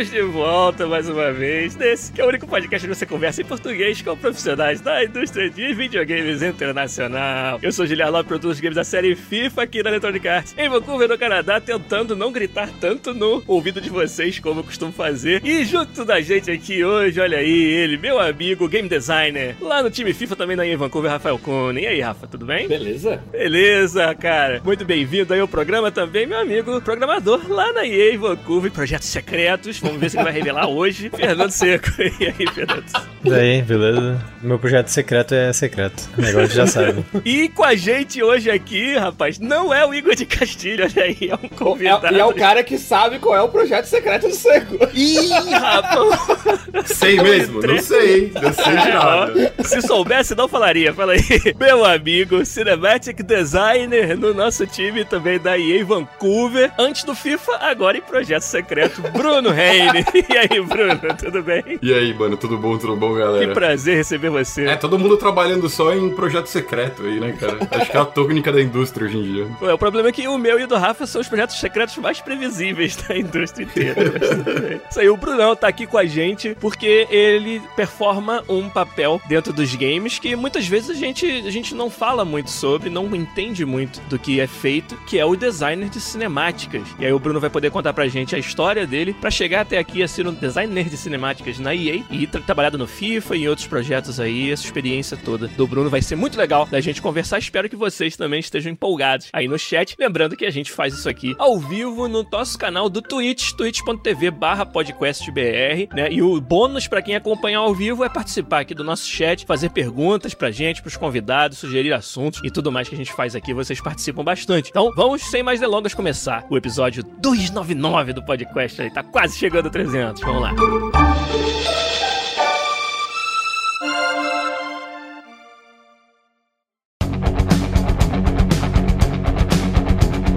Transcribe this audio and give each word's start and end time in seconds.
Estamos 0.00 0.10
de 0.10 0.32
volta 0.32 0.86
mais 0.86 1.10
uma 1.10 1.30
vez 1.30 1.76
nesse 1.76 2.10
que 2.10 2.22
é 2.22 2.24
o 2.24 2.28
único 2.28 2.46
podcast 2.46 2.86
onde 2.86 2.96
você 2.96 3.04
conversa 3.04 3.42
em 3.42 3.44
português 3.44 4.00
com 4.00 4.16
profissionais 4.16 4.80
da 4.80 5.04
indústria 5.04 5.50
de 5.50 5.74
videogames 5.74 6.40
internacional. 6.40 7.58
Eu 7.62 7.70
sou 7.70 7.84
Giliar 7.84 8.10
Lopes, 8.10 8.28
produtor 8.28 8.54
de 8.54 8.62
games 8.62 8.76
da 8.76 8.84
série 8.84 9.14
FIFA 9.14 9.62
aqui 9.62 9.82
na 9.82 9.90
Electronic 9.90 10.26
Arts, 10.26 10.54
em 10.56 10.70
Vancouver, 10.70 11.06
no 11.06 11.18
Canadá, 11.18 11.60
tentando 11.60 12.16
não 12.16 12.32
gritar 12.32 12.70
tanto 12.80 13.12
no 13.12 13.42
ouvido 13.46 13.78
de 13.78 13.90
vocês 13.90 14.38
como 14.38 14.60
eu 14.60 14.64
costumo 14.64 14.90
fazer. 14.90 15.44
E 15.44 15.64
junto 15.66 16.02
da 16.02 16.18
gente 16.22 16.50
aqui 16.50 16.82
hoje, 16.82 17.20
olha 17.20 17.36
aí, 17.36 17.62
ele, 17.62 17.98
meu 17.98 18.18
amigo, 18.18 18.68
game 18.68 18.88
designer, 18.88 19.54
lá 19.60 19.82
no 19.82 19.90
time 19.90 20.14
FIFA 20.14 20.34
também 20.34 20.56
na 20.56 20.66
em 20.66 20.76
Vancouver, 20.76 21.10
Rafael 21.10 21.38
Cone. 21.38 21.82
E 21.82 21.86
aí, 21.86 22.00
Rafa, 22.00 22.26
tudo 22.26 22.46
bem? 22.46 22.66
Beleza? 22.66 23.22
Beleza, 23.30 24.14
cara. 24.14 24.62
Muito 24.64 24.82
bem-vindo 24.82 25.34
aí 25.34 25.40
ao 25.40 25.48
programa 25.48 25.90
também, 25.90 26.26
meu 26.26 26.38
amigo 26.38 26.80
programador 26.80 27.42
lá 27.50 27.70
na 27.70 27.86
EA 27.86 28.18
Vancouver, 28.18 28.72
projetos 28.72 29.08
secretos. 29.08 29.78
Vamos 29.90 30.00
ver 30.00 30.10
se 30.10 30.16
ele 30.16 30.24
vai 30.24 30.32
revelar 30.32 30.68
hoje. 30.68 31.10
Fernando 31.14 31.50
Seco. 31.50 31.90
E 31.98 32.26
aí, 32.26 32.46
Fernando? 32.54 32.84
E 33.24 33.34
aí, 33.34 33.62
beleza? 33.62 34.24
Meu 34.40 34.58
projeto 34.58 34.88
secreto 34.88 35.34
é 35.34 35.52
secreto. 35.52 36.08
O 36.16 36.22
negócio 36.22 36.54
já 36.54 36.66
sabe. 36.66 37.04
E 37.24 37.48
com 37.48 37.64
a 37.64 37.74
gente 37.74 38.22
hoje 38.22 38.50
aqui, 38.50 38.96
rapaz, 38.96 39.38
não 39.38 39.74
é 39.74 39.84
o 39.84 39.92
Igor 39.92 40.14
de 40.14 40.24
Castilho, 40.24 40.84
olha 40.84 41.04
aí, 41.04 41.18
é 41.28 41.34
um 41.34 41.48
convidado. 41.48 42.06
É, 42.06 42.12
e 42.12 42.20
é 42.20 42.24
o 42.24 42.32
cara 42.32 42.62
que 42.62 42.78
sabe 42.78 43.18
qual 43.18 43.36
é 43.36 43.42
o 43.42 43.48
projeto 43.48 43.84
secreto 43.86 44.28
do 44.28 44.34
Seco. 44.34 44.78
Ih, 44.94 45.28
rapaz! 45.28 46.86
Sei 46.86 47.20
mesmo, 47.20 47.60
não 47.60 47.78
sei. 47.78 48.32
Não 48.40 48.52
sei 48.52 48.76
de 48.76 48.88
nada. 48.88 49.54
Se 49.64 49.82
soubesse, 49.82 50.34
não 50.34 50.48
falaria. 50.48 50.94
Fala 50.94 51.12
aí. 51.12 51.20
Meu 51.58 51.84
amigo, 51.84 52.44
Cinematic 52.44 53.22
Designer 53.22 54.16
no 54.16 54.32
nosso 54.32 54.66
time 54.66 55.04
também 55.04 55.38
da 55.38 55.58
EA 55.58 55.84
Vancouver. 55.84 56.72
Antes 56.78 57.04
do 57.04 57.14
FIFA, 57.14 57.58
agora 57.60 57.98
em 57.98 58.02
projeto 58.02 58.42
secreto, 58.42 59.02
Bruno 59.12 59.50
Reine. 59.80 60.04
E 60.30 60.36
aí, 60.36 60.60
Bruno, 60.60 61.00
tudo 61.18 61.42
bem? 61.42 61.78
E 61.82 61.92
aí, 61.92 62.14
mano, 62.14 62.36
tudo 62.36 62.56
bom, 62.56 62.76
tudo 62.78 62.94
bom, 62.96 63.14
Que 63.14 63.18
galera? 63.20 63.52
prazer 63.54 63.96
receber 63.96 64.30
você. 64.30 64.64
É, 64.66 64.76
todo 64.76 64.98
mundo 64.98 65.16
trabalhando 65.16 65.68
só 65.68 65.92
em 65.94 66.10
projeto 66.10 66.46
secreto 66.46 67.02
aí, 67.02 67.18
né, 67.18 67.32
cara? 67.38 67.58
Acho 67.70 67.90
que 67.90 67.96
é 67.96 68.00
a 68.00 68.04
técnica 68.04 68.52
da 68.52 68.60
indústria 68.60 69.06
hoje 69.06 69.18
em 69.18 69.22
dia. 69.22 69.46
Ué, 69.62 69.72
o 69.74 69.78
problema 69.78 70.08
é 70.08 70.12
que 70.12 70.26
o 70.28 70.38
meu 70.38 70.58
e 70.60 70.64
o 70.64 70.68
do 70.68 70.76
Rafa 70.76 71.06
são 71.06 71.20
os 71.20 71.28
projetos 71.28 71.58
secretos 71.58 71.96
mais 71.98 72.20
previsíveis 72.20 72.96
da 73.08 73.16
indústria 73.16 73.64
inteira. 73.64 74.12
mas 74.18 74.28
tudo 74.28 74.60
bem. 74.60 74.80
Isso 74.90 75.00
aí, 75.00 75.08
o 75.08 75.16
Brunão 75.16 75.56
tá 75.56 75.68
aqui 75.68 75.86
com 75.86 75.98
a 75.98 76.06
gente 76.06 76.56
porque 76.60 77.06
ele 77.10 77.60
performa 77.74 78.42
um 78.48 78.68
papel 78.68 79.20
dentro 79.26 79.52
dos 79.52 79.74
games 79.74 80.18
que 80.18 80.36
muitas 80.36 80.66
vezes 80.66 80.90
a 80.90 80.94
gente, 80.94 81.26
a 81.26 81.50
gente 81.50 81.74
não 81.74 81.90
fala 81.90 82.24
muito 82.24 82.50
sobre, 82.50 82.88
não 82.90 83.14
entende 83.14 83.64
muito 83.64 84.00
do 84.08 84.18
que 84.18 84.40
é 84.40 84.46
feito, 84.46 84.96
que 85.06 85.18
é 85.18 85.24
o 85.24 85.34
designer 85.36 85.88
de 85.88 86.00
cinemáticas. 86.00 86.82
E 86.98 87.06
aí 87.06 87.12
o 87.12 87.18
Bruno 87.18 87.40
vai 87.40 87.50
poder 87.50 87.70
contar 87.70 87.92
pra 87.92 88.06
gente 88.08 88.34
a 88.34 88.38
história 88.38 88.86
dele 88.86 89.14
pra 89.20 89.30
chegar 89.30 89.64
até 89.70 89.78
aqui 89.78 90.02
a 90.02 90.08
ser 90.08 90.26
um 90.26 90.34
designer 90.34 90.88
de 90.88 90.96
cinemáticas 90.96 91.60
na 91.60 91.72
EA 91.72 92.02
e 92.10 92.26
ter 92.26 92.42
trabalhado 92.42 92.76
no 92.76 92.88
FIFA 92.88 93.36
e 93.36 93.44
em 93.44 93.48
outros 93.48 93.68
projetos 93.68 94.18
aí. 94.18 94.50
Essa 94.50 94.64
experiência 94.64 95.16
toda 95.16 95.46
do 95.46 95.64
Bruno 95.64 95.88
vai 95.88 96.02
ser 96.02 96.16
muito 96.16 96.36
legal 96.36 96.66
da 96.66 96.80
gente 96.80 97.00
conversar. 97.00 97.38
Espero 97.38 97.68
que 97.68 97.76
vocês 97.76 98.16
também 98.16 98.40
estejam 98.40 98.72
empolgados 98.72 99.28
aí 99.32 99.46
no 99.46 99.56
chat. 99.56 99.94
Lembrando 99.96 100.36
que 100.36 100.44
a 100.44 100.50
gente 100.50 100.72
faz 100.72 100.92
isso 100.92 101.08
aqui 101.08 101.36
ao 101.38 101.56
vivo 101.60 102.08
no 102.08 102.26
nosso 102.32 102.58
canal 102.58 102.88
do 102.88 103.00
Twitch, 103.00 103.52
twitch.tv 103.52 104.32
podcastbr, 104.72 105.94
né? 105.94 106.10
E 106.10 106.20
o 106.20 106.40
bônus 106.40 106.88
pra 106.88 107.00
quem 107.00 107.14
acompanhar 107.14 107.60
ao 107.60 107.72
vivo 107.72 108.02
é 108.02 108.08
participar 108.08 108.60
aqui 108.62 108.74
do 108.74 108.82
nosso 108.82 109.06
chat, 109.06 109.46
fazer 109.46 109.70
perguntas 109.70 110.34
pra 110.34 110.50
gente, 110.50 110.82
pros 110.82 110.96
convidados, 110.96 111.58
sugerir 111.58 111.92
assuntos 111.92 112.40
e 112.42 112.50
tudo 112.50 112.72
mais 112.72 112.88
que 112.88 112.96
a 112.96 112.98
gente 112.98 113.12
faz 113.12 113.36
aqui. 113.36 113.54
Vocês 113.54 113.80
participam 113.80 114.24
bastante. 114.24 114.70
Então 114.70 114.92
vamos, 114.96 115.22
sem 115.30 115.44
mais 115.44 115.60
delongas, 115.60 115.94
começar 115.94 116.44
o 116.50 116.56
episódio 116.56 117.04
299 117.04 118.12
do 118.12 118.24
podcast 118.24 118.82
aí. 118.82 118.90
Tá 118.90 119.04
quase 119.04 119.38
chegando 119.38 119.49
a 119.58 119.70
300. 119.70 120.22
Vamos 120.22 120.42
lá. 120.42 120.54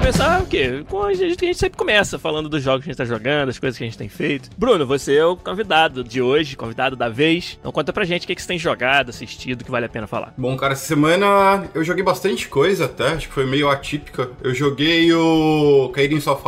Começar 0.03 0.41
o 0.41 0.45
quê? 0.45 0.85
Com 0.89 1.01
a 1.01 1.13
gente, 1.13 1.43
a 1.43 1.47
gente 1.47 1.57
sempre 1.57 1.77
começa 1.77 2.19
falando 2.19 2.47
dos 2.47 2.61
jogos 2.61 2.83
que 2.83 2.89
a 2.89 2.93
gente 2.93 2.97
tá 2.97 3.05
jogando, 3.05 3.49
as 3.49 3.57
coisas 3.57 3.77
que 3.77 3.83
a 3.83 3.87
gente 3.87 3.97
tem 3.97 4.09
feito. 4.09 4.49
Bruno, 4.57 4.85
você 4.85 5.15
é 5.15 5.25
o 5.25 5.35
convidado 5.35 6.03
de 6.03 6.21
hoje, 6.21 6.55
convidado 6.55 6.95
da 6.95 7.09
vez. 7.09 7.57
Então 7.59 7.71
conta 7.71 7.91
pra 7.91 8.05
gente 8.05 8.23
o 8.23 8.27
que, 8.27 8.35
que 8.35 8.41
você 8.41 8.47
tem 8.47 8.59
jogado, 8.59 9.09
assistido, 9.09 9.63
que 9.63 9.71
vale 9.71 9.85
a 9.85 9.89
pena 9.89 10.05
falar. 10.05 10.33
Bom, 10.37 10.55
cara, 10.55 10.73
essa 10.73 10.85
semana 10.85 11.69
eu 11.73 11.83
joguei 11.83 12.03
bastante 12.03 12.47
coisa 12.47 12.85
até, 12.85 13.13
acho 13.13 13.27
que 13.27 13.33
foi 13.33 13.45
meio 13.45 13.69
atípica. 13.69 14.29
Eu 14.43 14.53
joguei 14.53 15.11
o 15.13 15.89
Cadence 15.95 16.29
of 16.29 16.43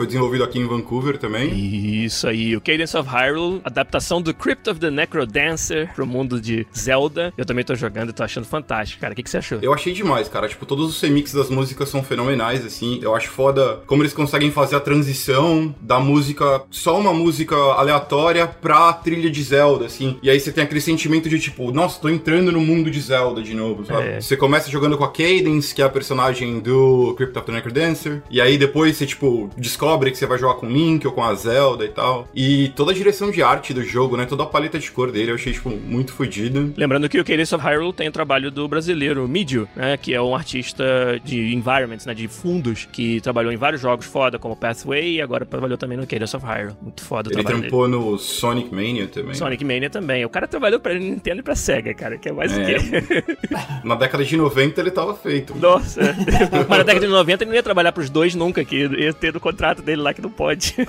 foi 0.00 0.06
desenvolvido 0.06 0.42
aqui 0.42 0.58
em 0.58 0.66
Vancouver 0.66 1.18
também. 1.18 1.52
Isso 2.02 2.26
aí, 2.26 2.56
o 2.56 2.60
Cadence 2.62 2.96
of 2.96 3.06
Hyrule, 3.06 3.60
adaptação 3.62 4.22
do 4.22 4.32
Crypt 4.32 4.70
of 4.70 4.80
the 4.80 4.90
Necrodancer 4.90 5.92
pro 5.94 6.06
mundo 6.06 6.40
de 6.40 6.66
Zelda. 6.74 7.34
Eu 7.36 7.44
também 7.44 7.62
tô 7.62 7.74
jogando 7.74 8.08
e 8.08 8.12
tô 8.14 8.22
achando 8.22 8.46
fantástico, 8.46 8.98
cara. 8.98 9.12
O 9.12 9.14
que, 9.14 9.22
que 9.22 9.28
você 9.28 9.36
achou? 9.36 9.58
Eu 9.60 9.74
achei 9.74 9.92
demais, 9.92 10.26
cara. 10.26 10.48
Tipo, 10.48 10.64
todos 10.64 10.88
os 10.88 10.98
remixes 11.02 11.34
das 11.34 11.50
músicas 11.50 11.90
são 11.90 12.02
fenomenais, 12.02 12.64
assim. 12.64 12.98
Eu 13.02 13.14
acho 13.14 13.28
foda 13.28 13.82
como 13.86 14.00
eles 14.00 14.14
conseguem 14.14 14.50
fazer 14.50 14.76
a 14.76 14.80
transição 14.80 15.74
da 15.82 16.00
música, 16.00 16.62
só 16.70 16.98
uma 16.98 17.12
música 17.12 17.54
aleatória 17.54 18.46
pra 18.46 18.94
trilha 18.94 19.30
de 19.30 19.42
Zelda, 19.42 19.84
assim. 19.84 20.18
E 20.22 20.30
aí 20.30 20.40
você 20.40 20.50
tem 20.50 20.64
aquele 20.64 20.80
sentimento 20.80 21.28
de 21.28 21.38
tipo, 21.38 21.70
nossa, 21.72 22.00
tô 22.00 22.08
entrando 22.08 22.50
no 22.50 22.60
mundo 22.60 22.90
de 22.90 23.02
Zelda 23.02 23.42
de 23.42 23.52
novo, 23.52 23.84
sabe? 23.84 24.08
É. 24.08 24.20
Você 24.22 24.34
começa 24.34 24.70
jogando 24.70 24.96
com 24.96 25.04
a 25.04 25.12
Cadence, 25.12 25.74
que 25.74 25.82
é 25.82 25.84
a 25.84 25.90
personagem 25.90 26.58
do 26.58 27.12
Crypt 27.18 27.36
of 27.36 27.46
the 27.46 27.52
Necrodancer. 27.52 28.22
E 28.30 28.40
aí 28.40 28.56
depois 28.56 28.96
você, 28.96 29.04
tipo, 29.04 29.50
descobre 29.58 29.89
que 29.98 30.16
você 30.16 30.26
vai 30.26 30.38
jogar 30.38 30.54
com 30.54 30.66
o 30.66 30.70
Link 30.70 31.06
ou 31.06 31.12
com 31.12 31.22
a 31.22 31.34
Zelda 31.34 31.84
e 31.84 31.88
tal. 31.88 32.28
E 32.34 32.68
toda 32.76 32.90
a 32.92 32.94
direção 32.94 33.30
de 33.30 33.42
arte 33.42 33.72
do 33.74 33.82
jogo, 33.84 34.16
né? 34.16 34.26
Toda 34.26 34.42
a 34.42 34.46
paleta 34.46 34.78
de 34.78 34.90
cor 34.90 35.10
dele 35.10 35.30
eu 35.30 35.34
achei, 35.34 35.52
tipo, 35.52 35.70
muito 35.70 36.12
fodida. 36.12 36.68
Lembrando 36.76 37.08
que 37.08 37.18
o 37.18 37.24
Cadence 37.24 37.54
of 37.54 37.64
Hyrule 37.64 37.92
tem 37.92 38.08
o 38.08 38.12
trabalho 38.12 38.50
do 38.50 38.66
brasileiro 38.68 39.26
Midio, 39.28 39.68
né, 39.76 39.96
que 39.96 40.14
é 40.14 40.20
um 40.20 40.34
artista 40.34 40.84
de 41.24 41.54
environments, 41.54 42.06
né, 42.06 42.14
de 42.14 42.28
fundos, 42.28 42.86
que 42.90 43.20
trabalhou 43.20 43.52
em 43.52 43.56
vários 43.56 43.80
jogos 43.80 44.06
foda, 44.06 44.38
como 44.38 44.56
Pathway, 44.56 45.16
e 45.16 45.20
agora 45.22 45.44
trabalhou 45.44 45.76
também 45.78 45.96
no 45.98 46.06
Cadence 46.06 46.36
of 46.36 46.44
Hyrule. 46.44 46.76
Muito 46.82 47.02
foda 47.02 47.28
o 47.28 47.32
Ele 47.32 47.34
trabalho 47.42 47.56
dele. 47.62 47.68
trampou 47.70 47.88
no 47.88 48.18
Sonic 48.18 48.74
Mania 48.74 49.06
também. 49.06 49.34
Sonic 49.34 49.64
Mania 49.64 49.90
também. 49.90 50.24
O 50.24 50.28
cara 50.28 50.46
trabalhou 50.46 50.80
pra 50.80 50.94
Nintendo 50.94 51.40
e 51.40 51.42
pra 51.42 51.54
Sega, 51.54 51.92
cara, 51.94 52.16
que 52.18 52.28
é 52.28 52.32
mais 52.32 52.56
o 52.56 52.60
É. 52.60 52.64
quê? 52.74 53.24
Na 53.84 53.94
década 53.94 54.24
de 54.24 54.36
90 54.36 54.80
ele 54.80 54.90
tava 54.90 55.14
feito. 55.14 55.54
Nossa. 55.56 56.00
Mas 56.68 56.78
na 56.78 56.84
década 56.84 57.06
de 57.06 57.12
90 57.12 57.44
ele 57.44 57.48
não 57.50 57.56
ia 57.56 57.62
trabalhar 57.62 57.92
pros 57.92 58.10
dois 58.10 58.34
nunca, 58.34 58.64
que 58.64 58.76
ia 58.76 59.12
ter 59.12 59.32
no 59.32 59.40
contrato 59.40 59.79
dele 59.82 60.02
lá 60.02 60.14
que 60.14 60.22
não 60.22 60.30
pode. 60.30 60.74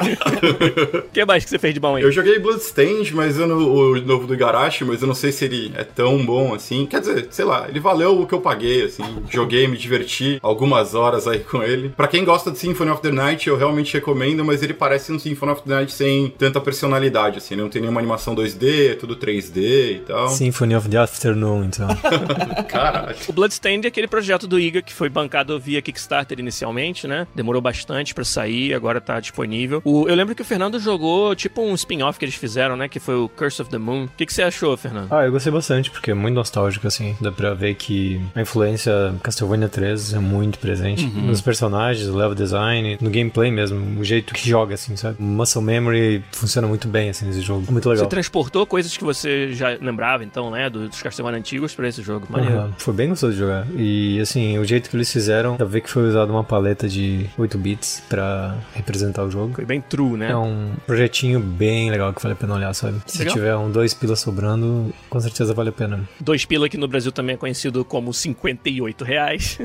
O 1.01 1.13
que 1.13 1.25
mais 1.25 1.43
que 1.43 1.49
você 1.49 1.59
fez 1.59 1.73
de 1.73 1.79
bom 1.79 1.95
aí? 1.95 2.03
Eu 2.03 2.11
joguei 2.11 2.39
Bloodstained, 2.39 3.13
mas 3.13 3.37
eu 3.37 3.47
não, 3.47 3.57
o 3.57 4.01
novo 4.01 4.27
do 4.27 4.33
Igarashi, 4.33 4.83
mas 4.83 5.01
eu 5.01 5.07
não 5.07 5.13
sei 5.13 5.31
se 5.31 5.45
ele 5.45 5.71
é 5.75 5.83
tão 5.83 6.23
bom 6.25 6.53
assim. 6.53 6.85
Quer 6.85 6.99
dizer, 7.01 7.27
sei 7.31 7.45
lá, 7.45 7.67
ele 7.67 7.79
valeu 7.79 8.21
o 8.21 8.27
que 8.27 8.33
eu 8.33 8.41
paguei, 8.41 8.83
assim. 8.83 9.03
Joguei, 9.29 9.67
me 9.67 9.77
diverti 9.77 10.39
algumas 10.41 10.95
horas 10.95 11.27
aí 11.27 11.39
com 11.39 11.61
ele. 11.61 11.89
Pra 11.89 12.07
quem 12.07 12.23
gosta 12.23 12.51
de 12.51 12.57
Symphony 12.57 12.91
of 12.91 13.01
the 13.01 13.11
Night, 13.11 13.47
eu 13.47 13.57
realmente 13.57 13.93
recomendo, 13.93 14.43
mas 14.43 14.63
ele 14.63 14.73
parece 14.73 15.11
um 15.11 15.19
Symphony 15.19 15.51
of 15.51 15.63
the 15.63 15.69
Night 15.69 15.91
sem 15.91 16.29
tanta 16.37 16.59
personalidade, 16.59 17.37
assim. 17.37 17.55
Ele 17.55 17.63
não 17.63 17.69
tem 17.69 17.81
nenhuma 17.81 17.99
animação 17.99 18.35
2D, 18.35 18.91
é 18.91 18.95
tudo 18.95 19.15
3D 19.15 19.57
e 19.57 19.99
tal. 20.07 20.29
Symphony 20.29 20.75
of 20.75 20.89
the 20.89 20.97
Afternoon, 20.97 21.65
então. 21.65 21.87
Caralho. 22.67 23.15
O 23.27 23.33
Bloodstained 23.33 23.85
é 23.85 23.89
aquele 23.89 24.07
projeto 24.07 24.47
do 24.47 24.59
Iga 24.59 24.81
que 24.81 24.93
foi 24.93 25.09
bancado 25.09 25.59
via 25.59 25.81
Kickstarter 25.81 26.39
inicialmente, 26.39 27.07
né? 27.07 27.27
Demorou 27.35 27.61
bastante 27.61 28.13
pra 28.13 28.23
sair. 28.23 28.70
Agora 28.73 28.99
tá 29.01 29.19
disponível. 29.19 29.81
O- 29.83 30.07
eu 30.07 30.15
lembro 30.15 30.35
que 30.35 30.41
o 30.41 30.45
Fernando 30.45 30.79
jogou 30.79 31.35
tipo 31.35 31.61
um 31.61 31.73
spin-off 31.75 32.17
que 32.19 32.25
eles 32.25 32.35
fizeram, 32.35 32.75
né? 32.75 32.87
Que 32.87 32.99
foi 32.99 33.15
o 33.15 33.29
Curse 33.29 33.61
of 33.61 33.71
the 33.71 33.77
Moon. 33.77 34.05
O 34.05 34.09
que, 34.17 34.25
que 34.25 34.33
você 34.33 34.43
achou, 34.43 34.75
Fernando? 34.77 35.07
Ah, 35.11 35.25
eu 35.25 35.31
gostei 35.31 35.51
bastante, 35.51 35.89
porque 35.91 36.11
é 36.11 36.13
muito 36.13 36.35
nostálgico, 36.35 36.87
assim. 36.87 37.15
Dá 37.21 37.31
pra 37.31 37.53
ver 37.53 37.75
que 37.75 38.21
a 38.35 38.41
influência 38.41 38.91
Castlevania 39.23 39.69
3 39.69 40.13
é 40.13 40.19
muito 40.19 40.59
presente. 40.59 41.05
Nos 41.05 41.41
personagens, 41.41 42.07
o 42.07 42.15
level 42.15 42.35
design, 42.35 42.97
no 43.01 43.09
gameplay 43.09 43.51
mesmo, 43.51 43.99
o 43.99 44.03
jeito 44.03 44.33
que 44.33 44.47
joga, 44.47 44.75
assim, 44.75 44.95
sabe? 44.95 45.21
Muscle 45.21 45.61
memory 45.61 46.23
funciona 46.31 46.67
muito 46.67 46.87
bem, 46.87 47.09
assim, 47.09 47.25
nesse 47.25 47.41
jogo. 47.41 47.65
Muito 47.71 47.87
legal. 47.89 48.03
Você 48.05 48.09
transportou 48.09 48.65
coisas 48.65 48.95
que 48.95 49.03
você 49.03 49.53
já 49.53 49.77
lembrava, 49.81 50.23
então, 50.23 50.49
né? 50.51 50.69
do- 50.69 50.81
Dos 50.91 51.01
Castlevania 51.01 51.39
antigos 51.39 51.73
pra 51.73 51.87
esse 51.87 52.01
jogo. 52.01 52.27
Maneiro. 52.29 52.55
Aham, 52.57 52.73
Foi 52.77 52.93
bem 52.93 53.09
gostoso 53.09 53.33
de 53.33 53.39
jogar. 53.39 53.65
E 53.75 54.19
assim, 54.19 54.57
o 54.57 54.65
jeito 54.65 54.89
que 54.89 54.95
eles 54.95 55.11
fizeram, 55.11 55.51
dá 55.51 55.57
pra 55.57 55.65
ver 55.67 55.81
que 55.81 55.89
foi 55.89 56.03
usado 56.07 56.29
uma 56.31 56.43
paleta 56.43 56.87
de 56.87 57.25
8 57.37 57.57
bits 57.57 58.03
pra 58.09 58.55
representar 58.73 59.23
o 59.23 59.31
jogo. 59.31 59.53
Foi 59.53 59.65
bem 59.65 59.81
true, 59.81 60.17
né? 60.17 60.31
É 60.31 60.35
um 60.35 60.73
projetinho 60.85 61.39
bem 61.39 61.89
legal 61.89 62.13
que 62.13 62.21
vale 62.21 62.33
a 62.33 62.35
pena 62.35 62.55
olhar, 62.55 62.73
sabe? 62.73 63.01
Se 63.05 63.19
Legal. 63.19 63.33
tiver 63.33 63.55
um 63.55 63.71
dois 63.71 63.93
pilas 63.93 64.19
sobrando, 64.19 64.93
com 65.09 65.19
certeza 65.19 65.53
vale 65.53 65.69
a 65.69 65.73
pena. 65.73 66.07
Dois 66.19 66.45
pila 66.45 66.65
aqui 66.65 66.77
no 66.77 66.87
Brasil 66.87 67.11
também 67.11 67.35
é 67.35 67.37
conhecido 67.37 67.83
como 67.83 68.13
58 68.13 69.03
reais. 69.03 69.59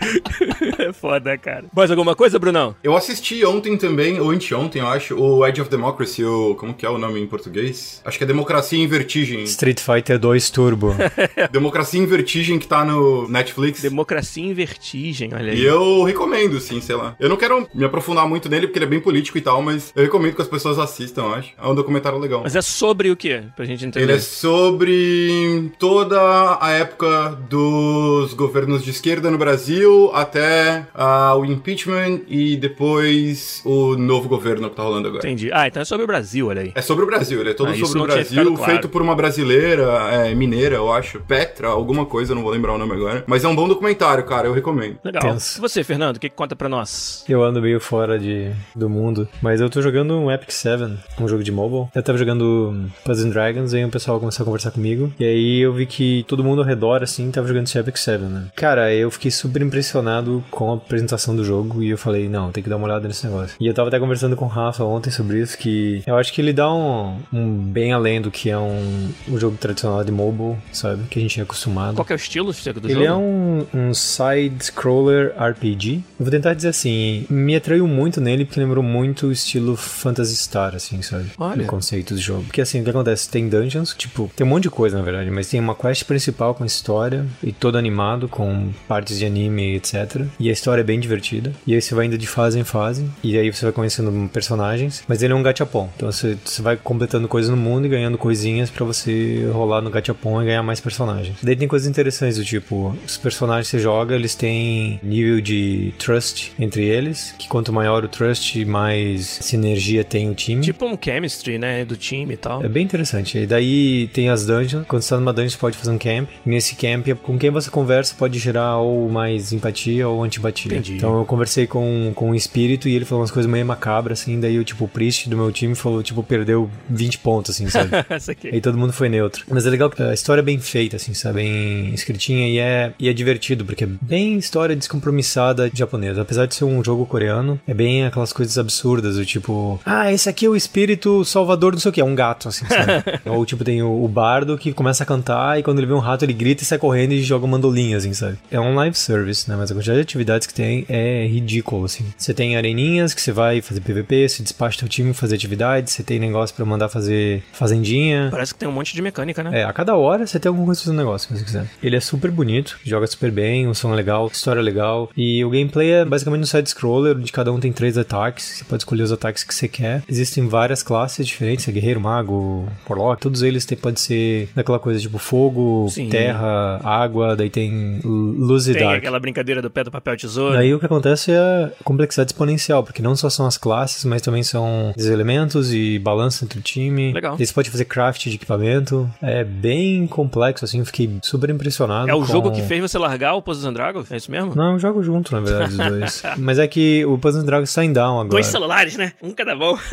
é 0.78 0.92
foda, 0.92 1.36
cara. 1.36 1.64
Mais 1.74 1.90
alguma 1.90 2.14
coisa, 2.14 2.38
Brunão? 2.38 2.74
Eu 2.82 2.96
assisti 2.96 3.44
ontem 3.44 3.76
também, 3.76 4.20
ou 4.20 4.30
anteontem, 4.30 4.80
eu 4.80 4.88
acho, 4.88 5.14
o 5.16 5.46
Edge 5.46 5.60
of 5.60 5.70
Democracy, 5.70 6.24
o. 6.24 6.54
Como 6.54 6.74
que 6.74 6.84
é 6.84 6.90
o 6.90 6.98
nome 6.98 7.20
em 7.20 7.26
português? 7.26 8.00
Acho 8.04 8.18
que 8.18 8.24
é 8.24 8.26
Democracia 8.26 8.78
em 8.78 8.86
Vertigem. 8.86 9.42
Street 9.44 9.80
Fighter 9.80 10.18
2 10.18 10.50
Turbo. 10.50 10.94
Democracia 11.52 12.00
em 12.00 12.06
Vertigem 12.06 12.58
que 12.58 12.66
tá 12.66 12.84
no 12.84 13.28
Netflix. 13.28 13.82
Democracia 13.82 14.44
em 14.44 14.52
vertigem, 14.52 15.30
olha 15.34 15.52
aí. 15.52 15.58
E 15.58 15.64
eu 15.64 16.02
recomendo, 16.04 16.60
sim, 16.60 16.80
sei 16.80 16.96
lá. 16.96 17.16
Eu 17.18 17.28
não 17.28 17.36
quero 17.36 17.68
me 17.74 17.84
aprofundar 17.84 18.19
muito 18.28 18.48
nele, 18.48 18.66
porque 18.66 18.78
ele 18.78 18.86
é 18.86 18.88
bem 18.88 19.00
político 19.00 19.38
e 19.38 19.40
tal, 19.40 19.62
mas 19.62 19.92
eu 19.94 20.02
recomendo 20.02 20.34
que 20.34 20.42
as 20.42 20.48
pessoas 20.48 20.78
assistam, 20.78 21.22
eu 21.22 21.34
acho. 21.34 21.50
É 21.60 21.66
um 21.66 21.74
documentário 21.74 22.18
legal. 22.18 22.40
Mas 22.42 22.56
é 22.56 22.62
sobre 22.62 23.10
o 23.10 23.16
quê? 23.16 23.42
Pra 23.56 23.64
gente 23.64 23.84
entender. 23.84 24.04
Ele 24.04 24.12
é 24.12 24.18
sobre 24.20 25.72
toda 25.78 26.58
a 26.60 26.70
época 26.70 27.30
dos 27.48 28.34
governos 28.34 28.82
de 28.82 28.90
esquerda 28.90 29.30
no 29.30 29.38
Brasil 29.38 30.10
até 30.14 30.86
ah, 30.94 31.34
o 31.36 31.44
impeachment 31.44 32.20
e 32.28 32.56
depois 32.56 33.62
o 33.64 33.96
novo 33.96 34.28
governo 34.28 34.70
que 34.70 34.76
tá 34.76 34.82
rolando 34.82 35.08
agora. 35.08 35.26
Entendi. 35.26 35.50
Ah, 35.52 35.66
então 35.66 35.82
é 35.82 35.84
sobre 35.84 36.04
o 36.04 36.06
Brasil, 36.06 36.48
olha 36.48 36.62
aí. 36.62 36.72
É 36.74 36.82
sobre 36.82 37.04
o 37.04 37.06
Brasil, 37.06 37.40
ele 37.40 37.50
é 37.50 37.54
todo 37.54 37.70
Ah, 37.70 37.74
sobre 37.76 38.00
o 38.00 38.06
Brasil, 38.06 38.54
claro. 38.54 38.70
feito 38.72 38.88
por 38.88 39.02
uma 39.02 39.14
brasileira, 39.14 39.84
é, 40.10 40.34
mineira, 40.34 40.76
eu 40.76 40.92
acho. 40.92 41.20
Petra, 41.20 41.68
alguma 41.68 42.04
coisa, 42.06 42.34
não 42.34 42.42
vou 42.42 42.50
lembrar 42.50 42.74
o 42.74 42.78
nome 42.78 42.92
agora. 42.92 43.24
Mas 43.26 43.44
é 43.44 43.48
um 43.48 43.54
bom 43.54 43.68
documentário, 43.68 44.24
cara, 44.24 44.48
eu 44.48 44.52
recomendo. 44.52 44.98
Legal. 45.04 45.22
Tenso. 45.22 45.58
E 45.58 45.60
você, 45.60 45.84
Fernando, 45.84 46.16
o 46.16 46.20
que, 46.20 46.28
que 46.28 46.34
conta 46.36 46.56
pra 46.56 46.68
nós? 46.68 47.24
Eu 47.28 47.42
ando 47.42 47.60
meio 47.60 47.80
fora 47.80 48.09
de, 48.18 48.50
do 48.74 48.88
mundo, 48.88 49.28
mas 49.42 49.60
eu 49.60 49.68
tô 49.70 49.80
jogando 49.82 50.14
um 50.18 50.30
Epic 50.30 50.50
7, 50.50 50.84
um 51.20 51.28
jogo 51.28 51.42
de 51.42 51.52
mobile. 51.52 51.86
Eu 51.94 52.02
tava 52.02 52.18
jogando 52.18 52.86
Puzzle 53.04 53.30
Dragons, 53.30 53.74
aí 53.74 53.84
o 53.84 53.88
pessoal 53.88 54.18
começou 54.18 54.42
a 54.44 54.46
conversar 54.46 54.70
comigo, 54.70 55.12
e 55.18 55.24
aí 55.24 55.60
eu 55.60 55.72
vi 55.72 55.86
que 55.86 56.24
todo 56.28 56.44
mundo 56.44 56.60
ao 56.60 56.66
redor, 56.66 57.02
assim, 57.02 57.30
tava 57.30 57.46
jogando 57.46 57.66
esse 57.66 57.78
Epic 57.78 57.96
7, 57.96 58.24
né? 58.24 58.44
Cara, 58.56 58.92
eu 58.92 59.10
fiquei 59.10 59.30
super 59.30 59.62
impressionado 59.62 60.42
com 60.50 60.72
a 60.72 60.74
apresentação 60.74 61.34
do 61.34 61.44
jogo, 61.44 61.82
e 61.82 61.90
eu 61.90 61.98
falei, 61.98 62.28
não, 62.28 62.50
tem 62.50 62.62
que 62.62 62.68
dar 62.68 62.76
uma 62.76 62.86
olhada 62.86 63.06
nesse 63.06 63.26
negócio. 63.26 63.56
E 63.60 63.66
eu 63.66 63.74
tava 63.74 63.88
até 63.88 63.98
conversando 63.98 64.36
com 64.36 64.44
o 64.44 64.48
Rafa 64.48 64.84
ontem 64.84 65.10
sobre 65.10 65.40
isso, 65.40 65.56
que 65.58 66.02
eu 66.06 66.16
acho 66.16 66.32
que 66.32 66.40
ele 66.40 66.52
dá 66.52 66.72
um, 66.72 67.18
um 67.32 67.56
bem 67.58 67.92
além 67.92 68.20
do 68.20 68.30
que 68.30 68.50
é 68.50 68.58
um, 68.58 69.10
um 69.28 69.38
jogo 69.38 69.56
tradicional 69.56 70.02
de 70.04 70.12
mobile, 70.12 70.56
sabe? 70.72 71.04
Que 71.08 71.18
a 71.18 71.22
gente 71.22 71.38
é 71.40 71.42
acostumado. 71.42 71.94
Qual 71.94 72.04
que 72.04 72.12
é 72.12 72.16
o 72.16 72.18
estilo 72.18 72.52
do 72.52 72.86
Ele 72.86 72.94
jogo? 72.94 73.06
é 73.06 73.14
um, 73.14 73.66
um 73.74 73.94
side-scroller 73.94 75.32
RPG. 75.38 75.96
Eu 76.18 76.24
vou 76.24 76.30
tentar 76.30 76.54
dizer 76.54 76.68
assim, 76.68 77.26
me 77.28 77.54
atraiu 77.56 77.86
muito 77.86 77.99
nele 78.20 78.44
porque 78.44 78.60
lembrou 78.60 78.82
muito 78.82 79.26
o 79.26 79.32
estilo 79.32 79.76
Phantasy 79.76 80.36
Star, 80.36 80.74
assim, 80.74 81.02
sabe? 81.02 81.30
Olha. 81.38 81.64
O 81.64 81.66
conceito 81.66 82.14
do 82.14 82.20
jogo. 82.20 82.44
Porque 82.44 82.60
assim, 82.60 82.80
o 82.80 82.84
que 82.84 82.90
acontece? 82.90 83.28
Tem 83.28 83.48
dungeons, 83.48 83.94
tipo, 83.96 84.30
tem 84.34 84.46
um 84.46 84.50
monte 84.50 84.64
de 84.64 84.70
coisa, 84.70 84.96
na 84.96 85.02
verdade, 85.02 85.30
mas 85.30 85.48
tem 85.48 85.60
uma 85.60 85.74
quest 85.74 86.04
principal 86.04 86.54
com 86.54 86.64
história 86.64 87.26
e 87.42 87.52
todo 87.52 87.76
animado, 87.76 88.28
com 88.28 88.70
partes 88.88 89.18
de 89.18 89.26
anime, 89.26 89.74
etc. 89.76 90.24
E 90.38 90.48
a 90.48 90.52
história 90.52 90.80
é 90.80 90.84
bem 90.84 91.00
divertida. 91.00 91.52
E 91.66 91.74
aí 91.74 91.82
você 91.82 91.94
vai 91.94 92.06
indo 92.06 92.16
de 92.16 92.26
fase 92.26 92.58
em 92.58 92.64
fase, 92.64 93.04
e 93.22 93.38
aí 93.38 93.52
você 93.52 93.64
vai 93.64 93.72
conhecendo 93.72 94.28
personagens, 94.28 95.02
mas 95.06 95.22
ele 95.22 95.32
é 95.32 95.36
um 95.36 95.42
gachapon. 95.42 95.88
Então 95.96 96.10
você, 96.10 96.36
você 96.44 96.62
vai 96.62 96.76
completando 96.76 97.28
coisas 97.28 97.50
no 97.50 97.56
mundo 97.56 97.86
e 97.86 97.88
ganhando 97.88 98.16
coisinhas 98.18 98.70
pra 98.70 98.84
você 98.84 99.48
rolar 99.52 99.80
no 99.80 99.90
gachapon 99.90 100.42
e 100.42 100.46
ganhar 100.46 100.62
mais 100.62 100.80
personagens. 100.80 101.36
Daí 101.42 101.56
tem 101.56 101.68
coisas 101.68 101.88
interessantes 101.88 102.38
do 102.38 102.44
tipo, 102.44 102.96
os 103.04 103.16
personagens 103.16 103.68
que 103.68 103.76
você 103.76 103.82
joga, 103.82 104.14
eles 104.14 104.34
têm 104.34 105.00
nível 105.02 105.40
de 105.40 105.92
trust 105.98 106.52
entre 106.58 106.84
eles, 106.84 107.34
que 107.38 107.48
quanto 107.48 107.72
maior 107.72 107.89
o 107.94 108.08
trust, 108.08 108.64
mais 108.64 109.26
sinergia 109.26 110.04
tem 110.04 110.30
o 110.30 110.34
time. 110.34 110.62
Tipo 110.62 110.86
um 110.86 110.98
chemistry, 111.00 111.58
né? 111.58 111.84
Do 111.84 111.96
time 111.96 112.34
e 112.34 112.36
tal. 112.36 112.64
É 112.64 112.68
bem 112.68 112.84
interessante. 112.84 113.38
E 113.38 113.46
daí 113.46 114.08
tem 114.12 114.28
as 114.28 114.46
dungeons. 114.46 114.86
Quando 114.86 115.02
você 115.02 115.10
tá 115.10 115.18
numa 115.18 115.32
dungeon, 115.32 115.50
você 115.50 115.58
pode 115.58 115.76
fazer 115.76 115.90
um 115.90 115.98
camp. 115.98 116.28
E 116.44 116.48
nesse 116.48 116.74
camp, 116.74 117.08
com 117.22 117.38
quem 117.38 117.50
você 117.50 117.70
conversa 117.70 118.14
pode 118.16 118.38
gerar 118.38 118.78
ou 118.78 119.08
mais 119.08 119.52
empatia 119.52 120.08
ou 120.08 120.22
antipatia. 120.22 120.72
Entendi. 120.72 120.94
Então 120.94 121.18
eu 121.18 121.24
conversei 121.24 121.66
com, 121.66 122.12
com 122.14 122.30
um 122.30 122.34
espírito 122.34 122.88
e 122.88 122.94
ele 122.94 123.04
falou 123.04 123.22
umas 123.22 123.30
coisas 123.30 123.50
meio 123.50 123.64
macabras, 123.66 124.20
assim. 124.20 124.40
Daí 124.40 124.58
o 124.58 124.64
tipo, 124.64 124.84
o 124.84 124.88
priest 124.88 125.28
do 125.28 125.36
meu 125.36 125.50
time 125.52 125.74
falou, 125.74 126.02
tipo, 126.02 126.22
perdeu 126.22 126.70
20 126.88 127.18
pontos, 127.18 127.50
assim, 127.52 127.68
sabe? 127.68 127.90
Aí 128.52 128.60
todo 128.60 128.76
mundo 128.76 128.92
foi 128.92 129.08
neutro. 129.08 129.44
Mas 129.48 129.66
é 129.66 129.70
legal 129.70 129.90
que 129.90 130.02
a 130.02 130.12
história 130.12 130.40
é 130.40 130.44
bem 130.44 130.58
feita, 130.58 130.96
assim, 130.96 131.14
sabe? 131.14 131.36
Bem 131.36 131.94
escritinha 131.94 132.48
e 132.48 132.58
é, 132.58 132.92
e 132.98 133.08
é 133.08 133.12
divertido, 133.12 133.64
porque 133.64 133.84
é 133.84 133.86
bem 133.86 134.38
história 134.38 134.76
descompromissada 134.76 135.70
japonesa. 135.72 136.22
Apesar 136.22 136.46
de 136.46 136.54
ser 136.54 136.64
um 136.64 136.82
jogo 136.82 137.06
coreano, 137.06 137.60
é 137.66 137.74
bem 137.80 138.04
aquelas 138.04 138.30
coisas 138.30 138.58
absurdas, 138.58 139.16
do 139.16 139.24
tipo, 139.24 139.80
ah, 139.86 140.12
esse 140.12 140.28
aqui 140.28 140.44
é 140.44 140.48
o 140.50 140.54
espírito 140.54 141.24
salvador, 141.24 141.72
não 141.72 141.80
sei 141.80 141.90
o 141.90 141.92
que, 141.94 142.00
é 142.02 142.04
um 142.04 142.14
gato, 142.14 142.48
assim, 142.48 142.66
sabe? 142.66 143.02
Ou 143.24 143.46
tipo, 143.46 143.64
tem 143.64 143.82
o, 143.82 144.04
o 144.04 144.06
bardo 144.06 144.58
que 144.58 144.70
começa 144.74 145.02
a 145.02 145.06
cantar 145.06 145.58
e 145.58 145.62
quando 145.62 145.78
ele 145.78 145.86
vê 145.86 145.94
um 145.94 145.98
rato 145.98 146.22
ele 146.22 146.34
grita 146.34 146.62
e 146.62 146.66
sai 146.66 146.76
correndo 146.76 147.12
e 147.12 147.22
joga 147.22 147.46
mandolinha, 147.46 147.96
assim, 147.96 148.12
sabe? 148.12 148.36
É 148.50 148.60
um 148.60 148.74
live 148.74 148.94
service, 148.94 149.48
né? 149.48 149.56
Mas 149.56 149.70
a 149.70 149.74
quantidade 149.74 149.98
de 149.98 150.02
atividades 150.02 150.46
que 150.46 150.52
tem 150.52 150.84
é 150.90 151.26
ridículo, 151.26 151.86
assim. 151.86 152.04
Você 152.18 152.34
tem 152.34 152.54
areninhas 152.54 153.14
que 153.14 153.22
você 153.22 153.32
vai 153.32 153.62
fazer 153.62 153.80
PVP, 153.80 154.28
você 154.28 154.42
despacha 154.42 154.80
teu 154.80 154.88
time 154.88 155.14
fazer 155.14 155.36
atividades, 155.36 155.94
você 155.94 156.02
tem 156.02 156.18
negócio 156.18 156.54
pra 156.54 156.66
mandar 156.66 156.90
fazer 156.90 157.42
fazendinha. 157.50 158.28
Parece 158.30 158.52
que 158.52 158.60
tem 158.60 158.68
um 158.68 158.72
monte 158.72 158.94
de 158.94 159.00
mecânica, 159.00 159.42
né? 159.42 159.60
É, 159.60 159.64
a 159.64 159.72
cada 159.72 159.96
hora 159.96 160.26
você 160.26 160.38
tem 160.38 160.50
alguma 160.50 160.66
coisa 160.66 160.82
fazendo 160.82 160.98
negócio, 160.98 161.28
se 161.28 161.38
você 161.38 161.44
quiser. 161.44 161.66
Ele 161.82 161.96
é 161.96 162.00
super 162.00 162.30
bonito, 162.30 162.78
joga 162.84 163.06
super 163.06 163.30
bem, 163.30 163.66
o 163.66 163.74
som 163.74 163.90
é 163.90 163.96
legal, 163.96 164.26
história 164.30 164.60
é 164.60 164.62
legal. 164.62 165.10
E 165.16 165.42
o 165.42 165.48
gameplay 165.48 165.90
é 165.92 166.04
basicamente 166.04 166.42
um 166.42 166.46
side-scroller, 166.46 167.16
onde 167.16 167.32
cada 167.32 167.50
um 167.50 167.58
tem 167.58 167.69
três 167.72 167.96
ataques. 167.98 168.44
Você 168.58 168.64
pode 168.64 168.82
escolher 168.82 169.02
os 169.02 169.12
ataques 169.12 169.44
que 169.44 169.54
você 169.54 169.68
quer. 169.68 170.02
Existem 170.08 170.46
várias 170.48 170.82
classes 170.82 171.26
diferentes, 171.26 171.66
é 171.68 171.72
guerreiro, 171.72 172.00
mago, 172.00 172.68
warlock. 172.88 173.20
Todos 173.20 173.42
eles 173.42 173.64
tem, 173.64 173.76
pode 173.76 174.00
ser 174.00 174.48
daquela 174.54 174.78
coisa 174.78 175.00
tipo 175.00 175.18
fogo, 175.18 175.86
Sim. 175.90 176.08
terra, 176.08 176.80
água, 176.84 177.36
daí 177.36 177.50
tem 177.50 178.00
luz 178.04 178.68
e 178.68 178.72
Tem 178.74 178.82
dark. 178.82 178.98
aquela 178.98 179.18
brincadeira 179.20 179.60
do 179.62 179.70
pé 179.70 179.84
do 179.84 179.90
papel 179.90 180.16
tesoura. 180.16 180.56
Daí 180.56 180.74
o 180.74 180.78
que 180.78 180.86
acontece 180.86 181.32
é 181.32 181.38
a 181.38 181.70
complexidade 181.84 182.32
exponencial, 182.32 182.82
porque 182.82 183.02
não 183.02 183.14
só 183.16 183.28
são 183.30 183.46
as 183.46 183.56
classes, 183.56 184.04
mas 184.04 184.22
também 184.22 184.42
são 184.42 184.92
os 184.96 185.06
elementos 185.06 185.72
e 185.72 185.98
balança 185.98 186.44
entre 186.44 186.58
o 186.58 186.62
time. 186.62 187.12
Legal. 187.12 187.36
Daí 187.36 187.46
você 187.46 187.52
pode 187.52 187.70
fazer 187.70 187.84
craft 187.84 188.24
de 188.28 188.34
equipamento. 188.34 189.10
É 189.22 189.44
bem 189.44 190.06
complexo, 190.06 190.64
assim, 190.64 190.78
eu 190.78 190.86
fiquei 190.86 191.10
super 191.22 191.50
impressionado. 191.50 192.08
É 192.10 192.14
o 192.14 192.20
com- 192.20 192.24
jogo 192.26 192.50
que 192.52 192.62
fez 192.62 192.80
você 192.80 192.98
largar 192.98 193.34
o 193.34 193.42
Puzzles 193.42 193.66
and 193.66 193.72
Dragons? 193.72 194.10
É 194.10 194.16
isso 194.16 194.30
mesmo? 194.30 194.54
Não, 194.54 194.72
eu 194.74 194.78
jogo 194.78 195.02
junto, 195.02 195.32
na 195.34 195.40
verdade, 195.40 195.72
os 195.72 195.76
dois. 195.78 196.22
mas 196.38 196.58
é 196.58 196.66
que 196.66 197.04
o 197.04 197.18
Puzzle 197.18 197.42
Dragons 197.44 197.59
em 197.82 197.92
down 197.92 198.20
agora. 198.20 198.28
Dois 198.28 198.46
celulares, 198.46 198.96
né? 198.96 199.12
Um 199.22 199.32
cada 199.32 199.54
mão. 199.54 199.78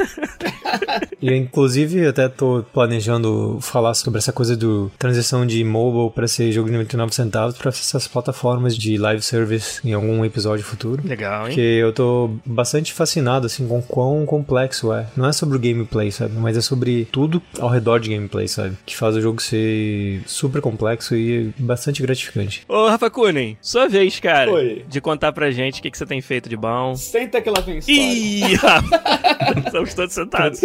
E 1.21 1.33
inclusive 1.33 2.05
até 2.05 2.29
tô 2.29 2.63
planejando 2.73 3.57
falar 3.61 3.93
sobre 3.93 4.19
essa 4.19 4.31
coisa 4.31 4.55
do 4.55 4.91
transição 4.99 5.45
de 5.45 5.63
mobile 5.63 6.11
para 6.13 6.27
ser 6.27 6.51
jogo 6.51 6.67
de 6.67 6.73
99 6.73 7.13
centavos 7.13 7.57
para 7.57 7.69
essas 7.69 8.07
plataformas 8.07 8.77
de 8.77 8.97
live 8.97 9.21
service 9.21 9.79
em 9.87 9.93
algum 9.93 10.23
episódio 10.23 10.63
futuro. 10.63 11.01
Legal, 11.05 11.43
hein? 11.43 11.47
Porque 11.47 11.61
eu 11.61 11.91
tô 11.91 12.31
bastante 12.45 12.93
fascinado, 12.93 13.47
assim, 13.47 13.67
com 13.67 13.81
quão 13.81 14.25
complexo 14.25 14.93
é. 14.93 15.07
Não 15.15 15.27
é 15.27 15.33
sobre 15.33 15.57
o 15.57 15.59
gameplay, 15.59 16.11
sabe? 16.11 16.35
Mas 16.35 16.55
é 16.55 16.61
sobre 16.61 17.05
tudo 17.11 17.41
ao 17.59 17.69
redor 17.69 17.99
de 17.99 18.09
gameplay, 18.09 18.47
sabe? 18.47 18.77
Que 18.85 18.95
faz 18.95 19.15
o 19.15 19.21
jogo 19.21 19.41
ser 19.41 20.21
super 20.25 20.61
complexo 20.61 21.15
e 21.15 21.51
bastante 21.57 22.01
gratificante. 22.01 22.63
Ô, 22.67 22.87
Rafa 22.87 23.09
Kunen, 23.09 23.57
sua 23.61 23.87
vez, 23.87 24.19
cara. 24.19 24.51
Oi. 24.51 24.85
De 24.87 25.01
contar 25.01 25.31
pra 25.31 25.49
gente 25.49 25.79
o 25.79 25.83
que, 25.83 25.89
que 25.89 25.97
você 25.97 26.05
tem 26.05 26.21
feito 26.21 26.47
de 26.47 26.55
bom. 26.55 26.95
Senta 26.95 27.41
que 27.47 27.51
lá 27.51 27.61
vem. 27.61 27.79
Ih! 27.87 28.41
Estamos 29.65 29.93
todos 29.93 30.13
sentados. 30.13 30.61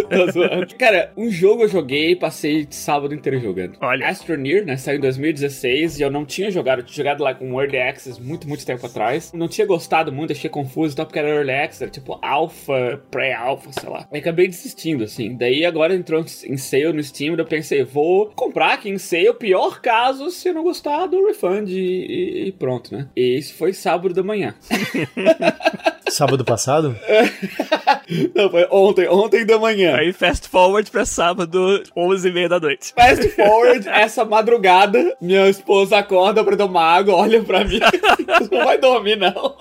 Cara, 0.78 1.12
um 1.16 1.30
jogo 1.30 1.62
eu 1.62 1.68
joguei 1.68 2.10
e 2.12 2.16
passei 2.16 2.66
sábado 2.70 3.14
inteiro 3.14 3.38
jogando. 3.40 3.76
Olha. 3.80 4.08
Astroneer, 4.08 4.64
né? 4.66 4.76
Saiu 4.76 4.98
em 4.98 5.00
2016 5.00 6.00
e 6.00 6.02
eu 6.02 6.10
não 6.10 6.24
tinha 6.24 6.50
jogado. 6.50 6.80
Eu 6.80 6.84
tinha 6.84 6.96
jogado 7.04 7.22
lá 7.22 7.34
com 7.34 7.60
Early 7.60 7.78
Access 7.78 8.20
muito, 8.20 8.48
muito 8.48 8.66
tempo 8.66 8.84
atrás. 8.86 9.32
Não 9.32 9.46
tinha 9.46 9.66
gostado 9.66 10.10
muito, 10.12 10.32
achei 10.32 10.50
confuso 10.50 10.94
e 10.94 10.96
tal, 10.96 11.06
porque 11.06 11.18
era 11.18 11.28
Early 11.28 11.52
Access, 11.52 11.82
era 11.84 11.90
tipo 11.90 12.18
Alpha, 12.20 13.00
Pré-Alpha, 13.10 13.70
sei 13.72 13.88
lá. 13.88 14.08
Aí 14.12 14.18
acabei 14.18 14.48
desistindo, 14.48 15.04
assim. 15.04 15.36
Daí 15.36 15.64
agora 15.64 15.94
entrou 15.94 16.24
em 16.44 16.56
sale 16.56 16.92
no 16.92 17.02
Steam, 17.02 17.36
eu 17.36 17.44
pensei, 17.44 17.84
vou 17.84 18.26
comprar 18.34 18.74
aqui 18.74 18.88
em 18.90 18.98
sale. 18.98 19.32
Pior 19.34 19.80
caso, 19.80 20.30
se 20.30 20.48
eu 20.48 20.54
não 20.54 20.62
gostar 20.64 21.06
do 21.06 21.26
refund 21.26 21.68
e, 21.70 21.74
e- 21.76 22.48
e 22.48 22.52
pronto, 22.52 22.92
né? 22.94 23.08
E 23.16 23.38
isso 23.38 23.54
foi 23.54 23.72
sábado 23.72 24.12
da 24.14 24.22
manhã. 24.22 24.54
Sábado 26.08 26.44
passado? 26.44 26.96
Não, 28.34 28.50
foi 28.50 28.66
ontem, 28.70 29.08
ontem 29.08 29.46
da 29.46 29.58
manhã. 29.58 29.96
Aí 29.96 30.12
fast 30.12 30.48
forward 30.48 30.90
pra 30.90 31.04
sábado, 31.04 31.82
11h30 31.96 32.48
da 32.48 32.60
noite. 32.60 32.92
Fast 32.94 33.28
forward, 33.34 33.88
essa 33.88 34.24
madrugada, 34.24 35.16
minha 35.20 35.48
esposa 35.48 35.98
acorda 35.98 36.44
pra 36.44 36.56
tomar 36.56 36.84
água, 36.84 37.14
olha 37.14 37.42
pra 37.42 37.64
mim, 37.64 37.80
não 38.50 38.64
vai 38.64 38.78
dormir 38.78 39.16
não. 39.16 39.56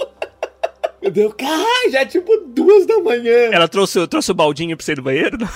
Eu 1.01 1.09
deu, 1.09 1.31
cara, 1.33 1.89
já 1.91 2.01
é 2.01 2.05
tipo 2.05 2.31
duas 2.47 2.85
da 2.85 2.99
manhã. 2.99 3.49
Ela 3.51 3.67
trouxe, 3.67 4.05
trouxe 4.07 4.31
o 4.31 4.35
baldinho 4.35 4.77
pra 4.77 4.85
você 4.85 4.91
ir 4.91 4.97
no 4.97 5.03
banheiro? 5.03 5.37
Não. 5.39 5.47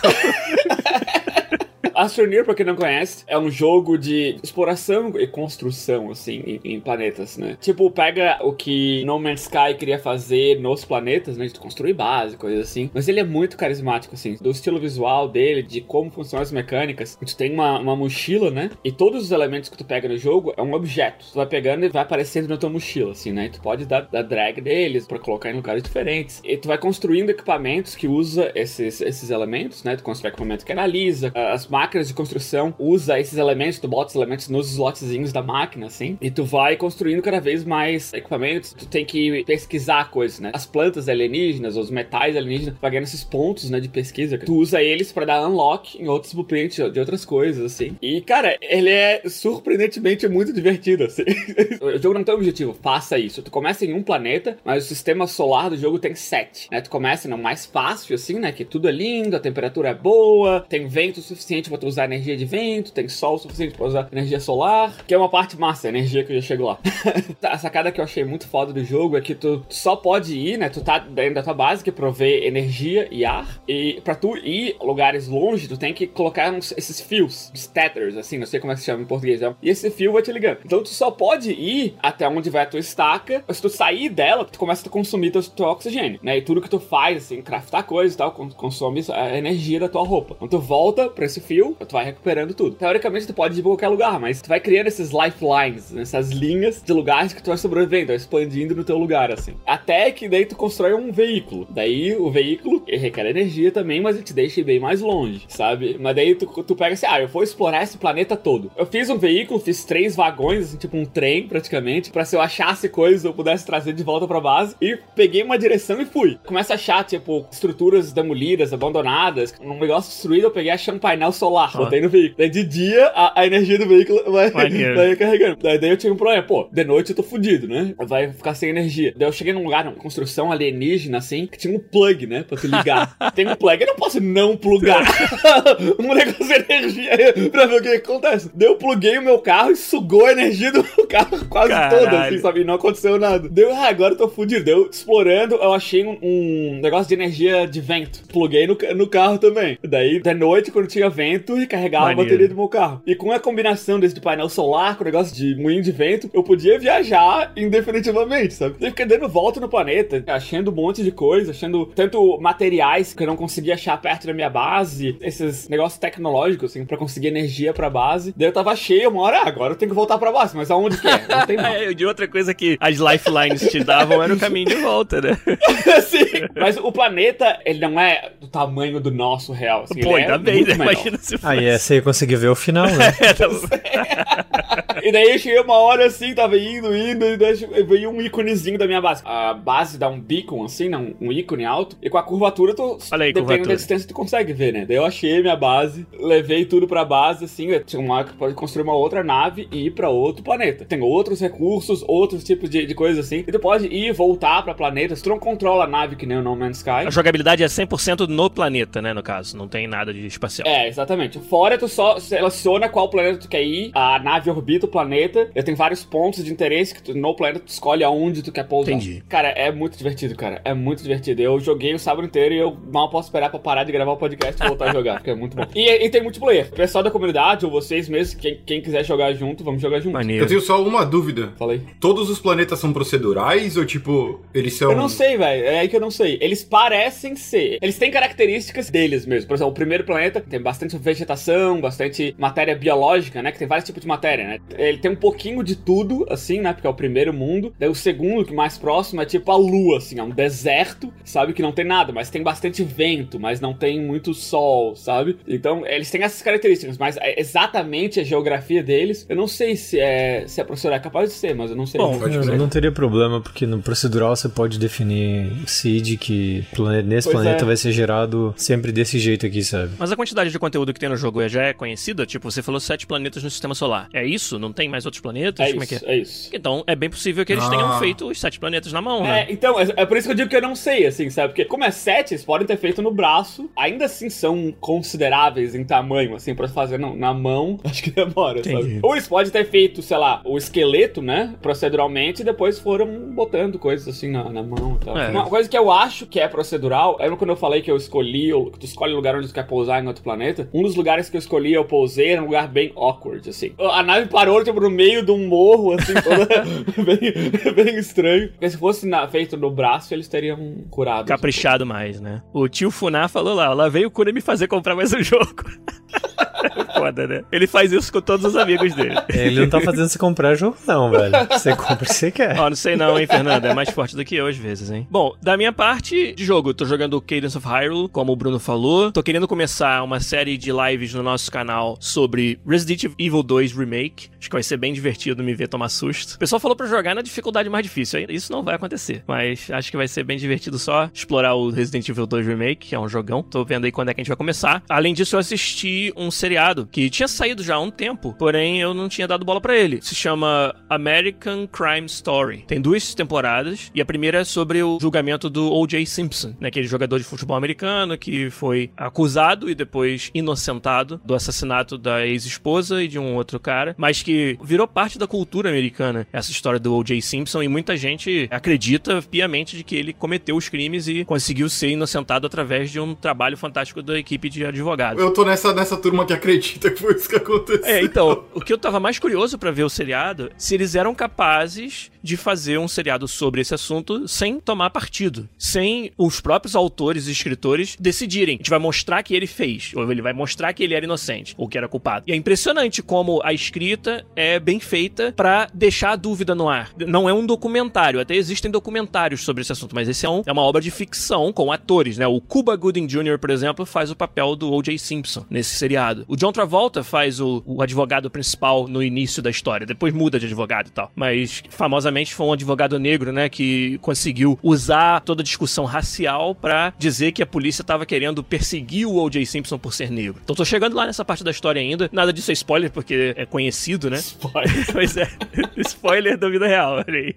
Astroneer, 1.96 2.44
pra 2.44 2.54
quem 2.54 2.66
não 2.66 2.76
conhece, 2.76 3.24
é 3.26 3.38
um 3.38 3.50
jogo 3.50 3.98
de 3.98 4.38
exploração 4.44 5.14
e 5.18 5.26
construção, 5.26 6.12
assim, 6.12 6.44
em, 6.46 6.76
em, 6.76 6.80
planetas, 6.80 7.38
né? 7.38 7.58
Tipo, 7.62 7.90
pega 7.90 8.38
o 8.42 8.52
que 8.52 9.04
No 9.06 9.18
Man's 9.18 9.44
Sky 9.44 9.76
queria 9.80 9.98
fazer 9.98 10.60
nos 10.60 10.84
planetas, 10.84 11.38
né? 11.38 11.48
De 11.48 11.58
construir 11.58 11.94
base, 11.94 12.36
coisas 12.36 12.70
assim. 12.70 12.92
Mas 12.94 13.08
ele 13.08 13.22
é 13.22 13.24
muito 13.24 13.56
carismático, 13.56 14.14
assim, 14.14 14.36
do 14.42 14.52
estilo 14.52 14.78
visual 14.78 15.30
dele, 15.30 15.64
de 15.64 15.80
como 15.80 16.12
funcionam 16.12 16.44
as 16.44 16.52
mecânicas. 16.52 17.18
Tu 17.26 17.38
tem 17.38 17.54
uma, 17.54 17.80
uma 17.80 17.96
mochila, 17.96 18.52
né? 18.52 18.72
E 18.84 18.92
todos 18.92 19.24
os 19.24 19.32
elementos 19.32 19.70
que 19.70 19.78
tu 19.78 19.86
pega 19.86 20.10
no 20.10 20.18
jogo 20.18 20.54
é 20.58 20.62
um 20.62 20.74
objeto. 20.74 21.26
Tu 21.32 21.36
vai 21.36 21.46
pegando 21.46 21.86
e 21.86 21.90
vai 21.90 22.04
aparecendo 22.04 22.50
na 22.50 22.58
tua 22.58 22.70
mochila, 22.70 23.14
assim, 23.14 23.32
né? 23.32 23.46
E 23.46 23.50
tu 23.50 23.62
pode 23.62 23.86
dar, 23.86 24.02
dar 24.02 24.22
drag 24.22 24.60
deles 24.60 25.08
pra 25.08 25.18
colocar 25.18 25.50
em 25.50 25.56
lugares 25.56 25.82
diferentes. 25.82 26.42
E 26.44 26.58
tu 26.58 26.68
vai 26.68 26.78
construindo 26.78 27.30
equipamentos 27.30 27.96
que 27.96 28.08
usa 28.08 28.52
esses, 28.54 29.00
esses 29.00 29.30
elementos, 29.30 29.84
né? 29.84 29.96
Tu 29.96 30.04
constrói 30.04 30.32
equipamento 30.32 30.66
que 30.66 30.74
analisa 30.74 31.32
as 31.34 31.68
máquinas 31.68 31.85
máquinas 31.86 32.08
de 32.08 32.16
construção 32.16 32.74
usa 32.80 33.20
esses 33.20 33.38
elementos, 33.38 33.78
tu 33.78 33.88
bota 33.88 34.10
os 34.10 34.16
elementos 34.16 34.50
nos 34.50 34.72
slotzinhos 34.72 35.32
da 35.32 35.44
máquina, 35.44 35.86
assim, 35.86 36.18
e 36.20 36.32
tu 36.32 36.44
vai 36.44 36.76
construindo 36.76 37.22
cada 37.22 37.40
vez 37.40 37.64
mais 37.64 38.12
equipamentos. 38.12 38.74
Tu 38.74 38.88
tem 38.88 39.06
que 39.06 39.44
pesquisar 39.44 40.10
coisas, 40.10 40.40
né? 40.40 40.52
As 40.54 40.66
plantas 40.66 41.08
alienígenas, 41.08 41.78
os 41.78 41.92
metais 41.92 42.36
alienígenas, 42.36 42.76
vai 42.82 42.90
ganhando 42.90 43.06
esses 43.06 43.24
pontos, 43.24 43.70
né, 43.70 43.80
de 43.80 43.88
pesquisa. 43.88 44.38
Tu 44.40 44.56
usa 44.56 44.82
eles 44.82 45.12
para 45.12 45.26
dar 45.26 45.48
unlock 45.48 46.02
em 46.02 46.08
outros 46.08 46.34
blueprints 46.34 46.92
de 46.92 47.00
outras 47.00 47.24
coisas, 47.24 47.64
assim. 47.64 47.96
E, 48.02 48.20
cara, 48.22 48.58
ele 48.62 48.90
é 48.90 49.22
surpreendentemente 49.30 50.28
muito 50.28 50.52
divertido, 50.52 51.04
assim. 51.04 51.24
o 51.82 51.98
jogo 52.02 52.16
não 52.16 52.24
tem 52.24 52.34
objetivo, 52.34 52.76
faça 52.82 53.20
isso. 53.20 53.44
Tu 53.44 53.52
começa 53.52 53.86
em 53.86 53.94
um 53.94 54.02
planeta, 54.02 54.58
mas 54.66 54.86
o 54.86 54.88
sistema 54.88 55.28
solar 55.28 55.70
do 55.70 55.78
jogo 55.78 56.00
tem 56.00 56.16
sete, 56.16 56.68
né? 56.72 56.82
Tu 56.82 56.90
começa 56.90 57.28
no 57.28 57.38
mais 57.38 57.66
fácil, 57.66 58.16
assim, 58.16 58.40
né? 58.40 58.52
Que 58.52 58.66
tudo 58.66 58.90
é 58.90 58.92
lindo, 58.92 59.36
a 59.36 59.40
temperatura 59.40 59.90
é 59.90 59.94
boa, 59.94 60.66
tem 60.68 60.88
vento 60.88 61.22
suficiente 61.22 61.70
pra 61.76 61.78
tu 61.78 61.88
usar 61.88 62.06
energia 62.06 62.38
de 62.38 62.46
vento, 62.46 62.92
tem 62.92 63.08
sol 63.08 63.38
suficiente 63.38 63.76
pra 63.76 63.86
usar 63.86 64.08
energia 64.12 64.40
solar, 64.40 65.04
que 65.06 65.14
é 65.14 65.18
uma 65.18 65.30
parte 65.30 65.60
massa, 65.60 65.88
a 65.88 65.90
energia 65.90 66.24
que 66.24 66.32
eu 66.32 66.42
já 66.42 66.48
chego 66.48 66.66
lá. 66.66 66.80
a 67.44 67.58
sacada 67.58 67.92
que 67.92 68.00
eu 68.00 68.04
achei 68.04 68.24
muito 68.24 68.48
foda 68.48 68.72
do 68.72 68.84
jogo 68.84 69.18
é 69.18 69.22
que 69.22 69.36
tu 69.36 69.64
só 69.70 69.96
pode 69.96 70.38
ir, 70.38 70.58
né? 70.58 70.70
Tu 70.70 70.82
tá 70.82 71.00
dentro 71.00 71.36
da 71.36 71.44
tua 71.44 71.54
base 71.54 71.84
que 71.84 71.92
provê 71.92 72.48
energia 72.48 73.08
e 73.12 73.26
ar, 73.26 73.62
e 73.68 74.00
pra 74.04 74.16
tu 74.16 74.38
ir 74.38 74.76
lugares 74.82 75.28
longe, 75.28 75.68
tu 75.68 75.78
tem 75.78 75.94
que 75.94 76.08
colocar 76.08 76.52
uns, 76.52 76.74
esses 76.78 77.02
fios, 77.02 77.52
statters, 77.54 78.16
assim, 78.16 78.38
não 78.38 78.46
sei 78.46 78.60
como 78.60 78.72
é 78.72 78.76
que 78.76 78.82
se 78.82 78.88
chama 78.88 79.04
em 79.04 79.06
português, 79.06 79.42
é 79.42 79.54
e 79.62 79.70
esse 79.70 79.90
fio 79.92 80.14
vai 80.14 80.22
te 80.22 80.32
ligando. 80.32 80.60
Então 80.66 80.82
tu 80.82 80.90
só 80.90 81.12
pode 81.12 81.52
ir 81.52 81.96
até 82.02 82.28
onde 82.28 82.50
vai 82.50 82.64
a 82.64 82.66
tua 82.66 82.80
estaca, 82.80 83.44
se 83.50 83.62
tu 83.62 83.70
sair 83.70 84.10
dela, 84.10 84.46
tu 84.46 84.58
começa 84.58 84.88
a 84.88 84.92
consumir 84.92 85.32
teu, 85.32 85.44
teu 85.44 85.66
oxigênio, 85.66 86.20
né? 86.24 86.38
E 86.38 86.42
tudo 86.42 86.62
que 86.62 86.70
tu 86.70 86.80
faz, 86.80 87.26
assim, 87.26 87.42
craftar 87.42 87.84
coisas 87.84 88.14
e 88.14 88.18
tal, 88.18 88.32
consome 88.32 89.04
a 89.12 89.38
energia 89.38 89.80
da 89.80 89.90
tua 89.90 90.04
roupa. 90.04 90.36
Então 90.36 90.48
tu 90.48 90.60
volta 90.60 91.10
pra 91.10 91.26
esse 91.26 91.42
fio, 91.42 91.65
tu 91.74 91.94
vai 91.94 92.06
recuperando 92.06 92.54
tudo. 92.54 92.76
Teoricamente, 92.76 93.28
tu 93.28 93.34
pode 93.34 93.60
ir 93.60 93.62
pra 93.62 93.72
qualquer 93.72 93.88
lugar, 93.88 94.20
mas 94.20 94.42
tu 94.42 94.50
vai 94.50 94.60
criando 94.60 94.88
esses 94.88 95.12
lifelines, 95.12 95.96
essas 95.96 96.30
linhas 96.30 96.82
de 96.82 96.94
lugares 96.94 97.34
que 97.34 97.42
tu 97.42 97.48
vai 97.48 97.58
sobrevivendo, 97.58 98.08
vai 98.08 98.16
expandindo 98.16 98.76
no 98.76 98.84
teu 98.84 98.98
lugar, 98.98 99.32
assim. 99.32 99.56
Até 99.66 100.12
que 100.12 100.28
daí 100.28 100.46
tu 100.46 100.56
constrói 100.56 100.94
um 100.94 101.12
veículo. 101.12 101.68
Daí 101.70 102.16
o 102.16 102.30
veículo 102.30 102.84
requer 102.88 103.26
energia 103.26 103.72
também, 103.72 104.02
mas 104.02 104.16
ele 104.16 104.26
te 104.26 104.34
deixa 104.34 104.64
bem 104.64 104.80
mais 104.80 105.02
longe, 105.02 105.46
sabe? 105.48 105.98
Mas 106.00 106.16
daí 106.16 106.36
tu, 106.36 106.46
tu 106.64 106.76
pega 106.76 106.94
assim, 106.94 107.06
ah, 107.06 107.22
eu 107.22 107.28
vou 107.28 107.44
explorar 107.44 107.84
esse 107.84 107.98
planeta 107.98 108.36
todo. 108.36 108.72
Eu 108.78 108.86
fiz 108.86 109.10
um 109.10 109.18
veículo, 109.18 109.60
fiz 109.60 109.84
três 109.84 110.16
vagões, 110.16 110.66
assim, 110.66 110.78
tipo 110.78 110.98
um 110.98 111.06
trem 111.06 111.48
praticamente, 111.48 112.12
para 112.12 112.26
se 112.26 112.36
eu 112.36 112.42
achasse 112.42 112.90
coisas 112.90 113.26
eu 113.26 113.34
pudesse 113.34 113.66
trazer 113.66 113.94
de 113.94 114.04
volta 114.04 114.28
pra 114.28 114.40
base. 114.40 114.76
E 114.82 114.98
peguei 115.16 115.44
uma 115.44 115.58
direção 115.58 116.02
e 116.02 116.06
fui. 116.06 116.38
Começa 116.46 116.74
a 116.74 116.76
achar, 116.76 117.04
tipo, 117.04 117.46
estruturas 117.52 118.12
demolidas, 118.12 118.74
abandonadas. 118.74 119.54
Um 119.62 119.80
negócio 119.80 120.12
destruído, 120.12 120.46
eu 120.46 120.52
peguei 120.52 120.72
achei 120.72 120.94
um 120.94 121.00
painel 121.00 121.32
solar 121.32 121.55
celular, 121.56 121.72
botei 121.76 122.02
no 122.02 122.10
veículo. 122.10 122.36
Daí 122.38 122.50
de 122.50 122.64
dia, 122.64 123.08
a, 123.08 123.42
a 123.42 123.46
energia 123.46 123.78
do 123.78 123.88
veículo 123.88 124.32
vai, 124.32 124.52
vai 124.52 125.16
carregando. 125.16 125.58
Daí, 125.62 125.80
daí 125.80 125.90
eu 125.90 125.98
tive 125.98 126.14
um 126.14 126.18
problema, 126.18 126.44
pô, 126.44 126.68
de 126.72 126.84
noite 126.84 127.12
eu 127.12 127.16
tô 127.16 127.24
fudido, 127.24 127.68
né? 127.68 127.94
Vai 128.06 128.32
ficar 128.32 128.54
sem 128.54 128.70
energia. 128.70 129.14
Daí 129.16 129.28
eu 129.28 129.32
cheguei 129.32 129.54
num 129.54 129.64
lugar, 129.64 129.86
numa 129.86 129.96
construção 129.96 130.52
alienígena, 130.52 131.18
assim, 131.18 131.48
que 131.48 131.58
tinha 131.58 131.76
um 131.76 131.80
plug, 131.80 132.28
né? 132.28 132.44
Pra 132.44 132.58
tu 132.58 132.68
ligar. 132.68 133.16
Tem 133.34 133.48
um 133.48 133.56
plug, 133.56 133.82
eu 133.82 133.88
não 133.88 133.96
posso 133.96 134.20
não 134.22 134.58
plugar 134.58 135.04
um 136.00 136.14
negócio 136.14 136.48
de 136.48 136.74
energia 136.74 137.12
pra 137.52 137.66
ver 137.66 137.80
o 137.80 137.82
que, 137.82 138.00
que 138.00 138.12
acontece. 138.12 138.52
Daí 138.54 138.68
eu 138.68 138.76
pluguei 138.76 139.18
o 139.18 139.22
meu 139.22 139.40
carro 139.40 139.72
e 139.72 139.76
sugou 139.76 140.26
a 140.26 140.32
energia 140.32 140.72
do 140.72 140.84
meu 140.84 141.08
carro 141.08 141.46
quase 141.50 141.70
Caralho. 141.70 142.00
toda, 142.00 142.24
assim, 142.24 142.40
sabe? 142.40 142.62
E 142.62 142.64
não 142.64 142.76
aconteceu 142.76 143.18
nada. 143.18 143.48
Deu, 143.50 143.72
ah, 143.74 143.88
agora 143.88 144.14
eu 144.14 144.18
tô 144.18 144.28
fudido. 144.28 144.66
Deu 144.66 144.90
explorando, 144.90 145.56
eu 145.56 145.74
achei 145.74 146.06
um, 146.06 146.18
um, 146.22 146.80
negócio 146.82 147.08
de 147.08 147.14
energia 147.14 147.68
de 147.68 147.82
vento. 147.82 148.24
Pluguei 148.28 148.68
no, 148.68 148.78
no 148.96 149.08
carro 149.08 149.38
também. 149.38 149.78
Daí, 149.84 150.20
de 150.20 150.34
noite, 150.34 150.72
quando 150.72 150.88
tinha 150.88 151.10
vento, 151.10 151.45
e 151.56 151.60
recarregava 151.62 152.06
Maneiro. 152.06 152.22
a 152.22 152.24
bateria 152.26 152.50
do 152.50 152.56
meu 152.56 152.68
carro. 152.68 153.02
E 153.06 153.16
com 153.16 153.32
a 153.32 153.40
combinação 153.40 154.00
desse 154.00 154.16
do 154.16 154.22
painel 154.22 154.50
solar 154.50 154.96
com 154.98 155.04
o 155.04 155.06
negócio 155.06 155.36
de 155.36 155.56
moinho 155.56 155.82
de 155.82 155.92
vento, 155.92 156.30
eu 156.34 156.44
podia 156.44 156.80
viajar 156.80 157.52
indefinitivamente, 157.56 158.54
sabe? 158.54 158.76
Eu 158.80 158.90
fiquei 158.90 159.06
dando 159.06 159.28
volta 159.28 159.60
no 159.60 159.70
planeta, 159.70 160.24
achando 160.28 160.72
um 160.72 160.76
monte 160.76 161.04
de 161.04 161.12
coisa, 161.12 161.52
achando 161.52 161.86
tanto 161.88 162.40
materiais 162.40 163.14
que 163.14 163.24
eu 163.24 163.28
não 163.28 163.36
conseguia 163.36 163.74
achar 163.76 164.00
perto 164.02 164.28
da 164.28 164.34
minha 164.34 164.50
base, 164.50 165.18
esses 165.22 165.68
negócios 165.70 166.00
tecnológicos, 166.00 166.72
assim, 166.72 166.86
pra 166.86 166.98
conseguir 166.98 167.28
energia 167.28 167.74
pra 167.74 167.90
base. 167.90 168.34
Daí 168.36 168.48
eu 168.48 168.54
tava 168.54 168.76
cheio, 168.76 169.10
uma 169.10 169.22
hora, 169.22 169.40
ah, 169.42 169.48
agora 169.48 169.74
eu 169.74 169.78
tenho 169.78 169.92
que 169.92 169.96
voltar 169.96 170.18
pra 170.18 170.32
base, 170.32 170.56
mas 170.56 170.72
aonde 170.72 170.98
que 171.00 171.08
é? 171.08 171.28
Não 171.28 171.46
tem 171.46 171.58
nada. 171.58 171.76
é, 171.76 171.94
de 171.94 172.06
outra 172.06 172.28
coisa 172.28 172.54
que 172.54 172.78
as 172.80 172.98
lifelines 172.98 173.70
te 173.70 173.84
davam 173.84 174.22
era 174.24 174.34
o 174.34 174.40
caminho 174.40 174.68
de 174.68 174.76
volta, 174.76 175.22
né? 175.22 175.38
Sim, 176.04 176.48
mas 176.56 176.78
o 176.78 176.92
planeta, 176.92 177.60
ele 177.66 177.80
não 177.80 178.00
é 178.00 178.32
do 178.40 178.48
tamanho 178.48 179.00
do 179.00 179.12
nosso 179.12 179.52
real, 179.52 179.84
assim, 179.84 180.02
Pô, 180.02 180.16
ainda 180.16 180.36
é 180.36 180.38
bem, 180.38 180.64
né? 180.64 180.74
Imagina 180.76 181.18
se 181.18 181.35
Aí 181.44 181.66
é, 181.66 181.78
você 181.78 181.96
ia 181.96 182.02
conseguir 182.02 182.36
ver 182.36 182.50
o 182.50 182.56
final, 182.56 182.86
né? 182.86 183.14
e 185.04 185.12
daí 185.12 185.32
eu 185.32 185.40
cheguei 185.40 185.60
uma 185.60 185.76
hora 185.76 186.06
assim, 186.06 186.34
tava 186.34 186.58
indo, 186.58 186.96
indo, 186.96 187.26
e 187.26 187.38
daí 187.38 187.56
veio 187.86 188.10
um 188.10 188.22
íconezinho 188.22 188.78
da 188.78 188.88
minha 188.88 189.02
base. 189.02 189.22
A 189.26 189.54
base 189.54 189.98
dá 189.98 190.08
um 190.08 190.20
beacon, 190.20 190.64
assim, 190.64 190.90
né? 190.90 190.98
Um, 190.98 191.32
ícone 191.32 191.66
alto. 191.66 191.98
E 192.02 192.10
com 192.10 192.18
a 192.18 192.24
curvatura, 192.24 192.74
tu, 192.74 192.98
Olha 193.12 193.26
aí, 193.26 193.34
dependendo 193.34 193.34
curvatura. 193.34 193.68
da 193.68 193.76
distância, 193.76 194.08
tu 194.08 194.14
consegue 194.14 194.54
ver, 194.54 194.74
né? 194.74 194.86
Daí 194.86 194.98
eu 194.98 195.06
achei 195.06 195.42
minha 195.42 195.56
base, 195.56 196.06
levei 196.18 196.66
tudo 196.66 196.88
pra 196.88 197.04
base, 197.06 197.46
assim. 197.46 197.68
Tinha 197.86 198.02
uma 198.02 198.24
que 198.24 198.34
pode 198.34 198.54
construir 198.56 198.84
uma 198.84 198.96
outra 198.96 199.24
nave 199.24 199.68
e 199.72 199.88
ir 199.88 199.92
pra 199.92 200.10
outro 200.10 200.44
planeta. 200.44 200.86
Tem 200.86 201.02
outros 201.02 201.40
recursos, 201.40 202.04
outros 202.08 202.44
tipos 202.44 202.70
de, 202.70 202.86
de 202.86 202.94
coisas 202.94 203.26
assim. 203.26 203.44
E 203.48 203.52
tu 203.52 203.60
pode 203.60 203.88
ir 203.88 204.10
e 204.10 204.12
voltar 204.12 204.62
pra 204.64 204.74
planetas. 204.74 205.22
Tu 205.22 205.30
não 205.30 205.40
controla 205.40 205.86
a 205.86 205.88
nave 205.88 206.16
que 206.16 206.26
nem 206.26 206.38
o 206.38 206.42
No 206.42 206.56
Man's 206.56 206.78
Sky. 206.78 207.08
A 207.08 207.10
jogabilidade 207.10 207.64
é 207.64 207.68
100% 207.68 208.28
no 208.28 208.50
planeta, 208.50 209.02
né? 209.02 209.14
No 209.14 209.24
caso, 209.24 209.58
não 209.58 209.68
tem 209.68 209.88
nada 209.88 210.14
de 210.14 210.26
espacial. 210.26 210.68
É, 210.68 210.88
exatamente. 210.88 211.25
Fora, 211.34 211.78
tu 211.78 211.88
só 211.88 212.20
seleciona 212.20 212.90
qual 212.90 213.10
planeta 213.10 213.40
tu 213.40 213.50
quer 213.50 213.64
ir, 213.64 213.92
a 213.94 214.20
nave 214.20 214.50
orbita 214.50 214.86
o 214.86 214.90
planeta. 214.90 215.50
Eu 215.54 215.64
tenho 215.64 215.78
vários 215.78 216.04
pontos 216.04 216.44
de 216.44 216.52
interesse 216.52 216.94
que 216.94 217.02
tu, 217.02 217.14
no 217.14 217.36
planeta 217.36 217.60
tu 217.60 217.70
escolhe 217.70 218.04
aonde 218.04 218.42
tu 218.42 218.52
quer 218.52 218.64
pousar. 218.64 218.92
Entendi. 218.92 219.24
Cara, 219.28 219.50
é 219.50 219.72
muito 219.72 219.98
divertido, 219.98 220.36
cara. 220.36 220.62
É 220.64 220.74
muito 220.74 221.04
divertido. 221.04 221.42
Eu 221.42 221.60
joguei 221.60 221.94
o 221.94 222.00
sábado 222.00 222.26
inteiro 222.26 222.56
e 222.56 222.58
eu 222.58 222.76
mal 222.92 223.10
posso 223.10 223.28
esperar 223.28 223.50
pra 223.50 223.60
parar 223.60 223.84
de 223.84 223.92
gravar 223.92 224.12
o 224.12 224.18
podcast 224.18 224.62
e 224.62 224.68
voltar 224.68 224.90
a 224.90 224.94
jogar, 224.94 225.16
porque 225.16 225.32
é 225.32 225.36
muito 225.36 225.56
bom. 225.56 225.66
E, 225.76 226.06
e 226.06 226.10
tem 226.10 226.22
multiplayer. 226.22 226.68
O 226.72 226.76
pessoal 226.76 227.04
da 227.04 227.12
comunidade, 227.12 227.66
ou 227.66 227.72
vocês 227.72 228.08
mesmos, 228.10 228.36
quem, 228.36 228.60
quem 228.66 228.82
quiser 228.82 229.04
jogar 229.04 229.34
junto, 229.34 229.64
vamos 229.64 229.82
jogar 229.82 230.00
junto. 230.00 230.14
Maneiro. 230.14 230.44
Eu 230.44 230.48
tenho 230.48 230.62
só 230.62 230.82
uma 230.82 231.06
dúvida. 231.06 231.54
Falei. 231.58 231.82
Todos 232.00 232.30
os 232.30 232.40
planetas 232.40 232.80
são 232.80 232.94
procedurais 232.94 233.78
ou, 233.78 233.86
tipo, 233.86 234.42
eles 234.54 234.74
são. 234.74 234.92
Eu 234.92 234.98
não 234.98 235.10
sei, 235.10 235.38
velho. 235.38 235.66
É 235.66 235.80
aí 235.80 235.88
que 235.88 235.96
eu 235.96 236.02
não 236.02 236.12
sei. 236.12 236.38
Eles 236.42 236.64
parecem 236.64 237.36
ser. 237.36 237.78
Eles 237.82 237.98
têm 237.98 238.12
características 238.12 238.90
deles 238.90 239.26
mesmo. 239.26 239.48
Por 239.48 239.56
exemplo, 239.56 239.72
o 239.72 239.76
primeiro 239.76 240.04
planeta 240.04 240.42
tem 240.42 240.62
bastante 240.62 240.98
vegetação, 241.06 241.80
bastante 241.80 242.36
matéria 242.38 242.76
biológica, 242.76 243.42
né? 243.42 243.52
Que 243.52 243.60
tem 243.60 243.68
vários 243.68 243.86
tipos 243.86 244.02
de 244.02 244.08
matéria, 244.08 244.48
né? 244.48 244.60
Ele 244.78 244.98
tem 244.98 245.12
um 245.12 245.16
pouquinho 245.16 245.64
de 245.64 245.76
tudo, 245.76 246.26
assim, 246.30 246.60
né? 246.60 246.74
Porque 246.74 246.88
é 246.88 246.90
o 246.90 246.94
primeiro 246.94 247.34
mundo. 247.34 247.74
Daí 247.80 247.88
o 247.88 247.96
segundo, 247.96 248.46
que 248.46 248.54
mais 248.54 248.78
próximo, 248.78 249.22
é 249.22 249.26
tipo 249.26 249.52
a 249.52 249.58
lua, 249.58 249.98
assim. 250.00 250.20
É 250.20 250.24
um 250.24 250.30
deserto, 250.30 251.14
sabe? 251.24 251.54
Que 251.54 251.62
não 251.62 251.72
tem 251.72 251.86
nada, 251.86 252.12
mas 252.12 252.30
tem 252.30 252.44
bastante 252.44 252.84
vento, 252.84 253.40
mas 253.40 253.62
não 253.62 253.74
tem 253.74 254.02
muito 254.02 254.34
sol, 254.34 254.96
sabe? 254.96 255.38
Então, 255.48 255.86
eles 255.86 256.10
têm 256.10 256.24
essas 256.24 256.42
características, 256.42 256.98
mas 256.98 257.18
é 257.18 257.40
exatamente 257.40 258.20
a 258.20 258.24
geografia 258.24 258.84
deles, 258.84 259.26
eu 259.30 259.36
não 259.36 259.48
sei 259.48 259.76
se 259.76 260.00
é, 260.00 260.46
se 260.48 260.60
é 260.60 260.64
procedural. 260.64 260.96
É 260.96 261.00
capaz 261.00 261.30
de 261.30 261.36
ser, 261.36 261.54
mas 261.54 261.70
eu 261.70 261.76
não 261.76 261.86
sei. 261.86 262.00
Bom, 262.00 262.20
eu 262.26 262.58
não 262.58 262.70
teria 262.70 262.92
problema, 262.92 263.42
porque 263.42 263.66
no 263.66 263.82
procedural 263.82 264.36
você 264.36 264.48
pode 264.48 264.80
definir 264.80 265.52
seed 265.68 266.18
que 266.18 266.64
nesse 267.06 267.28
pois 267.28 267.42
planeta 267.42 267.64
é. 267.64 267.66
vai 267.66 267.76
ser 267.76 267.92
gerado 267.92 268.54
sempre 268.58 268.92
desse 268.92 269.20
jeito 269.20 269.46
aqui, 269.46 269.64
sabe? 269.64 269.92
Mas 269.98 270.12
a 270.12 270.16
quantidade 270.16 270.52
de 270.52 270.60
conteúdo 270.60 270.94
que 270.96 271.00
tem 271.00 271.10
no 271.10 271.16
jogo 271.18 271.48
já 271.48 271.64
é 271.64 271.74
conhecida? 271.74 272.26
Tipo, 272.26 272.50
você 272.50 272.64
falou 272.64 272.80
sete 272.80 273.06
planetas 273.06 273.44
no 273.44 273.50
sistema 273.52 273.76
solar. 273.76 274.10
É 274.14 274.26
isso? 274.26 274.58
Não 274.58 274.74
tem 274.74 274.90
mais 274.90 275.06
outros 275.06 275.22
planetas? 275.22 275.68
É 275.68 275.72
Como 275.72 275.84
isso, 275.84 275.96
é 275.96 276.00
que 276.00 276.06
é? 276.06 276.12
é 276.12 276.18
isso. 276.18 276.50
Então, 276.54 276.84
é 276.88 276.96
bem 276.96 277.10
possível 277.10 277.46
que 277.46 277.54
eles 277.54 277.64
Ah. 277.66 277.70
tenham 277.70 278.00
feito 278.00 278.28
os 278.28 278.40
sete 278.40 278.60
planetas 278.60 278.92
na 278.92 279.02
mão, 279.02 279.22
né? 279.24 279.42
É, 279.42 279.52
então, 279.52 279.80
é, 279.80 279.88
é 279.96 280.06
por 280.06 280.18
isso 280.18 280.28
que 280.28 280.32
eu 280.32 280.36
digo 280.36 280.50
que 280.50 280.56
eu 280.56 280.62
não 280.62 280.76
sei, 280.76 281.06
assim, 281.06 281.30
sabe? 281.30 281.50
Porque 281.50 281.66
como 281.66 281.84
é 281.84 281.92
7, 281.92 282.34
eles 282.34 282.44
podem 282.44 282.66
ter 282.66 282.78
feito 282.78 283.02
no 283.02 283.12
braço, 283.12 283.70
ainda 283.76 284.06
assim 284.06 284.30
são 284.30 284.74
consideráveis 284.80 285.76
em 285.76 285.84
tamanho, 285.84 286.36
assim, 286.36 286.56
pra 286.56 286.68
fazer 286.68 286.98
na, 286.98 287.14
na 287.14 287.34
mão, 287.34 287.80
acho 287.86 288.02
que 288.04 288.12
demora, 288.12 288.60
Entendi. 288.60 288.82
sabe? 288.82 289.00
Ou 289.04 289.14
eles 289.14 289.28
podem 289.28 289.52
ter 289.52 289.66
feito, 289.66 290.02
sei 290.02 290.18
lá, 290.18 290.42
o 290.46 290.58
esqueleto, 290.58 291.22
né, 291.22 291.54
proceduralmente, 291.62 292.42
e 292.42 292.46
depois 292.46 292.80
foram 292.80 293.34
botando 293.34 293.78
coisas 293.78 294.08
assim 294.08 294.32
na, 294.32 294.50
na 294.50 294.64
mão 294.64 294.98
e 295.02 295.06
tal. 295.06 295.18
É. 295.18 295.30
Uma 295.30 295.46
coisa 295.46 295.70
que 295.70 295.78
eu 295.78 295.92
acho 295.92 296.26
que 296.26 296.40
é 296.40 296.48
procedural, 296.48 297.18
lembra 297.20 297.38
quando 297.38 297.50
eu 297.52 297.56
falei 297.56 297.82
que 297.82 297.92
eu 297.92 297.98
escolhi, 297.98 298.54
o- 298.54 298.72
que 298.72 298.80
tu 298.80 298.86
escolhe 298.86 299.14
o 299.14 299.16
lugar 299.16 299.36
onde 299.36 299.48
tu 299.48 299.54
quer 299.54 299.68
pousar 299.68 300.04
em 300.04 300.08
outro 300.08 300.24
planeta? 300.24 300.70
Um 300.74 300.82
dos 300.86 300.96
lugares 300.96 301.30
que 301.30 301.36
eu 301.36 301.40
escolhi, 301.40 301.74
eu 301.74 301.86
pousei, 301.86 302.30
era 302.30 302.42
um 302.42 302.46
lugar 302.46 302.68
bem 302.68 302.92
awkward, 302.96 303.50
assim. 303.50 303.74
A 303.80 304.02
nave 304.04 304.28
parou, 304.28 304.64
tipo, 304.64 304.80
no 304.80 304.90
meio 304.90 305.24
de 305.26 305.32
um 305.32 305.48
morro, 305.48 305.94
assim, 305.94 306.14
toda 306.24 306.64
bem, 307.04 307.74
bem 307.74 307.96
estranho. 307.98 308.50
Porque 308.52 308.70
se 308.70 308.78
fosse 308.78 309.08
na- 309.08 309.28
feito 309.28 309.58
no 309.58 309.70
braço, 309.72 310.14
eles 310.14 310.28
teriam 310.28 310.84
curado. 310.90 311.28
Caprichado 311.28 311.86
mais, 311.86 312.20
né? 312.22 312.42
O 312.54 312.68
tio 312.68 312.90
Funá 312.92 313.28
falou 313.28 313.54
lá, 313.54 313.74
lá 313.74 313.90
veio 313.90 314.08
o 314.08 314.12
Kuna 314.12 314.32
me 314.32 314.42
fazer 314.42 314.68
comprar 314.68 314.96
mais 314.96 315.14
um 315.14 315.22
jogo. 315.24 315.64
Foda, 316.98 317.28
né? 317.28 317.44
Ele 317.52 317.68
faz 317.68 317.92
isso 317.92 318.12
com 318.12 318.22
todos 318.22 318.46
os 318.46 318.56
amigos 318.56 318.94
dele. 318.96 319.16
Ele 319.30 319.60
não 319.62 319.70
tá 319.70 319.82
fazendo 319.82 320.08
você 320.08 320.18
comprar 320.18 320.56
jogo, 320.56 320.78
não, 320.88 321.12
velho. 321.12 321.32
Você 321.52 321.76
compra 321.76 321.94
o 321.96 322.08
que 322.08 322.14
você 322.14 322.32
quer. 322.32 322.58
Ó, 322.60 322.70
não 322.70 322.76
sei 322.76 322.96
não, 322.96 323.20
hein, 323.20 323.28
Fernando? 323.28 323.66
É 323.66 323.74
mais 323.74 323.90
forte 323.90 324.16
do 324.16 324.24
que 324.24 324.36
eu 324.36 324.48
às 324.48 324.56
vezes, 324.58 324.90
hein? 324.90 325.06
Bom, 325.10 325.34
da 325.42 325.58
minha 325.58 325.72
parte 325.74 326.34
de 326.34 326.46
jogo, 326.46 326.70
eu 326.70 326.74
tô 326.74 326.86
jogando 326.86 327.20
Cadence 327.22 327.58
of 327.58 327.68
Hyrule, 327.68 328.08
como 328.10 328.32
o 328.32 328.36
Bruno 328.36 328.60
falou. 328.60 329.12
Tô 329.12 329.22
querendo 329.22 329.48
começar 329.48 330.02
uma 330.04 330.20
série 330.20 330.58
de 330.58 330.72
lives 330.76 331.14
no 331.14 331.24
nosso 331.24 331.52
canal 331.52 331.98
sobre 332.00 332.60
Resident 332.68 333.06
Evil 333.18 333.44
2 333.44 333.72
Remake. 333.74 334.30
Acho 334.40 334.50
que 334.50 334.56
vai 334.56 334.64
ser 334.64 334.78
bem 334.78 334.94
divertido 334.94 335.44
me 335.44 335.54
ver 335.54 335.68
tomar 335.68 335.90
susto. 335.90 336.36
O 336.36 336.40
pessoal 336.40 336.60
falou 336.60 336.76
pra 336.76 336.88
jogar 336.88 337.16
na 337.16 337.22
dificuldade 337.22 337.70
mais 337.70 337.84
difícil. 337.84 338.26
Isso 338.30 338.52
não 338.52 338.64
vai 338.64 338.76
acontecer. 338.76 339.24
Mas 339.28 339.70
acho 339.72 339.92
que 339.92 339.98
vai 339.98 340.08
ser 340.08 340.24
bem 340.24 340.38
divertido 340.38 340.78
só 340.78 341.10
explorar 341.14 341.56
o 341.56 341.70
Resident 341.70 342.08
Evil 342.08 342.26
2 342.26 342.48
Remake, 342.48 342.88
que 342.90 342.96
é 342.96 343.00
um 343.00 343.08
jogão. 343.08 343.42
Tô 343.42 343.64
vendo 343.64 343.86
aí 343.86 343.92
quando 343.92 344.10
é 344.10 344.14
que 344.14 344.22
a 344.22 344.24
gente 344.24 344.30
vai 344.30 344.38
começar. 344.38 344.84
Além 344.90 345.14
disso, 345.14 345.36
eu 345.36 345.40
assisti 345.40 346.12
um 346.16 346.30
seriado 346.30 346.88
que 346.92 347.10
tinha 347.10 347.28
saído 347.28 347.64
já 347.64 347.76
há 347.76 347.80
um 347.80 347.92
tempo, 347.92 348.34
porém 348.34 348.82
eu 348.82 348.94
não 348.94 349.08
tinha 349.10 349.28
dado 349.28 349.46
bola 349.46 349.62
pra 349.62 349.76
ele. 349.76 350.02
Se 350.02 350.14
chama 350.14 350.76
American 350.90 351.68
Crime 351.68 352.06
Story. 352.06 352.64
Tem 352.68 352.82
duas 352.82 353.14
temporadas 353.14 353.92
e 353.94 354.02
a 354.02 354.06
primeira 354.06 354.40
é 354.40 354.44
sobre 354.44 354.82
o 354.84 354.98
julgamento 355.00 355.50
do 355.50 355.72
O.J. 355.72 356.06
Simpson, 356.06 356.56
né, 356.60 356.68
aquele 356.68 356.88
jogador 356.88 357.18
de 357.18 357.24
futebol 357.24 357.56
americano 357.56 358.18
que 358.18 358.50
foi 358.50 358.92
acusado 358.98 359.70
e 359.70 359.76
depois 359.76 360.30
inocentado 360.66 361.22
do 361.24 361.36
assassinato 361.36 361.98
da 361.98 362.26
ex-esposa 362.26 363.04
e 363.04 363.08
de 363.08 363.20
um 363.20 363.36
outro 363.36 363.60
cara, 363.60 363.96
mas 363.98 364.22
que 364.22 364.58
virou 364.64 364.88
parte 364.88 365.20
da 365.20 365.28
cultura 365.28 365.70
americana 365.70 366.28
essa 366.34 366.52
história 366.52 366.80
do 366.80 366.94
O.J. 366.96 367.22
Simpson 367.22 367.62
e 367.62 367.68
muita 367.68 367.96
gente 367.96 368.48
acredita 368.52 369.22
piamente 369.22 369.78
de 369.78 369.84
que 369.84 369.96
ele 369.96 370.14
cometeu 370.14 370.56
os 370.56 370.70
crimes 370.70 371.08
e 371.08 371.24
conseguiu 371.26 371.70
ser 371.70 371.90
inocentado 371.90 372.48
através 372.48 372.92
de 372.92 373.00
um 373.00 373.14
trabalho 373.14 373.58
fantástico 373.58 374.02
da 374.02 374.18
equipe 374.18 374.50
de 374.50 374.66
advogados. 374.66 375.22
Eu 375.22 375.32
tô 375.32 375.46
nessa, 375.46 375.74
nessa 375.74 375.98
turma 375.98 376.26
que 376.26 376.34
acredita 376.34 376.90
que 376.90 377.00
foi 377.00 377.16
isso 377.16 377.30
que 377.30 377.36
aconteceu. 377.36 377.86
É, 377.86 378.02
então, 378.02 378.46
o 378.54 378.62
que 378.62 378.74
eu 378.74 378.78
tava 378.78 379.00
mais 379.00 379.20
curioso 379.20 379.58
pra 379.58 379.72
ver 379.72 379.84
o 379.84 379.90
seriado, 379.90 380.52
se 380.58 380.74
eles 380.74 380.96
eram 380.96 381.14
capazes 381.14 382.12
de 382.26 382.36
fazer 382.36 382.80
um 382.80 382.88
seriado 382.88 383.28
sobre 383.28 383.62
esse 383.62 383.76
assunto 383.76 384.28
sem 384.28 384.60
tomar 384.60 384.90
partido, 384.90 385.48
sem 385.60 386.12
os 386.18 386.42
próprios 386.42 386.76
autores 386.76 387.28
e 387.28 387.32
escritores 387.32 387.96
decidirem. 388.00 388.56
A 388.56 388.58
gente 388.58 388.70
vai 388.72 388.80
mostrar 388.80 389.22
que 389.22 389.36
ele 389.36 389.46
fez, 389.46 389.92
ou 389.96 390.12
ele 390.12 390.24
vai 390.24 390.34
mostrar 390.34 390.55
que 390.74 390.84
ele 390.84 390.94
era 390.94 391.06
inocente, 391.06 391.54
ou 391.58 391.68
que 391.68 391.78
era 391.78 391.88
culpado. 391.88 392.26
E 392.28 392.32
é 392.32 392.36
impressionante 392.36 393.02
como 393.02 393.42
a 393.44 393.54
escrita 393.54 394.26
é 394.36 394.60
bem 394.60 394.80
feita 394.80 395.34
pra 395.36 395.68
deixar 395.74 396.12
a 396.12 396.16
dúvida 396.16 396.56
no 396.56 396.70
ar. 396.70 396.92
Não 397.06 397.30
é 397.30 397.34
um 397.34 397.46
documentário, 397.46 398.20
até 398.20 398.36
existem 398.36 398.72
documentários 398.72 399.44
sobre 399.44 399.62
esse 399.62 399.72
assunto, 399.72 399.96
mas 399.96 400.08
esse 400.08 400.26
é, 400.26 400.30
um, 400.30 400.42
é 400.46 400.52
uma 400.52 400.62
obra 400.62 400.82
de 400.82 400.92
ficção 400.92 401.52
com 401.52 401.72
atores, 401.72 402.18
né? 402.18 402.28
O 402.28 402.42
Cuba 402.42 402.76
Gooding 402.76 403.08
Jr., 403.08 403.38
por 403.40 403.50
exemplo, 403.50 403.86
faz 403.86 404.12
o 404.12 404.16
papel 404.16 404.56
do 404.56 404.72
O.J. 404.72 404.98
Simpson 404.98 405.46
nesse 405.50 405.76
seriado. 405.76 406.26
O 406.28 406.36
John 406.36 406.52
Travolta 406.52 407.04
faz 407.04 407.40
o, 407.40 407.64
o 407.66 407.82
advogado 407.82 408.30
principal 408.30 408.88
no 408.88 409.04
início 409.04 409.42
da 409.42 409.50
história, 409.50 409.86
depois 409.86 410.14
muda 410.14 410.40
de 410.40 410.46
advogado 410.46 410.88
e 410.88 410.92
tal. 410.92 411.12
Mas 411.16 411.64
famosamente 411.70 412.34
foi 412.34 412.48
um 412.48 412.54
advogado 412.54 413.00
negro, 413.00 413.32
né, 413.32 413.50
que 413.50 413.98
conseguiu 414.00 414.60
usar 414.62 415.22
toda 415.22 415.42
a 415.42 415.44
discussão 415.44 415.86
racial 415.86 416.56
pra 416.56 416.94
dizer 416.98 417.32
que 417.32 417.44
a 417.44 417.46
polícia 417.46 417.84
tava 417.84 418.06
querendo 418.06 418.44
perseguir 418.44 419.08
o 419.08 419.16
O.J. 419.16 419.46
Simpson 419.46 419.78
por 419.78 419.94
ser 419.94 420.10
negro. 420.10 420.42
Então 420.46 420.56
tô 420.56 420.64
chegando 420.64 420.96
lá 420.96 421.08
nessa 421.08 421.26
parte 421.26 421.44
da 421.44 421.50
história 421.50 421.82
ainda. 421.82 422.08
Nada 422.14 422.32
disso 422.32 422.52
é 422.52 422.54
spoiler 422.54 422.92
porque 422.92 423.34
é 423.36 423.48
conhecido, 423.48 424.12
né? 424.12 424.18
Spoiler. 424.18 424.86
pois 424.94 425.18
é, 425.18 425.28
spoiler 425.78 426.38
da 426.38 426.48
vida 426.48 426.68
real, 426.68 426.98
olha 426.98 427.20
aí. 427.20 427.34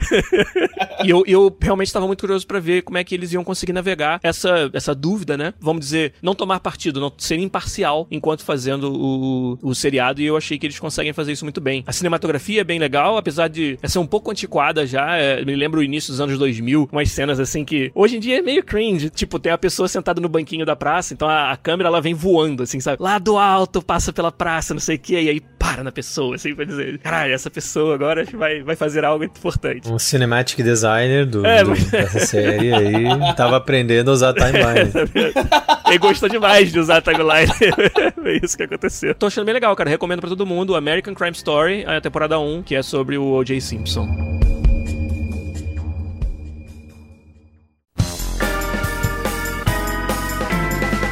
e 1.04 1.08
eu, 1.08 1.24
eu 1.26 1.56
realmente 1.58 1.86
estava 1.86 2.06
muito 2.06 2.20
curioso 2.20 2.46
pra 2.46 2.60
ver 2.60 2.82
como 2.82 2.98
é 2.98 3.04
que 3.04 3.14
eles 3.14 3.32
iam 3.32 3.42
conseguir 3.42 3.72
navegar 3.72 4.20
essa, 4.22 4.70
essa 4.74 4.94
dúvida, 4.94 5.38
né? 5.38 5.54
Vamos 5.58 5.80
dizer, 5.80 6.12
não 6.20 6.34
tomar 6.34 6.60
partido, 6.60 7.00
não 7.00 7.10
ser 7.16 7.38
imparcial 7.38 8.06
enquanto 8.10 8.44
fazendo 8.44 8.92
o, 8.92 9.58
o 9.62 9.74
seriado, 9.74 10.20
e 10.20 10.26
eu 10.26 10.36
achei 10.36 10.58
que 10.58 10.66
eles 10.66 10.78
conseguem 10.78 11.14
fazer 11.14 11.32
isso 11.32 11.46
muito 11.46 11.62
bem. 11.62 11.82
A 11.86 11.92
cinematografia 11.92 12.60
é 12.60 12.64
bem 12.64 12.78
legal, 12.78 13.16
apesar 13.16 13.48
de 13.48 13.78
ser 13.84 13.98
um 13.98 14.06
pouco 14.06 14.30
antiquada 14.30 14.86
já, 14.86 15.16
é, 15.16 15.42
me 15.46 15.56
lembro 15.56 15.80
o 15.80 15.82
início 15.82 16.12
dos 16.12 16.20
anos 16.20 16.38
2000, 16.38 16.90
umas 16.92 17.10
cenas 17.10 17.40
assim 17.40 17.64
que 17.64 17.90
hoje 17.94 18.18
em 18.18 18.20
dia 18.20 18.38
é 18.38 18.42
meio 18.42 18.62
cringe, 18.62 19.08
tipo, 19.08 19.38
tem 19.38 19.50
a 19.50 19.56
pessoa 19.56 19.88
sentada 19.88 20.20
no 20.20 20.28
banquinho 20.28 20.66
da 20.66 20.76
praça, 20.76 21.14
então 21.14 21.26
a, 21.26 21.52
a 21.52 21.56
câmera 21.56 21.88
ela 21.88 22.02
vem 22.02 22.12
voando, 22.12 22.62
assim, 22.62 22.80
sabe? 22.80 22.97
Lá 22.98 23.18
do 23.18 23.38
alto, 23.38 23.80
passa 23.80 24.12
pela 24.12 24.32
praça, 24.32 24.74
não 24.74 24.80
sei 24.80 24.96
o 24.96 24.98
que, 24.98 25.12
e 25.20 25.28
aí 25.28 25.40
para 25.58 25.84
na 25.84 25.92
pessoa, 25.92 26.34
assim, 26.34 26.54
pra 26.54 26.64
dizer, 26.64 26.98
caralho, 26.98 27.32
essa 27.32 27.48
pessoa 27.50 27.94
agora 27.94 28.24
vai, 28.32 28.62
vai 28.62 28.74
fazer 28.74 29.04
algo 29.04 29.22
importante. 29.22 29.88
Um 29.88 29.98
cinematic 29.98 30.62
designer 30.64 31.24
do, 31.26 31.46
É, 31.46 31.62
do- 31.62 31.70
mas- 31.70 31.90
dessa 31.90 32.18
série 32.20 32.72
aí 32.72 33.04
tava 33.36 33.56
aprendendo 33.58 34.10
a 34.10 34.14
usar 34.14 34.32
timeline. 34.32 34.90
Ele 35.86 35.98
gostou 35.98 36.28
demais 36.28 36.72
de 36.72 36.78
usar 36.80 36.96
a 36.96 37.00
timeline. 37.00 37.52
Foi 38.20 38.40
isso 38.42 38.56
que 38.56 38.64
aconteceu. 38.64 39.14
Tô 39.14 39.26
achando 39.26 39.44
bem 39.44 39.54
legal, 39.54 39.74
cara. 39.76 39.88
Recomendo 39.88 40.20
pra 40.20 40.28
todo 40.28 40.44
mundo 40.44 40.74
American 40.74 41.14
Crime 41.14 41.32
Story, 41.36 41.84
a 41.86 42.00
temporada 42.00 42.38
1, 42.38 42.62
que 42.62 42.74
é 42.74 42.82
sobre 42.82 43.16
o 43.16 43.24
O.J. 43.24 43.60
Simpson. 43.60 44.08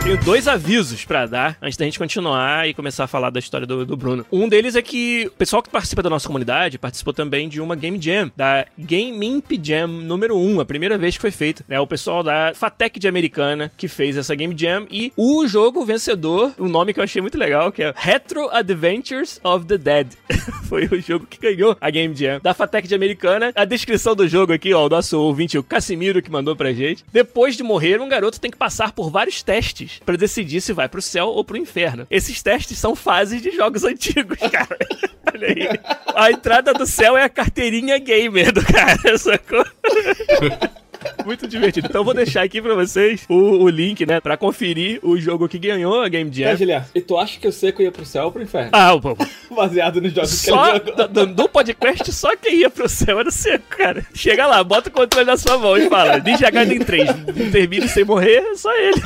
Tenho 0.06 0.24
dois 0.24 0.46
avisos 0.46 1.04
pra 1.04 1.26
dar 1.26 1.58
antes 1.60 1.76
da 1.76 1.84
gente 1.84 1.98
continuar 1.98 2.68
e 2.68 2.72
começar 2.72 3.02
a 3.02 3.06
falar 3.08 3.28
da 3.28 3.40
história 3.40 3.66
do, 3.66 3.84
do 3.84 3.96
Bruno. 3.96 4.24
Um 4.30 4.48
deles 4.48 4.76
é 4.76 4.80
que 4.80 5.26
o 5.26 5.32
pessoal 5.32 5.60
que 5.60 5.68
participa 5.68 6.00
da 6.00 6.08
nossa 6.08 6.28
comunidade 6.28 6.78
participou 6.78 7.12
também 7.12 7.48
de 7.48 7.60
uma 7.60 7.74
Game 7.74 8.00
Jam, 8.00 8.30
da 8.36 8.66
Game 8.78 9.26
Imp 9.26 9.50
Jam 9.60 9.88
número 9.88 10.38
1, 10.38 10.60
a 10.60 10.64
primeira 10.64 10.96
vez 10.96 11.16
que 11.16 11.20
foi 11.20 11.32
feita. 11.32 11.64
Né? 11.66 11.80
O 11.80 11.88
pessoal 11.88 12.22
da 12.22 12.52
Fatec 12.54 13.00
de 13.00 13.08
Americana 13.08 13.72
que 13.76 13.88
fez 13.88 14.16
essa 14.16 14.32
Game 14.36 14.54
Jam 14.56 14.86
e 14.92 15.12
o 15.16 15.44
jogo 15.48 15.84
vencedor, 15.84 16.54
um 16.56 16.68
nome 16.68 16.94
que 16.94 17.00
eu 17.00 17.04
achei 17.04 17.20
muito 17.20 17.36
legal, 17.36 17.72
que 17.72 17.82
é 17.82 17.92
Retro 17.96 18.48
Adventures 18.52 19.40
of 19.42 19.66
the 19.66 19.76
Dead. 19.76 20.12
foi 20.68 20.84
o 20.84 21.00
jogo 21.00 21.26
que 21.26 21.40
ganhou 21.40 21.76
a 21.80 21.90
Game 21.90 22.14
Jam 22.14 22.38
da 22.40 22.54
Fatec 22.54 22.86
de 22.86 22.94
Americana. 22.94 23.50
A 23.56 23.64
descrição 23.64 24.14
do 24.14 24.28
jogo 24.28 24.52
aqui, 24.52 24.72
ó, 24.72 24.86
o 24.86 24.88
nosso 24.88 25.20
ouvinte, 25.20 25.58
o 25.58 25.64
Casimiro, 25.64 26.22
que 26.22 26.30
mandou 26.30 26.54
pra 26.54 26.72
gente. 26.72 27.04
Depois 27.12 27.56
de 27.56 27.64
morrer, 27.64 28.00
um 28.00 28.08
garoto 28.08 28.40
tem 28.40 28.52
que 28.52 28.56
passar 28.56 28.92
por 28.92 29.10
vários 29.10 29.42
testes 29.42 29.95
pra 30.04 30.16
decidir 30.16 30.60
se 30.60 30.72
vai 30.72 30.88
pro 30.88 31.02
céu 31.02 31.28
ou 31.28 31.44
pro 31.44 31.56
inferno. 31.56 32.06
Esses 32.10 32.42
testes 32.42 32.78
são 32.78 32.94
fases 32.94 33.40
de 33.40 33.50
jogos 33.50 33.82
antigos, 33.84 34.38
cara. 34.50 34.76
Olha 35.32 35.48
aí. 35.48 35.68
A 36.14 36.30
entrada 36.30 36.72
do 36.72 36.86
céu 36.86 37.16
é 37.16 37.24
a 37.24 37.28
carteirinha 37.28 37.98
gamer 37.98 38.52
do 38.52 38.64
cara, 38.64 39.16
sacou? 39.18 39.64
Muito 41.24 41.46
divertido. 41.46 41.86
Então 41.88 42.00
eu 42.00 42.04
vou 42.04 42.14
deixar 42.14 42.42
aqui 42.42 42.60
pra 42.62 42.74
vocês 42.74 43.24
o, 43.28 43.34
o 43.34 43.68
link, 43.68 44.04
né, 44.06 44.20
pra 44.20 44.36
conferir 44.36 45.00
o 45.02 45.18
jogo 45.18 45.48
que 45.48 45.58
ganhou 45.58 46.02
a 46.02 46.08
Game 46.08 46.30
É, 46.30 46.32
Jam. 46.34 46.56
Juliano, 46.56 46.84
e 46.94 47.00
tu 47.00 47.16
acha 47.18 47.38
que 47.38 47.46
o 47.48 47.52
seco 47.52 47.82
ia 47.82 47.90
pro 47.92 48.04
céu 48.04 48.24
ou 48.26 48.32
pro 48.32 48.42
inferno? 48.42 48.70
Ah, 48.72 48.96
pô, 49.00 49.16
Baseado 49.54 50.00
nos 50.00 50.12
jogos 50.12 50.30
só 50.30 50.78
que 50.80 50.90
ele 50.90 50.90
jogou. 50.96 51.08
do, 51.08 51.26
do 51.26 51.48
podcast, 51.48 52.12
só 52.12 52.36
quem 52.36 52.56
ia 52.60 52.70
pro 52.70 52.88
céu 52.88 53.18
era 53.20 53.28
o 53.28 53.32
seco, 53.32 53.64
cara. 53.70 54.04
Chega 54.14 54.46
lá, 54.46 54.62
bota 54.62 54.88
o 54.88 54.92
controle 54.92 55.26
na 55.26 55.36
sua 55.36 55.56
mão 55.58 55.76
e 55.76 55.88
fala: 55.88 56.18
Ninja 56.18 56.50
Gaiden 56.50 56.78
3, 56.80 57.08
termine 57.52 57.88
sem 57.88 58.04
morrer, 58.04 58.38
é 58.38 58.54
só 58.54 58.70
ele. 58.76 59.00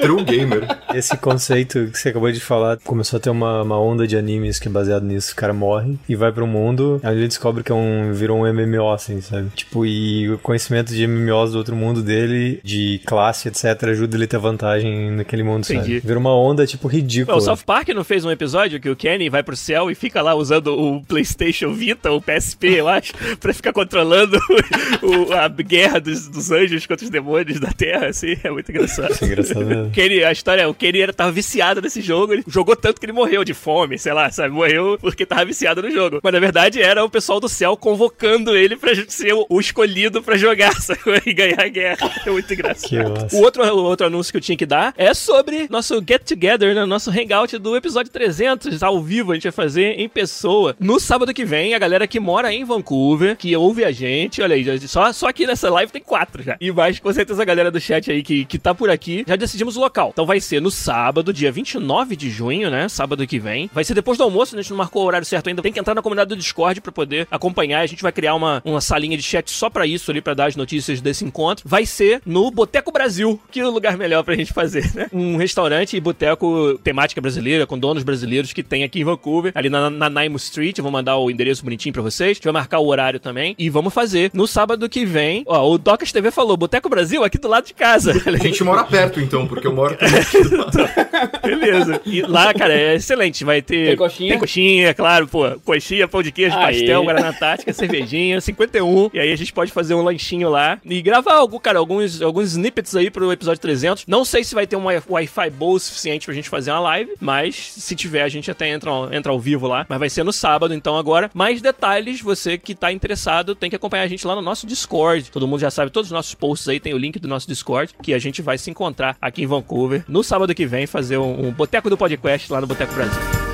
True 0.00 0.24
gamer. 0.24 0.66
Esse 0.94 1.16
conceito 1.16 1.88
que 1.92 1.98
você 1.98 2.10
acabou 2.10 2.30
de 2.30 2.40
falar 2.40 2.78
começou 2.84 3.16
a 3.16 3.20
ter 3.20 3.30
uma, 3.30 3.62
uma 3.62 3.80
onda 3.80 4.06
de 4.06 4.16
animes 4.16 4.58
que 4.58 4.68
é 4.68 4.70
baseado 4.70 5.04
nisso. 5.04 5.32
O 5.32 5.36
cara 5.36 5.52
morre 5.52 5.98
e 6.08 6.14
vai 6.14 6.30
pro 6.30 6.46
mundo, 6.46 7.00
aí 7.02 7.16
ele 7.16 7.28
descobre 7.28 7.62
que 7.64 7.72
é 7.72 7.74
um, 7.74 8.12
virou 8.12 8.38
um 8.44 8.52
MMO, 8.52 8.90
assim, 8.92 9.20
sabe? 9.20 9.48
Tipo, 9.54 9.84
e 9.86 10.30
o 10.30 10.38
conhecimento 10.38 10.92
de 10.92 11.06
MMO 11.06 11.21
poderosos 11.22 11.52
do 11.52 11.58
outro 11.58 11.76
mundo 11.76 12.02
dele, 12.02 12.60
de 12.62 13.00
classe, 13.06 13.48
etc., 13.48 13.64
ajuda 13.90 14.16
ele 14.16 14.24
a 14.24 14.28
ter 14.28 14.38
vantagem 14.38 15.10
naquele 15.12 15.42
mundo, 15.42 15.64
Entendi. 15.64 15.94
sabe? 15.96 16.00
Vira 16.06 16.18
uma 16.18 16.34
onda, 16.36 16.66
tipo, 16.66 16.88
ridícula. 16.88 17.36
Ué, 17.36 17.42
o 17.42 17.44
South 17.44 17.64
Park 17.66 17.88
não 17.90 18.04
fez 18.04 18.24
um 18.24 18.30
episódio 18.30 18.80
que 18.80 18.88
o 18.88 18.96
Kenny 18.96 19.28
vai 19.28 19.42
pro 19.42 19.56
céu 19.56 19.90
e 19.90 19.94
fica 19.94 20.22
lá 20.22 20.34
usando 20.34 20.68
o 20.68 21.02
PlayStation 21.04 21.72
Vita, 21.72 22.10
o 22.12 22.20
PSP, 22.20 22.68
eu 22.78 22.88
acho, 22.88 23.12
pra 23.40 23.52
ficar 23.52 23.72
controlando 23.72 24.38
o- 25.02 25.32
a 25.32 25.48
guerra 25.48 26.00
dos, 26.00 26.28
dos 26.28 26.50
anjos 26.50 26.86
contra 26.86 27.04
os 27.04 27.10
demônios 27.10 27.58
da 27.60 27.70
Terra, 27.72 28.06
assim, 28.06 28.36
é 28.42 28.50
muito 28.50 28.70
engraçado. 28.70 29.12
Isso 29.12 29.24
é 29.24 29.26
engraçado 29.26 29.64
mesmo. 29.66 29.90
Kenny, 29.92 30.24
a 30.24 30.32
história 30.32 30.62
é, 30.62 30.66
o 30.66 30.74
Kenny 30.74 31.00
era, 31.00 31.12
tava 31.12 31.32
viciado 31.32 31.80
nesse 31.80 32.00
jogo, 32.00 32.32
ele 32.32 32.44
jogou 32.46 32.76
tanto 32.76 33.00
que 33.00 33.06
ele 33.06 33.12
morreu 33.12 33.44
de 33.44 33.54
fome, 33.54 33.98
sei 33.98 34.12
lá, 34.12 34.30
sabe? 34.30 34.54
Morreu 34.54 34.98
porque 35.00 35.24
tava 35.26 35.44
viciado 35.44 35.82
no 35.82 35.90
jogo. 35.90 36.20
Mas 36.22 36.32
na 36.32 36.40
verdade 36.40 36.80
era 36.80 37.04
o 37.04 37.10
pessoal 37.10 37.40
do 37.40 37.48
céu 37.48 37.76
convocando 37.76 38.56
ele 38.56 38.76
pra 38.76 38.92
ser 39.08 39.32
o, 39.34 39.46
o 39.48 39.60
escolhido 39.60 40.22
pra 40.22 40.36
jogar, 40.36 40.72
sabe? 40.80 41.00
E 41.24 41.32
ganhar 41.32 41.60
a 41.60 41.68
guerra. 41.68 42.10
É 42.26 42.30
muito 42.30 42.52
engraçado. 42.52 43.28
O 43.32 43.42
outro, 43.42 43.62
o 43.64 43.84
outro 43.84 44.06
anúncio 44.06 44.32
que 44.32 44.36
eu 44.36 44.40
tinha 44.40 44.56
que 44.56 44.66
dar 44.66 44.92
é 44.96 45.14
sobre 45.14 45.66
nosso 45.70 46.02
get 46.06 46.22
together, 46.24 46.74
né? 46.74 46.84
Nosso 46.84 47.10
hangout 47.10 47.56
do 47.58 47.76
episódio 47.76 48.10
300, 48.10 48.82
ao 48.82 49.00
vivo, 49.00 49.32
a 49.32 49.34
gente 49.34 49.44
vai 49.44 49.52
fazer 49.52 50.00
em 50.00 50.08
pessoa. 50.08 50.74
No 50.80 50.98
sábado 50.98 51.32
que 51.32 51.44
vem, 51.44 51.74
a 51.74 51.78
galera 51.78 52.06
que 52.06 52.18
mora 52.18 52.52
em 52.52 52.64
Vancouver, 52.64 53.36
que 53.36 53.54
ouve 53.56 53.84
a 53.84 53.92
gente, 53.92 54.42
olha 54.42 54.56
aí, 54.56 54.80
só, 54.88 55.12
só 55.12 55.28
aqui 55.28 55.46
nessa 55.46 55.70
live 55.70 55.92
tem 55.92 56.02
quatro 56.02 56.42
já. 56.42 56.56
E 56.60 56.70
mais, 56.72 56.98
com 56.98 57.12
certeza, 57.12 57.42
a 57.42 57.44
galera 57.44 57.70
do 57.70 57.80
chat 57.80 58.10
aí 58.10 58.22
que, 58.22 58.44
que 58.44 58.58
tá 58.58 58.74
por 58.74 58.90
aqui, 58.90 59.24
já 59.26 59.36
decidimos 59.36 59.76
o 59.76 59.80
local. 59.80 60.10
Então 60.12 60.26
vai 60.26 60.40
ser 60.40 60.60
no 60.60 60.70
sábado, 60.70 61.32
dia 61.32 61.52
29 61.52 62.16
de 62.16 62.30
junho, 62.30 62.70
né? 62.70 62.88
Sábado 62.88 63.26
que 63.26 63.38
vem. 63.38 63.70
Vai 63.72 63.84
ser 63.84 63.94
depois 63.94 64.18
do 64.18 64.24
almoço, 64.24 64.54
a 64.56 64.60
gente 64.60 64.70
não 64.70 64.76
marcou 64.78 65.02
o 65.02 65.06
horário 65.06 65.26
certo 65.26 65.48
ainda. 65.48 65.62
Tem 65.62 65.72
que 65.72 65.80
entrar 65.80 65.94
na 65.94 66.02
comunidade 66.02 66.28
do 66.28 66.36
Discord 66.36 66.80
pra 66.80 66.92
poder 66.92 67.26
acompanhar. 67.30 67.80
A 67.80 67.86
gente 67.86 68.02
vai 68.02 68.12
criar 68.12 68.34
uma, 68.34 68.62
uma 68.64 68.80
salinha 68.80 69.16
de 69.16 69.22
chat 69.22 69.50
só 69.50 69.70
pra 69.70 69.86
isso 69.86 70.10
ali, 70.10 70.20
pra 70.20 70.34
dar 70.34 70.46
as 70.46 70.56
notícias 70.56 70.91
desse 71.00 71.24
encontro. 71.24 71.64
Vai 71.68 71.86
ser 71.86 72.20
no 72.26 72.50
Boteco 72.50 72.92
Brasil, 72.92 73.40
que 73.50 73.60
é 73.60 73.66
o 73.66 73.70
lugar 73.70 73.96
melhor 73.96 74.22
pra 74.22 74.34
gente 74.34 74.52
fazer, 74.52 74.90
né? 74.94 75.08
Um 75.12 75.36
restaurante 75.36 75.96
e 75.96 76.00
boteco 76.00 76.78
temática 76.82 77.20
brasileira, 77.20 77.66
com 77.66 77.78
donos 77.78 78.02
brasileiros 78.02 78.52
que 78.52 78.62
tem 78.62 78.84
aqui 78.84 79.00
em 79.00 79.04
Vancouver, 79.04 79.52
ali 79.54 79.68
na, 79.68 79.90
na 79.90 80.08
Naimo 80.10 80.36
Street. 80.36 80.78
Eu 80.78 80.82
vou 80.82 80.92
mandar 80.92 81.16
o 81.16 81.30
endereço 81.30 81.64
bonitinho 81.64 81.92
pra 81.92 82.02
vocês. 82.02 82.30
A 82.30 82.34
gente 82.34 82.44
vai 82.44 82.52
marcar 82.52 82.78
o 82.78 82.86
horário 82.86 83.20
também. 83.20 83.54
E 83.58 83.68
vamos 83.70 83.92
fazer 83.92 84.30
no 84.34 84.46
sábado 84.46 84.88
que 84.88 85.04
vem. 85.04 85.44
Ó, 85.46 85.72
o 85.72 85.78
Docas 85.78 86.12
TV 86.12 86.30
falou: 86.30 86.56
Boteco 86.56 86.88
Brasil 86.88 87.24
aqui 87.24 87.38
do 87.38 87.48
lado 87.48 87.66
de 87.66 87.74
casa. 87.74 88.12
A 88.26 88.36
gente 88.36 88.64
mora 88.64 88.84
perto, 88.84 89.20
então, 89.20 89.46
porque 89.46 89.66
eu 89.66 89.74
moro 89.74 89.96
Beleza. 91.44 92.00
E 92.04 92.22
lá, 92.22 92.52
cara, 92.54 92.74
é 92.74 92.94
excelente. 92.94 93.44
Vai 93.44 93.62
ter. 93.62 93.88
Tem 93.88 93.96
coxinha? 93.96 94.30
Tem 94.30 94.38
coxinha, 94.38 94.94
claro, 94.94 95.28
pô. 95.28 95.50
Coxinha, 95.64 96.08
pão 96.08 96.22
de 96.22 96.32
queijo, 96.32 96.56
Aí. 96.56 96.78
pastel, 96.78 97.04
Guaraná 97.04 97.32
Tática, 97.32 97.72
cervejinha, 97.72 98.40
51. 98.40 99.10
E 99.12 99.18
aí 99.18 99.32
a 99.32 99.36
gente 99.36 99.52
pode 99.52 99.72
fazer 99.72 99.94
um 99.94 100.02
lanchinho 100.02 100.48
lá 100.48 100.78
e 100.84 101.00
gravar 101.02 101.34
algo, 101.34 101.58
cara, 101.60 101.78
alguns, 101.78 102.20
alguns 102.22 102.52
snippets 102.52 102.94
aí 102.96 103.10
pro 103.10 103.32
episódio 103.32 103.60
300. 103.60 104.06
Não 104.06 104.24
sei 104.24 104.44
se 104.44 104.54
vai 104.54 104.66
ter 104.66 104.76
um 104.76 104.86
wi- 104.86 105.02
Wi-Fi 105.08 105.50
bom 105.50 105.72
o 105.72 105.78
suficiente 105.80 106.26
pra 106.26 106.34
gente 106.34 106.48
fazer 106.48 106.70
uma 106.70 106.80
live, 106.80 107.12
mas 107.20 107.56
se 107.56 107.94
tiver, 107.94 108.22
a 108.22 108.28
gente 108.28 108.50
até 108.50 108.68
entra, 108.68 108.90
entra 109.12 109.32
ao 109.32 109.40
vivo 109.40 109.66
lá. 109.66 109.86
Mas 109.88 109.98
vai 109.98 110.10
ser 110.10 110.24
no 110.24 110.32
sábado, 110.32 110.74
então 110.74 110.96
agora. 110.96 111.30
Mais 111.34 111.60
detalhes, 111.62 112.20
você 112.20 112.56
que 112.58 112.74
tá 112.74 112.92
interessado, 112.92 113.54
tem 113.54 113.70
que 113.70 113.76
acompanhar 113.76 114.02
a 114.04 114.08
gente 114.08 114.26
lá 114.26 114.34
no 114.34 114.42
nosso 114.42 114.66
Discord. 114.66 115.30
Todo 115.30 115.46
mundo 115.48 115.60
já 115.60 115.70
sabe, 115.70 115.90
todos 115.90 116.08
os 116.08 116.12
nossos 116.12 116.34
posts 116.34 116.68
aí 116.68 116.80
tem 116.80 116.94
o 116.94 116.98
link 116.98 117.18
do 117.18 117.28
nosso 117.28 117.46
Discord, 117.46 117.94
que 118.02 118.12
a 118.14 118.18
gente 118.18 118.42
vai 118.42 118.58
se 118.58 118.70
encontrar 118.70 119.16
aqui 119.20 119.42
em 119.42 119.46
Vancouver 119.46 120.04
no 120.08 120.22
sábado 120.22 120.54
que 120.54 120.66
vem, 120.66 120.86
fazer 120.86 121.18
um, 121.18 121.48
um 121.48 121.50
Boteco 121.52 121.88
do 121.90 121.96
Podcast 121.96 122.52
lá 122.52 122.60
no 122.60 122.66
Boteco 122.66 122.92
Brasil. 122.94 123.51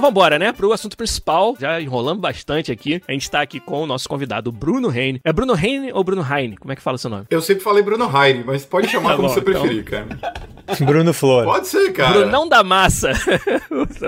Então 0.00 0.08
vambora, 0.08 0.38
né? 0.38 0.50
Pro 0.50 0.72
assunto 0.72 0.96
principal, 0.96 1.54
já 1.60 1.78
enrolando 1.78 2.20
bastante 2.20 2.72
aqui. 2.72 3.02
A 3.06 3.12
gente 3.12 3.30
tá 3.30 3.42
aqui 3.42 3.60
com 3.60 3.82
o 3.82 3.86
nosso 3.86 4.08
convidado, 4.08 4.50
Bruno 4.50 4.88
Reine. 4.88 5.20
É 5.22 5.30
Bruno 5.30 5.52
Reine 5.52 5.92
ou 5.92 6.02
Bruno 6.02 6.26
Heine? 6.26 6.56
Como 6.56 6.72
é 6.72 6.76
que 6.76 6.80
fala 6.80 6.96
seu 6.96 7.10
nome? 7.10 7.26
Eu 7.28 7.42
sempre 7.42 7.62
falei 7.62 7.82
Bruno 7.82 8.10
Heine, 8.10 8.42
mas 8.46 8.64
pode 8.64 8.88
chamar 8.90 9.10
Tá 9.10 9.16
como 9.16 9.28
bom, 9.28 9.34
você 9.34 9.40
então. 9.40 9.52
preferir, 9.60 9.84
cara. 9.84 10.08
Bruno 10.80 11.12
Flor. 11.12 11.44
Pode 11.44 11.68
ser, 11.68 11.92
cara. 11.92 12.18
Brunão 12.20 12.48
da 12.48 12.64
Massa. 12.64 13.10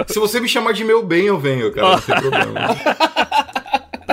Se 0.07 0.19
você 0.19 0.41
me 0.41 0.49
chamar 0.49 0.73
de 0.73 0.83
meu 0.83 1.03
bem, 1.05 1.27
eu 1.27 1.39
venho, 1.39 1.71
cara. 1.73 1.89
Não 1.91 2.01
tem 2.01 2.15
problema. 2.23 2.61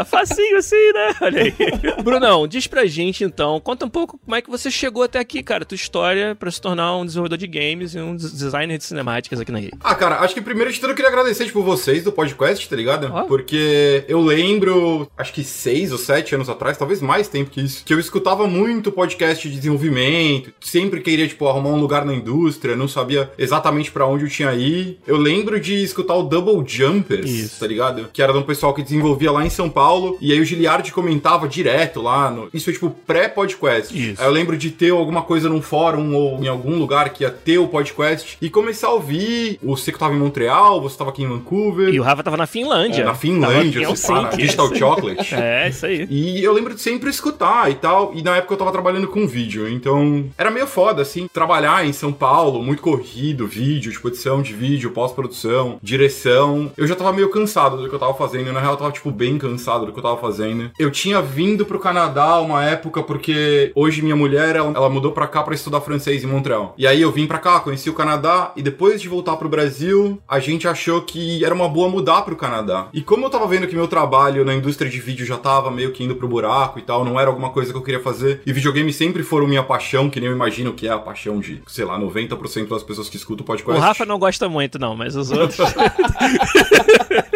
Facinho 0.10 0.58
assim, 0.58 0.92
né? 0.94 1.16
Olha 1.22 1.44
aí. 1.44 1.54
Brunão, 2.04 2.48
diz 2.48 2.68
pra 2.68 2.86
gente 2.86 3.24
então, 3.24 3.60
conta 3.60 3.86
um 3.86 3.90
pouco 3.90 4.18
como 4.24 4.36
é 4.36 4.42
que 4.42 4.50
você 4.50 4.70
chegou 4.72 5.04
até 5.04 5.20
aqui, 5.20 5.42
cara. 5.44 5.66
Tua 5.66 5.76
história 5.76 6.36
pra 6.36 6.50
se 6.52 6.60
tornar 6.62 6.96
um 6.98 7.06
desenvolvedor 7.06 7.38
de 7.38 7.48
games 7.48 7.94
e 7.96 8.00
um 8.00 8.16
des- 8.16 8.32
designer 8.32 8.78
de 8.78 8.84
cinemáticas 8.84 9.40
aqui 9.40 9.52
na 9.52 9.60
Geek. 9.60 9.78
Ah, 9.82 9.96
cara, 9.96 10.20
acho 10.20 10.34
que 10.34 10.42
primeiro 10.42 10.72
de 10.72 10.80
tudo 10.80 10.92
eu 10.92 10.96
queria 10.96 11.10
agradecer, 11.10 11.46
tipo, 11.46 11.62
vocês 11.62 12.04
do 12.04 12.12
podcast, 12.12 12.68
tá 12.68 12.76
ligado? 12.76 13.10
Ó. 13.14 13.24
Porque 13.24 14.04
eu 14.08 14.22
lembro, 14.22 15.10
acho 15.18 15.34
que 15.34 15.44
seis 15.44 15.92
ou 15.92 15.98
sete 15.98 16.34
anos 16.36 16.50
atrás, 16.50 16.78
talvez 16.78 17.02
mais 17.02 17.28
tempo 17.28 17.50
que 17.52 17.62
isso, 17.62 17.84
que 17.86 17.94
eu 17.94 18.00
escutava 18.00 18.48
muito 18.48 18.92
podcast 18.92 19.48
de 19.50 19.56
desenvolvimento, 19.56 20.52
sempre 20.60 21.02
queria, 21.02 21.28
tipo, 21.28 21.48
arrumar 21.48 21.70
um 21.70 21.80
lugar 21.80 22.06
na 22.06 22.14
indústria, 22.14 22.76
não 22.76 22.88
sabia 22.88 23.32
exatamente 23.38 23.92
pra 23.92 24.06
onde 24.06 24.24
eu 24.26 24.30
tinha 24.30 24.54
ir. 24.54 25.00
Eu 25.06 25.18
lembro 25.18 25.60
de 25.60 25.84
escutar 25.84 26.16
o 26.16 26.24
Double 26.24 26.64
Jumpers, 26.66 27.30
Isso. 27.30 27.60
tá 27.60 27.68
ligado? 27.68 28.10
Que 28.12 28.22
era 28.22 28.32
de 28.34 28.40
um 28.40 28.44
pessoal 28.44 28.74
que 28.74 28.82
desenvolvia 28.84 29.32
lá 29.32 29.46
em 29.46 29.50
São 29.50 29.70
Paulo, 29.70 30.09
e 30.20 30.32
aí 30.32 30.40
o 30.40 30.46
Giliard 30.46 30.92
comentava 30.92 31.48
direto 31.48 32.02
lá, 32.02 32.30
no... 32.30 32.50
isso 32.54 32.70
é, 32.70 32.74
tipo, 32.74 32.90
pré-podcast. 32.90 34.16
Aí 34.18 34.26
eu 34.26 34.32
lembro 34.32 34.58
de 34.58 34.70
ter 34.72 34.92
alguma 34.92 35.22
coisa 35.22 35.50
num 35.50 35.62
fórum 35.62 36.14
ou 36.16 36.44
em 36.44 36.48
algum 36.48 36.78
lugar 36.78 37.10
que 37.10 37.24
ia 37.24 37.30
ter 37.30 37.58
o 37.58 37.68
podcast 37.68 38.38
e 38.42 38.50
começar 38.50 38.88
a 38.88 38.94
ouvir. 38.94 39.60
Você 39.62 39.92
que 39.92 40.00
tava 40.00 40.14
em 40.14 40.20
Montreal, 40.20 40.82
você 40.82 40.98
tava 40.98 41.10
aqui 41.10 41.24
em 41.24 41.28
Vancouver. 41.28 41.90
E 41.90 42.00
o 42.00 42.04
Rafa 42.04 42.24
tava 42.24 42.38
na 42.38 42.48
Finlândia. 42.48 43.02
É, 43.02 43.06
na 43.06 43.06
Tava 43.08 43.20
Finlândia, 43.20 43.82
em 43.82 43.86
você 43.86 44.08
fala, 44.08 44.28
Helsinki. 44.28 44.42
Digital 44.44 44.76
Chocolate. 44.76 45.36
É, 45.40 45.70
isso 45.70 45.86
aí. 45.86 46.06
E 46.10 46.44
eu 46.44 46.52
lembro 46.52 46.74
de 46.74 46.82
sempre 46.82 47.10
escutar 47.10 47.72
e 47.72 47.76
tal. 47.76 48.12
E 48.14 48.22
na 48.22 48.38
época 48.38 48.54
eu 48.54 48.58
tava 48.58 48.72
trabalhando 48.72 49.08
com 49.08 49.28
vídeo. 49.28 49.68
Então 49.70 50.26
era 50.38 50.52
meio 50.52 50.68
foda, 50.68 51.02
assim, 51.02 51.28
trabalhar 51.32 51.86
em 51.86 51.94
São 51.94 52.12
Paulo, 52.12 52.62
muito 52.62 52.82
corrido, 52.82 53.48
vídeo, 53.48 53.92
tipo, 53.92 54.08
edição 54.10 54.42
de 54.42 54.54
vídeo, 54.54 54.92
pós-produção, 54.92 55.80
direção. 55.82 56.72
Eu 56.78 56.88
já 56.88 56.96
tava 56.96 57.14
meio 57.14 57.30
cansado 57.30 57.78
do 57.78 57.88
que 57.88 57.96
eu 57.96 58.00
tava 58.00 58.14
fazendo. 58.14 58.52
Na 58.52 58.60
real, 58.60 58.74
eu 58.74 58.78
tava, 58.78 58.92
tipo, 58.92 59.12
bem 59.12 59.38
cansado 59.38 59.86
do 59.90 59.94
que 59.94 60.00
eu 60.00 60.04
tava 60.04 60.18
fazendo. 60.18 60.72
Eu 60.78 60.92
tinha 60.92 61.22
vindo 61.22 61.66
pro 61.66 61.80
Canadá 61.80 62.40
uma 62.40 62.64
época 62.64 63.04
porque 63.04 63.72
hoje 63.76 64.02
minha 64.02 64.16
mulher, 64.16 64.56
ela, 64.56 64.72
ela 64.76 64.90
mudou 64.90 65.12
pra 65.12 65.28
cá 65.28 65.44
pra 65.44 65.54
estudar 65.54 65.82
francês 65.82 66.24
em 66.24 66.28
Montreal. 66.28 66.74
E 66.78 66.88
aí 66.88 67.02
eu 67.02 67.12
vim 67.12 67.28
pra 67.28 67.38
cá, 67.38 67.60
conheci 67.60 67.90
o 67.90 67.94
Canadá. 67.94 68.52
E 68.56 68.62
depois 68.62 69.02
de 69.02 69.10
voltar 69.10 69.36
pro 69.38 69.50
Brasil, 69.50 70.22
a 70.28 70.40
gente 70.40 70.68
achou 70.68 71.02
que 71.02 71.44
era 71.44 71.54
uma 71.54 71.68
boa 71.68 71.90
mudar 71.90 72.22
pro 72.22 72.36
Canadá. 72.36 72.88
E 72.94 73.02
como 73.02 73.26
eu 73.26 73.30
tava 73.30 73.48
vendo 73.48 73.68
que 73.68 73.76
meu 73.76 73.88
trabalho 73.88 74.46
na 74.46 74.54
indústria 74.54 74.90
de 74.90 75.00
vídeo 75.00 75.26
já 75.26 75.38
tava 75.38 75.72
meio 75.72 75.92
que 75.92 76.04
indo 76.04 76.16
pro 76.16 76.28
buraco 76.28 76.80
e 76.80 76.82
tal, 76.82 77.04
não 77.04 77.20
era 77.20 77.30
alguma 77.30 77.50
coisa 77.50 77.72
que 77.72 77.78
eu 77.78 77.84
queria 77.84 78.00
fazer. 78.00 78.42
E 78.46 78.54
videogames 78.54 78.96
sempre 78.96 79.24
foram 79.24 79.48
minha 79.48 79.64
paixão, 79.64 80.10
que 80.10 80.20
nem 80.20 80.30
eu 80.30 80.36
imagino 80.36 80.74
que 80.74 80.88
é 80.88 80.92
a 80.92 81.00
paixão 81.00 81.40
de, 81.40 81.62
sei 81.68 81.86
lá, 81.86 82.00
90% 82.00 82.68
das 82.68 82.84
pessoas 82.84 83.10
que 83.10 83.18
escutam 83.18 83.42
o 83.42 83.44
O 83.44 83.46
podcast. 83.46 83.80
Rafa 83.82 84.06
não 84.06 84.20
gosta 84.20 84.48
muito, 84.48 84.78
não, 84.78 84.96
mas 84.96 85.16
os 85.16 85.32
outros. 85.32 85.60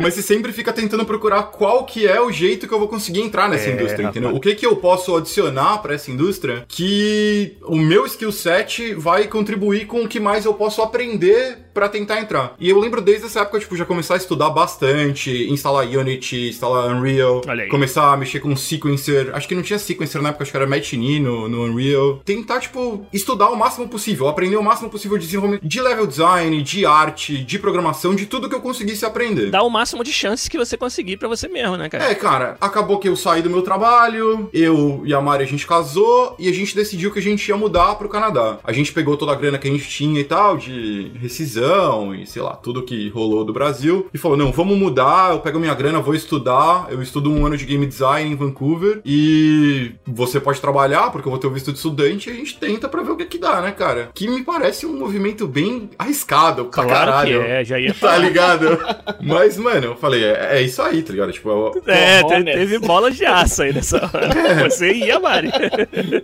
Mas 0.00 0.14
você 0.14 0.22
sempre 0.22 0.52
fica 0.52 0.72
tentando 0.72 1.04
procurar 1.04 1.44
qual 1.44 1.84
que 1.84 2.06
é 2.06 2.20
o 2.20 2.32
jeito 2.32 2.66
que 2.66 2.74
eu 2.74 2.78
vou 2.78 2.88
conseguir 2.88 3.20
entrar 3.20 3.48
nessa 3.48 3.68
É, 3.68 3.72
indústria, 3.74 4.06
rapaz. 4.06 4.16
entendeu? 4.16 4.34
O 4.36 4.40
que 4.40 4.54
que 4.54 4.66
eu 4.66 4.74
posso 4.76 5.14
adicionar 5.16 5.78
pra 5.78 5.94
essa 5.94 6.10
indústria 6.10 6.64
que 6.68 7.56
o 7.62 7.76
meu 7.76 8.06
skill 8.06 8.32
set 8.32 8.94
vai 8.94 9.26
contribuir 9.26 9.86
com 9.86 10.02
o 10.02 10.08
que 10.08 10.18
mais 10.18 10.44
eu 10.44 10.54
posso 10.54 10.82
aprender 10.82 11.58
pra 11.72 11.88
tentar 11.88 12.20
entrar. 12.20 12.54
E 12.58 12.68
eu 12.68 12.78
lembro 12.78 13.00
desde 13.00 13.26
essa 13.26 13.40
época, 13.40 13.60
tipo, 13.60 13.76
já 13.76 13.84
começar 13.84 14.14
a 14.14 14.16
estudar 14.16 14.50
bastante, 14.50 15.30
instalar 15.50 15.86
Unity, 15.86 16.48
instalar 16.48 16.94
Unreal, 16.94 17.42
começar 17.70 18.12
a 18.12 18.16
mexer 18.16 18.40
com 18.40 18.54
sequencer. 18.56 19.30
Acho 19.34 19.48
que 19.48 19.54
não 19.54 19.62
tinha 19.62 19.78
sequencer 19.78 20.20
na 20.20 20.30
época, 20.30 20.42
acho 20.42 20.50
que 20.50 20.56
era 20.56 20.66
Matinee 20.66 21.20
no, 21.20 21.48
no 21.48 21.64
Unreal. 21.64 22.20
Tentar, 22.24 22.60
tipo, 22.60 23.06
estudar 23.12 23.50
o 23.50 23.56
máximo 23.56 23.88
possível, 23.88 24.28
aprender 24.28 24.56
o 24.56 24.62
máximo 24.62 24.90
possível 24.90 25.18
de 25.18 25.26
desenvolvimento 25.26 25.66
de 25.66 25.80
level 25.80 26.06
design, 26.06 26.62
de 26.62 26.84
arte, 26.86 27.38
de 27.38 27.58
programação, 27.58 28.14
de 28.14 28.26
tudo 28.26 28.48
que 28.48 28.54
eu 28.54 28.60
conseguisse 28.60 29.04
aprender. 29.04 29.50
Dá 29.50 29.62
o 29.62 29.70
máximo 29.70 30.02
de 30.02 30.12
chances 30.12 30.48
que 30.48 30.58
você 30.58 30.76
conseguir 30.76 31.16
pra 31.16 31.28
você 31.28 31.48
mesmo, 31.48 31.76
né, 31.76 31.88
cara? 31.88 32.04
É, 32.04 32.14
cara, 32.14 32.56
acabou 32.60 32.98
que 32.98 33.08
eu 33.08 33.16
saí 33.16 33.42
do 33.42 33.50
meu 33.50 33.62
trabalho, 33.62 34.48
eu 34.52 35.02
e 35.04 35.14
a 35.14 35.20
Mari 35.20 35.44
a 35.44 35.46
gente 35.46 35.66
casou 35.66 36.34
e 36.38 36.48
a 36.48 36.52
gente 36.52 36.74
decidiu 36.74 37.10
que 37.10 37.18
a 37.18 37.22
gente 37.22 37.48
ia 37.48 37.56
mudar 37.56 37.94
pro 37.94 38.08
Canadá. 38.08 38.58
A 38.64 38.72
gente 38.72 38.92
pegou 38.92 39.16
toda 39.16 39.32
a 39.32 39.34
grana 39.34 39.58
que 39.58 39.68
a 39.68 39.70
gente 39.70 39.88
tinha 39.88 40.20
e 40.20 40.24
tal, 40.24 40.56
de 40.56 41.12
rescisão 41.20 41.59
e 42.14 42.26
sei 42.26 42.42
lá, 42.42 42.54
tudo 42.54 42.82
que 42.82 43.08
rolou 43.10 43.44
do 43.44 43.52
Brasil, 43.52 44.08
e 44.12 44.18
falou: 44.18 44.36
não, 44.36 44.52
vamos 44.52 44.76
mudar, 44.78 45.32
eu 45.32 45.40
pego 45.40 45.58
minha 45.58 45.74
grana, 45.74 46.00
vou 46.00 46.14
estudar. 46.14 46.86
Eu 46.90 47.02
estudo 47.02 47.30
um 47.30 47.46
ano 47.46 47.56
de 47.56 47.64
game 47.64 47.86
design 47.86 48.30
em 48.32 48.36
Vancouver 48.36 49.00
e 49.04 49.92
você 50.06 50.40
pode 50.40 50.60
trabalhar, 50.60 51.10
porque 51.10 51.26
eu 51.28 51.30
vou 51.30 51.38
ter 51.40 51.46
o 51.46 51.50
visto 51.50 51.70
de 51.72 51.78
estudante, 51.78 52.28
e 52.28 52.32
a 52.32 52.36
gente 52.36 52.58
tenta 52.58 52.88
pra 52.88 53.02
ver 53.02 53.10
o 53.12 53.16
que 53.16 53.24
que 53.24 53.38
dá, 53.38 53.60
né, 53.60 53.70
cara? 53.72 54.10
Que 54.14 54.28
me 54.28 54.42
parece 54.42 54.86
um 54.86 54.98
movimento 54.98 55.46
bem 55.46 55.90
arriscado 55.98 56.66
pra 56.66 56.84
claro 56.84 56.88
caralho. 56.90 57.40
que 57.42 57.46
é, 57.46 57.64
já 57.64 57.78
ia 57.78 57.90
Tá 57.94 57.94
falar. 57.94 58.18
ligado? 58.18 58.78
Mas, 59.20 59.56
mano, 59.58 59.86
eu 59.86 59.96
falei, 59.96 60.24
é, 60.24 60.58
é 60.58 60.62
isso 60.62 60.80
aí, 60.82 61.02
tá 61.02 61.12
ligado? 61.12 61.32
Tipo, 61.32 61.48
eu- 61.50 61.82
É, 61.86 62.22
te- 62.22 62.44
teve 62.44 62.78
bolas 62.78 63.16
de 63.16 63.24
aço 63.26 63.62
aí 63.62 63.72
nessa 63.72 63.96
hora. 63.98 64.30
Você 64.70 64.92
e 64.92 65.10
a 65.10 65.18
Mari. 65.20 65.50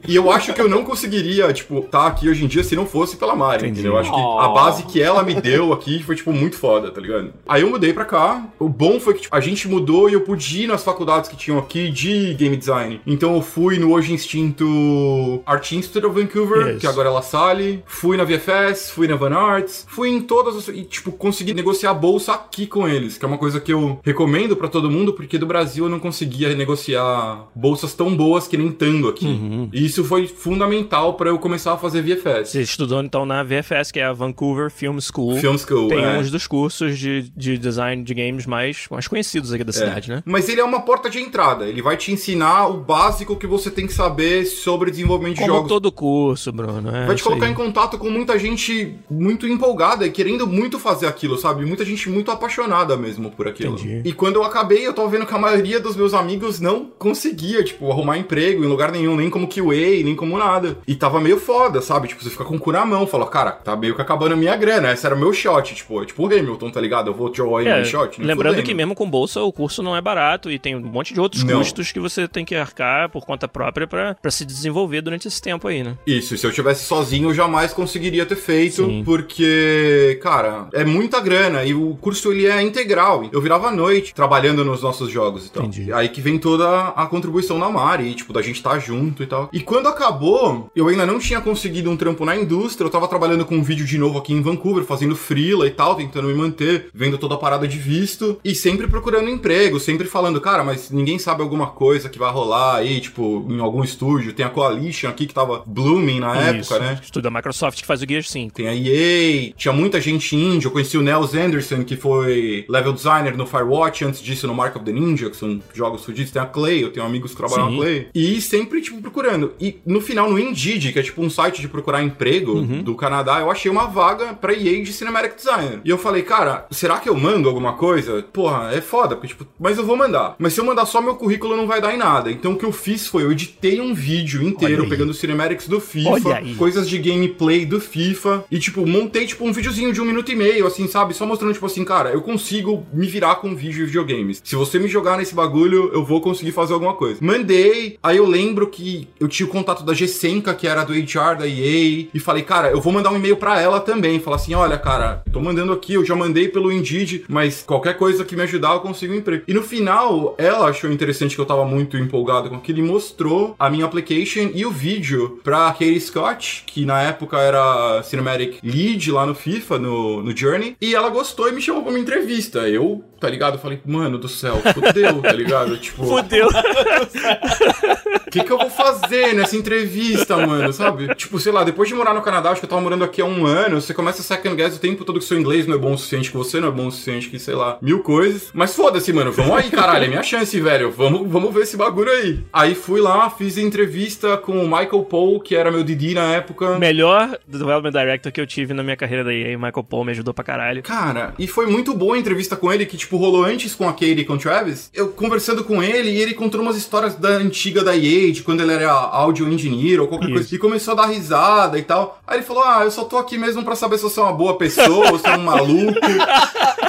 E 0.07 0.15
eu 0.17 0.31
acho 0.31 0.53
que 0.53 0.61
eu 0.61 0.69
não 0.69 0.85
conseguiria, 0.85 1.53
tipo, 1.53 1.79
estar 1.81 2.07
aqui 2.07 2.29
hoje 2.29 2.45
em 2.45 2.47
dia 2.49 2.63
se 2.65 2.75
não 2.77 2.87
fosse 2.87 3.17
pela 3.17 3.35
Mari, 3.35 3.65
Entendi. 3.65 3.81
entendeu? 3.81 3.93
Eu 3.95 3.99
acho 3.99 4.13
que 4.13 4.21
a 4.45 4.49
base 4.49 4.83
que 4.85 5.03
ela 5.03 5.23
me 5.27 5.35
deu 5.35 5.73
aqui 5.73 6.03
foi, 6.03 6.17
tipo, 6.17 6.33
muito 6.33 6.57
foda, 6.57 6.91
tá 6.91 7.01
ligado? 7.01 7.33
Aí 7.47 7.63
eu 7.63 7.71
mudei 7.71 7.93
pra 7.93 8.05
cá. 8.05 8.47
O 8.59 8.69
bom 8.69 8.99
foi 9.01 9.15
que 9.15 9.23
tipo, 9.23 9.37
a 9.37 9.41
gente 9.41 9.69
mudou 9.69 10.09
e 10.09 10.13
eu 10.15 10.21
pude 10.23 10.63
ir 10.63 10.67
nas 10.67 10.83
faculdades 10.85 11.29
que 11.29 11.37
tinham 11.37 11.59
aqui 11.59 11.91
de 11.91 12.35
game 12.35 12.57
design. 12.57 13.01
Então 13.07 13.35
eu 13.35 13.43
fui 13.43 13.79
no 13.79 13.93
hoje 13.93 14.13
instinto 14.13 15.43
Art 15.45 15.71
Institute 15.73 16.07
of 16.07 16.19
Vancouver, 16.21 16.69
Yes. 16.69 16.81
que 16.81 16.87
agora 16.87 17.09
é 17.09 17.13
La 17.13 17.23
Salle. 17.23 17.83
Fui 17.87 18.17
na 18.17 18.25
VFS, 18.25 18.91
fui 18.91 19.09
na 19.09 19.17
Van 19.17 19.35
Arts. 19.35 19.87
Fui 19.89 20.09
em 20.09 20.21
todas 20.21 20.57
as... 20.57 20.69
E, 20.69 20.83
tipo, 20.85 21.13
consegui 21.13 21.53
negociar 21.55 21.93
bolsa 21.95 22.33
aqui 22.33 22.67
com 22.67 22.87
eles, 22.89 23.19
que 23.19 23.25
é 23.25 23.29
uma 23.29 23.39
coisa 23.39 23.61
que 23.61 23.73
eu 23.73 23.99
recomendo 24.05 24.57
pra 24.57 24.69
todo 24.69 24.91
mundo, 24.91 25.13
porque 25.13 25.39
do 25.39 25.47
Brasil 25.47 25.85
eu 25.85 25.91
não 25.91 25.99
conseguia 25.99 26.55
negociar 26.55 27.47
bolsas 27.55 27.95
tão 27.95 28.15
boas 28.17 28.47
que 28.47 28.57
nem 28.57 28.71
Tango 28.71 29.09
aqui. 29.09 29.27
Uhum. 29.27 29.69
E 29.73 29.85
isso 29.87 30.05
foi 30.05 30.27
fundamental 30.27 31.15
pra 31.15 31.31
eu 31.31 31.39
começar 31.39 31.73
a 31.73 31.77
fazer 31.79 32.03
VFS. 32.03 32.51
Você 32.51 32.63
estudou 32.63 33.03
então 33.03 33.25
na 33.25 33.43
VFS, 33.43 33.91
que 33.91 33.99
é 34.01 34.05
a 34.05 34.13
Vancouver 34.13 34.71
Film 34.71 34.99
School. 35.01 35.16
Film 35.41 35.57
School, 35.57 35.89
Tem 35.89 36.03
é. 36.05 36.19
uns 36.19 36.31
dos 36.31 36.47
cursos 36.47 36.99
de, 36.99 37.31
de 37.37 37.59
design 37.59 38.03
de 38.03 38.15
games 38.15 38.47
mais, 38.47 38.87
mais 38.91 39.09
conhecidos 39.09 39.53
aqui 39.53 39.65
da 39.65 39.73
cidade, 39.73 40.11
né? 40.11 40.23
Mas 40.25 40.49
ele 40.49 40.61
é 40.61 40.65
uma 40.65 40.81
porta 40.81 41.09
de 41.09 41.19
entrada. 41.21 41.67
Ele 41.67 41.83
vai 41.83 41.97
te 41.97 42.13
ensinar 42.13 42.67
o 42.69 42.75
básico 42.79 43.37
que 43.37 43.47
você 43.47 43.71
tem 43.71 43.87
que 43.87 43.93
saber 43.93 44.45
sobre 44.47 44.91
desenvolvimento 44.91 45.37
de 45.37 45.41
Como 45.41 45.55
jogos. 45.55 45.69
todo 45.69 45.91
curso, 45.93 46.53
Bruno. 46.53 46.95
É 46.95 47.07
Vai 47.07 47.17
te 47.17 47.23
colocar 47.23 47.47
aí. 47.47 47.53
em 47.53 47.55
contato 47.55 47.99
com 47.99 48.11
muita 48.11 48.39
gente 48.39 48.95
muito 49.11 49.47
empolgada 49.47 50.07
e 50.07 50.11
querendo 50.11 50.47
muito 50.47 50.79
fazer 50.79 51.07
aquilo, 51.07 51.37
sabe? 51.39 51.65
Muita 51.65 51.85
gente 51.85 52.09
muito 52.09 52.31
apaixonada 52.31 52.97
mesmo 52.97 53.31
por 53.31 53.49
aquilo. 53.49 53.75
Entendi. 53.75 54.03
E 54.05 54.13
quando 54.13 54.37
eu 54.37 54.45
acabei, 54.45 54.87
eu 54.87 54.93
tava 54.93 55.09
vendo 55.09 55.27
que 55.27 55.35
a 55.35 55.39
maioria 55.39 55.81
dos 55.81 55.97
meus 55.97 56.15
amigos 56.15 56.61
não 56.61 56.87
conseguia, 56.99 57.63
tipo, 57.65 57.91
arrumar 57.91 58.19
emprego 58.19 58.65
em 58.65 58.69
lugar 58.69 58.91
nenhum, 58.93 59.17
nem 59.17 59.31
como 59.31 59.49
QA, 59.49 60.03
nem 60.05 60.15
como 60.15 60.37
nada. 60.39 60.79
E 60.87 60.95
tava 60.95 61.21
meio 61.21 61.39
foda, 61.39 61.81
sabe? 61.81 62.09
Tipo, 62.09 62.23
você 62.23 62.31
fica 62.31 62.45
com 62.45 62.57
o 62.57 62.59
cu 62.59 62.73
na 62.73 62.85
mão, 62.85 63.07
fala, 63.07 63.27
cara, 63.27 63.53
tá 63.53 63.77
meio 63.77 63.95
que 63.95 64.03
acabando 64.03 64.33
a 64.33 64.37
minha 64.37 64.57
grana. 64.57 64.91
Esse 65.07 65.13
era 65.13 65.15
o 65.15 65.19
meu 65.19 65.33
shot, 65.33 65.75
tipo, 65.75 66.03
é 66.03 66.07
tipo 66.07 66.23
o 66.23 66.27
Hamilton, 66.27 66.71
tá 66.71 66.81
ligado? 66.81 67.09
Eu 67.11 67.15
vou 67.15 67.33
jogar 67.33 67.59
aí 67.61 67.69
É, 67.69 67.85
shot. 67.85 68.21
lembrando 68.21 68.63
que 68.63 68.75
mesmo 68.75 68.95
com 68.95 69.09
bolsa 69.09 69.41
o 69.43 69.53
curso 69.53 69.83
não 69.83 69.97
é 69.97 70.01
barato 70.01 70.51
e 70.51 70.59
tem 70.59 70.75
um 70.75 70.81
monte 70.81 71.15
de 71.15 71.21
outros 71.21 71.45
Não. 71.45 71.59
custos 71.59 71.93
que 71.93 72.01
você 72.01 72.27
tem 72.27 72.45
que 72.45 72.55
arcar 72.57 73.09
por 73.09 73.25
conta 73.25 73.47
própria 73.47 73.87
pra 73.87 74.15
pra 74.15 74.31
se 74.31 74.45
desenvolver 74.45 75.01
durante 75.03 75.29
esse 75.29 75.41
tempo 75.41 75.69
aí, 75.69 75.83
né? 75.85 75.97
Isso, 76.07 76.35
e 76.35 76.39
se 76.39 76.47
eu 76.47 76.53
tivesse 76.53 76.85
sozinho, 76.87 77.29
eu 77.31 77.35
jamais 77.35 77.73
conseguiria 77.73 78.27
ter 78.27 78.37
feito, 78.37 78.85
Sim. 78.87 79.03
porque, 79.05 80.19
cara, 80.23 80.69
é 80.73 80.85
muita 80.85 81.21
grana 81.21 81.63
e 81.65 81.75
o 81.75 81.97
curso 82.01 82.33
ele 82.33 82.47
é 82.47 82.63
integral. 82.63 83.29
Eu 83.33 83.41
virava 83.41 83.69
à 83.69 83.71
noite 83.73 84.15
trabalhando 84.15 84.65
nos 84.65 84.83
nossos 84.83 85.11
jogos 85.11 85.47
e 85.47 85.51
tal. 85.53 85.65
Entendi. 85.65 85.93
Aí 85.93 86.09
que 86.09 86.21
vem 86.21 86.39
toda 86.39 86.89
a 86.89 87.07
contribuição 87.07 87.59
da 87.61 87.69
Mari, 87.69 88.15
tipo, 88.15 88.33
da 88.33 88.43
gente 88.43 88.57
estar 88.57 88.79
junto 88.79 89.23
e 89.23 89.27
tal. 89.27 89.49
E 89.53 89.61
quando 89.61 89.87
acabou, 89.89 90.71
eu 90.75 90.89
ainda 90.89 91.07
não 91.07 91.19
tinha 91.19 91.41
conseguido 91.41 91.91
um 91.91 91.97
trampo 91.97 92.25
na 92.25 92.35
indústria, 92.37 92.87
eu 92.87 92.91
tava 92.91 93.07
trabalhando 93.07 93.45
com 93.45 93.57
um 93.57 93.63
vídeo 93.63 93.85
de 93.87 93.99
novo 93.99 94.19
aqui 94.19 94.33
em 94.33 94.41
Vancouver, 94.43 94.85
fazendo 94.85 94.96
freela 95.17 95.67
e 95.67 95.71
tal, 95.71 95.95
tentando 95.95 96.29
me 96.29 96.35
manter, 96.35 96.89
vendo 96.95 97.19
toda 97.19 97.35
a 97.35 97.39
parada 97.39 97.67
de 97.69 97.79
visto 97.79 98.39
e 98.45 98.55
sempre 98.55 98.87
procurando 98.87 99.29
emprego, 99.29 99.79
sempre 99.81 100.07
falando, 100.07 100.41
cara, 100.41 100.63
mas 100.65 100.91
ninguém 100.91 101.19
sabe 101.19 101.43
alguma 101.43 101.67
coisa 101.69 102.09
que 102.09 102.19
vai 102.19 102.31
rolar 102.33 102.77
aí, 102.77 103.01
tipo, 103.01 103.45
em 103.49 103.61
algum 103.61 103.83
estúdio. 103.85 104.33
Tem 104.33 104.45
a 104.45 104.49
Coalition 104.51 105.09
aqui 105.09 105.27
que 105.27 105.35
tava 105.35 105.63
blooming 105.67 106.21
na 106.21 106.35
Isso. 106.59 106.73
época, 106.75 106.79
né? 106.79 107.01
Estudo 107.03 107.23
da 107.25 107.31
Microsoft 107.31 107.81
que 107.81 107.87
faz 107.87 108.03
o 108.03 108.07
Gears 108.09 108.31
5. 108.31 108.55
Tem 108.55 108.69
a 108.69 108.75
EA, 108.75 109.53
tinha 109.57 109.73
muita 109.73 110.01
gente 110.01 110.35
indie. 110.37 110.65
Eu 110.67 110.71
conheci 110.71 110.97
o 110.97 111.03
Nels 111.03 111.35
Anderson, 111.35 111.85
que 111.85 111.97
foi 111.97 112.65
level 112.69 112.93
designer 112.93 113.37
no 113.37 113.47
Firewatch, 113.47 114.05
antes 114.05 114.21
disso 114.21 114.47
no 114.47 114.55
Mark 114.55 114.75
of 114.77 114.85
the 114.85 114.93
Ninja, 114.93 115.29
que 115.31 115.37
são 115.37 115.61
jogos 115.75 116.05
fudidos. 116.05 116.31
Tem 116.33 116.41
a 116.43 116.47
Clay, 116.47 116.83
eu 116.83 116.91
tenho 116.91 117.05
amigos 117.05 117.33
que 117.33 117.37
trabalham 117.37 117.69
Sim. 117.71 117.77
na 117.77 117.83
Clay. 117.83 118.07
E 118.15 118.41
sempre, 118.41 118.81
tipo, 118.81 119.01
procurando. 119.01 119.53
E 119.61 119.77
no 119.85 120.01
final, 120.01 120.31
no 120.31 120.39
Indeed, 120.39 120.93
que 120.93 120.99
é 120.99 121.03
tipo 121.03 121.23
um 121.23 121.31
site 121.31 121.61
de 121.61 121.69
procurar 121.69 122.03
emprego 122.03 122.53
Uhum. 122.57 122.83
do 122.83 122.95
Canadá, 122.95 123.41
eu 123.41 123.51
achei 123.51 123.71
uma 123.71 123.87
vaga 123.87 124.33
pra 124.35 124.53
EA 124.53 124.77
de 124.87 124.93
Cinematic 124.93 125.37
Designer. 125.37 125.81
E 125.85 125.91
eu 125.91 125.99
falei, 125.99 126.23
cara, 126.23 126.67
será 126.71 126.99
que 126.99 127.09
eu 127.09 127.15
mando 127.15 127.49
alguma 127.49 127.75
coisa? 127.75 128.23
Porra, 128.33 128.71
é 128.73 128.81
foda, 128.81 129.17
porque, 129.17 129.29
tipo, 129.29 129.47
mas 129.59 129.79
eu 129.79 129.85
vou 129.85 129.97
mandar. 129.97 130.37
Mas 130.39 130.53
se 130.53 130.61
eu 130.61 130.65
mandar 130.65 130.87
só 130.87 131.01
meu 131.01 131.17
currículo, 131.17 131.57
não 131.57 131.67
vai 131.67 131.81
dar 131.81 131.95
em 131.95 131.99
nada. 131.99 132.31
Então 132.31 132.53
o 132.53 132.57
que 132.57 132.65
eu 132.65 132.73
fiz 132.73 133.07
foi, 133.07 133.25
eu 133.25 133.33
editei 133.33 133.81
um 133.81 133.95
vídeo 133.95 134.43
inteiro 134.43 134.89
pegando 134.89 135.13
cinematics 135.13 135.69
do 135.69 135.81
FIFA, 135.81 136.43
coisas 136.57 136.89
de 136.89 136.99
gameplay 136.99 137.67
do 137.67 137.81
FIFA 137.81 138.45
e, 138.51 138.59
tipo, 138.59 138.87
montei, 138.87 139.27
tipo, 139.27 139.45
um 139.45 139.53
videozinho 139.53 139.93
de 139.93 140.01
um 140.01 140.05
minuto 140.05 140.31
e 140.31 140.37
meio, 140.37 140.67
assim, 140.67 140.87
sabe? 140.87 141.15
Só 141.15 141.27
mostrando, 141.27 141.53
tipo 141.53 141.67
assim, 141.67 141.85
cara, 141.85 142.11
eu 142.11 142.23
consigo 142.23 142.87
me 142.93 143.07
virar 143.07 143.37
com 143.37 143.55
vídeo 143.55 143.83
e 143.83 143.87
videogames. 143.87 144.41
Se 144.45 144.55
você 144.55 144.79
me 144.79 144.89
jogar 144.89 145.19
nesse 145.19 145.35
bagulho, 145.35 145.91
eu 145.93 146.05
vou 146.05 146.21
conseguir 146.21 146.53
fazer 146.53 146.73
alguma 146.73 146.95
coisa. 146.95 147.19
Mandei, 147.21 147.99
aí 148.03 148.17
eu 148.17 148.27
lembro 148.27 148.67
que 148.69 149.09
eu 149.19 149.29
tinha 149.29 149.47
o 149.47 149.51
contato 149.51 149.85
da 149.85 149.95
Gessenka, 149.95 150.55
que 150.55 150.67
era 150.67 150.85
do 150.85 150.93
HR 150.93 151.39
da 151.39 151.47
EA, 151.47 152.09
e 152.13 152.21
falei, 152.21 152.43
cara, 152.43 152.71
eu 152.71 152.81
vou 152.81 152.93
mandar 152.93 153.11
um 153.11 153.17
e-mail 153.17 153.37
pra 153.37 153.61
ela 153.61 153.81
também. 153.81 154.21
Falar 154.21 154.37
assim, 154.37 154.55
olha, 154.55 154.76
cara, 154.79 155.23
tô 155.33 155.41
mandando 155.41 155.73
aqui, 155.73 155.95
eu 155.95 156.05
já 156.05 156.15
mandei 156.15 156.49
pelo 156.49 156.73
Indeed, 156.73 157.25
mas 157.29 157.63
qualquer 157.63 157.97
coisa 157.97 158.25
que 158.25 158.37
me 158.37 158.43
ajudar, 158.43 158.73
eu 158.75 158.81
consigo 158.81 159.13
um 159.13 159.17
emprego. 159.17 159.45
E 159.47 159.55
no 159.55 159.63
final, 159.63 160.35
ela 160.39 160.69
achou 160.69 160.91
interessante 160.91 161.35
que 161.35 161.41
eu 161.41 161.47
tava 161.47 161.65
muito 161.65 161.97
empolgado 161.97 162.49
com 162.49 162.57
aquilo 162.57 162.79
e 162.79 162.83
mostrou 162.83 163.55
a 163.59 163.71
minha 163.71 163.85
application 163.85 164.51
e 164.55 164.65
o 164.65 164.71
vídeo 164.71 165.41
pra 165.43 165.71
Katie 165.73 166.01
Scott, 166.01 166.65
que 166.67 166.85
na 166.85 167.03
época 167.03 167.39
era 167.39 168.03
Cinematic 168.03 168.59
Lead 168.63 169.11
lá 169.13 169.27
no 169.27 169.35
FIFA, 169.35 169.79
no, 169.79 170.23
no 170.23 170.37
Journey, 170.37 170.77
e 170.81 170.95
ela 170.95 171.09
gostou 171.09 171.49
e 171.49 171.53
me 171.53 171.61
chamou 171.63 171.83
pra 171.83 171.91
uma 171.91 171.99
entrevista. 171.99 172.69
Eu, 172.69 173.05
tá 173.21 173.29
ligado? 173.29 173.59
Falei, 173.59 173.81
mano 173.85 174.19
do 174.19 174.29
céu, 174.29 174.61
fudeu, 174.75 175.23
tá 175.23 175.33
ligado? 175.33 175.77
Tipo, 175.87 176.07
Fudeu. 176.07 176.49
o 176.49 176.51
que, 178.31 178.43
que 178.43 178.51
eu 178.51 178.59
vou 178.59 178.71
fazer 178.71 179.35
nessa 179.35 179.57
entrevista, 179.57 180.37
mano, 180.37 180.73
sabe? 180.73 181.15
Tipo, 181.15 181.39
sei 181.39 181.53
lá, 181.53 181.63
depois 181.63 181.89
de 181.89 181.95
morar 181.95 182.15
no 182.15 182.23
Canadá, 182.23 182.51
acho 182.51 182.61
que 182.61 182.65
eu 182.65 182.71
tava 182.71 182.83
morando 182.83 183.05
aqui 183.05 183.21
há 183.21 183.25
um 183.25 183.47
ano, 183.47 183.81
você 183.81 183.95
começa 183.95 184.21
a 184.21 184.25
second 184.25 184.57
guess 184.57 184.66
o 184.75 184.79
tempo 184.79 185.05
todo 185.05 185.19
que 185.19 185.25
seu 185.25 185.39
inglês 185.39 185.67
não 185.67 185.77
é 185.77 185.79
bom 185.79 185.93
o 185.93 185.99
suficiente, 185.99 186.31
que 186.31 186.37
você 186.37 186.59
não 186.59 186.69
é 186.69 186.71
bom 186.71 186.87
o 186.87 186.91
suficiente, 186.91 187.29
que 187.29 187.39
sei 187.39 187.55
lá, 187.55 187.79
mil 187.81 188.01
coisas. 188.01 188.49
Mas 188.53 188.75
foda-se, 188.75 189.13
mano, 189.13 189.31
vamos 189.31 189.57
aí, 189.57 189.71
caralho, 189.71 190.07
é 190.07 190.09
minha 190.09 190.23
chance, 190.23 190.59
velho. 190.61 190.91
Vamos, 190.91 191.31
vamos 191.31 191.53
ver 191.55 191.63
esse 191.63 191.77
bagulho 191.77 192.11
aí. 192.11 192.41
Aí 192.53 192.75
fui 192.75 193.01
lá, 193.01 193.29
fiz 193.31 193.59
a 193.59 193.63
entrevista 193.63 194.37
com 194.37 194.59
o 194.63 194.65
Michael 194.65 195.05
Paul, 195.05 195.41
que 195.41 195.55
era 195.55 195.71
meu 195.71 195.85
Didi 195.85 196.15
na 196.15 196.33
época. 196.33 196.79
Melhor 196.79 197.39
development 197.47 197.91
director 197.93 198.33
que 198.33 198.41
eu 198.41 198.47
tive 198.47 198.75
na 198.75 198.83
minha 198.83 198.97
carreira 198.97 199.23
da 199.23 199.33
EA, 199.33 199.57
Michael 199.57 199.85
Paul, 199.85 200.05
me 200.05 200.13
ajudou 200.13 200.33
pra 200.33 200.45
caralho. 200.45 200.83
Cara, 200.83 201.35
e 201.39 201.47
foi 201.47 201.67
muito 201.67 201.95
boa 201.95 202.17
a 202.17 202.19
entrevista 202.19 202.57
com 202.57 202.73
ele, 202.73 202.87
que, 202.87 202.97
tipo, 202.97 203.17
rolou 203.17 203.45
antes 203.45 203.75
com 203.75 203.89
a 203.89 203.93
Katie 203.93 204.21
e 204.21 204.25
com 204.25 204.35
o 204.35 204.39
Travis. 204.39 204.91
Eu 204.95 205.09
conversando 205.09 205.63
com 205.65 205.83
ele, 205.83 206.11
e 206.11 206.21
ele 206.21 206.35
contou 206.35 206.61
umas 206.61 206.77
histórias 206.77 207.15
da 207.15 207.29
antiga 207.29 207.85
da 207.85 207.97
EA, 207.97 208.33
de 208.33 208.43
quando 208.43 208.61
ele 208.63 208.73
era 208.73 208.91
audio 208.91 209.49
engineer 209.49 210.01
ou 210.01 210.09
qualquer 210.09 210.27
Isso. 210.27 210.35
coisa. 210.35 210.55
E 210.55 210.59
começou 210.59 210.93
a 210.93 210.97
dar 210.97 211.07
risada 211.07 211.79
e 211.79 211.83
tal. 211.83 212.21
Aí 212.27 212.39
ele 212.39 212.47
falou: 212.47 212.63
Ah, 212.65 212.83
eu 212.85 212.91
só 212.91 213.05
tô 213.05 213.19
aqui 213.19 213.37
mesmo 213.39 213.63
pra 213.65 213.75
saber 213.77 213.99
se 213.99 214.05
eu 214.05 214.11
sou 214.11 214.25
uma 214.25 214.33
boa 214.33 214.46
pessoa, 214.55 215.13
ou 215.13 215.19
se 215.19 215.27
eu 215.27 215.33
sou 215.33 215.41
um 215.41 215.45
maluco. 215.45 215.99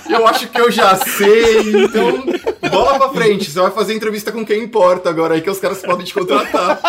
eu 0.09 0.27
acho 0.27 0.47
que 0.47 0.59
eu 0.59 0.71
já 0.71 0.95
sei, 0.95 1.83
então. 1.83 2.23
Bola 2.69 2.97
pra 2.97 3.09
frente, 3.09 3.49
você 3.49 3.59
vai 3.59 3.71
fazer 3.71 3.93
entrevista 3.93 4.31
com 4.31 4.45
quem 4.45 4.63
importa 4.63 5.09
agora 5.09 5.33
aí, 5.33 5.41
que 5.41 5.49
os 5.49 5.59
caras 5.59 5.81
podem 5.81 6.05
te 6.05 6.13
contratar. 6.13 6.79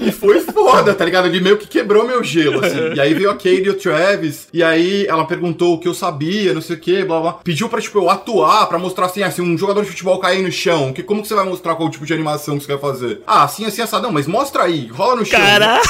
E 0.00 0.10
foi 0.10 0.40
foda, 0.40 0.94
tá 0.94 1.04
ligado? 1.04 1.26
Ele 1.26 1.40
meio 1.40 1.56
que 1.56 1.66
quebrou 1.66 2.04
meu 2.04 2.24
gelo, 2.24 2.64
assim. 2.64 2.94
E 2.96 3.00
aí 3.00 3.14
veio 3.14 3.30
a 3.30 3.34
Katie 3.34 3.66
e 3.66 3.70
o 3.70 3.74
Travis, 3.74 4.48
e 4.52 4.62
aí 4.62 5.06
ela 5.06 5.24
perguntou 5.24 5.74
o 5.74 5.78
que 5.78 5.86
eu 5.86 5.94
sabia, 5.94 6.52
não 6.52 6.60
sei 6.60 6.76
o 6.76 6.80
que, 6.80 7.04
blá 7.04 7.20
blá. 7.20 7.32
Pediu 7.44 7.68
pra, 7.68 7.80
tipo, 7.80 7.98
eu 7.98 8.10
atuar, 8.10 8.66
pra 8.66 8.78
mostrar 8.78 9.06
assim, 9.06 9.22
assim, 9.22 9.42
um 9.42 9.56
jogador 9.56 9.82
de 9.82 9.90
futebol 9.90 10.18
cair 10.18 10.42
no 10.42 10.50
chão. 10.50 10.92
Que, 10.92 11.02
como 11.02 11.22
que 11.22 11.28
você 11.28 11.34
vai 11.34 11.44
mostrar 11.44 11.76
qual 11.76 11.88
tipo 11.88 12.04
de 12.04 12.12
animação 12.12 12.58
que 12.58 12.64
você 12.64 12.72
quer 12.72 12.80
fazer? 12.80 13.20
Ah, 13.26 13.44
assim, 13.44 13.64
assim, 13.64 13.82
assado. 13.82 14.02
Não, 14.02 14.12
mas 14.12 14.26
mostra 14.26 14.64
aí, 14.64 14.88
rola 14.88 15.16
no 15.16 15.24
chão. 15.24 15.38
Caraca! 15.38 15.82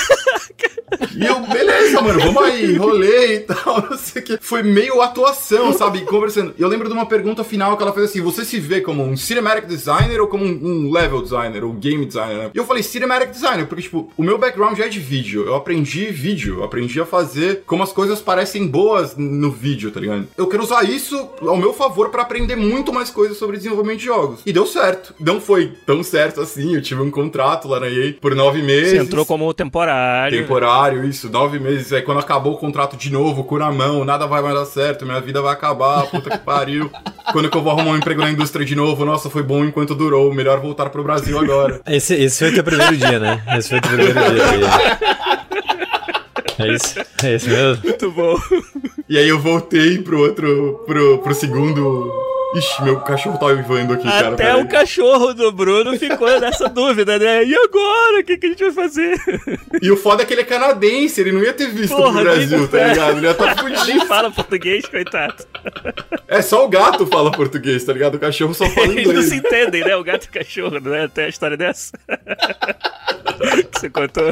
E 1.16 1.24
eu, 1.24 1.40
beleza, 1.46 2.00
mano, 2.00 2.20
vamos 2.20 2.42
aí, 2.42 2.76
rolê 2.76 3.36
e 3.36 3.40
tal, 3.40 3.82
não 3.90 3.96
sei 3.96 4.22
o 4.22 4.24
que. 4.24 4.38
Foi 4.40 4.62
meio 4.62 5.00
atuação, 5.00 5.72
sabe? 5.72 6.02
Conversando. 6.02 6.54
E 6.58 6.62
eu 6.62 6.68
lembro 6.68 6.88
de 6.88 6.94
uma 6.94 7.06
pergunta 7.06 7.42
final 7.44 7.76
que 7.76 7.82
ela 7.82 7.92
fez 7.92 8.10
assim: 8.10 8.20
você 8.20 8.44
se 8.44 8.58
vê 8.60 8.80
como 8.80 9.02
um 9.02 9.16
cinematic 9.16 9.66
designer 9.66 10.20
ou 10.20 10.26
como 10.26 10.44
um, 10.44 10.48
um 10.62 10.92
level 10.92 11.22
designer, 11.22 11.64
ou 11.64 11.72
game 11.72 12.04
designer? 12.04 12.36
né? 12.36 12.50
E 12.54 12.58
eu 12.58 12.64
falei 12.64 12.82
cinematic 12.82 13.30
designer, 13.30 13.66
porque, 13.66 13.82
tipo, 13.82 14.10
o 14.16 14.22
meu 14.22 14.38
background 14.38 14.76
já 14.76 14.86
é 14.86 14.88
de 14.88 15.00
vídeo. 15.00 15.44
Eu 15.44 15.54
aprendi 15.54 16.06
vídeo, 16.06 16.58
eu 16.58 16.64
aprendi 16.64 17.00
a 17.00 17.06
fazer 17.06 17.62
como 17.66 17.82
as 17.82 17.92
coisas 17.92 18.20
parecem 18.20 18.66
boas 18.66 19.16
no 19.16 19.50
vídeo, 19.50 19.90
tá 19.90 20.00
ligado? 20.00 20.26
Eu 20.36 20.46
quero 20.46 20.62
usar 20.62 20.84
isso 20.84 21.30
ao 21.40 21.56
meu 21.56 21.72
favor 21.72 22.10
pra 22.10 22.22
aprender 22.22 22.56
muito 22.56 22.92
mais 22.92 23.10
coisas 23.10 23.36
sobre 23.36 23.56
desenvolvimento 23.56 23.98
de 23.98 24.04
jogos. 24.06 24.40
E 24.44 24.52
deu 24.52 24.66
certo. 24.66 25.14
Não 25.18 25.40
foi 25.40 25.72
tão 25.86 26.02
certo 26.02 26.40
assim. 26.40 26.74
Eu 26.74 26.82
tive 26.82 27.00
um 27.02 27.10
contrato 27.10 27.68
lá 27.68 27.80
na 27.80 27.88
EA 27.88 28.14
por 28.20 28.34
nove 28.34 28.62
meses. 28.62 28.90
Você 28.90 28.98
entrou 28.98 29.24
como 29.26 29.52
temporário. 29.54 30.41
Temporário, 30.42 31.04
isso, 31.04 31.28
nove 31.30 31.58
meses. 31.58 31.92
Aí 31.92 32.02
quando 32.02 32.18
acabou 32.18 32.54
o 32.54 32.58
contrato 32.58 32.96
de 32.96 33.10
novo, 33.10 33.44
cu 33.44 33.58
na 33.58 33.70
mão, 33.70 34.04
nada 34.04 34.26
vai 34.26 34.42
mais 34.42 34.54
dar 34.54 34.66
certo, 34.66 35.04
minha 35.04 35.20
vida 35.20 35.40
vai 35.40 35.52
acabar, 35.52 36.06
puta 36.06 36.30
que 36.30 36.38
pariu. 36.38 36.90
quando 37.32 37.50
que 37.50 37.56
eu 37.56 37.62
vou 37.62 37.72
arrumar 37.72 37.92
um 37.92 37.96
emprego 37.96 38.20
na 38.20 38.30
indústria 38.30 38.64
de 38.64 38.74
novo? 38.74 39.04
Nossa, 39.04 39.30
foi 39.30 39.42
bom 39.42 39.64
enquanto 39.64 39.94
durou, 39.94 40.32
melhor 40.32 40.60
voltar 40.60 40.90
pro 40.90 41.02
Brasil 41.02 41.38
agora. 41.38 41.80
Esse, 41.86 42.14
esse 42.14 42.38
foi 42.38 42.50
o 42.50 42.54
teu 42.54 42.64
primeiro 42.64 42.96
dia, 42.96 43.18
né? 43.18 43.42
Esse 43.56 43.68
foi 43.70 43.78
o 43.78 43.80
teu 43.82 43.90
primeiro 43.90 44.34
dia. 44.34 45.22
É 46.58 46.68
isso? 46.74 46.94
É 47.22 47.34
isso 47.34 47.48
mesmo? 47.48 47.82
Muito 47.82 48.10
bom. 48.12 48.36
E 49.08 49.18
aí 49.18 49.28
eu 49.28 49.38
voltei 49.38 49.98
pro 49.98 50.20
outro, 50.20 50.84
pro, 50.86 51.18
pro 51.18 51.34
segundo 51.34 52.12
Ixi, 52.54 52.82
meu 52.84 53.00
cachorro 53.00 53.38
tá 53.38 53.46
uivando 53.46 53.94
aqui, 53.94 54.04
cara. 54.04 54.28
Até 54.34 54.54
o 54.56 54.68
cachorro 54.68 55.32
do 55.32 55.50
Bruno 55.50 55.98
ficou 55.98 56.38
nessa 56.38 56.68
dúvida, 56.70 57.18
né? 57.18 57.44
E 57.44 57.54
agora? 57.54 58.20
O 58.20 58.24
que, 58.24 58.36
que 58.36 58.46
a 58.46 58.48
gente 58.50 58.62
vai 58.64 58.72
fazer? 58.72 59.18
E 59.80 59.90
o 59.90 59.96
foda 59.96 60.22
é 60.22 60.26
que 60.26 60.34
ele 60.34 60.42
é 60.42 60.44
canadense, 60.44 61.20
ele 61.20 61.32
não 61.32 61.42
ia 61.42 61.52
ter 61.54 61.68
visto 61.68 61.96
Porra, 61.96 62.12
pro 62.12 62.22
Brasil, 62.24 62.68
tá 62.68 62.88
ligado? 62.88 63.16
Ele 63.16 63.26
ia 63.26 63.34
tá 63.34 63.54
Nem 63.64 63.76
fudido. 63.78 64.06
fala 64.06 64.30
português, 64.30 64.86
coitado. 64.86 65.44
É 66.28 66.42
só 66.42 66.64
o 66.64 66.68
gato 66.68 67.06
fala 67.06 67.30
português, 67.32 67.84
tá 67.84 67.92
ligado? 67.94 68.16
O 68.16 68.18
cachorro 68.18 68.52
só 68.52 68.68
fala 68.68 68.86
Eles 68.92 69.04
não 69.06 69.12
inglês. 69.12 69.28
se 69.30 69.36
entendem, 69.36 69.82
né? 69.84 69.96
O 69.96 70.04
gato 70.04 70.24
e 70.26 70.28
o 70.28 70.32
cachorro, 70.32 70.78
não 70.78 70.94
é? 70.94 71.04
Até 71.04 71.24
a 71.24 71.28
história 71.28 71.56
dessa. 71.56 71.92
que 73.72 73.80
você 73.80 73.88
contou. 73.88 74.30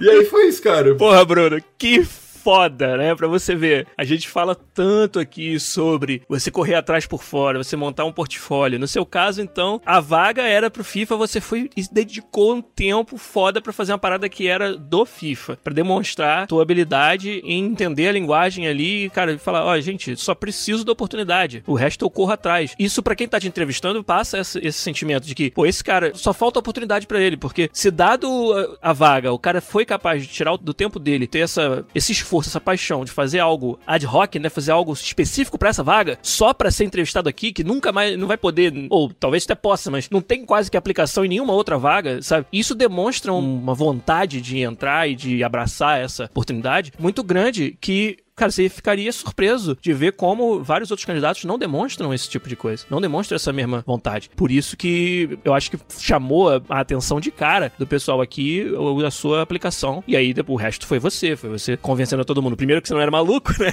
E 0.00 0.10
aí 0.10 0.24
foi 0.24 0.48
isso, 0.48 0.62
cara. 0.62 0.94
Porra, 0.96 1.24
Bruno, 1.24 1.62
que 1.78 2.04
foda, 2.42 2.96
né? 2.96 3.14
Pra 3.14 3.28
você 3.28 3.54
ver. 3.54 3.86
A 3.96 4.04
gente 4.04 4.28
fala 4.28 4.54
tanto 4.54 5.18
aqui 5.18 5.58
sobre 5.60 6.22
você 6.28 6.50
correr 6.50 6.74
atrás 6.74 7.06
por 7.06 7.22
fora, 7.22 7.62
você 7.62 7.76
montar 7.76 8.04
um 8.04 8.12
portfólio. 8.12 8.78
No 8.78 8.88
seu 8.88 9.04
caso, 9.04 9.40
então, 9.40 9.80
a 9.84 10.00
vaga 10.00 10.42
era 10.42 10.70
pro 10.70 10.84
FIFA, 10.84 11.16
você 11.16 11.40
foi 11.40 11.70
e 11.76 11.82
dedicou 11.90 12.54
um 12.54 12.62
tempo 12.62 13.16
foda 13.16 13.60
pra 13.60 13.72
fazer 13.72 13.92
uma 13.92 13.98
parada 13.98 14.28
que 14.28 14.46
era 14.46 14.76
do 14.76 15.04
FIFA, 15.04 15.58
Pra 15.62 15.72
demonstrar 15.72 16.46
tua 16.46 16.62
habilidade 16.62 17.40
em 17.44 17.64
entender 17.64 18.08
a 18.08 18.12
linguagem 18.12 18.66
ali, 18.66 19.04
e, 19.04 19.10
cara, 19.10 19.38
falar, 19.38 19.64
ó, 19.64 19.78
gente, 19.80 20.16
só 20.16 20.34
preciso 20.34 20.84
da 20.84 20.92
oportunidade. 20.92 21.62
O 21.66 21.74
resto 21.74 22.04
eu 22.04 22.10
corro 22.10 22.32
atrás. 22.32 22.74
Isso 22.78 23.02
pra 23.02 23.14
quem 23.14 23.28
tá 23.28 23.38
te 23.38 23.48
entrevistando 23.48 24.02
passa 24.02 24.38
esse, 24.38 24.58
esse 24.58 24.78
sentimento 24.78 25.26
de 25.26 25.34
que, 25.34 25.50
pô, 25.50 25.66
esse 25.66 25.82
cara 25.82 26.12
só 26.14 26.32
falta 26.32 26.58
oportunidade 26.58 27.06
pra 27.06 27.20
ele, 27.20 27.36
porque 27.36 27.70
se 27.72 27.90
dado 27.90 28.78
a, 28.82 28.90
a 28.90 28.92
vaga, 28.92 29.32
o 29.32 29.38
cara 29.38 29.60
foi 29.60 29.84
capaz 29.84 30.22
de 30.22 30.28
tirar 30.28 30.56
do 30.56 30.74
tempo 30.74 30.98
dele, 30.98 31.26
ter 31.26 31.40
essa, 31.40 31.84
esse 31.94 32.12
esforço, 32.12 32.31
essa 32.40 32.60
paixão 32.60 33.04
de 33.04 33.10
fazer 33.10 33.38
algo 33.40 33.78
ad 33.86 34.06
hoc, 34.06 34.36
né, 34.36 34.48
fazer 34.48 34.72
algo 34.72 34.92
específico 34.92 35.58
pra 35.58 35.68
essa 35.68 35.82
vaga, 35.82 36.18
só 36.22 36.52
pra 36.52 36.70
ser 36.70 36.84
entrevistado 36.84 37.28
aqui, 37.28 37.52
que 37.52 37.64
nunca 37.64 37.92
mais 37.92 38.18
não 38.18 38.26
vai 38.26 38.36
poder, 38.36 38.72
ou 38.90 39.10
talvez 39.12 39.44
até 39.44 39.54
possa, 39.54 39.90
mas 39.90 40.08
não 40.10 40.20
tem 40.20 40.44
quase 40.44 40.70
que 40.70 40.76
aplicação 40.76 41.24
em 41.24 41.28
nenhuma 41.28 41.52
outra 41.52 41.78
vaga, 41.78 42.22
sabe? 42.22 42.46
Isso 42.52 42.74
demonstra 42.74 43.32
um- 43.32 43.58
uma 43.62 43.74
vontade 43.74 44.40
de 44.40 44.58
entrar 44.58 45.08
e 45.08 45.14
de 45.14 45.42
abraçar 45.44 46.00
essa 46.00 46.24
oportunidade 46.24 46.92
muito 46.98 47.22
grande 47.22 47.76
que 47.80 48.18
Cara, 48.34 48.50
você 48.50 48.68
ficaria 48.68 49.12
surpreso 49.12 49.76
de 49.80 49.92
ver 49.92 50.12
como 50.12 50.62
vários 50.62 50.90
outros 50.90 51.04
candidatos 51.04 51.44
não 51.44 51.58
demonstram 51.58 52.14
esse 52.14 52.28
tipo 52.28 52.48
de 52.48 52.56
coisa. 52.56 52.84
Não 52.88 53.00
demonstram 53.00 53.36
essa 53.36 53.52
mesma 53.52 53.84
vontade. 53.86 54.30
Por 54.34 54.50
isso 54.50 54.76
que 54.76 55.38
eu 55.44 55.52
acho 55.52 55.70
que 55.70 55.78
chamou 55.98 56.48
a 56.68 56.80
atenção 56.80 57.20
de 57.20 57.30
cara 57.30 57.70
do 57.78 57.86
pessoal 57.86 58.20
aqui 58.22 58.66
a 59.06 59.10
sua 59.10 59.42
aplicação. 59.42 60.02
E 60.08 60.16
aí 60.16 60.32
depois, 60.32 60.58
o 60.58 60.62
resto 60.62 60.86
foi 60.86 60.98
você. 60.98 61.36
Foi 61.36 61.50
você 61.50 61.76
convencendo 61.76 62.24
todo 62.24 62.40
mundo. 62.40 62.56
Primeiro 62.56 62.80
que 62.80 62.88
você 62.88 62.94
não 62.94 63.00
era 63.02 63.10
maluco, 63.10 63.52
né? 63.62 63.72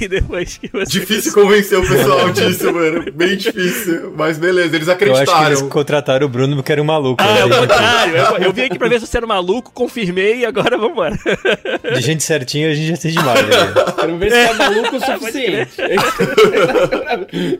E 0.00 0.06
depois 0.06 0.56
que 0.56 0.68
você. 0.68 1.00
Difícil 1.00 1.32
convencer 1.32 1.78
o 1.78 1.82
pessoal 1.82 2.30
disso, 2.32 2.72
mano. 2.72 3.10
Bem 3.12 3.36
difícil. 3.36 4.14
Mas 4.16 4.38
beleza, 4.38 4.76
eles 4.76 4.86
Eu 4.86 4.92
acho 4.94 4.98
que 4.98 5.04
acreditaram. 5.10 5.46
eles 5.46 5.62
contrataram 5.62 6.26
o 6.26 6.28
Bruno 6.30 6.54
porque 6.56 6.70
era 6.70 6.80
um 6.80 6.84
maluco. 6.86 7.22
Ah, 7.22 7.38
é 7.38 7.44
o 7.44 7.48
né? 7.48 7.56
contrário. 7.58 8.16
Eu, 8.16 8.36
eu 8.46 8.52
vim 8.52 8.62
aqui 8.62 8.78
pra 8.78 8.88
ver 8.88 9.00
se 9.00 9.06
você 9.06 9.16
era 9.16 9.26
maluco, 9.26 9.72
confirmei 9.72 10.38
e 10.40 10.46
agora 10.46 10.78
vambora. 10.78 11.18
De 11.92 12.00
gente 12.00 12.22
certinha 12.22 12.70
a 12.70 12.74
gente 12.74 12.88
já 12.88 12.96
tem 12.96 13.10
demais. 13.10 13.42
Né? 13.42 13.95
Quero 13.96 14.16
ver 14.18 14.30
se 14.30 14.48
tá 14.48 14.54
maluco 14.54 14.96
o 14.96 15.00
suficiente. 15.04 15.76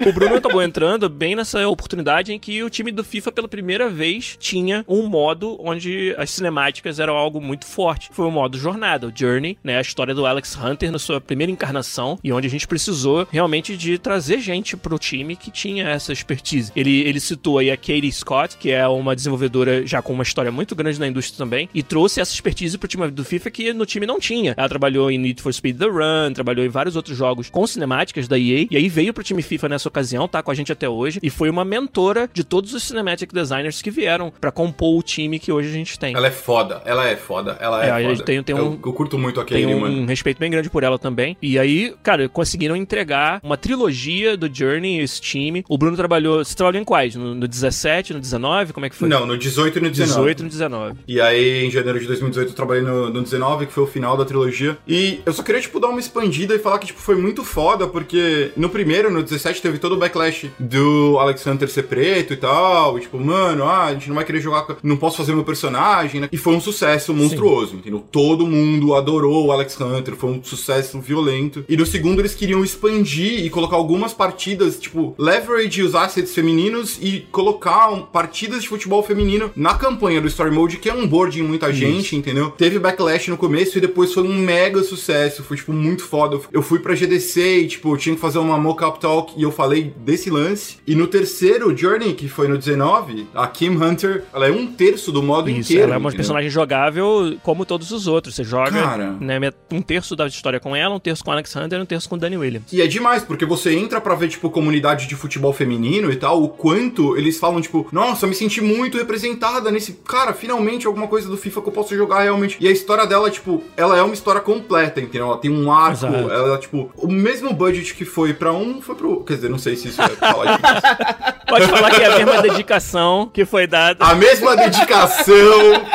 O 0.08 0.12
Bruno 0.12 0.36
acabou 0.36 0.62
entrando 0.62 1.08
bem 1.08 1.34
nessa 1.34 1.66
oportunidade 1.68 2.32
em 2.32 2.38
que 2.38 2.62
o 2.62 2.70
time 2.70 2.92
do 2.92 3.02
FIFA, 3.02 3.32
pela 3.32 3.48
primeira 3.48 3.88
vez, 3.88 4.36
tinha 4.38 4.84
um 4.88 5.06
modo 5.06 5.56
onde 5.60 6.14
as 6.18 6.30
cinemáticas 6.30 7.00
eram 7.00 7.14
algo 7.14 7.40
muito 7.40 7.66
forte. 7.66 8.08
Foi 8.12 8.26
o 8.26 8.30
modo 8.30 8.58
jornada, 8.58 9.06
o 9.06 9.12
Journey, 9.14 9.58
né? 9.62 9.78
A 9.78 9.80
história 9.80 10.14
do 10.14 10.26
Alex 10.26 10.56
Hunter 10.56 10.90
na 10.90 10.98
sua 10.98 11.20
primeira 11.20 11.50
encarnação 11.50 12.18
e 12.22 12.32
onde 12.32 12.46
a 12.46 12.50
gente 12.50 12.66
precisou 12.66 13.26
realmente 13.30 13.76
de 13.76 13.98
trazer 13.98 14.40
gente 14.40 14.76
pro 14.76 14.98
time 14.98 15.36
que 15.36 15.50
tinha 15.50 15.88
essa 15.88 16.12
expertise. 16.12 16.72
Ele, 16.76 17.00
ele 17.00 17.20
citou 17.20 17.58
aí 17.58 17.70
a 17.70 17.76
Katie 17.76 18.12
Scott, 18.12 18.56
que 18.56 18.70
é 18.70 18.86
uma 18.86 19.14
desenvolvedora 19.16 19.86
já 19.86 20.02
com 20.02 20.12
uma 20.12 20.22
história 20.22 20.52
muito 20.52 20.74
grande 20.74 20.98
na 21.00 21.06
indústria 21.06 21.38
também, 21.38 21.68
e 21.74 21.82
trouxe 21.82 22.20
essa 22.20 22.32
expertise 22.32 22.76
pro 22.78 22.88
time 22.88 23.10
do 23.10 23.24
FIFA 23.24 23.50
que 23.50 23.72
no 23.72 23.86
time 23.86 24.06
não 24.06 24.18
tinha. 24.18 24.54
Ela 24.56 24.68
trabalhou 24.68 25.10
em 25.10 25.18
Need 25.18 25.42
for 25.42 25.52
Speed 25.52 25.78
The 25.78 25.86
Run, 25.86 26.25
trabalhou 26.34 26.64
em 26.64 26.68
vários 26.68 26.96
outros 26.96 27.16
jogos 27.16 27.48
com 27.50 27.66
cinemáticas 27.66 28.26
da 28.28 28.38
EA, 28.38 28.66
e 28.70 28.76
aí 28.76 28.88
veio 28.88 29.12
pro 29.14 29.22
time 29.24 29.42
FIFA 29.42 29.68
nessa 29.68 29.88
ocasião, 29.88 30.26
tá 30.28 30.42
com 30.42 30.50
a 30.50 30.54
gente 30.54 30.72
até 30.72 30.88
hoje, 30.88 31.18
e 31.22 31.30
foi 31.30 31.48
uma 31.50 31.64
mentora 31.64 32.28
de 32.32 32.42
todos 32.44 32.74
os 32.74 32.82
cinematic 32.82 33.32
designers 33.32 33.80
que 33.82 33.90
vieram 33.90 34.32
pra 34.40 34.50
compor 34.50 34.98
o 34.98 35.02
time 35.02 35.38
que 35.38 35.50
hoje 35.52 35.68
a 35.68 35.72
gente 35.72 35.98
tem. 35.98 36.14
Ela 36.14 36.26
é 36.28 36.30
foda, 36.30 36.82
ela 36.84 37.06
é 37.06 37.16
foda, 37.16 37.56
ela 37.60 37.84
é, 37.84 38.02
É, 38.02 38.08
foda. 38.10 38.24
tem- 38.24 38.42
tem 38.42 38.56
eu, 38.56 38.64
um- 38.66 38.78
eu 38.84 38.92
curto 38.92 39.18
muito 39.18 39.40
a 39.40 39.44
Tem 39.44 39.66
um, 39.66 39.80
mano. 39.80 40.06
respeito 40.06 40.38
bem 40.38 40.50
grande 40.50 40.70
por 40.70 40.82
ela 40.82 40.98
também. 40.98 41.36
E 41.40 41.58
aí, 41.58 41.94
cara, 42.02 42.28
conseguiram 42.28 42.76
entregar 42.76 43.40
uma 43.42 43.56
trilogia 43.56 44.36
do 44.36 44.52
Journey, 44.52 45.00
esse 45.00 45.20
time. 45.20 45.64
O 45.68 45.76
Bruno 45.78 45.96
trabalhou. 45.96 46.44
Você 46.44 46.54
trabalhou 46.54 46.80
em 46.80 46.84
quais? 46.84 47.14
No, 47.14 47.34
no 47.34 47.46
17, 47.48 48.12
no 48.12 48.20
19? 48.20 48.72
Como 48.72 48.86
é 48.86 48.90
que 48.90 48.96
foi? 48.96 49.08
Não, 49.08 49.26
no 49.26 49.36
18 49.36 49.78
e 49.78 49.82
no 49.82 49.90
19. 49.90 50.16
18 50.20 50.40
e 50.40 50.42
no 50.44 50.48
19. 50.48 50.98
E 51.06 51.20
aí, 51.20 51.64
em 51.66 51.70
janeiro 51.70 51.98
de 52.00 52.06
2018, 52.06 52.50
eu 52.50 52.54
trabalhei 52.54 52.82
no, 52.82 53.10
no 53.10 53.22
19, 53.22 53.66
que 53.66 53.72
foi 53.72 53.84
o 53.84 53.86
final 53.86 54.16
da 54.16 54.24
trilogia. 54.24 54.76
E 54.86 55.20
eu 55.24 55.32
só 55.32 55.42
queria, 55.42 55.60
tipo, 55.60 55.78
dar 55.80 55.88
uma 55.88 56.00
expandida 56.16 56.54
e 56.54 56.58
falar 56.58 56.78
que, 56.78 56.86
tipo, 56.86 57.00
foi 57.00 57.14
muito 57.14 57.44
foda, 57.44 57.86
porque 57.86 58.50
no 58.56 58.68
primeiro, 58.70 59.10
no 59.10 59.22
17, 59.22 59.60
teve 59.60 59.78
todo 59.78 59.92
o 59.92 59.96
backlash 59.98 60.50
do 60.58 61.16
Alex 61.18 61.46
Hunter 61.46 61.68
ser 61.68 61.82
preto 61.84 62.32
e 62.32 62.36
tal. 62.36 62.96
E, 62.98 63.02
tipo, 63.02 63.18
mano, 63.18 63.64
ah, 63.64 63.84
a 63.86 63.92
gente 63.92 64.08
não 64.08 64.14
vai 64.16 64.24
querer 64.24 64.40
jogar, 64.40 64.66
não 64.82 64.96
posso 64.96 65.16
fazer 65.18 65.34
meu 65.34 65.44
personagem, 65.44 66.20
né? 66.20 66.28
E 66.32 66.36
foi 66.36 66.54
um 66.54 66.60
sucesso 66.60 67.12
monstruoso, 67.12 67.76
entendeu? 67.76 68.02
Todo 68.10 68.46
mundo 68.46 68.94
adorou 68.94 69.46
o 69.46 69.52
Alex 69.52 69.78
Hunter, 69.80 70.14
foi 70.16 70.30
um 70.30 70.42
sucesso 70.42 70.98
violento. 71.00 71.64
E 71.68 71.76
no 71.76 71.84
segundo, 71.84 72.20
eles 72.20 72.34
queriam 72.34 72.64
expandir 72.64 73.44
e 73.44 73.50
colocar 73.50 73.76
algumas 73.76 74.12
partidas, 74.14 74.78
tipo, 74.78 75.14
leverage 75.18 75.82
os 75.82 75.94
assets 75.94 76.34
femininos 76.34 76.98
e 77.00 77.26
colocar 77.30 77.90
um- 77.90 78.02
partidas 78.02 78.62
de 78.62 78.68
futebol 78.68 79.02
feminino 79.02 79.50
na 79.54 79.74
campanha 79.74 80.20
do 80.20 80.28
Story 80.28 80.50
Mode, 80.50 80.78
que 80.78 80.88
é 80.88 80.94
um 80.94 81.06
board 81.06 81.38
em 81.38 81.42
muita 81.42 81.72
gente, 81.72 82.16
entendeu? 82.16 82.50
Teve 82.50 82.78
backlash 82.78 83.28
no 83.28 83.36
começo 83.36 83.76
e 83.76 83.80
depois 83.80 84.12
foi 84.14 84.22
um 84.22 84.34
mega 84.34 84.82
sucesso, 84.82 85.42
foi, 85.42 85.56
tipo, 85.56 85.72
muito 85.72 86.02
foda. 86.06 86.38
Eu 86.52 86.62
fui 86.62 86.78
pra 86.78 86.94
GDC 86.94 87.58
e, 87.58 87.66
tipo, 87.68 87.92
eu 87.92 87.96
tinha 87.96 88.14
que 88.14 88.20
fazer 88.20 88.38
uma 88.38 88.58
mock-up 88.58 88.98
talk 89.00 89.32
e 89.36 89.42
eu 89.42 89.50
falei 89.52 89.92
desse 89.98 90.30
lance. 90.30 90.76
E 90.86 90.94
no 90.94 91.06
terceiro 91.06 91.76
Journey, 91.76 92.14
que 92.14 92.28
foi 92.28 92.48
no 92.48 92.56
19, 92.56 93.26
a 93.34 93.46
Kim 93.46 93.76
Hunter, 93.76 94.24
ela 94.32 94.46
é 94.48 94.50
um 94.52 94.66
terço 94.66 95.10
do 95.12 95.22
modo 95.22 95.50
Isso, 95.50 95.60
inteiro. 95.72 95.82
ela 95.84 95.94
é 95.94 95.98
uma 95.98 96.08
entendeu? 96.08 96.16
personagem 96.18 96.50
jogável 96.50 97.36
como 97.42 97.64
todos 97.64 97.90
os 97.90 98.06
outros. 98.06 98.34
Você 98.34 98.44
joga 98.44 98.70
Cara. 98.70 99.12
né, 99.20 99.38
um 99.70 99.82
terço 99.82 100.14
da 100.16 100.26
história 100.26 100.60
com 100.60 100.74
ela, 100.74 100.94
um 100.94 101.00
terço 101.00 101.24
com 101.24 101.30
Alex 101.30 101.54
Hunter 101.54 101.78
e 101.78 101.82
um 101.82 101.86
terço 101.86 102.08
com 102.08 102.16
Danny 102.18 102.36
Williams. 102.36 102.72
E 102.72 102.80
é 102.80 102.86
demais, 102.86 103.22
porque 103.22 103.44
você 103.44 103.74
entra 103.74 104.00
pra 104.00 104.14
ver, 104.14 104.28
tipo, 104.28 104.50
comunidade 104.50 105.06
de 105.06 105.14
futebol 105.14 105.52
feminino 105.52 106.10
e 106.10 106.16
tal, 106.16 106.42
o 106.42 106.48
quanto 106.48 107.16
eles 107.16 107.38
falam, 107.38 107.60
tipo, 107.60 107.86
nossa, 107.92 108.26
me 108.26 108.34
senti 108.34 108.60
muito 108.60 108.96
representada 108.98 109.70
nesse. 109.70 109.92
Cara, 110.06 110.32
finalmente 110.32 110.86
alguma 110.86 111.08
coisa 111.08 111.28
do 111.28 111.36
FIFA 111.36 111.62
que 111.62 111.68
eu 111.68 111.72
posso 111.72 111.96
jogar 111.96 112.22
realmente. 112.22 112.56
E 112.60 112.68
a 112.68 112.70
história 112.70 113.06
dela, 113.06 113.30
tipo, 113.30 113.62
ela 113.76 113.96
é 113.96 114.02
uma 114.02 114.14
história 114.14 114.40
completa, 114.40 115.00
entendeu? 115.00 115.26
Ela 115.28 115.38
tem 115.38 115.50
um 115.50 115.70
arco, 115.72 115.95
Exato. 115.98 116.30
ela, 116.30 116.58
tipo, 116.58 116.90
o 116.96 117.08
mesmo 117.08 117.52
budget 117.52 117.94
que 117.94 118.04
foi 118.04 118.32
pra 118.34 118.52
um, 118.52 118.80
foi 118.80 118.94
pro. 118.94 119.24
Quer 119.24 119.34
dizer, 119.34 119.48
não 119.50 119.58
sei 119.58 119.76
se 119.76 119.88
isso 119.88 120.00
é 120.02 120.08
falar 120.08 120.56
disso. 120.56 121.36
Pode 121.48 121.66
falar 121.68 121.90
que 121.90 122.02
é 122.02 122.06
a 122.06 122.18
mesma 122.18 122.42
dedicação 122.42 123.30
que 123.32 123.44
foi 123.44 123.66
dada. 123.66 124.04
A 124.04 124.14
mesma 124.14 124.56
dedicação 124.56 125.34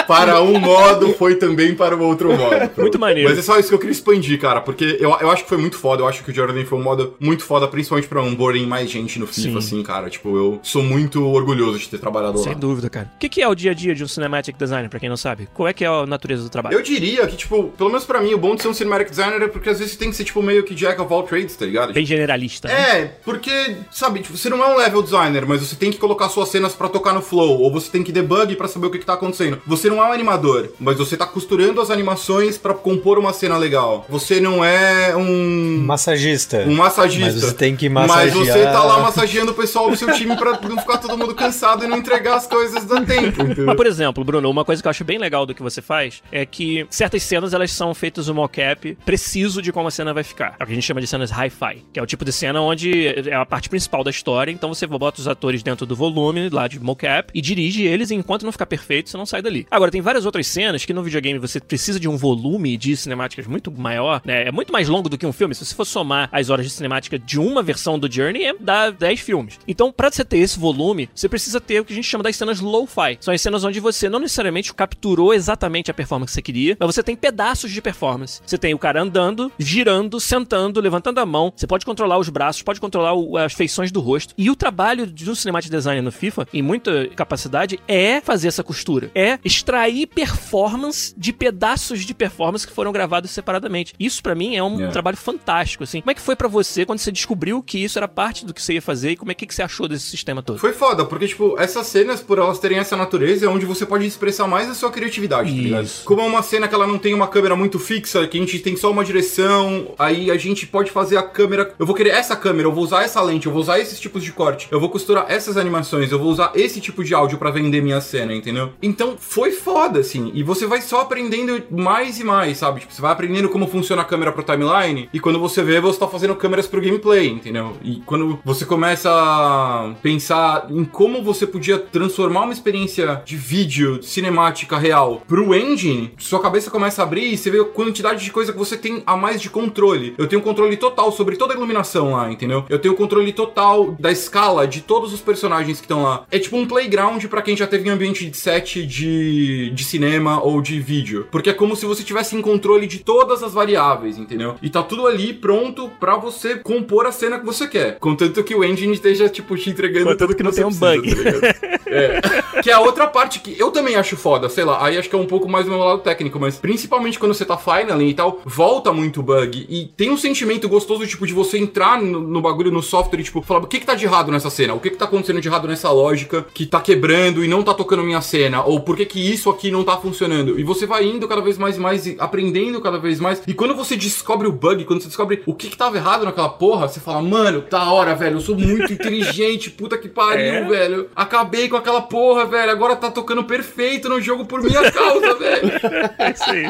para 0.07 0.41
um 0.41 0.57
modo 0.59 1.13
foi 1.13 1.35
também 1.35 1.75
para 1.75 1.95
o 1.95 2.03
outro 2.03 2.35
modo. 2.35 2.69
Muito 2.77 2.97
maneiro. 2.99 3.29
Mas 3.29 3.37
é 3.37 3.41
só 3.41 3.59
isso 3.59 3.69
que 3.69 3.75
eu 3.75 3.79
queria 3.79 3.91
expandir, 3.91 4.39
cara, 4.39 4.61
porque 4.61 4.97
eu, 4.99 5.15
eu 5.19 5.29
acho 5.29 5.43
que 5.43 5.49
foi 5.49 5.57
muito 5.57 5.77
foda. 5.77 6.03
Eu 6.03 6.07
acho 6.07 6.23
que 6.23 6.31
o 6.31 6.33
Jordan 6.33 6.63
foi 6.65 6.77
um 6.77 6.83
modo 6.83 7.15
muito 7.19 7.43
foda, 7.43 7.67
principalmente 7.67 8.07
pra 8.07 8.21
onboarding 8.21 8.65
mais 8.65 8.89
gente 8.89 9.19
no 9.19 9.27
FIFA, 9.27 9.41
Sim. 9.41 9.57
assim, 9.57 9.83
cara. 9.83 10.09
Tipo, 10.09 10.35
eu 10.37 10.59
sou 10.63 10.81
muito 10.81 11.25
orgulhoso 11.27 11.79
de 11.79 11.89
ter 11.89 11.99
trabalhado 11.99 12.37
Sem 12.39 12.53
lá. 12.53 12.57
dúvida, 12.57 12.89
cara. 12.89 13.11
O 13.15 13.19
que, 13.19 13.27
que 13.29 13.41
é 13.41 13.47
o 13.47 13.55
dia 13.55 13.71
a 13.71 13.73
dia 13.73 13.93
de 13.93 14.03
um 14.03 14.07
cinematic 14.07 14.55
designer, 14.57 14.89
pra 14.89 14.99
quem 14.99 15.09
não 15.09 15.17
sabe? 15.17 15.49
Qual 15.53 15.67
é 15.67 15.73
que 15.73 15.83
é 15.83 15.87
a 15.87 16.05
natureza 16.05 16.43
do 16.43 16.49
trabalho? 16.49 16.75
Eu 16.75 16.81
diria 16.81 17.27
que, 17.27 17.35
tipo, 17.35 17.65
pelo 17.77 17.89
menos 17.89 18.05
pra 18.05 18.21
mim, 18.21 18.33
o 18.33 18.37
bom 18.37 18.55
de 18.55 18.61
ser 18.61 18.67
um 18.69 18.73
cinematic 18.73 19.09
designer 19.09 19.41
é 19.41 19.47
porque 19.47 19.69
às 19.69 19.79
vezes 19.79 19.90
você 19.91 19.97
tem 19.97 20.09
que 20.09 20.15
ser, 20.15 20.23
tipo, 20.23 20.41
meio 20.41 20.63
que 20.63 20.73
jack 20.73 20.99
of 21.01 21.13
all 21.13 21.23
trades, 21.23 21.55
tá 21.55 21.65
ligado? 21.65 21.93
Bem 21.93 22.05
generalista. 22.05 22.67
né? 22.67 22.73
É, 23.01 23.05
porque, 23.23 23.77
sabe, 23.91 24.21
tipo, 24.21 24.37
você 24.37 24.49
não 24.49 24.63
é 24.63 24.67
um 24.73 24.77
level 24.77 25.01
designer, 25.01 25.45
mas 25.47 25.61
você 25.61 25.75
tem 25.75 25.91
que 25.91 25.97
colocar 25.97 26.29
suas 26.29 26.49
cenas 26.49 26.73
pra 26.73 26.87
tocar 26.89 27.13
no 27.13 27.21
flow, 27.21 27.59
ou 27.59 27.71
você 27.71 27.89
tem 27.91 28.03
que 28.03 28.11
debug 28.11 28.55
pra 28.55 28.67
saber 28.67 28.87
o 28.87 28.89
que, 28.91 28.99
que 28.99 29.05
tá 29.05 29.13
acontecendo. 29.13 29.61
Você 29.67 29.89
não 29.89 30.03
é 30.03 30.07
um 30.07 30.11
animador, 30.11 30.69
mas 30.79 30.97
você 30.97 31.15
tá 31.17 31.25
costurando 31.25 31.81
as 31.81 31.89
animações 31.89 32.57
pra 32.57 32.73
compor 32.73 33.17
uma 33.19 33.33
cena 33.33 33.57
legal. 33.57 34.05
Você 34.09 34.39
não 34.39 34.63
é 34.63 35.15
um. 35.15 35.81
Massagista. 35.85 36.59
Um 36.67 36.75
massagista. 36.75 37.31
Mas 37.31 37.41
você 37.41 37.53
tem 37.53 37.75
que 37.75 37.89
Mas 37.89 38.07
massagear. 38.07 38.45
você 38.57 38.63
tá 38.63 38.83
lá 38.83 38.99
massageando 38.99 39.51
o 39.51 39.55
pessoal 39.55 39.89
do 39.89 39.95
seu 39.95 40.11
time 40.13 40.35
pra 40.35 40.59
não 40.61 40.77
ficar 40.77 40.97
todo 40.97 41.17
mundo 41.17 41.35
cansado 41.35 41.83
e 41.83 41.87
não 41.87 41.97
entregar 41.97 42.35
as 42.35 42.47
coisas 42.47 42.89
a 42.91 43.01
tempo, 43.01 43.41
entendeu? 43.43 43.65
Mas, 43.65 43.75
por 43.75 43.85
exemplo, 43.85 44.23
Bruno, 44.23 44.49
uma 44.49 44.65
coisa 44.65 44.81
que 44.81 44.87
eu 44.87 44.89
acho 44.89 45.03
bem 45.03 45.17
legal 45.17 45.45
do 45.45 45.53
que 45.53 45.61
você 45.61 45.81
faz 45.81 46.21
é 46.31 46.45
que 46.45 46.85
certas 46.89 47.23
cenas 47.23 47.53
elas 47.53 47.71
são 47.71 47.93
feitas 47.93 48.27
um 48.29 48.33
mocap 48.33 48.97
preciso 49.05 49.61
de 49.61 49.71
como 49.81 49.87
a 49.87 49.91
cena 49.91 50.13
vai 50.13 50.23
ficar. 50.23 50.55
É 50.59 50.63
o 50.63 50.67
que 50.67 50.71
a 50.71 50.75
gente 50.75 50.85
chama 50.85 51.01
de 51.01 51.07
cenas 51.07 51.31
hi-fi, 51.31 51.83
que 51.91 51.99
é 51.99 52.03
o 52.03 52.05
tipo 52.05 52.23
de 52.23 52.31
cena 52.31 52.61
onde 52.61 53.07
é 53.07 53.33
a 53.33 53.45
parte 53.45 53.67
principal 53.67 54.03
da 54.03 54.11
história, 54.11 54.51
então 54.51 54.69
você 54.69 54.85
bota 54.85 55.19
os 55.19 55.27
atores 55.27 55.63
dentro 55.63 55.87
do 55.87 55.95
volume 55.95 56.49
lá 56.49 56.67
de 56.67 56.79
mocap 56.79 57.31
e 57.33 57.41
dirige 57.41 57.83
eles 57.83 58.11
e 58.11 58.15
enquanto 58.15 58.43
não 58.43 58.51
ficar 58.51 58.67
perfeito, 58.67 59.09
você 59.09 59.17
não 59.17 59.25
sai 59.25 59.41
dali. 59.41 59.65
Agora, 59.71 59.89
tem 59.89 59.99
várias 59.99 60.25
outras 60.25 60.45
cenas 60.45 60.85
que 60.85 60.93
no 60.93 61.01
videogame 61.01 61.39
você 61.39 61.59
precisa 61.59 61.99
de 61.99 62.07
um 62.07 62.15
volume 62.15 62.77
de 62.77 62.95
cinemáticas 62.95 63.47
muito 63.47 63.71
maior, 63.71 64.21
né? 64.23 64.47
É 64.47 64.51
muito 64.51 64.71
mais 64.71 64.87
longo 64.87 65.09
do 65.09 65.17
que 65.17 65.25
um 65.25 65.33
filme. 65.33 65.55
Se 65.55 65.65
você 65.65 65.73
for 65.73 65.85
somar 65.85 66.29
as 66.31 66.51
horas 66.51 66.67
de 66.67 66.71
cinemática 66.71 67.17
de 67.17 67.39
uma 67.39 67.63
versão 67.63 67.97
do 67.97 68.11
Journey, 68.11 68.45
é, 68.45 68.53
dá 68.59 68.91
10 68.91 69.19
filmes. 69.19 69.59
Então, 69.67 69.91
pra 69.91 70.11
você 70.11 70.23
ter 70.23 70.37
esse 70.37 70.59
volume, 70.59 71.09
você 71.15 71.27
precisa 71.27 71.59
ter 71.59 71.79
o 71.79 71.85
que 71.85 71.93
a 71.93 71.95
gente 71.95 72.07
chama 72.07 72.23
das 72.23 72.35
cenas 72.35 72.59
low-fi. 72.59 73.17
São 73.19 73.33
as 73.33 73.41
cenas 73.41 73.63
onde 73.63 73.79
você 73.79 74.07
não 74.09 74.19
necessariamente 74.19 74.73
capturou 74.75 75.33
exatamente 75.33 75.89
a 75.89 75.93
performance 75.93 76.31
que 76.31 76.35
você 76.35 76.41
queria, 76.43 76.77
mas 76.79 76.93
você 76.93 77.01
tem 77.01 77.15
pedaços 77.15 77.71
de 77.71 77.81
performance. 77.81 78.41
Você 78.45 78.59
tem 78.59 78.75
o 78.75 78.79
cara 78.79 79.01
andando, 79.01 79.51
girando, 79.71 80.19
sentando, 80.19 80.81
levantando 80.81 81.19
a 81.19 81.25
mão. 81.25 81.51
Você 81.55 81.65
pode 81.65 81.85
controlar 81.85 82.17
os 82.17 82.27
braços, 82.29 82.61
pode 82.61 82.79
controlar 82.81 83.13
o, 83.13 83.37
as 83.37 83.53
feições 83.53 83.91
do 83.91 84.01
rosto. 84.01 84.33
E 84.37 84.49
o 84.49 84.55
trabalho 84.55 85.07
de 85.07 85.29
um 85.29 85.35
cinematic 85.35 85.71
designer 85.71 86.01
no 86.01 86.11
FIFA, 86.11 86.47
em 86.53 86.61
muita 86.61 87.07
capacidade, 87.15 87.79
é 87.87 88.19
fazer 88.21 88.47
essa 88.49 88.63
costura. 88.63 89.09
É 89.15 89.39
extrair 89.45 90.07
performance 90.07 91.13
de 91.17 91.31
pedaços 91.31 92.03
de 92.03 92.13
performance 92.13 92.67
que 92.67 92.73
foram 92.73 92.91
gravados 92.91 93.31
separadamente. 93.31 93.93
Isso 93.99 94.21
para 94.21 94.35
mim 94.35 94.55
é 94.55 94.63
um 94.63 94.81
Yeah. 94.81 94.91
trabalho 94.93 95.17
fantástico, 95.17 95.83
assim. 95.83 96.01
Como 96.01 96.09
é 96.09 96.13
que 96.15 96.21
foi 96.21 96.35
para 96.35 96.47
você 96.47 96.85
quando 96.85 96.97
você 96.97 97.11
descobriu 97.11 97.61
que 97.61 97.77
isso 97.83 97.99
era 97.99 98.07
parte 98.07 98.45
do 98.45 98.53
que 98.53 98.61
você 98.61 98.73
ia 98.73 98.81
fazer 98.81 99.11
e 99.11 99.15
como 99.15 99.31
é 99.31 99.35
que, 99.35 99.45
que 99.45 99.53
você 99.53 99.61
achou 99.61 99.87
desse 99.87 100.05
sistema 100.05 100.41
todo? 100.41 100.57
Foi 100.57 100.73
foda, 100.73 101.05
porque, 101.05 101.27
tipo, 101.27 101.55
essas 101.59 101.85
cenas, 101.87 102.19
por 102.21 102.39
elas 102.39 102.57
terem 102.57 102.79
essa 102.79 102.95
natureza, 102.97 103.45
é 103.45 103.49
onde 103.49 103.65
você 103.65 103.85
pode 103.85 104.05
expressar 104.07 104.47
mais 104.47 104.67
a 104.69 104.73
sua 104.73 104.89
criatividade, 104.89 105.51
tá 105.53 105.61
ligado? 105.61 105.83
Isso. 105.83 106.03
Como 106.05 106.21
é 106.21 106.25
uma 106.25 106.41
cena 106.41 106.67
que 106.67 106.73
ela 106.73 106.87
não 106.87 106.97
tem 106.97 107.13
uma 107.13 107.27
câmera 107.27 107.55
muito 107.55 107.77
fixa, 107.77 108.25
que 108.27 108.37
a 108.37 108.41
gente 108.41 108.59
tem 108.59 108.75
só 108.75 108.89
uma 108.89 109.03
direção, 109.05 109.60
aí 109.97 110.31
a 110.31 110.37
gente 110.37 110.67
pode 110.67 110.91
fazer 110.91 111.17
a 111.17 111.23
câmera. 111.23 111.73
Eu 111.77 111.85
vou 111.85 111.95
querer 111.95 112.09
essa 112.09 112.35
câmera, 112.35 112.67
eu 112.67 112.71
vou 112.73 112.83
usar 112.83 113.03
essa 113.03 113.21
lente, 113.21 113.47
eu 113.47 113.51
vou 113.51 113.61
usar 113.61 113.79
esses 113.79 113.99
tipos 113.99 114.23
de 114.23 114.31
corte, 114.31 114.67
eu 114.71 114.79
vou 114.79 114.89
costurar 114.89 115.25
essas 115.29 115.57
animações, 115.57 116.11
eu 116.11 116.19
vou 116.19 116.29
usar 116.29 116.51
esse 116.55 116.79
tipo 116.79 117.03
de 117.03 117.13
áudio 117.13 117.37
pra 117.37 117.51
vender 117.51 117.81
minha 117.81 118.01
cena, 118.01 118.33
entendeu? 118.33 118.73
Então 118.81 119.15
foi 119.19 119.51
foda, 119.51 119.99
assim. 119.99 120.31
E 120.33 120.43
você 120.43 120.65
vai 120.65 120.81
só 120.81 121.01
aprendendo 121.01 121.61
mais 121.69 122.19
e 122.19 122.23
mais, 122.23 122.57
sabe? 122.57 122.81
Tipo, 122.81 122.93
você 122.93 123.01
vai 123.01 123.11
aprendendo 123.11 123.49
como 123.49 123.67
funciona 123.67 124.01
a 124.01 124.05
câmera 124.05 124.31
pro 124.31 124.43
timeline, 124.43 125.09
e 125.13 125.19
quando 125.19 125.39
você 125.39 125.63
vê, 125.63 125.79
você 125.79 125.99
tá 125.99 126.07
fazendo 126.07 126.35
câmeras 126.35 126.67
pro 126.67 126.81
gameplay, 126.81 127.27
entendeu? 127.27 127.77
E 127.83 128.01
quando 128.05 128.39
você 128.43 128.65
começa 128.65 129.09
a 129.11 129.93
pensar 130.01 130.67
em 130.69 130.83
como 130.83 131.23
você 131.23 131.45
podia 131.47 131.77
transformar 131.77 132.41
uma 132.41 132.53
experiência 132.53 133.21
de 133.25 133.35
vídeo 133.35 134.01
cinemática 134.01 134.77
real 134.77 135.21
pro 135.27 135.53
engine, 135.55 136.13
sua 136.17 136.39
cabeça 136.39 136.69
começa 136.69 137.01
a 137.01 137.05
abrir 137.05 137.33
e 137.33 137.37
você 137.37 137.49
vê 137.49 137.59
a 137.59 137.65
quantidade 137.65 138.23
de 138.23 138.31
coisa 138.31 138.51
que 138.51 138.57
você 138.57 138.77
tem 138.77 139.03
a 139.05 139.15
mais 139.15 139.40
de 139.41 139.49
controle. 139.49 140.13
Eu 140.17 140.27
tenho 140.27 140.41
controle 140.41 140.77
total 140.77 141.11
sobre 141.11 141.35
toda 141.35 141.53
a 141.53 141.57
iluminação 141.57 142.11
lá, 142.13 142.31
entendeu? 142.31 142.65
Eu 142.69 142.79
tenho 142.79 142.95
controle 142.95 143.31
total 143.33 143.95
da 143.99 144.11
escala 144.11 144.67
de 144.67 144.81
todos 144.81 145.13
os 145.13 145.21
personagens 145.21 145.79
que 145.79 145.85
estão 145.85 146.03
lá. 146.03 146.23
É 146.31 146.39
tipo 146.39 146.57
um 146.57 146.65
playground 146.65 147.23
pra 147.25 147.41
quem 147.41 147.55
já 147.55 147.67
teve 147.67 147.87
em 147.87 147.91
ambiente 147.91 148.29
de 148.29 148.37
set 148.37 148.85
de, 148.85 149.69
de 149.71 149.83
cinema 149.83 150.41
ou 150.43 150.61
de 150.61 150.79
vídeo. 150.79 151.27
Porque 151.31 151.49
é 151.49 151.53
como 151.53 151.75
se 151.75 151.85
você 151.85 152.03
tivesse 152.03 152.35
em 152.35 152.41
controle 152.41 152.87
de 152.87 152.99
todas 152.99 153.43
as 153.43 153.53
variáveis, 153.53 154.17
entendeu? 154.17 154.55
E 154.61 154.69
tá 154.69 154.83
tudo 154.83 155.07
ali 155.07 155.33
pronto 155.33 155.89
pra 155.99 156.15
você 156.15 156.55
compor 156.55 157.05
a 157.05 157.11
cena 157.11 157.39
que 157.39 157.45
você 157.45 157.67
quer. 157.67 157.97
Contanto 157.99 158.43
que 158.43 158.55
o 158.55 158.63
engine 158.63 158.93
esteja, 158.93 159.29
tipo, 159.29 159.55
te 159.55 159.69
entregando 159.69 160.05
Contanto 160.05 160.35
que 160.35 160.43
não 160.43 160.51
tenha 160.51 160.67
um 160.67 160.73
bug. 160.73 161.15
tá? 161.15 161.71
É. 161.91 162.21
Que 162.61 162.69
é 162.69 162.73
a 162.73 162.79
outra 162.79 163.05
parte 163.05 163.41
que 163.41 163.59
eu 163.59 163.69
também 163.69 163.95
acho 163.97 164.15
foda, 164.15 164.47
sei 164.47 164.63
lá. 164.63 164.83
Aí 164.85 164.97
acho 164.97 165.09
que 165.09 165.15
é 165.15 165.19
um 165.19 165.25
pouco 165.25 165.49
mais 165.49 165.65
do 165.65 165.71
meu 165.71 165.79
lado 165.79 165.99
técnico, 165.99 166.39
mas 166.39 166.57
principalmente 166.57 167.19
quando 167.19 167.33
você 167.33 167.43
tá 167.43 167.57
finaling 167.57 168.07
e 168.07 168.13
tal, 168.13 168.41
volta 168.45 168.93
muito 168.93 169.21
bug. 169.31 169.65
E 169.69 169.85
tem 169.95 170.09
um 170.11 170.17
sentimento 170.17 170.67
gostoso, 170.67 171.05
tipo, 171.07 171.25
de 171.25 171.33
você 171.33 171.57
entrar 171.57 172.01
no, 172.01 172.19
no 172.19 172.41
bagulho, 172.41 172.71
no 172.71 172.81
software 172.81 173.19
e, 173.19 173.23
tipo, 173.23 173.41
falar, 173.41 173.61
o 173.61 173.67
que 173.67 173.79
que 173.79 173.85
tá 173.85 173.95
de 173.95 174.05
errado 174.05 174.31
nessa 174.31 174.49
cena? 174.49 174.73
O 174.73 174.79
que 174.79 174.89
que 174.89 174.97
tá 174.97 175.05
acontecendo 175.05 175.39
de 175.41 175.47
errado 175.47 175.67
nessa 175.67 175.91
lógica 175.91 176.45
que 176.53 176.65
tá 176.65 176.79
quebrando 176.81 177.43
e 177.43 177.47
não 177.47 177.63
tá 177.63 177.73
tocando 177.73 178.03
minha 178.03 178.21
cena? 178.21 178.63
Ou 178.63 178.79
por 178.81 178.95
que 178.97 179.05
que 179.05 179.19
isso 179.31 179.49
aqui 179.49 179.71
não 179.71 179.83
tá 179.83 179.97
funcionando? 179.97 180.59
E 180.59 180.63
você 180.63 180.85
vai 180.85 181.05
indo 181.05 181.27
cada 181.27 181.41
vez 181.41 181.57
mais 181.57 181.77
e 181.77 181.79
mais 181.79 182.05
e 182.07 182.15
aprendendo 182.19 182.81
cada 182.81 182.97
vez 182.97 183.19
mais. 183.19 183.41
E 183.47 183.53
quando 183.53 183.75
você 183.75 183.95
descobre 183.95 184.47
o 184.47 184.51
bug, 184.51 184.83
quando 184.85 185.01
você 185.01 185.07
descobre 185.07 185.41
o 185.45 185.53
que 185.53 185.69
que 185.69 185.77
tava 185.77 185.97
errado 185.97 186.25
naquela 186.25 186.49
porra, 186.49 186.87
você 186.87 186.99
fala, 186.99 187.21
mano, 187.21 187.63
da 187.69 187.91
hora, 187.91 188.15
velho, 188.15 188.37
eu 188.37 188.41
sou 188.41 188.55
muito 188.57 188.91
inteligente, 188.93 189.69
puta 189.71 189.97
que 189.97 190.09
pariu, 190.09 190.41
É? 190.41 190.63
velho. 190.67 191.07
Acabei 191.15 191.69
com 191.69 191.75
aquela 191.77 192.01
porra, 192.01 192.45
velho. 192.45 192.71
Agora 192.71 192.95
tá 192.95 193.09
tocando 193.09 193.43
perfeito 193.43 194.09
no 194.09 194.19
jogo 194.21 194.45
por 194.45 194.61
minha 194.61 194.91
causa, 194.91 195.35
velho. 195.39 195.71
É 196.17 196.31
isso 196.31 196.49
aí. 196.49 196.65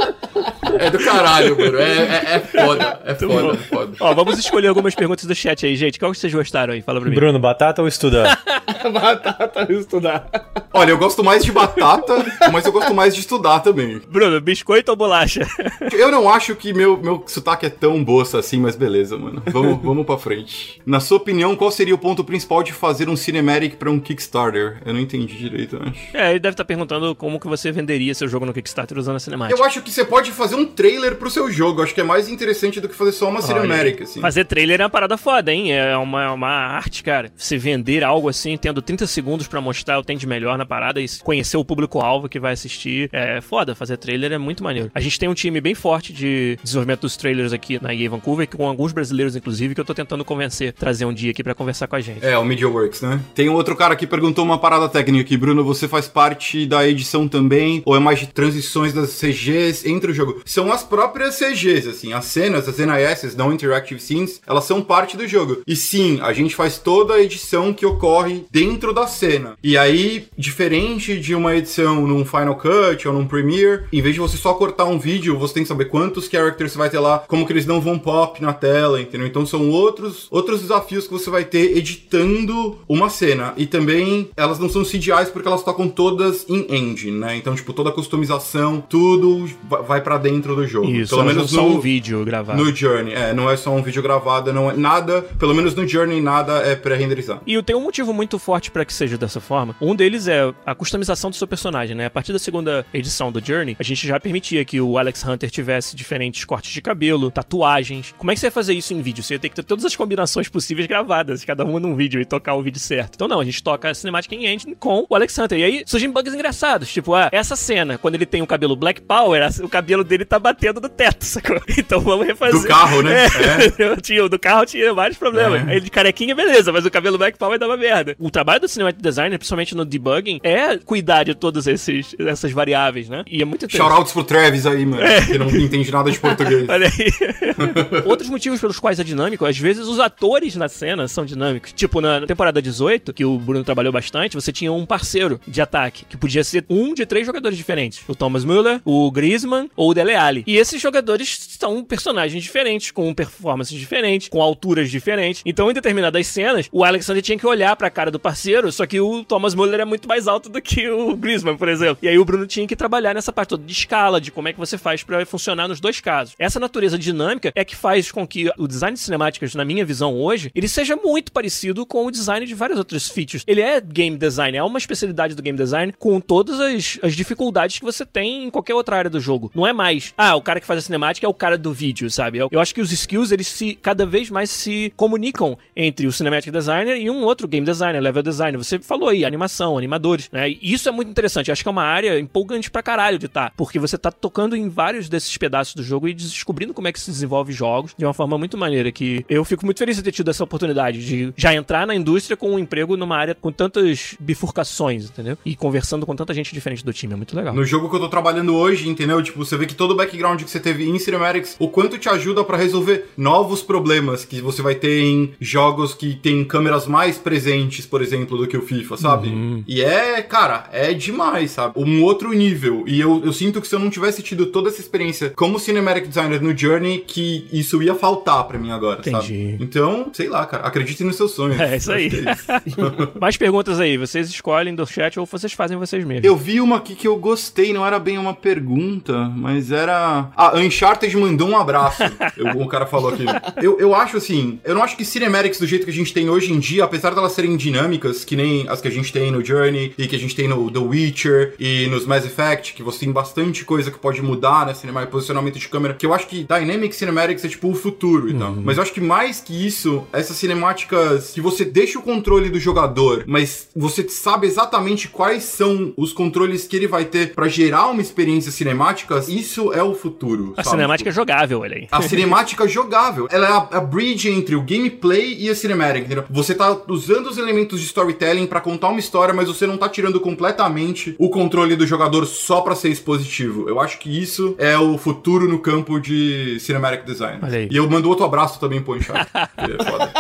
É 0.80 0.89
do 0.89 0.99
caralho, 0.99 1.57
mano. 1.57 1.78
É, 1.78 1.84
é, 1.84 2.36
é 2.36 2.39
foda. 2.52 3.02
É 3.06 3.16
foda, 3.16 3.54
é 3.54 3.58
foda. 3.58 3.97
Ó, 3.99 4.14
vamos 4.14 4.38
escolher 4.38 4.68
algumas 4.68 4.95
perguntas 4.95 5.26
do 5.26 5.36
chat 5.36 5.66
aí, 5.66 5.76
gente. 5.76 5.99
Qual 5.99 6.12
que 6.12 6.18
vocês 6.18 6.34
gostaram 6.34 6.74
aí? 6.74 6.82
Fala 6.82 6.99
pra 6.99 7.10
mim. 7.10 7.16
Bruno, 7.16 7.39
batata 7.39 7.82
ou 7.82 7.88
estudar? 7.88 8.41
Batata 8.91 9.72
estudar. 9.72 10.28
Olha, 10.74 10.91
eu 10.91 10.97
gosto 10.97 11.24
mais 11.24 11.43
de 11.43 11.52
batata, 11.52 12.26
mas 12.52 12.66
eu 12.66 12.72
gosto 12.72 12.93
mais 12.93 13.14
de 13.14 13.20
estudar 13.22 13.60
também. 13.60 14.02
Bruno, 14.08 14.39
biscoito 14.39 14.91
ou 14.91 14.97
bolacha? 14.97 15.45
Eu 15.91 16.10
não 16.10 16.30
acho 16.30 16.56
que 16.56 16.74
meu, 16.74 16.97
meu 16.97 17.24
sotaque 17.28 17.66
é 17.66 17.70
tão 17.70 18.04
boça 18.04 18.39
assim, 18.39 18.60
mas 18.60 18.76
beleza, 18.76 19.18
mano. 19.18 19.43
Vamos, 19.47 19.82
vamos 19.84 20.06
pra 20.06 20.18
frente. 20.18 20.82
Na 20.86 20.99
sua 20.99 21.18
opinião, 21.18 21.56
qual 21.56 21.70
seria 21.70 21.93
o 21.93 21.97
ponto 21.97 22.24
principal 22.24 22.64
de 22.64 22.72
fazer 22.72 23.10
um 23.10 23.16
cinematic 23.16 23.76
pra 23.76 23.91
um 23.91 23.99
Kickstarter? 23.99 24.82
Eu 24.86 24.93
não 24.93 24.99
entendi 24.99 25.38
direito, 25.38 25.76
eu 25.76 25.82
acho. 25.84 25.99
É, 26.14 26.30
ele 26.32 26.39
deve 26.39 26.54
estar 26.54 26.66
perguntando 26.66 27.14
como 27.14 27.39
que 27.39 27.47
você 27.47 27.72
venderia 27.72 28.14
seu 28.16 28.28
jogo 28.28 28.45
no 28.45 28.54
Kickstarter 28.54 28.97
usando 28.97 29.18
a 29.18 29.20
cinemática. 29.20 29.60
Eu 29.60 29.64
acho 29.66 29.82
que 29.82 29.91
você 29.91 30.06
pode 30.06 30.32
fazer 30.32 30.56
um 30.56 30.66
trailer 30.66 31.16
pro 31.16 31.30
seu 31.30 31.52
jogo. 31.52 31.82
Eu 31.82 31.84
acho 31.84 31.93
que 31.93 32.02
é 32.02 32.06
mais 32.06 32.30
interessante 32.30 32.41
do 32.82 32.89
que 32.89 32.96
fazer 32.96 33.12
só 33.12 33.30
uma 33.30 33.42
cinematic, 33.42 34.02
assim. 34.02 34.20
Fazer 34.20 34.46
trailer 34.46 34.82
é 34.82 34.84
uma 34.84 34.89
parada 34.89 35.18
foda, 35.18 35.52
hein? 35.52 35.74
É 35.74 35.96
uma, 35.98 36.24
é 36.24 36.30
uma 36.30 36.50
arte, 36.50 37.04
cara. 37.04 37.32
Você 37.36 37.58
vender 37.58 38.04
algo 38.04 38.30
assim, 38.30 38.58
tendo 38.58 38.82
30 38.82 39.08
segundos 39.08 39.48
pra 39.48 39.62
mostrar 39.62 39.98
o 39.98 40.02
que 40.02 40.08
tem 40.08 40.18
de 40.18 40.28
melhor 40.28 40.58
na 40.58 40.66
parada 40.66 41.02
e 41.02 41.06
conhecer 41.24 41.58
o 41.58 41.66
público-alvo 41.66 42.28
que 42.30 42.39
vai 42.39 42.54
assistir. 42.54 43.10
É 43.12 43.42
foda, 43.42 43.76
fazer 43.76 43.98
trailer 43.98 44.32
é 44.32 44.38
muito 44.38 44.64
maneiro. 44.64 44.92
A 44.94 45.00
gente 45.00 45.20
tem 45.20 45.30
um 45.30 45.34
time 45.34 45.62
bem 45.62 45.76
forte 45.76 46.14
de 46.14 46.58
desenvolvimento 46.64 47.02
dos 47.02 47.18
trailers 47.18 47.54
aqui 47.54 47.82
na 47.82 47.94
EA 47.94 48.10
Vancouver, 48.10 48.48
com 48.48 48.68
alguns 48.68 48.92
brasileiros, 48.92 49.36
inclusive, 49.36 49.76
que 49.76 49.82
eu 49.82 49.86
tô 49.86 49.94
tentando 49.94 50.24
convencer, 50.26 50.74
trazer 50.74 51.06
um 51.06 51.14
dia 51.14 51.32
aqui 51.32 51.44
pra 51.44 51.54
conversar 51.54 51.88
com 51.88 51.96
a 51.96 52.02
gente. 52.02 52.26
É, 52.26 52.38
o 52.38 52.44
MediaWorks, 52.44 53.02
né? 53.02 53.20
Tem 53.36 53.50
um 53.50 53.54
outro 53.54 53.76
cara 53.76 53.96
que 53.96 54.08
perguntou 54.08 54.44
uma 54.44 54.58
parada 54.58 54.88
técnica 54.89 55.22
aqui. 55.22 55.38
Bruno, 55.38 55.64
você 55.64 55.88
faz 55.88 56.08
parte 56.08 56.66
da 56.66 56.88
edição 56.88 57.28
também? 57.28 57.82
Ou 57.86 57.96
é 57.96 58.00
mais 58.00 58.20
de 58.20 58.28
transições 58.28 58.94
das 58.94 59.20
CGs 59.20 59.89
entre 59.89 60.12
o 60.12 60.14
jogo? 60.14 60.42
São 60.46 60.72
as 60.72 60.84
próprias 60.84 61.38
CGs, 61.38 61.89
assim. 61.89 62.14
As 62.14 62.30
cenas, 62.32 62.67
as 62.67 62.77
NIS, 62.77 63.36
não 63.36 63.53
Interactive 63.53 63.99
Scenes, 63.99 64.41
elas 64.47 64.63
são 64.65 64.82
parte 64.82 65.15
do 65.17 65.27
jogo. 65.27 65.61
E 65.67 65.75
sim, 65.75 66.19
a 66.21 66.34
gente 66.34 66.55
faz 66.55 66.77
toda 66.77 67.13
a 67.15 67.21
edição 67.21 67.73
que 67.73 67.86
ocorre 67.86 68.45
dentro 68.51 68.93
da 68.93 69.05
cena. 69.07 69.55
E 69.63 69.77
aí, 69.77 70.25
diferente 70.38 71.19
de 71.19 71.36
uma 71.36 71.55
edição 71.55 72.07
num 72.07 72.25
Final 72.25 72.55
Cut 72.55 73.07
ou 73.07 73.13
num 73.13 73.27
Premiere, 73.27 73.84
em 73.91 74.01
vez 74.01 74.15
de 74.15 74.21
você 74.21 74.38
só 74.38 74.53
cortar 74.53 74.86
um 74.86 74.97
vídeo, 74.99 75.38
você 75.38 75.53
tem 75.55 75.63
que 75.63 75.69
saber 75.69 75.86
quantos 75.86 76.27
characters 76.27 76.71
você 76.71 76.77
vai 76.77 76.89
ter 76.89 76.99
lá, 76.99 77.19
como 77.27 77.45
que 77.45 77.53
eles 77.53 77.65
não 77.65 77.79
vão 77.82 77.97
pop 77.99 78.41
na 78.41 78.53
tela, 78.53 79.01
entendeu? 79.01 79.27
Então 79.27 79.45
são 79.45 79.69
outros, 79.69 80.27
outros 80.32 80.61
desafios 80.61 81.05
que 81.07 81.13
você 81.13 81.29
vai 81.29 81.43
ter 81.45 81.77
editando 81.77 82.77
uma 82.88 83.09
cena. 83.09 83.53
E 83.57 83.65
também 83.65 84.29
elas 84.36 84.59
não 84.59 84.69
são 84.69 84.84
CGIs 84.84 85.29
porque 85.32 85.47
elas 85.47 85.63
tocam 85.63 85.88
todas 85.88 86.45
em 86.49 86.65
engine, 86.73 87.17
né? 87.17 87.36
Então, 87.36 87.55
tipo, 87.55 87.73
toda 87.73 87.89
a 87.89 87.93
customização, 87.93 88.82
tudo 88.82 89.49
va- 89.69 89.82
vai 89.82 90.01
pra 90.01 90.17
dentro 90.17 90.55
do 90.55 90.65
jogo. 90.67 90.89
Isso, 90.89 91.11
Pelo 91.15 91.23
menos 91.27 91.41
não 91.43 91.47
são 91.47 91.69
no, 91.69 91.75
um 91.77 91.79
vídeo 91.79 92.20
gravado. 92.26 92.63
no 92.63 92.76
Journey. 92.76 93.13
É, 93.13 93.34
não 93.34 93.49
é 93.49 93.57
só 93.57 93.72
um 93.72 93.82
vídeo 93.82 94.01
gravado, 94.01 94.53
não 94.53 94.72
é 94.72 94.76
nada, 94.76 95.22
pelo 95.39 95.53
menos 95.53 95.76
no 95.76 95.88
Journey 95.88 96.22
nada 96.22 96.53
é 96.59 96.76
pré-renderizado. 96.76 97.41
E 97.45 97.61
tem 97.63 97.76
um 97.76 97.82
motivo 97.82 98.13
muito 98.13 98.38
forte 98.39 98.72
pra 98.72 98.86
que 98.86 98.93
seja 98.93 99.17
dessa 99.17 99.39
forma. 99.39 99.76
Um 99.82 99.95
deles 99.95 100.28
é 100.28 100.53
a 100.65 100.76
customização 100.76 101.30
do 101.30 101.36
seu 101.36 101.47
personagem, 101.47 101.95
né? 101.95 102.05
A 102.05 102.09
partir 102.09 102.34
da 102.34 102.39
segunda 102.39 102.86
edição 102.93 103.32
do 103.32 103.43
Journey, 103.43 103.76
a 103.80 103.84
gente 103.84 104.07
já 104.07 104.19
permitia 104.19 104.63
que 104.65 104.80
o 104.82 104.97
Alex 104.97 105.24
Hunter 105.26 105.49
tivesse 105.49 105.95
diferentes 105.95 106.45
cortes 106.45 106.72
de 106.72 106.82
cabelo, 106.82 107.32
tatuagens. 107.32 108.13
Como 108.17 108.32
é 108.32 108.34
que 108.34 108.39
você 108.39 108.47
ia 108.47 108.51
fazer 108.51 108.74
isso 108.74 108.93
em 108.93 109.01
vídeo? 109.01 109.24
Você 109.24 109.36
ia 109.36 109.39
ter 109.39 109.49
que 109.49 109.55
ter 109.55 109.63
todas 109.63 109.86
as 109.86 109.95
combinações 109.95 110.49
possíveis 110.49 110.88
gravadas, 110.88 111.45
cada 111.45 111.63
uma 111.63 111.80
num 111.80 111.95
vídeo 111.95 112.22
e 112.22 112.26
tocar 112.26 112.55
o 112.55 112.61
vídeo 112.61 112.80
certo. 112.80 113.15
Então 113.15 113.28
não, 113.28 113.39
a 113.39 113.45
gente 113.45 113.61
toca 113.61 113.89
a 113.89 113.93
cinemática 113.93 114.36
em 114.36 114.45
engine 114.45 114.76
com 114.76 115.05
o 115.09 115.15
Alex 115.15 115.38
Hunter. 115.38 115.59
E 115.59 115.63
aí 115.63 115.84
surgem 115.86 116.09
bugs 116.09 116.34
engraçados, 116.34 116.91
tipo, 116.91 117.13
ah, 117.13 117.30
essa 117.32 117.55
cena, 117.55 117.97
quando 117.97 118.15
ele 118.15 118.26
tem 118.26 118.41
o 118.41 118.47
cabelo 118.47 118.76
Black 118.76 119.01
Power, 119.01 119.41
o 119.63 119.69
cabelo 119.69 120.03
dele 120.03 120.26
tá 120.26 120.39
batendo 120.39 120.82
no 120.82 120.89
teto, 120.89 121.24
sacou? 121.26 121.61
Então 121.78 122.01
vamos 122.12 122.28
refazer. 122.28 122.62
Do 122.62 122.68
carro, 122.68 123.01
né? 123.01 123.26
É. 123.26 123.95
tinha, 124.01 124.26
o 124.26 124.30
do 124.30 124.39
carro 124.39 124.66
tinha 124.66 124.93
vários 124.93 125.18
problemas. 125.18 125.68
É. 125.68 125.72
Ele 125.76 125.82
de 125.82 125.91
carequinha, 125.91 126.36
beleza, 126.36 126.72
mas 126.72 126.86
o 126.86 126.91
cabelo 126.91 127.18
Black 127.18 127.38
Power 127.38 127.57
dava 127.59 127.78
merda. 127.78 128.16
O 128.20 128.30
trabalho 128.30 128.62
do 128.62 128.68
cinematic 128.68 129.01
designer, 129.01 129.38
principalmente 129.38 129.76
no 129.76 129.86
debugging, 129.86 130.39
é 130.43 130.78
cuidar 130.78 131.24
de 131.24 131.36
todas 131.36 131.68
esses, 131.68 132.16
essas 132.20 132.51
variáveis, 132.51 133.09
né? 133.09 133.24
E 133.28 133.41
é 133.41 133.45
muito 133.45 133.66
interessante. 133.66 133.89
Shoutouts 133.89 134.14
pro 134.14 134.24
Travis 134.24 134.66
aí, 134.66 134.86
mano, 134.86 135.03
que 135.26 135.38
não 135.38 135.47
entende 135.49 135.91
nada 135.91 136.12
de 136.12 136.20
português. 136.20 136.68
Olha 136.70 136.88
aí. 136.88 138.03
Outros 138.05 138.30
motivos 138.30 138.59
pelos 138.59 138.80
quais 138.80 138.99
é 138.99 139.03
dinâmico, 139.03 139.45
às 139.45 139.57
vezes 139.57 139.88
os 139.88 139.99
atores 139.99 140.55
na 140.55 140.68
cena 140.68 141.07
são 141.07 141.26
dinâmicos. 141.26 141.74
Tipo, 141.74 142.01
na 142.01 142.26
temporada 142.26 142.62
18, 142.62 143.14
que 143.14 143.26
o 143.26 143.38
Bruno 143.38 143.64
trabalhou 143.64 143.91
bastante, 143.91 144.36
você 144.36 144.51
tinha 144.51 144.72
um 144.72 144.86
parceiro 144.86 145.12
parceiro 145.12 145.41
de 145.47 145.62
ataque, 145.62 146.05
que 146.05 146.18
podia 146.18 146.43
ser 146.43 146.66
um 146.70 146.93
de 146.93 147.05
três 147.05 147.26
jogadores 147.26 147.57
diferentes: 147.57 148.01
o 148.07 148.16
Thomas 148.16 148.43
Müller, 148.45 148.82
o 148.86 149.12
Griezmann 149.12 149.70
ou 149.76 149.91
o 149.91 149.93
Dele 149.93 150.16
Alli. 150.16 150.43
E 150.47 150.57
esses 150.57 150.82
jogadores 150.82 151.57
são 151.59 151.84
personagens 151.84 152.01
diferentes, 152.41 152.91
com 152.91 153.14
performances 153.14 153.78
diferentes, 153.78 154.30
com 154.30 154.41
alturas 154.41 154.89
diferentes. 154.89 155.41
Então, 155.45 155.70
em 155.70 155.74
determinadas 155.74 156.28
cenas, 156.28 156.70
o 156.72 156.84
Alexander 156.84 157.22
tinha 157.22 157.38
que 157.38 157.47
olhar 157.47 157.76
pra 157.76 157.89
cara 157.89 158.12
do 158.12 158.20
parceiro, 158.20 158.72
só 158.72 158.86
que 158.86 158.99
o 158.99 159.24
Thomas 159.24 159.56
Müller 159.56 159.80
é 159.80 159.86
muito 159.86 160.08
mais 160.08 160.28
alto 160.28 160.49
do 160.49 160.62
que 160.62 160.89
o 160.89 161.16
Griezmann, 161.16 161.58
por 161.58 161.68
exemplo. 161.68 161.99
E 162.02 162.08
aí 162.08 162.18
o 162.18 162.26
Bruno 162.26 162.47
tinha 162.47 162.68
que 162.68 162.76
trabalhar 162.76 163.14
nessa 163.14 163.32
parte 163.32 163.49
toda 163.49 163.64
de 163.64 163.74
escala, 163.74 164.22
de 164.22 164.32
como 164.32 164.47
é 164.47 164.54
que 164.54 164.60
você 164.60 164.78
faz 164.78 165.04
para 165.04 165.26
funcionar 165.26 165.68
nos 165.68 165.80
dois 165.80 165.99
casos. 165.99 166.36
Essa 166.38 166.60
natureza 166.60 166.97
dinâmica 166.97 167.52
é 167.56 167.66
que 167.66 167.76
faz 167.76 168.12
com 168.12 168.28
que 168.28 168.49
o 168.58 168.68
design 168.68 168.95
de 168.95 169.02
cinemáticas, 169.02 169.56
na 169.56 169.66
minha 169.66 169.86
visão 169.86 170.20
hoje, 170.20 170.52
ele 170.56 170.68
seja 170.68 170.95
muito 170.95 171.32
parecido 171.32 171.86
com 171.86 172.06
o 172.06 172.12
design 172.12 172.45
de 172.45 172.54
várias 172.54 172.78
outras 172.78 173.08
features. 173.08 173.43
Ele 173.47 173.62
é 173.62 173.80
game 173.82 174.18
design, 174.18 174.58
é 174.58 174.64
uma 174.64 174.78
especialidade 174.78 175.36
do 175.36 175.41
game 175.41 175.58
design 175.58 175.93
com 175.97 176.20
todas 176.20 176.60
as, 176.60 176.99
as 177.02 177.16
dificuldades 177.16 177.80
que 177.80 177.86
você 177.86 178.06
tem 178.06 178.45
em 178.45 178.49
qualquer 178.49 178.74
outra 178.74 178.97
área 178.97 179.10
do 179.10 179.20
jogo. 179.20 179.52
Não 179.54 179.66
é 179.66 179.74
mais, 179.74 180.14
ah, 180.18 180.36
o 180.36 180.41
cara 180.41 180.60
que 180.60 180.68
faz 180.68 180.80
a 180.80 180.82
cinemática 180.82 181.26
é 181.26 181.30
o 181.30 181.34
cara 181.34 181.58
do 181.58 181.74
vídeo, 181.82 182.11
sabe? 182.11 182.38
Eu, 182.38 182.47
eu 182.51 182.59
acho 182.59 182.75
que 182.75 182.82
os 182.82 182.91
skills, 182.91 183.32
eles 183.32 183.47
se 183.47 183.73
cada 183.73 184.05
vez 184.05 184.29
mais 184.29 184.51
se 184.51 184.93
comunicam 184.95 185.57
entre 185.75 186.05
o 186.05 186.11
cinematic 186.11 186.51
designer 186.51 186.95
e 186.95 187.09
um 187.09 187.23
outro 187.23 187.47
game 187.47 187.65
designer, 187.65 187.99
level 187.99 188.21
designer. 188.21 188.57
Você 188.57 188.77
falou 188.77 189.09
aí, 189.09 189.25
animação, 189.25 189.77
animadores, 189.77 190.29
né? 190.32 190.49
E 190.49 190.73
isso 190.73 190.88
é 190.88 190.91
muito 190.91 191.09
interessante. 191.09 191.47
Eu 191.47 191.53
acho 191.53 191.63
que 191.63 191.67
é 191.67 191.71
uma 191.71 191.84
área 191.84 192.19
empolgante 192.19 192.69
pra 192.69 192.84
caralho 192.84 193.17
de 193.17 193.25
estar, 193.25 193.49
tá, 193.49 193.53
porque 193.57 193.79
você 193.79 193.97
tá 193.97 194.11
tocando 194.11 194.55
em 194.55 194.69
vários 194.69 195.09
desses 195.09 195.36
pedaços 195.38 195.73
do 195.73 195.82
jogo 195.82 196.07
e 196.07 196.13
descobrindo 196.13 196.73
como 196.73 196.88
é 196.88 196.91
que 196.91 196.99
se 196.99 197.09
desenvolve 197.09 197.51
jogos 197.51 197.95
de 197.97 198.05
uma 198.05 198.13
forma 198.13 198.38
muito 198.38 198.57
maneira 198.57 198.91
que 198.91 199.25
eu 199.27 199.43
fico 199.43 199.65
muito 199.65 199.79
feliz 199.79 199.95
de 199.95 200.03
ter 200.03 200.11
tido 200.11 200.29
essa 200.29 200.43
oportunidade 200.43 201.03
de 201.03 201.34
já 201.36 201.53
entrar 201.53 201.88
na 201.88 201.95
indústria 201.95 202.38
com 202.38 202.51
um 202.51 202.59
emprego 202.59 202.95
numa 202.95 203.17
área 203.17 203.34
com 203.34 203.51
tantas 203.51 204.15
bifurcações, 204.19 205.05
entendeu? 205.05 205.38
E 205.43 205.55
conversando 205.55 206.05
com 206.05 206.15
tanta 206.15 206.34
gente 206.34 206.53
diferente 206.53 206.86
do 206.86 206.93
time, 206.93 207.13
é 207.13 207.15
muito 207.15 207.36
legal. 207.36 207.53
No 207.53 207.65
jogo 207.65 207.89
que 207.89 207.95
eu 207.95 207.99
tô 207.99 208.09
trabalhando 208.09 208.55
hoje, 208.55 208.88
entendeu? 208.88 209.21
Tipo, 209.23 209.43
você 209.43 209.57
vê 209.57 209.65
que 209.65 209.73
todo 209.73 209.91
o 209.91 209.95
background 209.95 210.43
que 210.43 210.49
você 210.49 210.59
teve 210.59 210.88
em 210.88 210.99
Cinematics, 210.99 211.55
o 211.59 211.69
quanto 211.72 211.97
te 211.97 212.09
ajuda 212.09 212.43
para 212.43 212.57
resolver 212.57 213.05
novos 213.17 213.61
problemas 213.61 214.26
que 214.26 214.41
você 214.41 214.61
vai 214.61 214.76
ter 214.76 215.01
em 215.01 215.34
jogos 215.39 215.93
que 215.93 216.15
tem 216.15 216.43
câmeras 216.43 216.88
mais 216.88 217.17
presentes, 217.17 217.86
por 217.86 218.01
exemplo, 218.01 218.38
do 218.38 218.47
que 218.47 218.57
o 218.57 218.61
FIFA, 218.61 218.97
sabe? 218.97 219.30
Uhum. 219.30 219.63
E 219.67 219.82
é, 219.82 220.22
cara, 220.22 220.69
é 220.72 220.93
demais, 220.93 221.51
sabe? 221.51 221.74
Um 221.78 222.03
outro 222.03 222.32
nível. 222.34 222.84
E 222.88 222.99
eu, 222.99 223.22
eu 223.24 223.34
sinto 223.34 223.61
que 223.61 223.67
se 223.67 223.76
eu 223.76 223.80
não 223.80 223.89
tivesse 223.89 224.22
tido 224.22 224.47
toda 224.47 224.69
essa 224.69 224.82
experiência 224.82 225.32
como 225.36 225.59
cinematic 225.59 226.07
designer 226.07 226.41
no 226.41 226.55
Journey, 226.55 226.99
que 227.05 227.47
isso 227.51 227.82
ia 227.82 227.95
faltar 227.95 228.43
para 228.45 228.57
mim 228.57 228.72
agora, 228.72 228.99
Entendi. 228.99 229.15
sabe? 229.15 229.57
Então, 229.59 230.09
sei 230.13 230.28
lá, 230.28 230.45
cara, 230.45 230.67
acredite 230.67 231.03
nos 231.03 231.15
seus 231.15 231.32
sonhos. 231.32 231.59
É, 231.61 231.78
isso 231.78 231.91
aí. 231.91 232.07
É 232.07 232.32
isso. 232.65 232.78
Mais 233.22 233.38
perguntas 233.38 233.80
aí, 233.80 233.95
vocês 233.95 234.28
escolhem 234.30 234.74
do 234.74 234.86
chat 234.86 235.19
ou 235.19 235.26
vocês 235.26 235.53
fazem 235.53 235.78
vocês 235.78 236.03
mesmos? 236.03 236.26
Eu 236.26 236.36
vi 236.36 236.59
uma 236.59 236.78
aqui 236.78 236.95
que 236.95 237.07
eu 237.07 237.15
gostei, 237.17 237.72
não 237.72 237.86
era 237.86 237.99
bem 237.99 238.17
uma 238.17 238.34
pergunta, 238.34 239.30
mas 239.36 239.72
era. 239.72 240.32
Ah, 240.36 240.57
Uncharted 240.57 241.15
mandou 241.15 241.49
um 241.49 241.57
abraço. 241.62 242.03
eu, 242.36 242.47
o 242.47 242.68
cara 242.68 242.86
falou 242.86 243.14
aqui. 243.14 243.26
Eu, 243.62 243.80
eu 243.80 243.95
acho 243.95 244.18
assim, 244.18 244.59
eu 244.64 244.76
não 244.76 244.84
acho 244.84 244.97
que 244.97 245.05
cinematics 245.05 245.59
do 245.59 245.68
jeito 245.68 245.86
que 245.86 245.91
a 245.91 245.93
gente 245.93 246.14
tem 246.14 246.30
hoje 246.30 246.51
em 246.51 246.59
dia, 246.59 246.84
apesar 246.84 247.12
de 247.12 247.18
elas 247.18 247.32
serem 247.32 247.55
dinâmicas, 247.55 248.26
que 248.26 248.36
nem 248.36 248.68
as 248.68 248.82
que 248.82 248.88
a 248.88 248.91
gente 248.91 249.12
tem 249.12 249.32
no 249.32 249.43
Journey 249.43 249.93
e 249.97 250.07
que 250.07 250.16
a 250.16 250.20
gente 250.20 250.36
tem 250.36 250.47
no 250.47 250.70
The 250.70 250.80
Witcher 250.80 251.53
e 251.59 251.88
nos 251.88 252.05
Mass 252.05 252.26
Effect, 252.26 252.74
que 252.74 252.84
você 252.84 252.99
tem 252.99 253.12
bastante 253.12 253.64
coisa 253.64 253.91
que 253.91 253.99
pode 253.99 254.22
mudar, 254.22 254.66
né? 254.66 254.74
Cinema, 254.74 255.05
posicionamento 255.05 255.59
de 255.59 255.68
câmera, 255.68 255.93
que 255.93 256.05
eu 256.05 256.14
acho 256.14 256.28
que 256.28 256.43
Dynamic 256.43 256.95
Cinematics 256.95 257.45
é 257.45 257.47
tipo 257.47 257.70
o 257.70 257.76
futuro 257.76 258.30
e 258.30 258.34
tal. 258.34 258.51
Uhum. 258.51 258.62
Mas 258.64 258.78
eu 258.78 258.84
acho 258.84 258.93
que 258.93 259.01
mais 259.01 259.39
que 259.39 259.66
isso, 259.66 260.03
essas 260.12 260.38
cinemáticas 260.38 261.32
que 261.32 261.41
você 261.41 261.64
deixa 261.66 261.99
o 261.99 262.01
controle 262.01 262.49
do 262.49 262.59
jogador, 262.59 263.24
mas 263.28 263.70
você 263.76 264.07
sabe 264.09 264.47
exatamente 264.47 265.07
quais 265.07 265.43
são 265.43 265.93
os 265.97 266.14
controles 266.14 266.68
que 266.68 266.76
ele 266.76 266.88
vai 266.88 267.05
ter 267.05 267.34
para 267.34 267.47
gerar 267.47 267.88
uma 267.88 268.01
experiência 268.01 268.51
cinemática, 268.51 269.24
isso 269.28 269.74
é 269.74 269.84
o 269.84 269.93
futuro. 269.93 270.53
A 270.57 270.64
sabe? 270.64 270.76
cinemática 270.76 271.09
é 271.09 271.14
jogável, 271.14 271.51
olha 271.60 271.78
aí. 271.78 271.88
A 271.91 272.02
cinemática 272.04 272.66
é 272.66 272.68
jogável. 272.68 273.28
Ela 273.32 273.47
é 273.47 273.52
a, 273.52 273.78
a 273.78 273.82
bridge 273.82 274.30
entre 274.30 274.56
o 274.56 274.62
gameplay 274.62 275.36
e 275.39 275.49
a 275.49 275.56
cinematic, 275.56 276.06
entendeu? 276.06 276.26
Você 276.30 276.56
tá 276.56 276.78
usando 276.88 277.28
os 277.28 277.38
elementos 277.38 277.80
de 277.80 277.86
storytelling 277.86 278.47
para 278.47 278.62
contar 278.62 278.89
uma 278.89 278.99
história, 278.99 279.34
mas 279.34 279.47
você 279.47 279.68
não 279.68 279.78
tá 279.78 279.89
tirando 279.89 280.20
completamente 280.20 281.16
o 281.18 281.30
controle 281.30 281.76
do 281.76 281.86
jogador 281.86 282.26
só 282.26 282.62
para 282.62 282.76
ser 282.76 282.89
expositivo. 282.89 283.68
Eu 283.68 283.80
acho 283.80 283.99
que 283.99 284.10
isso 284.10 284.56
é 284.58 284.78
o 284.78 284.97
futuro 284.97 285.47
no 285.47 285.60
campo 285.60 285.99
de 285.99 286.58
cinematic 286.60 287.06
design. 287.06 287.39
Olha 287.41 287.60
aí. 287.60 287.68
E 287.72 287.76
eu 287.76 287.89
mando 287.89 288.10
outro 288.10 288.26
abraço 288.26 288.60
também 288.60 288.82
pro 288.82 288.95
Uncharted. 288.95 289.30
é 289.34 289.84
foda. 289.84 290.12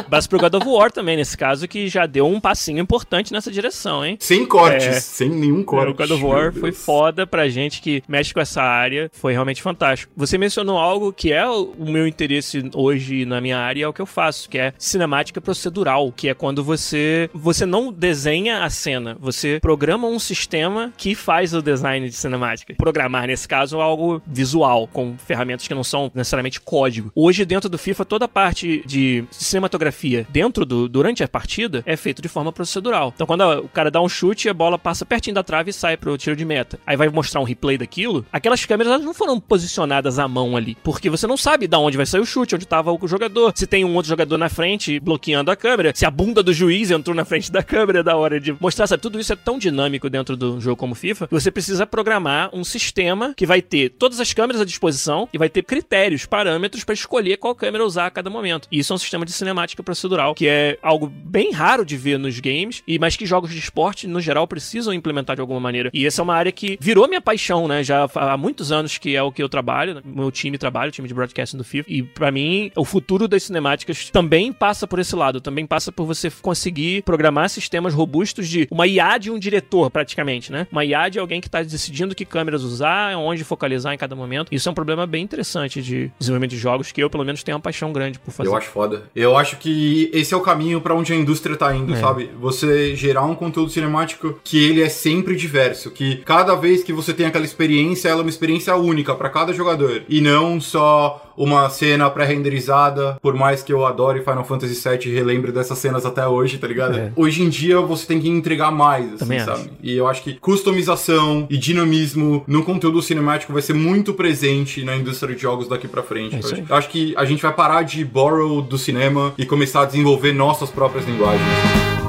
abraço 0.06 0.28
pro 0.28 0.38
God 0.38 0.54
of 0.54 0.68
War 0.68 0.90
também, 0.90 1.16
nesse 1.16 1.36
caso, 1.36 1.66
que 1.66 1.88
já 1.88 2.06
deu 2.06 2.26
um 2.26 2.40
passinho 2.40 2.78
importante 2.78 3.32
nessa 3.32 3.50
direção, 3.50 4.04
hein? 4.04 4.16
Sem 4.20 4.46
cortes, 4.46 4.86
é. 4.86 5.00
sem 5.00 5.28
nenhum 5.28 5.62
corte. 5.62 5.90
O 5.90 5.94
God 5.94 6.10
of 6.10 6.24
War 6.24 6.52
foi 6.52 6.72
foda 6.72 7.26
pra 7.26 7.48
gente 7.48 7.80
que 7.80 8.02
mexe 8.08 8.32
com 8.32 8.40
essa 8.40 8.62
área, 8.62 9.10
foi 9.12 9.32
realmente 9.32 9.62
fantástico. 9.62 10.12
Você 10.16 10.36
mencionou 10.38 10.59
algo 10.68 11.12
que 11.12 11.32
é 11.32 11.46
o 11.48 11.74
meu 11.78 12.06
interesse 12.06 12.70
hoje 12.74 13.24
na 13.24 13.40
minha 13.40 13.58
área, 13.58 13.84
é 13.84 13.88
o 13.88 13.92
que 13.92 14.02
eu 14.02 14.06
faço, 14.06 14.48
que 14.48 14.58
é 14.58 14.72
cinemática 14.78 15.40
procedural, 15.40 16.12
que 16.12 16.28
é 16.28 16.34
quando 16.34 16.62
você 16.62 17.28
você 17.32 17.64
não 17.64 17.92
desenha 17.92 18.62
a 18.64 18.70
cena, 18.70 19.16
você 19.20 19.58
programa 19.60 20.08
um 20.08 20.18
sistema 20.18 20.92
que 20.96 21.14
faz 21.14 21.54
o 21.54 21.62
design 21.62 22.08
de 22.08 22.14
cinemática. 22.14 22.74
Programar, 22.74 23.26
nesse 23.26 23.46
caso, 23.46 23.78
é 23.78 23.82
algo 23.82 24.22
visual, 24.26 24.86
com 24.86 25.16
ferramentas 25.18 25.66
que 25.66 25.74
não 25.74 25.84
são 25.84 26.10
necessariamente 26.14 26.60
código. 26.60 27.10
Hoje, 27.14 27.44
dentro 27.44 27.68
do 27.68 27.78
FIFA, 27.78 28.04
toda 28.04 28.24
a 28.24 28.28
parte 28.28 28.82
de 28.86 29.24
cinematografia 29.30 30.26
dentro 30.30 30.64
do 30.64 30.88
durante 30.88 31.22
a 31.22 31.28
partida 31.28 31.82
é 31.86 31.96
feito 31.96 32.22
de 32.22 32.28
forma 32.28 32.52
procedural. 32.52 33.12
Então, 33.14 33.26
quando 33.26 33.42
o 33.60 33.68
cara 33.68 33.90
dá 33.90 34.00
um 34.00 34.08
chute, 34.08 34.48
a 34.48 34.54
bola 34.54 34.78
passa 34.78 35.06
pertinho 35.06 35.34
da 35.34 35.42
trave 35.42 35.70
e 35.70 35.72
sai 35.72 35.96
pro 35.96 36.16
tiro 36.18 36.36
de 36.36 36.44
meta. 36.44 36.78
Aí 36.86 36.96
vai 36.96 37.08
mostrar 37.08 37.40
um 37.40 37.44
replay 37.44 37.78
daquilo. 37.78 38.24
Aquelas 38.32 38.64
câmeras 38.64 39.02
não 39.02 39.14
foram 39.14 39.38
posicionadas 39.40 40.18
à 40.18 40.26
mão 40.26 40.49
ali, 40.56 40.76
porque 40.82 41.10
você 41.10 41.26
não 41.26 41.36
sabe 41.36 41.66
da 41.66 41.78
onde 41.78 41.96
vai 41.96 42.06
sair 42.06 42.20
o 42.20 42.26
chute, 42.26 42.54
onde 42.54 42.64
estava 42.64 42.92
o 42.92 43.08
jogador. 43.08 43.52
Se 43.54 43.66
tem 43.66 43.84
um 43.84 43.94
outro 43.94 44.08
jogador 44.08 44.38
na 44.38 44.48
frente 44.48 45.00
bloqueando 45.00 45.50
a 45.50 45.56
câmera, 45.56 45.92
se 45.94 46.04
a 46.06 46.10
bunda 46.10 46.42
do 46.42 46.52
juiz 46.52 46.90
entrou 46.90 47.14
na 47.14 47.24
frente 47.24 47.50
da 47.50 47.62
câmera 47.62 48.02
da 48.02 48.16
hora 48.16 48.40
de 48.40 48.52
mostrar, 48.60 48.86
sabe? 48.86 49.02
Tudo 49.02 49.18
isso 49.18 49.32
é 49.32 49.36
tão 49.36 49.58
dinâmico 49.58 50.08
dentro 50.08 50.36
do 50.36 50.60
jogo 50.60 50.76
como 50.76 50.94
FIFA, 50.94 51.28
você 51.30 51.50
precisa 51.50 51.86
programar 51.86 52.50
um 52.52 52.64
sistema 52.64 53.34
que 53.36 53.46
vai 53.46 53.62
ter 53.62 53.90
todas 53.90 54.20
as 54.20 54.32
câmeras 54.32 54.60
à 54.60 54.64
disposição 54.64 55.28
e 55.32 55.38
vai 55.38 55.48
ter 55.48 55.62
critérios, 55.62 56.26
parâmetros 56.26 56.84
para 56.84 56.94
escolher 56.94 57.36
qual 57.36 57.54
câmera 57.54 57.84
usar 57.84 58.06
a 58.06 58.10
cada 58.10 58.30
momento. 58.30 58.68
E 58.70 58.78
isso 58.78 58.92
é 58.92 58.96
um 58.96 58.98
sistema 58.98 59.24
de 59.24 59.32
cinemática 59.32 59.82
procedural, 59.82 60.34
que 60.34 60.46
é 60.46 60.78
algo 60.82 61.06
bem 61.06 61.52
raro 61.52 61.84
de 61.84 61.96
ver 61.96 62.18
nos 62.18 62.38
games, 62.40 62.82
e 62.86 62.98
mas 62.98 63.16
que 63.16 63.26
jogos 63.26 63.50
de 63.50 63.58
esporte, 63.58 64.06
no 64.06 64.20
geral, 64.20 64.46
precisam 64.46 64.92
implementar 64.92 65.36
de 65.36 65.40
alguma 65.40 65.60
maneira. 65.60 65.90
E 65.92 66.06
essa 66.06 66.22
é 66.22 66.24
uma 66.24 66.34
área 66.34 66.52
que 66.52 66.78
virou 66.80 67.08
minha 67.08 67.20
paixão, 67.20 67.68
né? 67.68 67.82
Já 67.82 68.08
há 68.14 68.36
muitos 68.36 68.72
anos 68.72 68.98
que 68.98 69.14
é 69.14 69.22
o 69.22 69.32
que 69.32 69.42
eu 69.42 69.48
trabalho, 69.48 70.02
meu 70.04 70.30
time 70.40 70.58
trabalha, 70.58 70.88
o 70.88 70.92
time 70.92 71.08
de 71.08 71.14
broadcasting 71.14 71.56
do 71.56 71.64
FIFA. 71.64 71.90
E 71.90 72.02
para 72.02 72.30
mim, 72.30 72.70
o 72.76 72.84
futuro 72.84 73.28
das 73.28 73.44
cinemáticas 73.44 74.10
também 74.10 74.52
passa 74.52 74.86
por 74.86 74.98
esse 74.98 75.14
lado, 75.14 75.40
também 75.40 75.66
passa 75.66 75.92
por 75.92 76.04
você 76.06 76.30
conseguir 76.42 77.02
programar 77.02 77.48
sistemas 77.48 77.94
robustos 77.94 78.48
de 78.48 78.66
uma 78.70 78.86
IA 78.86 79.18
de 79.18 79.30
um 79.30 79.38
diretor, 79.38 79.90
praticamente, 79.90 80.50
né? 80.50 80.66
Uma 80.70 80.84
IA 80.84 81.08
de 81.08 81.18
alguém 81.18 81.40
que 81.40 81.48
está 81.48 81.62
decidindo 81.62 82.14
que 82.14 82.24
câmeras 82.24 82.62
usar, 82.62 83.16
onde 83.16 83.44
focalizar 83.44 83.94
em 83.94 83.98
cada 83.98 84.14
momento. 84.14 84.48
Isso 84.52 84.68
é 84.68 84.72
um 84.72 84.74
problema 84.74 85.06
bem 85.06 85.22
interessante 85.22 85.82
de 85.82 86.10
desenvolvimento 86.18 86.50
de 86.50 86.58
jogos 86.58 86.92
que 86.92 87.02
eu, 87.02 87.10
pelo 87.10 87.24
menos, 87.24 87.42
tenho 87.42 87.56
uma 87.56 87.62
paixão 87.62 87.92
grande 87.92 88.18
por 88.18 88.32
fazer. 88.32 88.48
Eu 88.48 88.56
acho 88.56 88.68
foda. 88.68 89.04
Eu 89.14 89.36
acho 89.36 89.56
que 89.56 90.10
esse 90.12 90.32
é 90.34 90.36
o 90.36 90.40
caminho 90.40 90.80
para 90.80 90.94
onde 90.94 91.12
a 91.12 91.16
indústria 91.16 91.56
tá 91.56 91.74
indo, 91.74 91.94
é. 91.94 91.96
sabe? 91.96 92.30
Você 92.40 92.94
gerar 92.96 93.24
um 93.24 93.34
conteúdo 93.34 93.70
cinemático 93.70 94.38
que 94.44 94.62
ele 94.62 94.82
é 94.82 94.88
sempre 94.88 95.36
diverso, 95.36 95.90
que 95.90 96.16
cada 96.18 96.54
vez 96.54 96.82
que 96.82 96.92
você 96.92 97.12
tem 97.12 97.26
aquela 97.26 97.44
experiência, 97.44 98.08
ela 98.08 98.20
é 98.20 98.22
uma 98.22 98.30
experiência 98.30 98.74
única 98.76 99.14
para 99.14 99.28
cada 99.28 99.52
jogador 99.52 100.02
e 100.08 100.20
não 100.20 100.29
só 100.60 101.32
uma 101.36 101.70
cena 101.70 102.10
pré-renderizada, 102.10 103.18
por 103.22 103.34
mais 103.34 103.62
que 103.62 103.72
eu 103.72 103.86
adore 103.86 104.20
Final 104.20 104.44
Fantasy 104.44 104.74
VII 104.74 105.10
e 105.10 105.14
relembre 105.14 105.50
dessas 105.50 105.78
cenas 105.78 106.04
até 106.04 106.26
hoje, 106.26 106.58
tá 106.58 106.66
ligado? 106.66 106.98
É. 106.98 107.12
Hoje 107.16 107.42
em 107.42 107.48
dia 107.48 107.80
você 107.80 108.06
tem 108.06 108.20
que 108.20 108.28
entregar 108.28 108.70
mais, 108.70 109.06
assim, 109.06 109.16
Também 109.16 109.40
sabe? 109.40 109.60
Acho. 109.60 109.70
E 109.82 109.96
eu 109.96 110.06
acho 110.06 110.22
que 110.22 110.34
customização 110.34 111.46
e 111.48 111.56
dinamismo 111.56 112.44
no 112.46 112.62
conteúdo 112.62 113.00
cinemático 113.00 113.52
vai 113.52 113.62
ser 113.62 113.72
muito 113.72 114.12
presente 114.12 114.84
na 114.84 114.94
indústria 114.96 115.34
de 115.34 115.40
jogos 115.40 115.66
daqui 115.66 115.88
para 115.88 116.02
frente. 116.02 116.36
É 116.36 116.64
eu 116.68 116.76
acho 116.76 116.90
que 116.90 117.14
a 117.16 117.24
gente 117.24 117.42
vai 117.42 117.52
parar 117.52 117.82
de 117.82 118.04
borrow 118.04 118.60
do 118.60 118.76
cinema 118.76 119.32
e 119.38 119.46
começar 119.46 119.82
a 119.82 119.84
desenvolver 119.86 120.32
nossas 120.32 120.68
próprias 120.68 121.06
linguagens. 121.06 121.99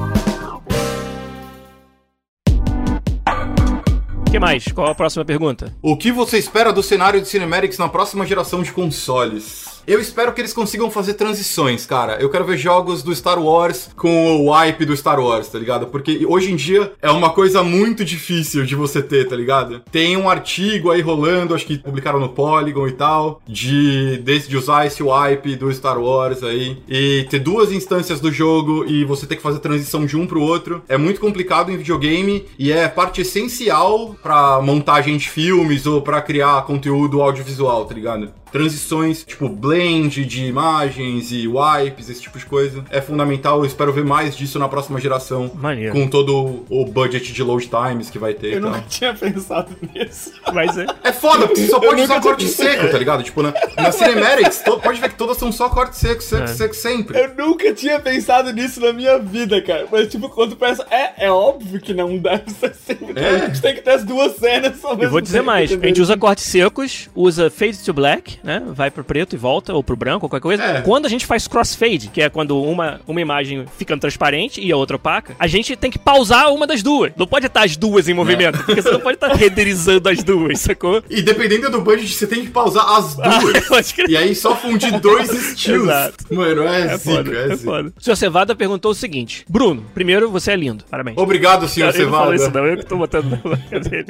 Que 4.32 4.40
mais? 4.40 4.66
Qual 4.72 4.88
a 4.88 4.96
próxima 4.96 5.26
pergunta? 5.26 5.74
O 5.82 5.98
que 5.98 6.10
você 6.10 6.38
espera 6.38 6.72
do 6.72 6.82
cenário 6.82 7.20
de 7.20 7.28
Cinematics 7.28 7.78
na 7.78 7.90
próxima 7.90 8.26
geração 8.26 8.64
de 8.64 8.72
consoles? 8.72 9.81
Eu 9.88 10.00
espero 10.00 10.32
que 10.32 10.42
eles 10.42 10.54
consigam 10.54 10.92
fazer 10.92 11.16
transições, 11.16 11.86
cara. 11.86 12.18
Eu 12.22 12.30
quero 12.30 12.46
ver 12.46 12.58
jogos 12.58 13.02
do 13.02 13.14
Star 13.16 13.42
Wars 13.42 13.90
com 13.96 14.38
o 14.38 14.54
wipe 14.54 14.86
do 14.86 14.96
Star 14.96 15.20
Wars, 15.20 15.48
tá 15.48 15.58
ligado? 15.58 15.88
Porque 15.88 16.26
hoje 16.26 16.52
em 16.52 16.56
dia 16.56 16.94
é 17.02 17.10
uma 17.10 17.32
coisa 17.32 17.64
muito 17.64 18.06
difícil 18.06 18.64
de 18.64 18.76
você 18.76 19.02
ter, 19.02 19.28
tá 19.28 19.36
ligado? 19.36 19.82
Tem 19.92 20.16
um 20.16 20.30
artigo 20.30 20.92
aí 20.92 21.02
rolando, 21.02 21.56
acho 21.56 21.66
que 21.66 21.78
publicaram 21.78 22.20
no 22.20 22.30
Polygon 22.30 22.88
e 22.88 22.92
tal, 22.92 23.42
de, 23.48 24.18
de, 24.18 24.48
de 24.48 24.58
usar 24.58 24.86
esse 24.86 25.02
wipe 25.02 25.56
do 25.56 25.74
Star 25.74 26.00
Wars 26.00 26.44
aí 26.44 26.82
e 26.88 27.26
ter 27.30 27.40
duas 27.40 27.72
instâncias 27.72 28.20
do 28.20 28.32
jogo 28.32 28.86
e 28.86 29.04
você 29.04 29.26
ter 29.26 29.36
que 29.36 29.42
fazer 29.42 29.60
transição 29.60 30.06
de 30.06 30.16
um 30.16 30.28
pro 30.28 30.42
outro. 30.42 30.84
É 30.88 30.98
muito 30.98 31.20
complicado 31.20 31.72
em 31.72 31.78
videogame 31.78 32.46
e 32.58 32.72
é 32.72 32.88
parte 32.88 33.22
essencial 33.22 34.16
pra 34.22 34.62
montagem 34.62 35.18
de 35.18 35.28
filmes 35.28 35.86
ou 35.86 36.02
pra 36.02 36.22
criar 36.22 36.64
conteúdo 36.66 37.22
audiovisual, 37.22 37.86
tá 37.86 37.96
ligado? 37.96 38.41
Transições, 38.52 39.24
tipo 39.24 39.48
blend 39.50 40.26
de 40.26 40.46
imagens 40.46 41.32
e 41.32 41.48
wipes, 41.48 42.10
esse 42.10 42.22
tipo 42.22 42.38
de 42.38 42.46
coisa. 42.46 42.84
É 42.90 43.02
fundamental, 43.02 43.60
eu 43.60 43.66
espero 43.66 43.92
ver 43.94 44.04
mais 44.04 44.36
disso 44.36 44.60
na 44.60 44.68
próxima 44.68 45.00
geração. 45.00 45.52
Maneiro. 45.56 45.94
Com 45.94 46.08
todo 46.08 46.66
o 46.70 46.86
budget 46.86 47.32
de 47.34 47.44
load 47.44 47.68
times 47.68 48.10
que 48.10 48.20
vai 48.20 48.34
ter. 48.34 48.54
Eu 48.54 48.58
e 48.58 48.62
tal. 48.62 48.70
nunca 48.72 48.84
tinha 48.90 49.14
pensado 49.14 49.70
nisso. 49.94 50.32
Mas 50.54 50.78
é. 50.78 50.86
É 51.04 51.12
foda, 51.12 51.48
porque 51.48 51.62
você 51.62 51.68
só 51.68 51.80
pode 51.80 52.02
usar 52.02 52.08
tinha 52.20 52.22
corte 52.22 52.48
seco, 52.48 52.90
tá 52.90 52.98
ligado? 52.98 53.24
Tipo, 53.24 53.42
na, 53.42 53.54
na 53.78 53.92
Cinematics, 53.92 54.60
to- 54.64 54.80
pode 54.80 55.00
ver 55.00 55.10
que 55.10 55.16
todas 55.16 55.38
são 55.38 55.52
só 55.52 55.70
corte 55.70 55.98
seco, 55.98 56.22
seco, 56.22 56.44
É. 56.44 56.48
seco 56.48 56.74
sempre. 56.76 57.18
Eu 57.20 57.34
nunca 57.36 57.74
tinha 57.74 58.00
pensado 58.00 58.52
nisso 58.52 58.80
na 58.82 58.92
minha 58.94 59.18
vida, 59.20 59.62
cara. 59.62 59.88
Mas, 59.92 60.08
tipo, 60.10 60.30
quando 60.30 60.56
pensa, 60.56 60.86
é, 60.92 61.26
é 61.26 61.32
óbvio 61.32 61.80
que 61.80 61.94
não 61.94 62.18
deve 62.18 62.50
ser 62.52 62.74
sempre. 62.76 63.14
É. 63.20 63.30
A 63.30 63.46
gente 63.48 63.62
tem 63.62 63.76
que 63.76 63.82
ter 63.82 63.92
as 63.92 64.04
duas 64.04 64.36
cenas 64.36 64.84
ao 64.84 65.00
Eu 65.02 65.10
vou 65.10 65.22
dizer 65.22 65.38
tempo, 65.40 65.46
mais, 65.48 65.72
a 65.72 65.76
gente 65.88 66.02
usa 66.02 66.18
cortes 66.18 66.46
secos, 66.46 67.10
usa 67.16 67.50
fade 67.50 67.78
to 67.80 67.94
black, 67.94 68.40
né? 68.44 68.62
Vai 68.68 68.90
pro 68.92 69.04
preto 69.04 69.36
e 69.36 69.38
volta, 69.38 69.74
ou 69.74 69.84
pro 69.84 69.96
branco, 69.96 70.26
ou 70.26 70.30
qualquer 70.30 70.42
coisa. 70.44 70.64
É. 70.64 70.82
Quando 70.82 71.06
a 71.06 71.10
gente 71.10 71.26
faz 71.26 71.48
crossfade, 71.48 72.10
que 72.14 72.22
é 72.22 72.30
quando 72.30 72.62
uma, 72.62 73.00
uma 73.08 73.22
imagem 73.22 73.66
fica 73.78 73.96
transparente 73.98 74.62
e 74.62 74.72
a 74.72 74.78
outra 74.78 74.96
opaca, 74.96 75.36
a 75.40 75.48
gente 75.48 75.76
tem 75.76 75.92
que 75.92 76.00
pausar 76.00 76.52
uma 76.54 76.66
das 76.68 76.82
duas. 76.84 77.12
Não 77.16 77.28
pode 77.28 77.48
estar 77.48 77.64
as 77.64 77.76
duas 77.78 78.08
em 78.08 78.14
movimento, 78.14 78.58
porque 78.64 78.82
você 78.82 78.92
não 78.92 79.00
pode 79.00 79.16
estar 79.18 79.32
renderizando 79.36 80.10
as 80.10 80.24
duas, 80.24 80.60
sacou? 80.60 81.04
E 81.10 81.22
dependendo 81.22 81.70
do 81.70 81.82
budget, 81.82 82.14
você 82.14 82.28
tem 82.28 82.42
que 82.44 82.50
pausar 82.52 82.86
as 82.98 83.16
duas. 83.70 83.92
Crer. 83.92 84.10
E 84.10 84.18
aí 84.18 84.36
só 84.36 84.56
fundir 84.56 85.00
dois 85.00 85.30
estilos. 85.34 85.84
Exato. 85.84 86.26
Mano, 86.34 86.64
é, 86.64 86.82
É 86.82 86.98
zica, 86.98 87.00
foda, 87.16 87.38
é, 87.38 87.52
é 87.54 87.58
foda. 87.58 87.94
O 87.98 88.04
senhor 88.04 88.16
Cevada 88.16 88.56
perguntou 88.56 88.92
o 88.92 88.96
seguinte: 88.96 89.46
Bruno, 89.50 89.86
primeiro, 89.94 90.30
você 90.30 90.52
é 90.52 90.56
lindo. 90.56 90.84
Parabéns. 90.90 91.18
Obrigado, 91.18 91.68
senhor 91.68 91.94
Ele 91.94 92.06
não 92.06 92.12
falou 92.12 92.38
Cevada. 92.38 92.44
isso, 92.44 92.52
não. 92.58 92.66
Eu 92.68 92.78
que 92.78 92.86
tô 92.86 92.98
botando 92.98 93.30
na 93.30 93.38
boca 93.38 93.80
dele. 93.80 94.08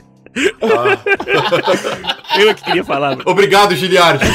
Ah. 0.62 2.40
Eu 2.40 2.56
que 2.56 2.64
queria 2.64 2.84
falar. 2.84 3.18
Obrigado, 3.26 3.76
Giliardi. 3.76 4.26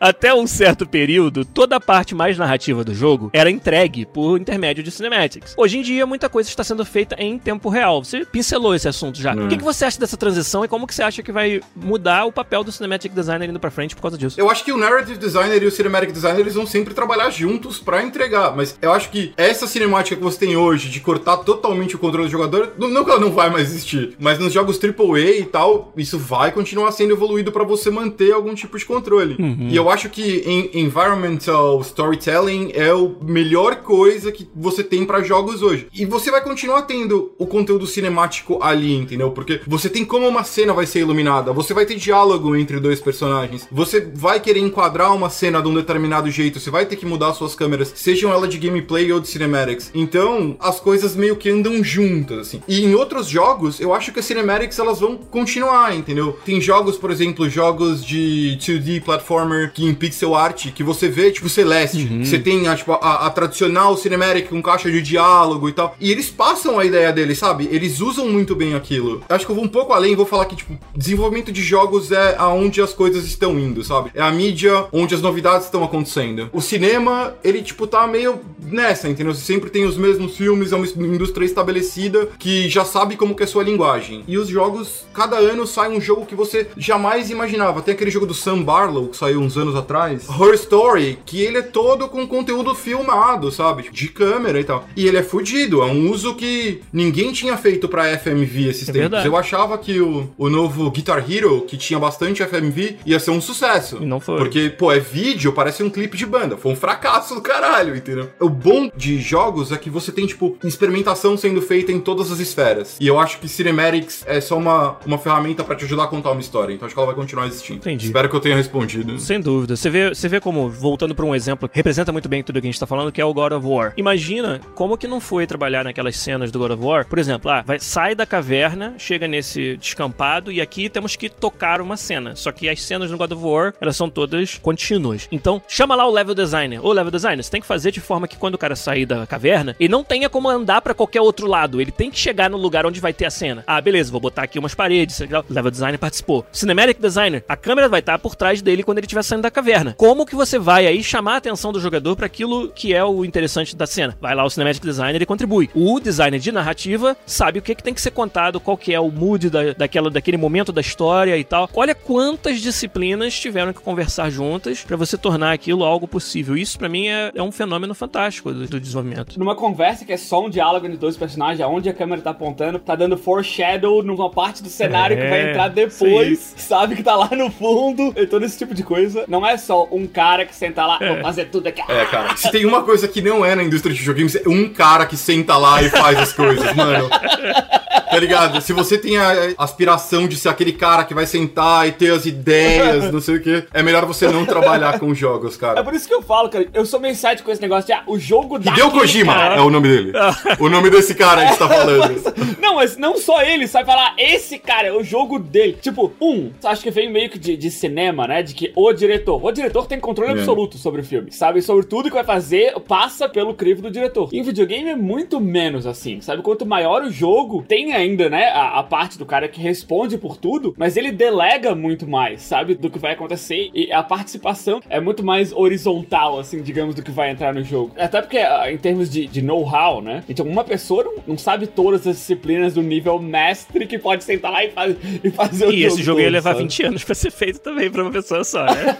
Até 0.00 0.34
um 0.34 0.46
certo 0.46 0.86
período, 0.86 1.44
toda 1.44 1.76
a 1.76 1.80
parte 1.80 2.14
mais 2.14 2.38
narrativa 2.38 2.84
do 2.84 2.94
jogo 2.94 3.30
era 3.32 3.50
entregue 3.50 4.06
por 4.06 4.40
intermédio 4.40 4.82
de 4.82 4.90
cinematics. 4.90 5.54
Hoje 5.56 5.78
em 5.78 5.82
dia, 5.82 6.06
muita 6.06 6.28
coisa 6.28 6.48
está 6.48 6.64
sendo 6.64 6.84
feita 6.84 7.16
em 7.18 7.38
tempo 7.38 7.68
real. 7.68 8.04
Você 8.04 8.24
pincelou 8.24 8.74
esse 8.74 8.88
assunto 8.88 9.20
já. 9.20 9.34
O 9.34 9.48
que, 9.48 9.56
que 9.56 9.64
você 9.64 9.84
acha 9.84 9.98
dessa 9.98 10.16
transição 10.16 10.64
e 10.64 10.68
como 10.68 10.86
que 10.86 10.94
você 10.94 11.02
acha 11.02 11.22
que 11.22 11.32
vai 11.32 11.60
mudar 11.74 12.24
o 12.24 12.32
papel 12.32 12.64
do 12.64 12.72
cinematic 12.72 13.12
designer 13.12 13.48
indo 13.48 13.60
pra 13.60 13.70
frente 13.70 13.94
por 13.94 14.02
causa 14.02 14.18
disso? 14.18 14.38
Eu 14.38 14.50
acho 14.50 14.64
que 14.64 14.72
o 14.72 14.76
narrative 14.76 15.18
designer 15.18 15.62
e 15.62 15.66
o 15.66 15.70
cinematic 15.70 16.12
designer 16.12 16.40
eles 16.40 16.54
vão 16.54 16.66
sempre 16.66 16.94
trabalhar 16.94 17.30
juntos 17.30 17.78
pra 17.78 18.02
entregar, 18.02 18.54
mas 18.54 18.76
eu 18.80 18.92
acho 18.92 19.10
que 19.10 19.32
essa 19.36 19.66
cinemática 19.66 20.16
que 20.16 20.22
você 20.22 20.38
tem 20.38 20.56
hoje 20.56 20.88
de 20.88 21.00
cortar 21.00 21.38
totalmente 21.38 21.96
o 21.96 21.98
controle 21.98 22.28
do 22.28 22.32
jogador, 22.32 22.72
não, 22.78 22.88
não 22.88 23.04
que 23.04 23.10
ela 23.10 23.20
não 23.20 23.32
vai 23.32 23.50
mais 23.50 23.70
existir, 23.70 24.14
mas 24.18 24.38
nos 24.38 24.52
jogos 24.52 24.78
AAA 24.86 25.38
e 25.40 25.44
tal, 25.44 25.92
isso 25.96 26.18
vai 26.18 26.52
continuar 26.52 26.92
sendo 26.92 27.12
evoluído 27.12 27.52
pra 27.52 27.64
você 27.64 27.90
manter 27.90 28.32
algum 28.32 28.54
tipo 28.54 28.78
de 28.78 28.84
controle. 28.84 29.36
E 29.70 29.76
eu 29.76 29.90
acho 29.90 30.08
que 30.08 30.42
em 30.46 30.80
environmental 30.82 31.80
storytelling 31.80 32.72
é 32.74 32.90
a 32.90 33.24
melhor 33.24 33.76
coisa 33.76 34.32
que 34.32 34.48
você 34.54 34.82
tem 34.82 35.04
pra 35.04 35.22
jogos 35.22 35.62
hoje. 35.62 35.86
E 35.94 36.04
você 36.04 36.30
vai 36.30 36.42
continuar 36.42 36.82
tendo 36.82 37.32
o 37.38 37.46
conteúdo 37.46 37.86
cinemático 37.86 38.58
ali, 38.62 38.94
entendeu? 38.94 39.30
Porque 39.30 39.60
você 39.66 39.88
tem 39.88 40.04
como 40.04 40.28
uma 40.28 40.44
cena 40.44 40.72
vai 40.72 40.86
ser 40.86 41.00
iluminada, 41.00 41.52
você 41.52 41.74
vai 41.74 41.86
ter 41.86 41.96
diálogo 41.96 42.56
entre 42.56 42.80
dois 42.80 43.00
personagens, 43.00 43.66
você 43.70 44.00
vai 44.00 44.40
querer 44.40 44.60
enquadrar 44.60 45.14
uma 45.14 45.30
cena 45.30 45.60
de 45.60 45.68
um 45.68 45.74
determinado 45.74 46.30
jeito, 46.30 46.60
você 46.60 46.70
vai 46.70 46.86
ter 46.86 46.96
que 46.96 47.06
mudar 47.06 47.34
suas 47.34 47.54
câmeras, 47.54 47.92
sejam 47.94 48.32
elas 48.32 48.50
de 48.50 48.58
gameplay 48.58 49.12
ou 49.12 49.20
de 49.20 49.28
cinematics. 49.28 49.90
Então, 49.94 50.56
as 50.60 50.80
coisas 50.80 51.16
meio 51.16 51.36
que 51.36 51.50
andam 51.50 51.82
juntas, 51.82 52.38
assim. 52.38 52.62
E 52.68 52.84
em 52.84 52.94
outros 52.94 53.26
jogos, 53.26 53.80
eu 53.80 53.92
acho 53.94 54.12
que 54.12 54.20
as 54.20 54.24
cinematics 54.24 54.75
elas 54.80 55.00
vão 55.00 55.16
continuar, 55.16 55.94
entendeu? 55.94 56.38
Tem 56.44 56.60
jogos, 56.60 56.96
por 56.96 57.10
exemplo, 57.10 57.48
jogos 57.48 58.04
de 58.04 58.56
2D 58.60 59.02
platformer 59.02 59.72
que 59.72 59.84
em 59.84 59.94
pixel 59.94 60.34
art 60.34 60.72
que 60.72 60.82
você 60.82 61.08
vê, 61.08 61.30
tipo, 61.30 61.48
Celeste. 61.48 62.04
que 62.06 62.26
Você 62.26 62.38
tem 62.38 62.68
a, 62.68 62.76
tipo, 62.76 62.92
a, 62.92 63.26
a 63.26 63.30
tradicional 63.30 63.96
cinematic 63.96 64.48
com 64.48 64.62
caixa 64.62 64.90
de 64.90 65.00
diálogo 65.02 65.68
e 65.68 65.72
tal. 65.72 65.96
E 66.00 66.10
eles 66.10 66.28
passam 66.30 66.78
a 66.78 66.84
ideia 66.84 67.12
deles, 67.12 67.38
sabe? 67.38 67.68
Eles 67.70 68.00
usam 68.00 68.28
muito 68.28 68.54
bem 68.54 68.74
aquilo. 68.74 69.22
Acho 69.28 69.44
que 69.46 69.52
eu 69.52 69.56
vou 69.56 69.64
um 69.64 69.68
pouco 69.68 69.92
além, 69.92 70.14
vou 70.16 70.26
falar 70.26 70.44
que, 70.46 70.56
tipo, 70.56 70.78
desenvolvimento 70.94 71.52
de 71.52 71.62
jogos 71.62 72.12
é 72.12 72.34
aonde 72.38 72.80
as 72.80 72.92
coisas 72.92 73.24
estão 73.24 73.58
indo, 73.58 73.82
sabe? 73.84 74.10
É 74.14 74.22
a 74.22 74.30
mídia 74.30 74.86
onde 74.92 75.14
as 75.14 75.22
novidades 75.22 75.66
estão 75.66 75.84
acontecendo. 75.84 76.50
O 76.52 76.60
cinema, 76.60 77.34
ele, 77.42 77.62
tipo, 77.62 77.86
tá 77.86 78.06
meio 78.06 78.40
nessa, 78.60 79.08
entendeu? 79.08 79.34
Você 79.34 79.44
sempre 79.44 79.70
tem 79.70 79.84
os 79.84 79.96
mesmos 79.96 80.36
filmes, 80.36 80.72
é 80.72 80.76
uma 80.76 80.86
indústria 80.86 81.44
estabelecida 81.44 82.28
que 82.38 82.68
já 82.68 82.84
sabe 82.84 83.16
como 83.16 83.34
que 83.34 83.42
é 83.42 83.46
a 83.46 83.48
sua 83.48 83.62
linguagem. 83.62 84.24
E 84.26 84.36
os 84.38 84.48
jogos, 84.48 84.65
cada 85.12 85.36
ano 85.36 85.66
sai 85.66 85.90
um 85.90 86.00
jogo 86.00 86.26
que 86.26 86.34
você 86.34 86.68
jamais 86.76 87.30
imaginava. 87.30 87.82
Tem 87.82 87.94
aquele 87.94 88.10
jogo 88.10 88.26
do 88.26 88.34
Sam 88.34 88.62
Barlow, 88.62 89.08
que 89.08 89.16
saiu 89.16 89.40
uns 89.40 89.56
anos 89.56 89.74
atrás, 89.74 90.26
Her 90.28 90.54
Story, 90.54 91.18
que 91.24 91.40
ele 91.40 91.58
é 91.58 91.62
todo 91.62 92.08
com 92.08 92.26
conteúdo 92.26 92.74
filmado, 92.74 93.50
sabe? 93.50 93.88
De 93.90 94.08
câmera 94.08 94.60
e 94.60 94.64
tal. 94.64 94.86
E 94.96 95.06
ele 95.06 95.16
é 95.18 95.22
fudido, 95.22 95.82
é 95.82 95.86
um 95.86 96.10
uso 96.10 96.34
que 96.34 96.80
ninguém 96.92 97.32
tinha 97.32 97.56
feito 97.56 97.88
pra 97.88 98.16
FMV 98.18 98.68
esses 98.68 98.88
É 98.88 98.92
tempos. 98.92 99.00
verdade. 99.10 99.26
Eu 99.26 99.36
achava 99.36 99.76
que 99.78 100.00
o, 100.00 100.30
o 100.38 100.48
novo 100.48 100.90
Guitar 100.90 101.24
Hero, 101.30 101.62
que 101.62 101.76
tinha 101.76 101.98
bastante 101.98 102.42
FMV, 102.44 102.96
ia 103.06 103.18
ser 103.18 103.30
um 103.30 103.40
sucesso. 103.40 103.98
E 104.00 104.06
não 104.06 104.20
foi. 104.20 104.38
Porque, 104.38 104.70
pô, 104.70 104.92
é 104.92 104.98
vídeo, 104.98 105.52
parece 105.52 105.82
um 105.82 105.90
clipe 105.90 106.16
de 106.16 106.26
banda. 106.26 106.56
Foi 106.56 106.72
um 106.72 106.76
fracasso 106.76 107.34
do 107.34 107.40
caralho, 107.40 107.96
entendeu? 107.96 108.30
O 108.40 108.48
bom 108.48 108.90
de 108.96 109.20
jogos 109.20 109.72
é 109.72 109.76
que 109.76 109.90
você 109.90 110.10
tem, 110.12 110.26
tipo, 110.26 110.56
experimentação 110.64 111.36
sendo 111.36 111.60
feita 111.62 111.92
em 111.92 112.00
todas 112.00 112.30
as 112.30 112.38
esferas. 112.38 112.96
E 113.00 113.06
eu 113.06 113.18
acho 113.18 113.38
que 113.38 113.48
Cinematics 113.48 114.22
é 114.26 114.40
só 114.40 114.55
uma, 114.56 114.96
uma 115.06 115.18
ferramenta 115.18 115.64
pra 115.64 115.76
te 115.76 115.84
ajudar 115.84 116.04
a 116.04 116.08
contar 116.08 116.30
uma 116.30 116.40
história. 116.40 116.74
Então 116.74 116.86
acho 116.86 116.94
que 116.94 116.98
ela 116.98 117.06
vai 117.06 117.14
continuar 117.14 117.46
existindo. 117.46 117.78
Entendi. 117.78 118.06
Espero 118.06 118.28
que 118.28 118.36
eu 118.36 118.40
tenha 118.40 118.56
respondido. 118.56 119.18
Sem 119.18 119.40
dúvida. 119.40 119.76
Você 119.76 119.90
vê, 119.90 120.08
você 120.08 120.28
vê 120.28 120.40
como, 120.40 120.68
voltando 120.68 121.14
pra 121.14 121.24
um 121.24 121.34
exemplo, 121.34 121.68
que 121.68 121.76
representa 121.76 122.12
muito 122.12 122.28
bem 122.28 122.42
tudo 122.42 122.60
que 122.60 122.66
a 122.66 122.70
gente 122.70 122.80
tá 122.80 122.86
falando, 122.86 123.12
que 123.12 123.20
é 123.20 123.24
o 123.24 123.34
God 123.34 123.52
of 123.52 123.66
War. 123.66 123.92
Imagina 123.96 124.60
como 124.74 124.96
que 124.96 125.06
não 125.06 125.20
foi 125.20 125.46
trabalhar 125.46 125.84
naquelas 125.84 126.16
cenas 126.16 126.50
do 126.50 126.58
God 126.58 126.72
of 126.72 126.82
War. 126.82 127.06
Por 127.06 127.18
exemplo, 127.18 127.50
ah, 127.50 127.62
vai, 127.62 127.78
sai 127.78 128.14
da 128.14 128.26
caverna, 128.26 128.94
chega 128.98 129.28
nesse 129.28 129.76
descampado 129.76 130.50
e 130.50 130.60
aqui 130.60 130.88
temos 130.88 131.16
que 131.16 131.28
tocar 131.28 131.80
uma 131.80 131.96
cena. 131.96 132.34
Só 132.36 132.52
que 132.52 132.68
as 132.68 132.82
cenas 132.82 133.10
no 133.10 133.18
God 133.18 133.32
of 133.32 133.44
War, 133.44 133.74
elas 133.80 133.96
são 133.96 134.08
todas 134.08 134.58
contínuas. 134.58 135.28
Então, 135.30 135.62
chama 135.68 135.94
lá 135.94 136.06
o 136.06 136.12
level 136.12 136.34
designer. 136.34 136.84
Ô, 136.84 136.92
level 136.92 137.10
designer, 137.10 137.42
você 137.42 137.50
tem 137.50 137.60
que 137.60 137.66
fazer 137.66 137.90
de 137.90 138.00
forma 138.00 138.28
que 138.28 138.36
quando 138.36 138.54
o 138.54 138.58
cara 138.58 138.76
sair 138.76 139.06
da 139.06 139.26
caverna, 139.26 139.76
ele 139.78 139.88
não 139.88 140.04
tenha 140.04 140.28
como 140.28 140.48
andar 140.48 140.80
pra 140.80 140.94
qualquer 140.94 141.20
outro 141.20 141.46
lado. 141.46 141.80
Ele 141.80 141.90
tem 141.90 142.10
que 142.10 142.18
chegar 142.18 142.50
no 142.50 142.56
lugar 142.56 142.86
onde 142.86 143.00
vai 143.00 143.12
ter 143.12 143.26
a 143.26 143.30
cena. 143.30 143.64
Ah, 143.66 143.80
beleza, 143.80 144.10
vou 144.10 144.20
botar 144.20 144.45
aqui 144.46 144.58
umas 144.58 144.74
paredes. 144.74 145.20
level 145.48 145.70
designer 145.70 145.98
participou. 145.98 146.46
Cinematic 146.52 147.00
designer, 147.00 147.44
a 147.48 147.56
câmera 147.56 147.88
vai 147.88 148.00
estar 148.00 148.18
por 148.18 148.34
trás 148.34 148.62
dele 148.62 148.82
quando 148.82 148.98
ele 148.98 149.06
estiver 149.06 149.22
saindo 149.22 149.42
da 149.42 149.50
caverna. 149.50 149.94
Como 149.96 150.24
que 150.26 150.34
você 150.34 150.58
vai 150.58 150.86
aí 150.86 151.02
chamar 151.02 151.34
a 151.34 151.36
atenção 151.36 151.72
do 151.72 151.80
jogador 151.80 152.16
para 152.16 152.26
aquilo 152.26 152.68
que 152.70 152.94
é 152.94 153.04
o 153.04 153.24
interessante 153.24 153.76
da 153.76 153.86
cena? 153.86 154.16
Vai 154.20 154.34
lá 154.34 154.44
o 154.44 154.50
cinematic 154.50 154.82
designer 154.82 155.20
e 155.20 155.26
contribui. 155.26 155.68
O 155.74 156.00
designer 156.00 156.40
de 156.40 156.50
narrativa 156.50 157.16
sabe 157.26 157.58
o 157.58 157.62
que, 157.62 157.74
que 157.74 157.82
tem 157.82 157.94
que 157.94 158.00
ser 158.00 158.10
contado, 158.10 158.60
qual 158.60 158.76
que 158.76 158.94
é 158.94 159.00
o 159.00 159.10
mood 159.10 159.50
da, 159.50 159.72
daquela, 159.72 160.10
daquele 160.10 160.36
momento 160.36 160.72
da 160.72 160.80
história 160.80 161.36
e 161.36 161.44
tal. 161.44 161.68
Olha 161.74 161.94
quantas 161.94 162.60
disciplinas 162.60 163.38
tiveram 163.38 163.72
que 163.72 163.80
conversar 163.80 164.30
juntas 164.30 164.82
para 164.82 164.96
você 164.96 165.18
tornar 165.18 165.52
aquilo 165.52 165.84
algo 165.84 166.06
possível. 166.08 166.56
Isso 166.56 166.78
para 166.78 166.88
mim 166.88 167.08
é, 167.08 167.32
é 167.34 167.42
um 167.42 167.52
fenômeno 167.52 167.94
fantástico 167.94 168.52
do, 168.52 168.66
do 168.66 168.80
desenvolvimento. 168.80 169.38
Numa 169.38 169.54
conversa 169.54 170.04
que 170.04 170.12
é 170.12 170.16
só 170.16 170.44
um 170.44 170.50
diálogo 170.50 170.86
entre 170.86 170.98
dois 170.98 171.16
personagens, 171.16 171.60
aonde 171.60 171.88
a 171.88 171.94
câmera 171.94 172.22
tá 172.22 172.30
apontando, 172.30 172.78
tá 172.78 172.94
dando 172.94 173.16
foreshadow 173.16 174.02
numa 174.02 174.30
parte 174.36 174.62
do 174.62 174.68
cenário 174.68 175.18
É, 175.18 175.22
que 175.22 175.28
vai 175.30 175.50
entrar 175.50 175.68
depois, 175.68 176.54
sabe 176.58 176.94
que 176.94 177.02
tá 177.02 177.16
lá 177.16 177.30
no 177.32 177.50
fundo, 177.50 178.12
e 178.14 178.26
todo 178.26 178.44
esse 178.44 178.58
tipo 178.58 178.74
de 178.74 178.82
coisa. 178.82 179.24
Não 179.26 179.46
é 179.46 179.56
só 179.56 179.88
um 179.90 180.06
cara 180.06 180.44
que 180.44 180.54
senta 180.54 180.84
lá, 180.84 180.98
vou 180.98 181.22
fazer 181.22 181.46
tudo 181.46 181.66
aqui. 181.68 181.80
É, 181.88 182.04
cara. 182.04 182.36
Se 182.36 182.50
tem 182.50 182.66
uma 182.66 182.82
coisa 182.82 183.08
que 183.08 183.22
não 183.22 183.42
é 183.42 183.54
na 183.54 183.64
indústria 183.64 183.94
de 183.94 183.98
videogames, 184.00 184.36
é 184.36 184.46
um 184.46 184.68
cara 184.68 185.06
que 185.06 185.16
senta 185.16 185.56
lá 185.56 185.82
e 185.82 185.88
faz 185.88 186.18
as 186.18 186.32
coisas, 186.34 186.74
mano. 186.74 187.08
Tá 187.08 188.18
ligado? 188.20 188.60
Se 188.60 188.72
você 188.72 188.96
tem 188.98 189.16
a 189.18 189.52
aspiração 189.58 190.28
de 190.28 190.36
ser 190.36 190.48
aquele 190.48 190.72
cara 190.72 191.04
que 191.04 191.12
vai 191.14 191.26
sentar 191.26 191.88
e 191.88 191.92
ter 191.92 192.12
as 192.12 192.24
ideias, 192.26 193.10
não 193.12 193.20
sei 193.20 193.36
o 193.36 193.42
quê, 193.42 193.64
é 193.72 193.82
melhor 193.82 194.04
você 194.04 194.28
não 194.28 194.44
trabalhar 194.44 194.98
com 194.98 195.14
jogos, 195.14 195.56
É 195.56 195.58
cara. 195.58 195.82
por 195.84 195.94
isso 195.94 196.06
que 196.06 196.14
eu 196.14 196.22
falo, 196.22 196.48
cara, 196.48 196.66
eu 196.72 196.84
sou 196.86 197.00
meio 197.00 197.14
site 197.14 197.42
com 197.42 197.50
esse 197.50 197.60
negócio 197.60 197.86
de, 197.86 197.92
ah, 197.92 198.02
o 198.06 198.18
jogo 198.18 198.58
da. 198.58 198.70
Hideo 198.70 198.90
Kojima 198.90 199.34
é 199.54 199.60
o 199.60 199.70
nome 199.70 199.88
dele. 199.88 200.12
O 200.58 200.68
nome 200.68 200.88
desse 200.90 201.14
cara 201.14 201.42
aí 201.42 201.46
que 201.48 201.52
você 201.54 201.58
tá 201.58 201.68
falando. 201.68 202.56
Não, 202.60 202.76
mas 202.76 202.96
não 202.96 203.16
só 203.18 203.42
ele, 203.42 203.66
sai 203.68 203.84
falar, 203.84 204.14
esse 204.26 204.58
cara 204.58 204.88
é 204.88 204.92
o 204.92 205.02
jogo 205.04 205.38
dele. 205.38 205.76
Tipo, 205.80 206.12
um, 206.20 206.50
acho 206.64 206.82
que 206.82 206.90
vem 206.90 207.10
meio 207.10 207.30
que 207.30 207.38
de, 207.38 207.56
de 207.56 207.70
cinema, 207.70 208.26
né? 208.26 208.42
De 208.42 208.54
que 208.54 208.72
o 208.74 208.92
diretor, 208.92 209.42
o 209.44 209.52
diretor 209.52 209.86
tem 209.86 209.98
controle 210.00 210.32
É. 210.32 210.34
absoluto 210.34 210.78
sobre 210.78 211.00
o 211.00 211.04
filme, 211.04 211.30
sabe? 211.32 211.62
Sobre 211.62 211.86
tudo 211.86 212.08
que 212.08 212.14
vai 212.14 212.24
fazer, 212.24 212.74
passa 212.80 213.28
pelo 213.28 213.54
crivo 213.54 213.82
do 213.82 213.90
diretor. 213.90 214.28
Em 214.32 214.42
videogame 214.42 214.90
é 214.90 214.96
muito 214.96 215.40
menos 215.40 215.86
assim, 215.86 216.20
sabe? 216.20 216.42
Quanto 216.42 216.66
maior 216.66 217.02
o 217.02 217.10
jogo, 217.10 217.64
tem 217.66 217.92
ainda, 217.92 218.28
né, 218.28 218.46
a, 218.46 218.78
a 218.78 218.82
parte 218.82 219.18
do 219.18 219.26
cara 219.26 219.48
que 219.48 219.60
responde 219.60 220.18
por 220.18 220.36
tudo, 220.36 220.74
mas 220.76 220.96
ele 220.96 221.12
delega 221.12 221.74
muito 221.74 222.08
mais, 222.08 222.42
sabe? 222.42 222.74
Do 222.74 222.90
que 222.90 222.98
vai 222.98 223.12
acontecer. 223.12 223.70
E 223.74 223.92
a 223.92 224.02
participação 224.02 224.80
é 224.88 225.00
muito 225.00 225.24
mais 225.24 225.52
horizontal, 225.52 226.38
assim, 226.38 226.62
digamos, 226.62 226.94
do 226.94 227.02
que 227.02 227.10
vai 227.10 227.30
entrar 227.30 227.54
no 227.54 227.62
jogo. 227.62 227.92
Até 227.96 228.20
porque, 228.20 228.38
ah, 228.38 228.70
em 228.72 228.78
termos 228.78 229.10
de, 229.10 229.26
de 229.26 229.42
know-how, 229.42 230.00
né? 230.02 230.24
Então, 230.28 230.46
uma 230.46 230.64
pessoa 230.64 231.04
não, 231.04 231.14
não 231.26 231.38
sabe 231.38 231.66
todas 231.66 232.06
as 232.06 232.16
disciplinas 232.16 232.74
do 232.74 232.82
nível 232.82 233.18
mestre 233.20 233.86
que 233.86 233.98
pode 233.98 234.15
sentar 234.24 234.50
lá 234.52 234.64
e, 234.64 234.70
faz, 234.70 234.96
e 235.24 235.30
fazer 235.30 235.66
o 235.66 235.72
E 235.72 235.82
jogo. 235.82 235.94
esse 235.94 236.02
jogo 236.02 236.20
ia 236.20 236.26
todo, 236.26 236.32
levar 236.34 236.50
sabe? 236.52 236.62
20 236.64 236.82
anos 236.84 237.04
pra 237.04 237.14
ser 237.14 237.30
feito 237.30 237.60
também 237.60 237.90
pra 237.90 238.02
uma 238.02 238.10
pessoa 238.12 238.44
só, 238.44 238.64
né? 238.64 238.96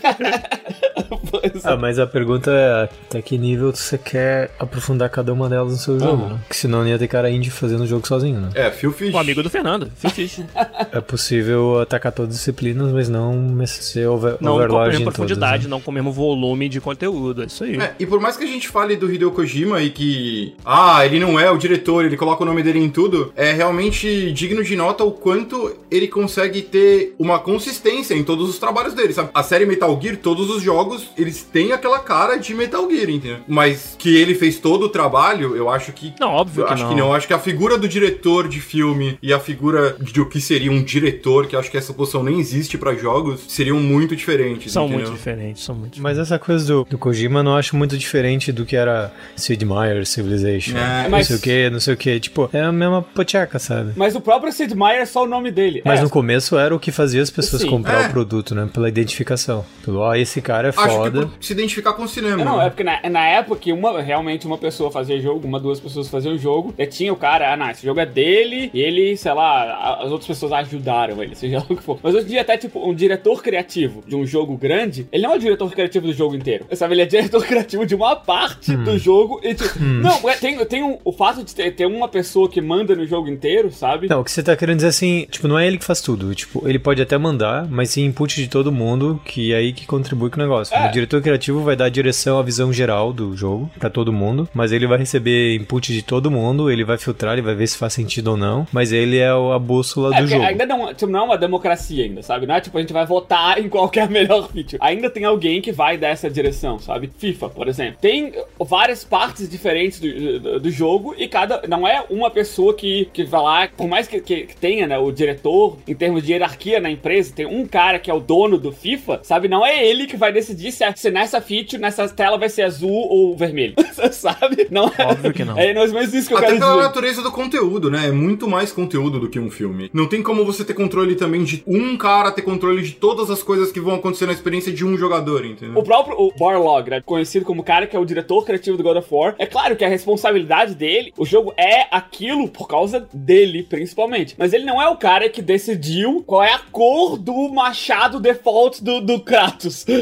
É. 1.42 1.50
Ah, 1.64 1.76
mas 1.76 1.98
a 1.98 2.06
pergunta 2.06 2.50
é 2.50 2.84
até 3.08 3.22
que 3.22 3.36
nível 3.38 3.72
você 3.74 3.96
quer 3.98 4.50
aprofundar 4.58 5.08
cada 5.10 5.32
uma 5.32 5.48
delas 5.48 5.72
no 5.72 5.78
seu 5.78 5.98
jogo, 5.98 6.22
Aham. 6.24 6.28
né? 6.34 6.38
Porque 6.42 6.54
senão 6.54 6.80
não 6.80 6.88
ia 6.88 6.98
ter 6.98 7.08
cara 7.08 7.30
indie 7.30 7.50
fazendo 7.50 7.82
o 7.82 7.86
jogo 7.86 8.06
sozinho, 8.06 8.40
né? 8.40 8.50
É, 8.54 8.70
Phil 8.70 8.92
Fish. 8.92 9.14
o 9.14 9.18
amigo 9.18 9.42
do 9.42 9.50
Fernando, 9.50 9.90
Fifish. 9.96 10.40
É 10.92 11.00
possível 11.00 11.80
atacar 11.80 12.12
todas 12.12 12.32
as 12.32 12.38
disciplinas, 12.38 12.90
mas 12.92 13.08
não 13.08 13.64
ser 13.66 14.06
over, 14.08 14.32
Não 14.32 14.38
com 14.40 14.48
a 14.48 14.52
overlord 14.54 14.88
mesma 14.90 15.00
em 15.00 15.04
todas. 15.04 15.14
profundidade, 15.16 15.64
né? 15.64 15.70
não 15.70 15.80
com 15.80 15.90
o 15.90 15.94
mesmo 15.94 16.12
volume 16.12 16.68
de 16.68 16.80
conteúdo, 16.80 17.42
é 17.42 17.46
isso 17.46 17.64
aí. 17.64 17.76
É, 17.76 17.94
e 17.98 18.06
por 18.06 18.20
mais 18.20 18.36
que 18.36 18.44
a 18.44 18.46
gente 18.46 18.68
fale 18.68 18.96
do 18.96 19.12
Hideo 19.12 19.30
Kojima 19.32 19.82
e 19.82 19.90
que, 19.90 20.54
ah, 20.64 21.04
ele 21.04 21.18
não 21.18 21.38
é 21.38 21.50
o 21.50 21.56
diretor, 21.58 22.04
ele 22.04 22.16
coloca 22.16 22.42
o 22.42 22.46
nome 22.46 22.62
dele 22.62 22.78
em 22.78 22.88
tudo, 22.90 23.32
é 23.36 23.52
realmente 23.52 24.32
digno 24.32 24.62
de 24.64 24.74
nota 24.76 25.04
o 25.04 25.10
quanto 25.12 25.74
ele 25.90 26.08
consegue 26.08 26.62
ter 26.62 27.14
uma 27.18 27.38
consistência 27.38 28.14
em 28.14 28.22
todos 28.24 28.48
os 28.48 28.58
trabalhos 28.58 28.94
dele, 28.94 29.12
sabe? 29.12 29.30
A 29.34 29.42
série 29.42 29.66
Metal 29.66 29.98
Gear, 30.00 30.16
todos 30.16 30.48
os 30.50 30.62
jogos, 30.62 31.08
eles 31.16 31.42
têm 31.42 31.72
aquela 31.72 31.98
cara 31.98 32.36
de 32.36 32.54
Metal 32.54 32.88
Gear, 32.90 33.10
entendeu? 33.10 33.38
Mas 33.48 33.96
que 33.98 34.16
ele 34.16 34.34
fez 34.34 34.58
todo 34.58 34.84
o 34.84 34.88
trabalho, 34.88 35.56
eu 35.56 35.68
acho 35.70 35.92
que 35.92 36.12
Não, 36.20 36.28
óbvio 36.30 36.62
eu 36.62 36.66
que 36.66 36.72
acho 36.74 36.82
não. 36.84 36.88
que 36.90 36.94
não. 36.96 37.06
Eu 37.08 37.12
acho 37.14 37.26
que 37.26 37.32
a 37.34 37.38
figura 37.38 37.78
do 37.78 37.88
diretor 37.88 38.48
de 38.48 38.60
filme 38.60 39.18
e 39.22 39.32
a 39.32 39.38
figura 39.40 39.96
de 40.00 40.20
o 40.20 40.26
que 40.26 40.40
seria 40.40 40.70
um 40.70 40.82
diretor, 40.82 41.46
que 41.46 41.54
eu 41.56 41.60
acho 41.60 41.70
que 41.70 41.76
essa 41.76 41.92
posição 41.92 42.22
nem 42.22 42.38
existe 42.40 42.76
pra 42.78 42.94
jogos, 42.94 43.40
seriam 43.48 43.78
muito 43.80 44.14
diferentes. 44.16 44.72
São 44.72 44.86
entendeu? 44.86 45.06
muito 45.06 45.16
diferentes, 45.16 45.62
são 45.64 45.74
muito 45.74 46.00
Mas 46.00 46.18
essa 46.18 46.38
coisa 46.38 46.64
do, 46.66 46.84
do 46.88 46.98
Kojima 46.98 47.40
eu 47.40 47.44
não 47.44 47.56
acho 47.56 47.76
muito 47.76 47.96
diferente 47.96 48.52
do 48.52 48.64
que 48.64 48.76
era 48.76 49.12
Sid 49.36 49.64
Meier, 49.64 50.04
Civilization. 50.06 50.76
É, 50.76 51.02
não 51.04 51.10
mas- 51.10 51.26
sei 51.26 51.36
o 51.36 51.40
que, 51.40 51.70
não 51.70 51.80
sei 51.80 51.94
o 51.94 51.96
que. 51.96 52.20
Tipo, 52.20 52.48
é 52.52 52.60
a 52.62 52.72
mesma 52.72 53.02
pocheca, 53.02 53.58
sabe? 53.58 53.92
Mas 53.96 54.14
o 54.14 54.20
próprio 54.20 54.52
Sid 54.52 54.74
Meier 54.74 55.02
é 55.02 55.06
só 55.06 55.24
o 55.24 55.26
nome 55.26 55.50
dele. 55.50 55.82
Mas 55.84 56.00
é, 56.00 56.02
no 56.02 56.10
começo 56.10 56.56
era 56.58 56.74
o 56.74 56.78
que 56.78 56.90
fazia 56.92 57.22
as 57.22 57.30
pessoas 57.30 57.62
Sim. 57.62 57.68
comprar 57.70 58.04
É. 58.04 58.06
o 58.08 58.10
produto, 58.10 58.54
né? 58.54 58.68
Pela 58.72 58.88
identificação. 58.88 59.64
Pelo, 59.84 59.98
ó, 59.98 60.14
esse 60.14 60.40
cara 60.40 60.68
é 60.68 60.70
Acho 60.76 61.02
que 61.02 61.05
foda. 61.10 61.26
por 61.26 61.44
se 61.44 61.52
identificar 61.52 61.92
com 61.94 62.02
o 62.04 62.08
cinema. 62.08 62.44
Não, 62.44 62.58
né? 62.58 62.66
é 62.66 62.70
porque 62.70 62.84
na, 62.84 63.00
na 63.10 63.26
época 63.26 63.60
que 63.60 63.72
uma, 63.72 64.00
realmente 64.00 64.46
uma 64.46 64.58
pessoa 64.58 64.90
fazia 64.90 65.20
jogo, 65.20 65.46
uma, 65.46 65.58
duas 65.60 65.80
pessoas 65.80 66.08
faziam 66.08 66.34
o 66.34 66.38
jogo, 66.38 66.74
e 66.78 66.86
tinha 66.86 67.12
o 67.12 67.16
cara, 67.16 67.52
ah, 67.52 67.56
não, 67.56 67.70
esse 67.70 67.84
jogo 67.84 68.00
é 68.00 68.06
dele, 68.06 68.70
e 68.72 68.80
ele, 68.80 69.16
sei 69.16 69.32
lá, 69.32 69.96
as 70.02 70.10
outras 70.10 70.26
pessoas 70.26 70.52
ajudaram 70.52 71.22
ele, 71.22 71.34
seja 71.36 71.58
lá 71.58 71.66
o 71.68 71.76
que 71.76 71.82
for. 71.82 71.98
Mas 72.02 72.14
hoje 72.14 72.26
em 72.26 72.28
dia, 72.30 72.40
até 72.42 72.56
tipo, 72.56 72.86
um 72.88 72.94
diretor 72.94 73.42
criativo 73.42 74.02
de 74.06 74.14
um 74.16 74.26
jogo 74.26 74.56
grande, 74.56 75.06
ele 75.12 75.22
não 75.22 75.32
é 75.32 75.36
o 75.36 75.40
diretor 75.40 75.70
criativo 75.70 76.06
do 76.06 76.12
jogo 76.12 76.34
inteiro. 76.34 76.66
Sabe, 76.74 76.94
ele 76.94 77.02
é 77.02 77.06
diretor 77.06 77.44
criativo 77.46 77.86
de 77.86 77.94
uma 77.94 78.16
parte 78.16 78.72
Hum. 78.72 78.84
do 78.84 78.98
jogo. 78.98 79.40
E, 79.42 79.54
tipo, 79.54 79.78
Não, 79.82 80.28
é, 80.28 80.36
tem, 80.36 80.56
tem 80.66 80.82
um- 80.82 80.98
o 81.04 81.12
fato 81.12 81.42
de 81.44 81.54
ter, 81.54 81.70
ter 81.72 81.86
uma 81.86 82.08
pessoa 82.08 82.48
que 82.48 82.60
manda 82.60 82.94
no 82.94 83.06
jogo 83.06 83.28
inteiro, 83.28 83.70
sabe? 83.70 84.08
Não, 84.08 84.20
o 84.20 84.24
que 84.24 84.30
você 84.30 84.42
tá 84.42 84.56
querendo 84.56 84.76
dizer 84.76 84.88
assim, 84.88 85.26
tipo, 85.30 85.46
não 85.48 85.58
é 85.58 85.66
ele 85.66 85.78
que 85.78 85.84
faz 85.84 86.00
tudo. 86.00 86.34
Tipo, 86.34 86.66
ele 86.68 86.78
pode 86.78 87.00
até 87.00 87.16
mandar, 87.16 87.66
mas 87.70 87.90
sim 87.90 88.04
input 88.04 88.34
de 88.36 88.48
todo 88.48 88.72
mundo, 88.72 89.20
que 89.24 89.52
é 89.52 89.56
aí 89.56 89.72
que 89.72 89.86
contribui 89.86 90.30
com 90.30 90.36
o 90.36 90.42
negócio. 90.42 90.74
É. 90.74 90.86
Diretor 90.96 91.20
criativo 91.20 91.60
vai 91.62 91.76
dar 91.76 91.84
a 91.84 91.88
direção, 91.90 92.38
a 92.38 92.42
visão 92.42 92.72
geral 92.72 93.12
do 93.12 93.36
jogo 93.36 93.70
pra 93.78 93.90
todo 93.90 94.10
mundo, 94.12 94.48
mas 94.54 94.72
ele 94.72 94.86
vai 94.86 94.96
receber 94.98 95.54
input 95.54 95.92
de 95.92 96.00
todo 96.02 96.30
mundo, 96.30 96.70
ele 96.70 96.84
vai 96.84 96.96
filtrar, 96.96 97.34
ele 97.34 97.42
vai 97.42 97.54
ver 97.54 97.66
se 97.66 97.76
faz 97.76 97.92
sentido 97.92 98.28
ou 98.28 98.36
não, 98.36 98.66
mas 98.72 98.92
ele 98.92 99.18
é 99.18 99.28
a 99.28 99.58
bússola 99.58 100.16
É, 100.16 100.22
do 100.22 100.26
jogo. 100.26 100.42
ainda 100.42 100.64
não, 100.64 100.94
tipo, 100.94 101.10
não 101.12 101.20
é 101.20 101.22
uma 101.22 101.36
democracia 101.38 102.02
ainda, 102.04 102.22
sabe? 102.22 102.46
Não 102.46 102.54
é 102.54 102.60
tipo, 102.62 102.78
a 102.78 102.80
gente 102.80 102.94
vai 102.94 103.04
votar 103.04 103.58
em 103.58 103.68
qualquer 103.68 104.08
melhor 104.10 104.48
feature. 104.50 104.78
Ainda 104.80 105.10
tem 105.10 105.24
alguém 105.24 105.60
que 105.60 105.70
vai 105.70 105.98
dar 105.98 106.08
essa 106.08 106.30
direção, 106.30 106.78
sabe? 106.78 107.10
FIFA, 107.18 107.50
por 107.50 107.68
exemplo. 107.68 107.98
Tem 108.00 108.32
várias 108.58 109.04
partes 109.04 109.48
diferentes 109.50 110.00
do, 110.00 110.40
do, 110.40 110.60
do 110.60 110.70
jogo 110.70 111.14
e 111.18 111.28
cada... 111.28 111.62
Não 111.68 111.86
é 111.86 112.04
uma 112.08 112.30
pessoa 112.30 112.72
que, 112.72 113.08
que 113.12 113.22
vai 113.22 113.42
lá, 113.42 113.68
por 113.76 113.86
mais 113.86 114.08
que, 114.08 114.18
que- 114.20 114.46
que 114.46 114.56
tenha, 114.56 114.86
né, 114.86 114.98
o 114.98 115.12
diretor, 115.12 115.76
em 115.86 115.94
termos 115.94 116.22
de 116.22 116.32
hierarquia 116.32 116.80
na 116.80 116.90
empresa, 116.90 117.32
tem 117.36 117.44
um 117.44 117.66
cara 117.66 117.98
que 117.98 118.10
é 118.10 118.14
o 118.14 118.20
dono 118.20 118.56
do 118.56 118.72
FIFA, 118.72 119.20
sabe? 119.22 119.46
Não 119.46 119.64
é 119.64 119.84
ele 119.86 120.06
que 120.06 120.16
vai 120.16 120.32
decidir 120.32 120.72
se, 120.72 120.85
se 120.94 121.10
nessa 121.10 121.40
feature, 121.40 121.80
nessa 121.80 122.08
tela 122.08 122.38
vai 122.38 122.48
ser 122.48 122.62
azul 122.62 122.90
ou 122.90 123.36
vermelho, 123.36 123.74
sabe? 124.12 124.66
Não 124.70 124.90
é... 124.96 125.04
Óbvio 125.04 125.32
que 125.32 125.44
não. 125.44 125.58
É 125.58 125.72
mais 125.74 125.90
ou 125.90 125.98
menos 125.98 126.14
isso 126.14 126.28
que 126.28 126.34
eu 126.34 126.38
Até 126.38 126.48
quero 126.48 126.58
pela 126.58 126.72
dizer. 126.72 126.82
natureza 126.84 127.22
do 127.22 127.32
conteúdo, 127.32 127.90
né? 127.90 128.08
É 128.08 128.12
muito 128.12 128.48
mais 128.48 128.72
conteúdo 128.72 129.18
do 129.18 129.28
que 129.28 129.38
um 129.38 129.50
filme. 129.50 129.90
Não 129.92 130.08
tem 130.08 130.22
como 130.22 130.44
você 130.44 130.64
ter 130.64 130.74
controle 130.74 131.14
também 131.14 131.44
de 131.44 131.62
um 131.66 131.96
cara 131.96 132.30
ter 132.30 132.42
controle 132.42 132.82
de 132.82 132.92
todas 132.92 133.30
as 133.30 133.42
coisas 133.42 133.72
que 133.72 133.80
vão 133.80 133.94
acontecer 133.96 134.26
na 134.26 134.32
experiência 134.32 134.72
de 134.72 134.84
um 134.84 134.96
jogador, 134.96 135.44
entendeu? 135.44 135.78
O 135.78 135.82
próprio 135.82 136.16
o 136.18 136.32
Barlog, 136.38 136.90
né, 136.90 137.02
conhecido 137.04 137.44
como 137.44 137.60
o 137.60 137.64
cara 137.64 137.86
que 137.86 137.96
é 137.96 137.98
o 137.98 138.04
diretor 138.04 138.44
criativo 138.44 138.76
do 138.76 138.82
God 138.82 138.98
of 138.98 139.08
War, 139.10 139.34
é 139.38 139.46
claro 139.46 139.76
que 139.76 139.84
a 139.84 139.88
responsabilidade 139.88 140.74
dele, 140.74 141.12
o 141.16 141.24
jogo 141.24 141.52
é 141.56 141.86
aquilo 141.90 142.48
por 142.48 142.66
causa 142.68 143.06
dele, 143.12 143.62
principalmente. 143.62 144.34
Mas 144.38 144.52
ele 144.52 144.64
não 144.64 144.80
é 144.80 144.88
o 144.88 144.96
cara 144.96 145.28
que 145.28 145.42
decidiu 145.42 146.22
qual 146.26 146.42
é 146.42 146.52
a 146.52 146.60
cor 146.70 147.18
do 147.18 147.48
machado 147.48 148.20
default 148.20 148.82
do, 148.82 149.00
do 149.00 149.20
Kratos. 149.20 149.84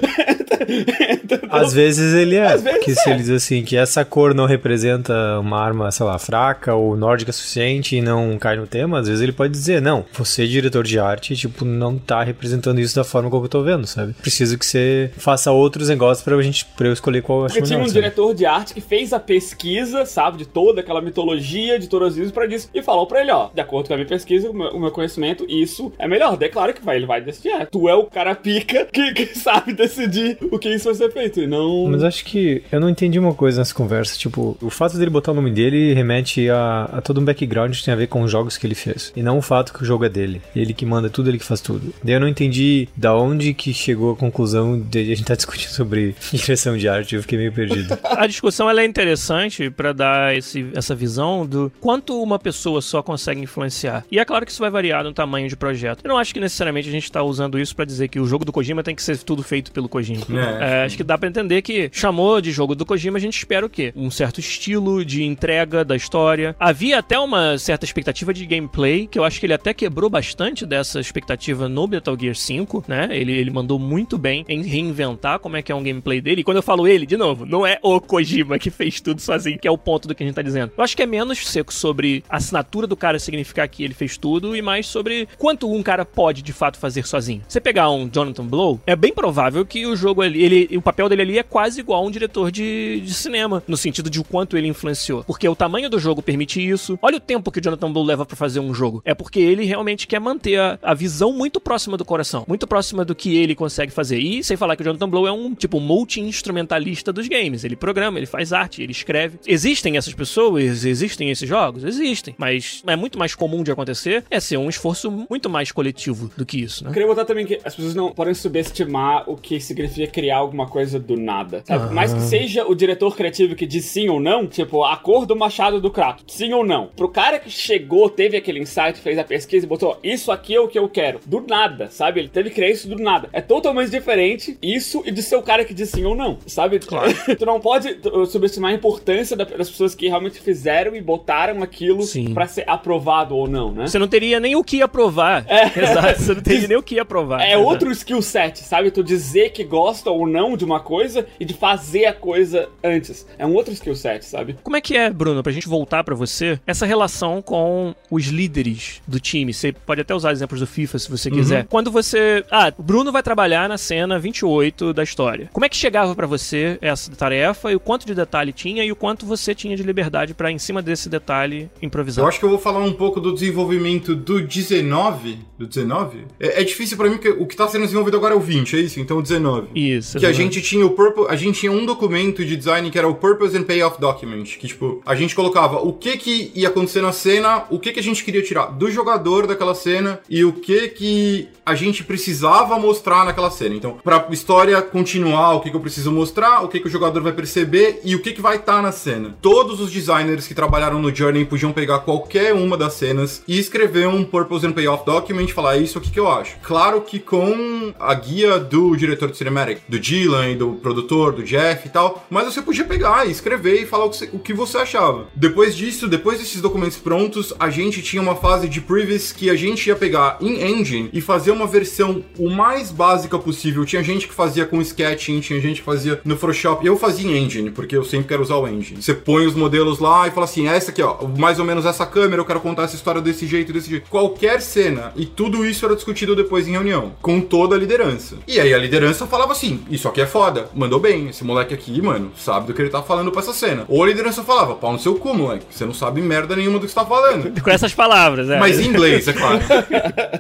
Às 1.51 1.73
vezes 1.73 2.15
ele 2.15 2.37
é, 2.37 2.47
Às 2.47 2.63
vezes 2.63 2.99
se 3.01 3.09
é. 3.09 3.13
ele 3.13 3.23
diz 3.23 3.31
assim 3.31 3.63
que 3.65 3.77
essa 3.77 4.05
cor 4.05 4.35
não 4.35 4.47
representa 4.47 5.39
uma 5.41 5.61
arma, 5.61 5.91
sei 5.91 6.05
lá, 6.07 6.19
fraca 6.19 6.75
ou 6.75 6.97
nórdica 6.97 7.33
suficiente 7.33 7.97
e 7.97 8.01
não 8.03 8.37
cai 8.39 8.57
no 8.57 8.67
tema, 8.67 8.99
às 8.99 9.09
vezes 9.09 9.23
ele 9.23 9.33
pode 9.33 9.53
dizer, 9.53 9.81
não, 9.81 10.05
você 10.13 10.47
diretor 10.47 10.85
de 10.85 10.99
arte, 10.99 11.37
tipo, 11.37 11.65
não 11.65 11.99
tá 11.99 12.23
representando 12.23 12.81
isso 12.81 12.95
da 12.95 13.05
forma 13.05 13.31
como 13.31 13.45
eu 13.45 13.49
tô 13.49 13.63
vendo, 13.63 13.87
sabe? 13.87 14.13
Preciso 14.15 14.59
que 14.59 14.67
você 14.67 15.11
faça 15.17 15.51
outros 15.51 15.89
negócios 15.89 16.25
pra 16.25 16.41
gente, 16.43 16.65
pra 16.77 16.87
eu 16.89 16.93
escolher 16.93 17.23
qual 17.23 17.41
eu 17.41 17.45
acho 17.47 17.55
Porque 17.55 17.67
tinha 17.67 17.79
melhor, 17.79 17.89
um 17.89 17.93
sabe? 17.93 18.03
diretor 18.03 18.35
de 18.35 18.47
arte 18.47 18.75
que 18.75 18.81
fez 18.81 19.13
a 19.13 19.21
pesquisa, 19.21 20.05
sabe, 20.07 20.39
de 20.39 20.47
toda 20.47 20.81
aquela 20.81 21.01
mitologia, 21.01 21.79
de 21.79 21.89
todas 21.89 22.13
as 22.15 22.19
isso 22.19 22.33
pra 22.33 22.47
disso, 22.47 22.69
e 22.75 22.83
falou 22.83 23.07
pra 23.07 23.21
ele, 23.21 23.31
ó, 23.31 23.49
de 23.55 23.61
acordo 23.61 23.89
com 23.89 23.95
a 23.95 23.97
minha 23.97 24.09
pesquisa, 24.09 24.51
o 24.51 24.55
meu, 24.55 24.69
o 24.71 24.81
meu 24.81 24.91
conhecimento, 24.91 25.45
isso 25.49 25.93
é 25.99 26.07
melhor. 26.09 26.37
Daí, 26.37 26.49
claro 26.49 26.73
que 26.75 26.85
vai, 26.85 26.97
ele 26.97 27.07
vai 27.07 27.21
decidir, 27.21 27.51
é, 27.51 27.65
tu 27.67 27.89
é 27.89 27.95
o 27.95 28.05
cara 28.05 28.35
pica 28.35 28.87
que, 28.93 29.13
que 29.13 29.39
sabe 29.39 29.73
decidir 29.73 30.39
o 30.51 30.59
que 30.59 30.64
isso 30.73 30.85
vai 30.85 30.95
ser 30.95 31.13
feito, 31.13 31.41
e 31.41 31.47
não... 31.47 31.89
Mas 31.89 32.03
acho 32.03 32.25
que 32.25 32.63
eu 32.71 32.81
não 32.81 32.89
entendi 32.89 33.19
uma 33.19 33.35
coisa 33.35 33.61
nessa 33.61 33.75
conversa. 33.75 34.17
Tipo, 34.17 34.57
o 34.61 34.71
fato 34.71 34.97
dele 34.97 35.11
botar 35.11 35.33
o 35.33 35.35
nome 35.35 35.51
dele 35.51 35.93
remete 35.93 36.49
a, 36.49 36.85
a 36.85 37.01
todo 37.01 37.21
um 37.21 37.25
background 37.25 37.75
que 37.75 37.85
tem 37.85 37.93
a 37.93 37.97
ver 37.97 38.07
com 38.07 38.23
os 38.23 38.31
jogos 38.31 38.57
que 38.57 38.67
ele 38.67 38.75
fez. 38.75 39.13
E 39.17 39.23
não 39.23 39.39
o 39.39 39.43
fato 39.43 39.73
que 39.73 39.83
o 39.83 39.87
jogo 39.87 40.05
é 40.05 40.09
dele. 40.09 40.41
Ele 40.55 40.73
que 40.73 40.87
manda 40.87 41.11
tudo, 41.11 41.29
ele 41.29 41.39
que 41.39 41.45
faz 41.45 41.61
tudo. 41.61 41.93
Daí 42.03 42.15
eu 42.15 42.21
não 42.21 42.29
entendi 42.29 42.89
da 42.97 43.15
onde 43.15 43.55
que 43.55 43.73
chegou 43.73 44.13
a 44.13 44.17
conclusão 44.17 44.81
de 44.81 45.01
a 45.01 45.17
gente 45.17 45.25
tá 45.25 45.35
discutindo 45.37 45.71
sobre 45.71 46.15
direção 46.33 46.77
de 46.77 46.89
arte. 46.89 47.15
Eu 47.15 47.23
fiquei 47.23 47.39
meio 47.39 47.53
perdido. 47.53 47.99
A 48.05 48.27
discussão 48.27 48.71
ela 48.71 48.81
é 48.81 48.85
interessante 48.85 49.71
pra 49.71 49.93
dar 49.93 50.37
esse, 50.37 50.67
essa 50.75 50.95
visão 50.95 51.47
do 51.47 51.73
quanto 51.81 52.23
uma 52.23 52.39
pessoa 52.39 52.81
só 52.81 53.03
consegue 53.03 53.41
influenciar. 53.41 54.05
E 54.11 54.19
é 54.19 54.25
claro 54.25 54.47
que 54.47 54.53
isso 54.53 54.61
vai 54.61 54.71
variar 54.71 55.05
no 55.05 55.13
tamanho 55.13 55.49
de 55.49 55.57
projeto. 55.57 56.05
Eu 56.05 56.09
não 56.09 56.19
acho 56.19 56.33
que 56.33 56.41
necessariamente 56.41 56.89
a 56.89 56.93
gente 56.93 57.11
tá 57.11 57.23
usando 57.23 57.59
isso 57.59 57.75
pra 57.75 57.85
dizer 57.85 58.09
que 58.09 58.21
o 58.21 58.27
jogo 58.27 58.45
do 58.45 58.53
Kojima 58.53 58.83
tem 58.83 58.95
que 58.95 59.03
ser 59.03 59.19
tudo 59.19 59.43
feito 59.43 59.73
pelo 59.73 59.89
Kojima. 59.89 60.25
É. 60.31 60.54
É, 60.61 60.85
acho 60.85 60.97
que 60.97 61.05
dá 61.05 61.17
pra 61.17 61.29
entender 61.29 61.63
que 61.63 61.91
chamou 61.93 62.41
de 62.41 62.53
jogo 62.53 62.75
do 62.75 62.85
Kojima, 62.85 63.19
a 63.19 63.21
gente 63.21 63.37
espera 63.37 63.65
o 63.65 63.71
quê? 63.71 63.93
Um 63.97 64.11
certo 64.11 64.41
estilo 64.41 65.05
de 65.05 65.25
entrega 65.25 65.85
da 65.85 65.97
história. 65.97 66.55
Havia 66.59 66.99
até 66.99 67.19
uma 67.19 67.59
certa 67.59 67.85
expectativa 67.85 68.33
de 68.33 68.47
gameplay, 68.47 69.07
que 69.07 69.19
eu 69.19 69.25
acho 69.25 69.41
que 69.41 69.47
ele 69.47 69.55
até 69.55 69.73
quebrou 69.73 70.09
bastante 70.11 70.67
dessa 70.67 71.01
expectativa 71.01 71.69
no 71.69 71.87
Metal 71.87 72.17
Gear 72.19 72.35
5, 72.35 72.85
né? 72.87 73.09
Ele, 73.11 73.33
ele 73.33 73.51
mandou 73.51 73.79
muito 73.79 74.19
bem 74.19 74.45
em 74.49 74.63
reinventar 74.63 75.39
como 75.39 75.57
é 75.57 75.63
que 75.63 75.73
é 75.73 75.75
um 75.75 75.83
gameplay 75.83 76.21
dele. 76.21 76.41
E 76.41 76.45
quando 76.45 76.59
eu 76.59 76.63
falo 76.63 76.87
ele, 76.87 77.07
de 77.07 77.17
novo, 77.17 77.47
não 77.47 77.67
é 77.67 77.79
o 77.83 78.01
Kojima 78.01 78.59
que 78.59 78.71
fez 78.71 79.01
tudo 79.01 79.21
sozinho, 79.21 79.59
que 79.59 79.69
é 79.69 79.71
o 79.71 79.79
ponto 79.79 80.09
do 80.09 80.15
que 80.15 80.23
a 80.23 80.27
gente 80.27 80.35
tá 80.35 80.43
dizendo. 80.43 80.73
Eu 80.77 80.85
acho 80.85 80.97
que 80.97 81.03
é 81.03 81.07
menos 81.07 81.47
seco 81.47 81.73
sobre 81.73 82.25
a 82.29 82.37
assinatura 82.37 82.87
do 82.87 82.97
cara 82.97 83.19
significar 83.19 83.69
que 83.69 83.85
ele 83.85 83.95
fez 83.95 84.17
tudo 84.17 84.57
e 84.57 84.63
mais 84.63 84.87
sobre 84.87 85.29
quanto 85.39 85.73
um 85.73 85.83
cara 85.83 86.05
pode 86.05 86.43
de 86.43 86.53
fato 86.53 86.79
fazer 86.79 87.07
sozinho. 87.07 87.43
Você 87.49 87.61
pegar 87.61 87.91
um 87.91 88.09
Jonathan 88.09 88.47
Blow, 88.47 88.81
é 88.87 88.95
bem 88.95 89.13
provável 89.13 89.65
que 89.65 89.87
o 89.87 89.97
jogo 89.97 90.23
ali, 90.23 90.43
ele, 90.45 90.77
o 90.77 90.83
papel 90.83 91.09
dele 91.09 91.23
ali 91.23 91.39
é 91.39 91.43
quase 91.43 91.81
igual 91.81 92.03
a 92.03 92.07
um 92.07 92.11
diretor 92.11 92.51
de, 92.51 93.01
de 93.01 93.15
cinema, 93.15 93.63
no 93.67 93.77
sentido 93.77 94.11
de 94.11 94.21
o 94.21 94.25
quanto 94.25 94.57
ele 94.57 94.69
influenciou. 94.69 95.25
Porque 95.25 95.49
o 95.49 95.57
tamanho 95.57 95.89
do 95.89 95.99
jogo 95.99 96.23
permite 96.23 96.67
isso. 96.67 96.99
Olha 97.01 97.17
o 97.17 97.21
tempo 97.21 97.51
que 97.51 97.59
o 97.59 97.63
Jonathan 97.63 97.93
Blow 97.93 98.05
leva 98.05 98.27
para 98.27 98.37
fazer 98.37 98.61
um 98.61 98.75
jogo. 98.75 99.03
É 99.05 99.15
porque 99.15 99.41
ele 99.41 99.65
realmente 99.65 100.07
quer 100.07 100.21
manter 100.21 100.59
a, 100.59 100.79
a, 100.83 100.95
visão 100.95 101.33
muito 101.33 101.61
próxima 101.61 101.97
do 101.97 102.05
coração, 102.05 102.45
muito 102.47 102.67
próxima 102.67 103.05
do 103.05 103.15
que 103.15 103.37
ele 103.37 103.55
consegue 103.55 103.93
fazer. 103.93 104.19
E 104.19 104.43
sem 104.43 104.57
falar 104.57 104.77
que 104.77 104.83
o 104.83 104.85
Jonathan 104.85 105.09
Blow 105.09 105.27
é 105.27 105.33
um 105.33 105.55
tipo 105.55 105.81
multi-instrumentalista 105.81 107.13
dos 107.13 107.29
games. 107.29 107.65
Ele 107.65 107.77
programa, 107.77 108.19
ele 108.19 108.27
faz 108.27 108.53
arte, 108.53 108.83
ele 108.83 108.93
escreve. 108.93 109.39
Existem 109.47 109.97
essas 109.97 110.15
pessoas, 110.15 110.85
existem 110.85 111.31
esses 111.31 111.49
jogos? 111.49 111.85
Existem. 111.85 112.35
Mas 112.39 112.83
é 112.87 112.97
muito 112.97 113.19
mais 113.19 113.35
comum 113.35 113.63
de 113.63 113.71
acontecer 113.71 114.25
é 114.31 114.41
ser 114.41 114.57
um 114.57 114.69
esforço 114.69 115.11
muito 115.11 115.49
mais 115.49 115.73
coletivo 115.73 116.31
do 116.37 116.45
que 116.45 116.61
isso, 116.61 116.85
né? 116.85 116.91
Eu 116.91 116.93
queria 116.93 117.09
botar 117.09 117.25
também 117.25 117.47
que 117.47 117.61
as 117.65 117.75
pessoas 117.75 117.95
não 117.95 118.13
podem 118.13 118.35
subestimar 118.35 119.29
o 119.29 119.37
que 119.37 119.61
significa 119.61 120.11
criar 120.11 120.34
alguma 120.37 120.67
coisa 120.67 120.99
do 120.99 121.17
nada. 121.17 121.63
Sabe? 121.65 121.93
Mais 121.93 122.13
que 122.13 122.21
seja 122.21 122.67
o 122.67 122.75
diretor 122.75 123.17
criativo 123.17 123.55
que 123.55 123.67
diz 123.67 123.85
sim 123.87 124.09
ou 124.09 124.21
não, 124.21 124.47
tipo, 124.47 124.85
a 124.85 124.97
cor 124.97 125.27
do 125.27 125.37
machado 125.37 125.81
do 125.81 125.91
Kratos, 125.91 126.25
sim 126.29 126.53
ou 126.53 126.65
não. 126.65 126.89
Pro 126.97 127.09
cara 127.09 127.39
que 127.39 127.51
chegou, 127.51 128.09
teve 128.09 128.37
aquele 128.37 128.61
insight, 128.61 128.99
fez 128.99 129.19
a 129.19 129.25
pesquisa 129.25 129.67
e 129.67 129.69
botou 129.69 129.99
isso 130.03 130.31
aqui 130.31 130.55
é 130.55 130.61
o 130.61 130.69
que 130.69 130.79
eu 130.79 130.89
quero. 130.89 131.21
Do 131.27 131.45
nada, 131.47 131.89
sabe? 131.91 132.21
Ele 132.21 132.29
teve 132.29 132.51
que 132.51 132.57
criar 132.57 132.71
isso 132.71 132.89
do 132.89 132.97
nada. 132.97 133.29
É 133.33 133.41
totalmente 133.41 133.91
diferente 133.91 134.59
isso 134.63 135.03
e 135.07 135.11
de 135.11 135.23
ser 135.23 135.37
o 135.37 135.43
cara 135.43 135.65
que 135.65 135.75
diz 135.75 135.91
sim 135.91 136.05
ou 136.05 136.15
não, 136.15 136.39
sabe? 136.47 136.79
Claro. 136.79 137.13
tu 137.39 137.47
não 137.47 137.61
pode 137.61 137.99
subestimar 138.29 138.73
a 138.73 138.75
importância 138.75 139.37
das 139.37 139.71
pessoas 139.71 139.95
que 139.95 140.09
realmente 140.09 140.41
fizeram 140.41 140.95
e 140.95 141.01
botaram 141.01 141.63
aquilo 141.63 142.05
para 142.33 142.47
ser 142.47 142.69
aprovado 142.69 143.37
ou 143.37 143.49
não, 143.49 143.73
né? 143.73 143.87
Você 143.87 143.99
não 143.99 144.09
teria 144.09 144.41
nem 144.41 144.57
o 144.57 144.65
que 144.65 144.83
aprovar. 144.83 145.45
É. 145.49 145.65
Exato, 145.79 146.23
você 146.23 146.35
não 146.35 146.43
teria 146.43 146.69
nem 146.69 146.77
o 146.77 146.83
que 146.83 146.99
aprovar. 146.99 147.41
É 147.41 147.53
Exato. 147.53 147.65
outro 147.65 147.91
skill 147.93 148.23
set, 148.23 148.59
sabe? 148.61 148.91
Tu 148.91 149.03
dizer 149.03 149.51
que 149.51 149.65
gosta 149.65 150.11
ou 150.15 150.27
não 150.27 150.57
de 150.57 150.65
uma 150.65 150.81
coisa 150.81 151.27
e 151.39 151.45
de 151.45 151.55
fazer 151.55 152.07
a 152.07 152.13
coisa 152.13 152.69
antes. 152.83 153.27
É 153.39 153.47
um 153.47 153.55
outro 153.55 153.73
skill 153.73 153.95
set, 153.95 154.25
sabe? 154.25 154.57
Como 154.63 154.77
é 154.77 154.81
que 154.81 154.97
é, 154.97 155.11
Bruno, 155.11 155.43
pra 155.43 155.53
gente 155.53 155.69
voltar 155.69 156.05
para 156.05 156.15
você, 156.15 156.59
essa 156.67 156.87
relação 156.87 157.43
com 157.43 157.95
os 158.11 158.27
líderes 158.27 159.03
do 159.07 159.21
time? 159.21 159.53
Você 159.53 159.73
pode 159.73 160.01
até 160.01 160.15
usar 160.15 160.33
exemplos 160.33 160.61
do 160.61 160.67
FIFA 160.67 160.99
se 160.99 161.11
você 161.11 161.31
quiser. 161.31 161.63
Uhum. 161.63 161.67
Quando 161.69 161.91
você. 161.91 162.45
Ah, 162.51 162.73
o 162.77 162.83
Bruno 162.83 163.13
vai 163.13 163.23
trabalhar 163.23 163.69
na 163.69 163.79
cena 163.79 164.19
28 164.19 164.93
da 164.93 165.03
história. 165.03 165.49
Como 165.53 165.65
é 165.65 165.69
que 165.69 165.77
chegava 165.77 166.15
para 166.15 166.27
você 166.27 166.79
essa 166.81 167.11
tarefa 167.13 167.73
e 167.73 167.77
o 167.77 167.81
quanto 167.81 168.07
de 168.07 168.15
detalhe 168.15 168.53
tinha 168.53 168.85
e 168.85 168.93
o 168.93 168.97
quanto 168.97 169.27
você 169.27 169.55
tinha 169.55 169.77
de 169.77 169.83
liberdade 169.83 170.35
para 170.35 170.51
em 170.51 170.59
cima 170.59 170.81
desse 170.81 171.09
detalhe, 171.09 171.71
improvisar? 171.83 172.25
Eu 172.25 172.29
acho 172.29 172.39
que 172.39 172.45
eu 172.45 172.51
vou 172.51 172.59
falar 172.59 172.81
um 172.81 172.93
pouco 172.93 173.21
do 173.21 173.33
desenvolvimento 173.33 174.15
do 174.15 174.41
19. 174.41 175.39
Do 175.59 175.67
19? 175.67 176.27
É, 176.39 176.61
é 176.61 176.65
difícil 176.65 176.97
para 176.97 177.09
mim, 177.09 177.17
porque 177.17 177.31
o 177.31 177.47
que 177.47 177.57
tá 177.57 177.69
sendo 177.69 177.83
desenvolvido 177.83 178.17
agora 178.17 178.35
é 178.35 178.37
o 178.37 178.41
20, 178.41 178.77
é 178.77 178.81
isso? 178.81 179.01
Então 179.01 179.19
o 179.19 179.23
19. 179.23 179.69
Isso. 179.75 180.04
Que 180.19 180.27
a 180.27 180.33
gente 180.33 180.61
tinha 180.61 180.85
o 180.85 180.91
purpose, 180.91 181.31
a 181.31 181.37
gente 181.37 181.61
tinha 181.61 181.73
um 181.73 181.85
documento 181.85 182.45
de 182.45 182.57
design 182.57 182.91
que 182.91 182.99
era 182.99 183.09
o 183.09 183.15
Purpose 183.15 183.57
and 183.57 183.65
Payoff 183.65 184.01
Document, 184.01 184.45
que 184.45 184.69
tipo, 184.69 185.03
a 185.05 185.15
gente 185.15 185.35
colocava 185.35 185.79
o 185.79 185.93
que 185.93 186.17
que 186.17 186.53
ia 186.55 186.69
acontecer 186.69 187.01
na 187.01 187.13
cena, 187.13 187.65
o 187.71 187.79
que 187.79 187.93
que 187.93 188.01
a 188.01 188.03
gente 188.03 188.25
queria 188.25 188.43
tirar 188.43 188.67
do 188.67 188.91
jogador 188.91 189.47
daquela 189.47 189.75
cena 189.75 190.21
e 190.29 190.45
o 190.45 190.53
que 190.53 190.89
que 190.89 191.49
a 191.65 191.75
gente 191.75 192.05
precisava 192.05 192.79
mostrar 192.79 193.25
naquela 193.25 193.51
cena. 193.51 193.75
Então, 193.75 193.99
pra 194.03 194.27
história 194.31 194.81
continuar, 194.83 195.55
o 195.55 195.61
que 195.61 195.71
que 195.71 195.77
eu 195.77 195.81
preciso 195.81 196.13
mostrar, 196.13 196.63
o 196.63 196.69
que 196.69 196.81
que 196.81 196.87
o 196.87 196.91
jogador 196.91 197.23
vai 197.23 197.33
perceber 197.33 198.01
e 198.05 198.15
o 198.15 198.21
que 198.21 198.33
que 198.33 198.43
vai 198.43 198.57
estar 198.57 198.77
tá 198.77 198.83
na 198.83 198.93
cena. 198.93 199.37
Todos 199.41 199.81
os 199.81 199.91
designers 199.91 200.47
que 200.47 200.55
trabalharam 200.55 201.01
no 201.01 201.15
Journey 201.15 201.45
podiam 201.45 201.73
pegar 201.73 202.01
qualquer 202.01 202.53
uma 202.53 202.77
das 202.77 202.95
cenas 202.95 203.43
e 203.49 203.59
escrever 203.59 204.09
um 204.09 204.25
Purpose 204.25 204.67
and 204.67 204.73
Payoff 204.73 205.05
Document 205.07 205.49
e 205.49 205.53
falar, 205.53 205.77
é 205.77 205.81
isso 205.81 205.99
aqui 205.99 206.11
que 206.11 206.21
eu 206.21 206.31
acho. 206.31 206.57
Claro 206.63 207.01
que 207.01 207.19
com 207.19 207.95
a 207.99 208.15
guia 208.15 208.59
do 208.59 208.97
diretor 208.97 209.31
de 209.31 209.37
cinematic, 209.37 209.79
do 209.95 210.01
Dylan, 210.01 210.57
do 210.57 210.73
produtor, 210.75 211.33
do 211.33 211.43
Jeff 211.43 211.87
e 211.87 211.91
tal, 211.91 212.27
mas 212.29 212.45
você 212.45 212.61
podia 212.61 212.85
pegar 212.85 213.27
e 213.27 213.31
escrever 213.31 213.83
e 213.83 213.87
falar 213.87 214.07
o 214.07 214.11
que 214.11 214.17
você, 214.17 214.31
o 214.33 214.39
que 214.39 214.53
você 214.53 214.79
achava. 214.79 215.27
Depois 215.35 215.77
disso, 215.77 216.09
depois 216.09 216.39
desses 216.39 216.61
documentos 216.61 216.97
prontos, 216.97 217.53
a 217.59 217.71
gente 217.71 218.03
tinha 218.03 218.21
uma 218.21 218.35
fase 218.35 218.69
de 218.69 218.81
previous 218.81 219.31
que 219.33 219.49
a 219.49 219.55
gente 219.55 219.87
ia 219.87 219.97
pegar 219.97 220.39
em 220.41 220.63
engine 220.63 221.11
e 221.13 221.21
fazer 221.21 221.53
uma 221.53 221.67
versão 221.67 222.25
o 222.39 222.51
mais 222.51 222.91
básica 222.91 223.39
possível. 223.39 223.85
Tinha 223.85 224.03
gente 224.03 224.27
que 224.27 224.35
fazia 224.35 224.67
com 224.67 224.81
sketching, 224.81 225.41
tinha 225.41 225.61
gente 225.61 225.81
que 225.81 225.87
fazia 225.87 226.21
no 226.25 226.37
Photoshop. 226.37 226.85
Eu 226.85 226.97
fazia 226.97 227.31
em 227.31 227.45
engine, 227.45 227.71
porque 227.71 227.97
eu 227.97 228.05
sempre 228.05 228.29
quero 228.29 228.43
usar 228.43 228.57
o 228.57 228.67
engine. 228.67 229.01
Você 229.01 229.15
põe 229.15 229.47
os 229.47 229.55
modelos 229.55 230.01
lá 230.01 230.27
e 230.27 230.31
fala 230.31 230.45
assim: 230.45 230.67
essa 230.67 230.91
aqui, 230.91 231.03
ó, 231.03 231.27
mais 231.39 231.59
ou 231.59 231.65
menos 231.65 231.87
essa 231.87 232.05
câmera, 232.05 232.41
eu 232.41 232.45
quero 232.45 232.61
contar 232.61 232.85
essa 232.85 232.97
história 232.97 233.21
desse 233.21 233.47
jeito, 233.47 233.73
desse 233.73 233.91
jeito. 233.91 234.09
Qualquer 234.11 234.61
cena. 234.61 235.13
E 235.15 235.25
tudo 235.25 235.65
isso 235.65 235.85
era 235.85 235.95
discutido 235.95 236.35
depois 236.35 236.67
em 236.67 236.73
reunião, 236.73 237.13
com 237.23 237.41
toda 237.41 237.77
a 237.77 237.79
liderança. 237.79 238.37
E 238.49 238.59
aí 238.59 238.75
a 238.75 238.79
liderança 238.79 239.27
falava 239.27 239.53
assim: 239.53 239.84
isso 239.91 240.09
aqui 240.09 240.21
é 240.21 240.27
foda, 240.27 240.69
mandou 240.75 240.99
bem, 240.99 241.29
esse 241.29 241.45
moleque 241.45 241.75
aqui, 241.75 242.01
mano, 242.01 242.33
sabe 242.37 242.67
do 242.67 242.75
que 242.75 242.83
ele 242.83 242.91
tá 242.91 243.03
falando 243.03 243.31
pra 243.31 243.41
essa 243.41 243.53
cena. 243.53 243.85
Ou 243.89 244.03
a 244.03 244.07
liderança 244.07 244.43
falava: 244.43 244.75
pau 244.75 244.93
no 244.93 244.99
seu 244.99 245.15
cu, 245.17 245.35
moleque, 245.35 245.67
você 245.71 245.85
não 245.85 245.95
sabe 245.95 246.21
merda 246.21 246.57
nenhuma 246.57 246.79
do 246.79 246.87
que 246.87 246.93
você 246.93 246.95
tá 246.95 247.07
falando. 247.07 247.61
Com 247.63 247.71
essas 247.71 247.95
palavras, 247.95 248.49
é. 248.51 248.59
Mas 248.59 248.79
em 248.79 248.89
inglês, 248.89 249.29
é 249.29 249.33
claro. 249.33 249.61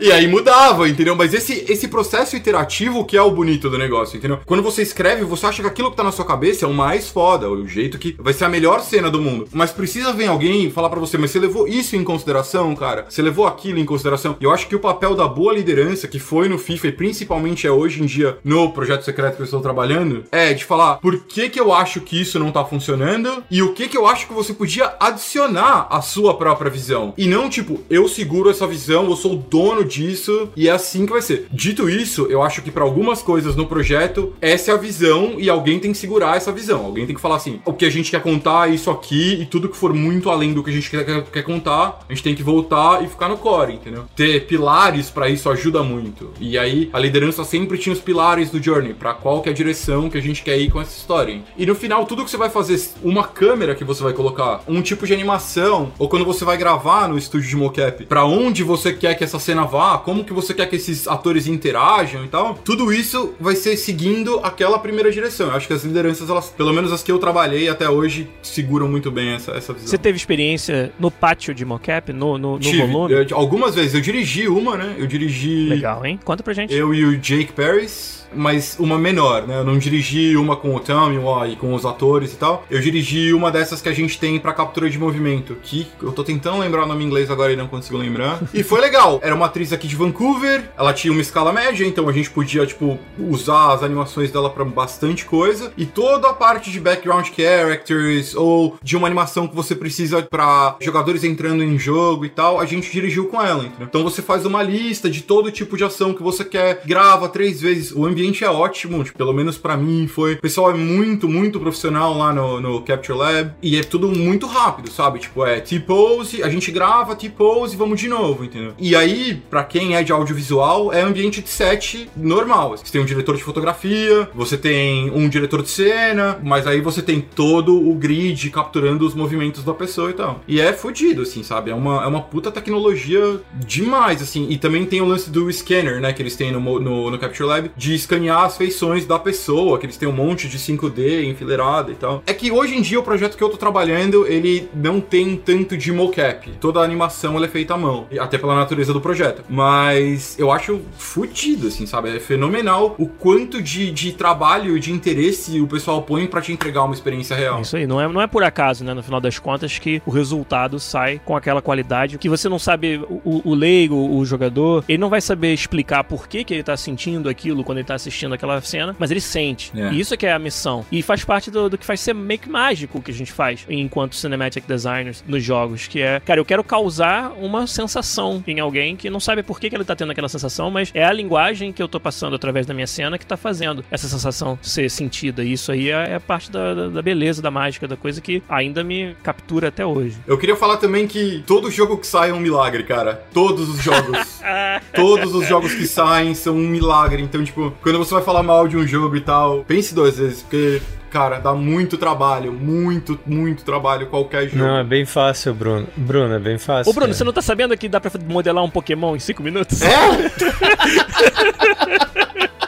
e 0.01 0.13
aí 0.13 0.27
mudava, 0.27 0.89
entendeu? 0.89 1.15
Mas 1.17 1.35
esse, 1.35 1.65
esse 1.69 1.89
processo 1.89 2.37
iterativo 2.37 3.05
que 3.05 3.17
é 3.17 3.23
o 3.23 3.31
bonito 3.31 3.71
do 3.71 3.79
negócio, 3.79 4.17
entendeu? 4.17 4.41
Quando 4.45 4.63
você 4.63 4.83
escreve, 4.83 5.25
você 5.25 5.47
acha 5.47 5.63
que 5.63 5.69
aquilo 5.69 5.91
que 5.91 5.97
tá 5.97 6.05
na 6.05 6.13
sua 6.13 6.25
cabeça 6.25 6.65
é 6.65 6.69
o 6.69 6.75
mais 6.75 7.09
foda, 7.09 7.49
o 7.49 7.67
jeito 7.67 7.99
que 7.99 8.17
vai 8.19 8.33
ser 8.33 8.45
a 8.45 8.49
melhor 8.49 8.81
cena 8.81 9.11
do 9.11 9.21
mundo. 9.21 9.49
Mas 9.53 9.71
precisa 9.71 10.13
vir 10.13 10.27
alguém 10.27 10.71
falar 10.71 10.91
para 10.91 11.01
você, 11.01 11.19
mas 11.19 11.31
você 11.31 11.39
levou 11.39 11.67
isso 11.67 11.97
em 11.97 12.05
consideração, 12.05 12.75
cara? 12.75 13.07
Você 13.09 13.23
levou 13.23 13.47
aquilo 13.47 13.79
em 13.79 13.85
consideração? 13.85 14.37
E 14.41 14.45
eu 14.45 14.53
acho 14.53 14.69
que 14.69 14.77
o 14.77 14.81
papel 14.81 15.15
da 15.15 15.27
boa 15.27 15.53
liderança, 15.53 16.09
que 16.09 16.19
foi 16.19 16.49
no 16.49 16.59
FIFA 16.59 16.89
e 16.89 16.93
principalmente 16.93 17.67
é 17.67 17.71
hoje 17.71 18.03
em 18.03 18.07
dia 18.07 18.39
no 18.45 18.73
projeto 18.73 19.05
secreto 19.05 19.34
que 19.35 19.43
eu 19.43 19.45
estou 19.45 19.61
trabalhando, 19.61 20.25
é 20.31 20.53
de 20.53 20.65
falar 20.65 20.97
por 20.97 21.21
que 21.25 21.49
que 21.49 21.61
eu 21.61 21.73
acho 21.73 22.01
que 22.01 22.21
isso 22.21 22.39
não 22.39 22.51
tá 22.51 22.65
funcionando 22.65 23.43
e 23.51 23.63
o 23.63 23.73
que 23.73 23.89
que 23.89 23.97
eu 23.97 24.07
acho 24.07 24.27
que 24.27 24.35
você 24.35 24.53
podia 24.53 24.95
adicionar 25.01 25.87
à 25.91 26.01
sua 26.01 26.35
própria 26.35 26.71
visão. 26.71 27.13
E 27.17 27.27
não 27.27 27.49
tipo, 27.49 27.81
eu 27.89 28.09
seguro 28.09 28.51
essa 28.51 28.67
visão, 28.67 29.05
eu 29.05 29.17
sou 29.17 29.35
o 29.35 29.37
dono 29.37 29.85
disso 29.85 30.49
e 30.57 30.69
é 30.69 30.73
assim 30.73 31.07
que 31.07 31.13
vai 31.13 31.23
ser. 31.23 31.47
Dito 31.51 31.89
isso, 31.89 32.27
eu 32.31 32.43
acho 32.43 32.63
que 32.63 32.71
para 32.71 32.85
algumas 32.85 33.23
coisas 33.23 33.57
no 33.57 33.67
projeto, 33.67 34.33
essa 34.41 34.71
é 34.71 34.75
a 34.75 34.79
visão 34.79 35.35
e 35.39 35.49
alguém 35.49 35.79
tem 35.79 35.93
que 35.93 35.99
segurar 35.99 36.37
essa 36.37 36.53
visão. 36.53 36.85
Alguém 36.85 37.07
tem 37.07 37.15
que 37.15 37.21
falar 37.21 37.37
assim: 37.37 37.61
o 37.65 37.73
que 37.73 37.85
a 37.85 37.91
gente 37.91 38.11
quer 38.11 38.23
contar 38.23 38.71
é 38.71 38.75
isso 38.75 38.91
aqui 38.91 39.41
e 39.41 39.47
tudo 39.47 39.69
que 39.69 39.77
for 39.77 39.93
muito 39.93 40.31
além 40.31 40.53
do 40.53 40.63
que 40.63 40.71
a 40.71 40.73
gente 40.73 40.91
quer, 40.91 41.05
quer, 41.05 41.23
quer 41.25 41.43
contar, 41.43 42.05
a 42.09 42.13
gente 42.13 42.23
tem 42.23 42.35
que 42.35 42.43
voltar 42.43 43.03
e 43.03 43.09
ficar 43.09 43.29
no 43.29 43.37
core, 43.37 43.75
entendeu? 43.75 44.05
Ter 44.15 44.47
pilares 44.47 45.11
para 45.11 45.29
isso 45.29 45.49
ajuda 45.51 45.83
muito. 45.83 46.31
E 46.41 46.59
aí 46.59 46.91
a 46.93 46.99
liderança 46.99 47.45
sempre 47.45 47.79
tinha 47.79 47.93
os 47.93 48.01
pilares 48.01 48.51
do 48.51 48.63
Journey, 48.63 48.95
para 48.95 49.15
qual 49.25 49.41
que 49.41 49.49
é 49.49 49.53
a 49.53 49.55
direção 49.55 50.11
que 50.11 50.19
a 50.19 50.21
gente 50.21 50.43
quer 50.43 50.59
ir 50.59 50.71
com 50.71 50.79
essa 50.83 50.95
história. 50.95 51.41
E 51.57 51.65
no 51.65 51.75
final, 51.75 52.05
tudo 52.05 52.23
que 52.23 52.31
você 52.31 52.37
vai 52.37 52.51
fazer, 52.51 52.79
uma 53.03 53.25
câmera 53.25 53.75
que 53.75 53.83
você 53.83 54.03
vai 54.03 54.13
colocar, 54.13 54.61
um 54.69 54.83
tipo 54.83 55.07
de 55.07 55.15
animação, 55.15 55.91
ou 55.99 56.11
quando 56.11 56.27
você 56.27 56.45
vai 56.45 56.59
gravar 56.59 57.09
no 57.09 57.17
estúdio 57.17 57.49
de 57.49 57.57
mocap, 57.57 58.05
para 58.05 58.27
onde 58.27 58.63
você 58.63 58.93
quer 58.93 59.15
que 59.15 59.25
essa 59.25 59.39
cena 59.39 59.65
vá, 59.65 59.97
como 59.97 60.25
que 60.25 60.33
você 60.35 60.53
quer 60.53 60.67
que 60.69 60.77
esses 60.77 61.09
atores 61.09 61.47
interajam 61.47 62.23
e 62.23 62.29
tal, 62.29 62.55
tudo 62.63 62.93
isso 62.93 63.33
vai 63.41 63.57
ser 63.57 63.79
seguindo 63.79 64.41
aquela 64.43 64.79
primeira 64.79 65.11
direção. 65.11 65.47
Eu 65.49 65.55
acho 65.55 65.67
que 65.67 65.73
as 65.73 65.85
lideranças, 65.85 66.29
elas, 66.29 66.51
pelo 66.51 66.75
menos 66.75 66.93
as 66.93 67.03
que 67.03 67.11
eu 67.11 67.19
trabalhei 67.19 67.71
até 67.71 67.89
hoje, 67.89 68.29
seguram 68.43 68.89
muito 68.89 69.11
bem 69.11 69.31
essa, 69.31 69.53
essa 69.53 69.73
visão. 69.73 69.89
Você 69.89 69.97
teve 69.97 70.19
experiência 70.19 70.93
no 70.99 71.11
pátio 71.11 71.55
de 71.55 71.65
mocap, 71.65 72.13
no, 72.13 72.37
no, 72.37 72.53
no 72.57 72.59
Tive. 72.61 72.87
volume? 72.87 73.15
Eu- 73.15 73.27
algumas 73.39 73.75
vezes. 73.75 73.95
Eu 73.95 74.03
dirigi 74.03 74.49
uma, 74.49 74.77
né? 74.77 74.97
Eu 74.99 75.07
dirigi. 75.07 75.67
Legal, 75.71 76.05
hein? 76.05 76.21
Conta 76.23 76.43
pra 76.43 76.53
gente. 76.53 76.75
Eu 76.75 76.93
e 76.93 77.05
o 77.07 77.17
Jake 77.17 77.53
Paris, 77.55 78.27
mas 78.35 78.77
uma 78.79 78.99
menor, 79.15 79.47
né? 79.47 79.59
Eu 79.59 79.65
não 79.65 79.79
dirigi 79.79 80.37
uma 80.37 80.57
com 80.57 80.75
o 80.75 80.81
Tommy 80.81 81.21
e 81.51 81.57
com 81.57 81.73
os 81.73 81.87
atores 81.87 82.33
e 82.33 82.37
tal. 82.37 82.65
Eu 82.69 82.81
dirigi 82.81 83.33
uma 83.33 83.51
dessas 83.51 83.81
que 83.81 83.89
a 83.89 83.93
gente 83.93 84.19
tem 84.19 84.39
pra 84.41 84.53
captura 84.53 84.91
de 84.91 84.99
movimento, 84.99 85.57
que 85.63 85.87
eu 86.03 86.11
tô 86.11 86.25
tentando 86.25 86.59
lembrar 86.59 86.83
o 86.83 86.87
nome 86.87 87.05
em 87.05 87.07
inglês 87.07 87.31
agora 87.31 87.53
e 87.53 87.57
não 87.57 87.69
consigo 87.69 87.97
lembrar. 87.97 88.41
e 88.53 88.65
foi 88.65 88.81
legal. 88.81 89.21
Era 89.23 89.35
uma 89.35 89.47
atriz 89.47 89.73
aqui 89.73 89.87
de 89.87 89.95
Vancouver, 89.95 90.69
ela 90.77 90.93
tinha 90.93 91.13
uma 91.13 91.21
escala 91.23 91.53
média, 91.53 91.87
então 91.87 92.09
a 92.09 92.13
gente 92.13 92.29
podia, 92.29 92.67
tipo, 92.67 92.99
usar 93.17 93.73
as 93.73 93.83
animações 93.85 94.33
dela 94.33 94.51
pra 94.51 94.65
bastante 94.65 95.25
coisa. 95.25 95.73
E 95.77 95.87
toda 95.87 96.31
a 96.31 96.35
parte 96.35 96.71
de 96.71 96.81
background 96.81 97.29
characters 97.29 98.35
ou 98.35 98.77
de 98.83 98.97
uma 98.97 99.07
animação 99.07 99.47
que 99.47 99.55
você 99.55 99.77
precisa 99.77 100.23
pra 100.23 100.77
jogadores 100.81 101.23
entrando 101.23 101.63
em 101.63 101.79
jogo 101.79 102.25
e 102.25 102.29
tal, 102.29 102.59
a 102.59 102.67
gente 102.67 102.91
dirigiu 102.91 103.27
com 103.27 103.41
ela, 103.41 103.65
entendeu? 103.65 103.87
Então 103.87 104.03
você 104.03 104.21
faz 104.21 104.45
uma 104.45 104.63
lista 104.63 105.09
de 105.09 105.23
todo 105.23 105.53
tipo 105.53 105.77
de 105.77 105.85
ação 105.85 106.13
que 106.13 106.23
você 106.23 106.45
quer, 106.45 106.83
grava 106.85 107.29
três 107.29 107.61
vezes. 107.61 107.93
O 107.93 108.05
ambiente 108.05 108.43
é 108.43 108.51
ótimo, 108.51 109.04
tipo, 109.05 109.19
pelo 109.19 109.33
menos 109.33 109.59
pra 109.59 109.77
mim 109.77 110.07
foi. 110.07 110.35
O 110.35 110.41
pessoal 110.41 110.71
é 110.71 110.75
muito, 110.75 111.29
muito 111.29 111.61
profissional 111.61 112.17
lá 112.17 112.33
no, 112.33 112.61
no 112.61 112.83
Capture 112.83 113.19
Lab 113.19 113.53
e 113.63 113.77
é 113.77 113.83
tudo 113.83 114.09
muito 114.09 114.47
rápido, 114.47 114.91
sabe? 114.91 115.19
Tipo, 115.19 115.45
é 115.45 115.61
T-pose, 115.61 116.43
a 116.43 116.49
gente 116.49 116.71
grava 116.71 117.15
T-pose 117.15 117.77
vamos 117.77 118.01
de 118.01 118.09
novo, 118.09 118.45
entendeu? 118.45 118.73
E 118.79 118.97
aí, 118.97 119.43
pra 119.51 119.65
quem 119.65 119.97
é 119.97 120.03
de 120.03 120.13
audiovisual, 120.13 120.93
é 120.93 121.03
ambiente 121.03 121.43
de 121.43 121.49
set 121.49 122.09
normal. 122.17 122.77
Você 122.77 122.93
tem 122.93 123.01
um 123.01 123.05
diretor 123.05 123.37
de 123.37 123.43
fotografia, 123.43 124.29
você 124.35 124.57
tem 124.57 125.11
um 125.11 125.29
diretor 125.29 125.63
de 125.63 125.71
cena, 125.71 126.39
mas 126.43 126.67
aí 126.67 126.81
você 126.81 127.03
tem 127.03 127.21
todo 127.21 127.77
o 127.77 127.95
grid 127.95 128.51
capturando 128.51 129.07
os 129.07 129.15
movimentos 129.15 129.65
da 129.65 129.75
pessoa 129.75 130.11
e 130.11 130.15
tal. 130.15 130.41
E 130.47 130.61
é 130.61 130.73
fodido, 130.73 131.23
assim, 131.23 131.43
sabe? 131.43 131.71
É 131.71 131.75
uma, 131.75 132.05
é 132.05 132.07
uma 132.07 132.23
puta 132.23 132.51
tecnologia 132.51 133.41
demais, 133.55 134.23
assim. 134.23 134.47
E 134.51 134.59
também 134.59 134.85
tem 134.85 135.01
o 135.01 135.07
lance 135.07 135.31
do 135.31 135.51
scanner, 135.53 136.01
né? 136.01 136.13
Que 136.13 136.23
eles 136.23 136.37
têm 136.37 136.53
no, 136.53 136.61
no, 136.81 137.11
no 137.11 137.19
Capture 137.19 137.49
Lab, 137.49 137.71
de 137.77 137.95
escanear 137.95 138.45
as 138.45 138.57
face 138.57 138.84
da 139.07 139.19
pessoa, 139.19 139.79
que 139.79 139.87
eles 139.87 139.97
têm 139.97 140.09
um 140.09 140.13
monte 140.13 140.49
de 140.49 140.59
5D 140.59 141.25
enfileirado 141.25 141.93
e 141.93 141.95
tal. 141.95 142.23
É 142.27 142.33
que 142.33 142.51
hoje 142.51 142.77
em 142.77 142.83
dia 142.83 142.99
o 142.99 143.03
projeto 143.03 143.37
que 143.37 143.43
eu 143.43 143.49
tô 143.49 143.57
trabalhando, 143.57 144.27
ele 144.27 144.69
não 144.75 145.01
tem 145.01 145.37
tanto 145.37 145.77
de 145.77 145.91
mocap. 145.93 146.51
Toda 146.61 146.81
a 146.81 146.85
animação 146.85 147.43
é 147.43 147.49
feita 147.49 147.75
à 147.75 147.79
mão, 147.79 148.07
até 148.19 148.39
pela 148.39 148.55
natureza 148.55 148.93
do 148.93 149.01
projeto. 149.01 149.43
Mas 149.49 150.39
eu 150.39 150.51
acho 150.51 150.81
fudido, 150.99 151.69
assim, 151.69 151.87
sabe? 151.87 152.15
É 152.15 152.21
fenomenal 152.21 152.95
o 152.99 153.07
quanto 153.07 153.63
de, 153.63 153.91
de 153.91 154.13
trabalho 154.13 154.77
e 154.77 154.81
de 154.81 154.93
interesse 154.93 155.61
o 155.61 155.67
pessoal 155.67 156.03
põe 156.03 156.27
para 156.27 156.41
te 156.41 156.53
entregar 156.53 156.85
uma 156.85 156.95
experiência 156.95 157.37
real. 157.37 157.61
Isso 157.61 157.77
aí, 157.77 157.87
não 157.87 158.01
é, 158.01 158.09
não 158.09 158.21
é 158.21 158.27
por 158.27 158.43
acaso, 158.43 158.85
né, 158.85 158.95
no 158.95 159.03
final 159.03 159.21
das 159.21 159.39
contas, 159.39 159.79
que 159.79 160.03
o 160.07 160.11
resultado 160.11 160.79
sai 160.79 161.21
com 161.25 161.37
aquela 161.37 161.63
qualidade 161.63 162.19
que 162.19 162.29
você 162.29 162.49
não 162.49 162.59
sabe, 162.59 163.01
o, 163.25 163.43
o 163.45 163.55
leigo, 163.55 163.97
o 163.97 164.25
jogador, 164.25 164.85
ele 164.89 164.99
não 164.99 165.09
vai 165.09 165.21
saber 165.21 165.53
explicar 165.53 166.05
por 166.05 166.29
que, 166.29 166.45
que 166.45 166.55
ele 166.55 166.63
tá 166.63 166.77
sentindo 166.77 167.29
aquilo 167.29 167.65
quando 167.65 167.79
ele 167.79 167.87
tá 167.87 167.95
assistindo 167.95 168.35
aquela 168.35 168.61
cena, 168.75 168.97
mas 168.99 169.11
ele 169.11 169.21
sente. 169.21 169.71
É. 169.77 169.93
E 169.93 170.01
isso 170.01 170.13
é 170.15 170.17
que 170.17 170.27
é 170.27 170.33
a 170.33 170.39
missão. 170.39 170.85
E 170.91 171.01
faz 171.03 171.25
parte 171.25 171.51
do, 171.51 171.69
do 171.71 171.79
que 171.79 171.87
faz 171.87 172.01
ser 172.01 172.15
meio 172.15 172.41
que 172.41 172.49
mágico 172.49 173.01
que 173.01 173.11
a 173.11 173.15
gente 173.15 173.31
faz 173.33 173.65
enquanto 173.69 174.17
cinematic 174.17 174.65
designers 174.67 175.23
nos 175.27 175.43
jogos, 175.45 175.87
que 175.87 176.01
é, 176.01 176.21
cara, 176.21 176.41
eu 176.41 176.45
quero 176.45 176.65
causar 176.65 177.33
uma 177.39 177.67
sensação 177.67 178.43
em 178.47 178.59
alguém 178.61 178.97
que 178.97 179.09
não 179.11 179.21
sabe 179.21 179.43
por 179.43 179.61
que, 179.61 179.69
que 179.71 179.77
ele 179.77 179.85
tá 179.85 179.95
tendo 179.95 180.11
aquela 180.13 180.29
sensação, 180.29 180.71
mas 180.71 180.91
é 180.95 181.05
a 181.05 181.13
linguagem 181.13 181.73
que 181.73 181.83
eu 181.83 181.89
tô 181.89 182.01
passando 182.01 182.35
através 182.37 182.67
da 182.67 182.75
minha 182.75 182.87
cena 182.87 183.19
que 183.19 183.27
tá 183.27 183.37
fazendo 183.37 183.85
essa 183.91 184.09
sensação 184.09 184.59
ser 184.63 184.91
sentida. 184.91 185.45
E 185.45 185.53
isso 185.53 185.71
aí 185.71 185.91
é, 185.91 186.15
é 186.15 186.19
parte 186.19 186.51
da, 186.51 186.75
da- 186.75 186.89
da 186.89 187.03
beleza, 187.03 187.41
da 187.43 187.51
mágica, 187.51 187.87
da 187.87 187.97
coisa 187.97 188.21
que 188.21 188.43
ainda 188.49 188.83
me 188.83 189.15
captura 189.23 189.69
até 189.69 189.85
hoje. 189.87 190.17
Eu 190.27 190.37
queria 190.39 190.57
falar 190.57 190.77
também 190.79 191.07
que 191.07 191.43
todo 191.47 191.71
jogo 191.71 191.97
que 191.99 192.07
sai 192.07 192.31
é 192.31 192.33
um 192.35 192.41
milagre, 192.41 192.83
cara. 192.85 193.23
Todos 193.33 193.69
os 193.69 193.83
jogos. 193.83 194.19
todos 194.95 195.35
os 195.35 195.47
jogos 195.47 195.73
que 195.75 195.87
saem 195.87 196.35
são 196.35 196.55
um 196.57 196.69
milagre. 196.69 197.23
Então, 197.23 197.43
tipo, 197.45 197.73
quando 197.83 197.99
você 197.99 198.15
vai 198.15 198.23
falar 198.23 198.43
mal 198.43 198.64
de 198.69 198.77
um 198.77 198.87
jogo 198.87 199.17
e 199.17 199.21
tal, 199.21 199.65
pense 199.67 199.95
duas 199.95 200.19
vezes, 200.19 200.43
porque, 200.43 200.81
cara, 201.11 201.39
dá 201.39 201.53
muito 201.53 201.97
trabalho, 201.97 202.53
muito, 202.53 203.19
muito 203.27 203.65
trabalho 203.65 204.07
qualquer 204.09 204.49
jogo. 204.49 204.63
Não, 204.63 204.79
é 204.79 204.85
bem 204.85 205.05
fácil, 205.05 205.55
Bruno. 205.55 205.87
Bruno, 205.97 206.35
é 206.35 206.39
bem 206.39 206.59
fácil. 206.59 206.91
Ô, 206.91 206.93
Bruno, 206.93 207.07
cara. 207.09 207.15
você 207.15 207.25
não 207.25 207.33
tá 207.33 207.43
sabendo 207.43 207.77
que 207.77 207.89
dá 207.89 208.01
pra 208.01 208.11
modelar 208.27 208.63
um 208.65 208.71
Pokémon 208.71 209.15
em 209.17 209.21
5 209.21 209.43
minutos? 209.43 209.81
É? 209.83 209.95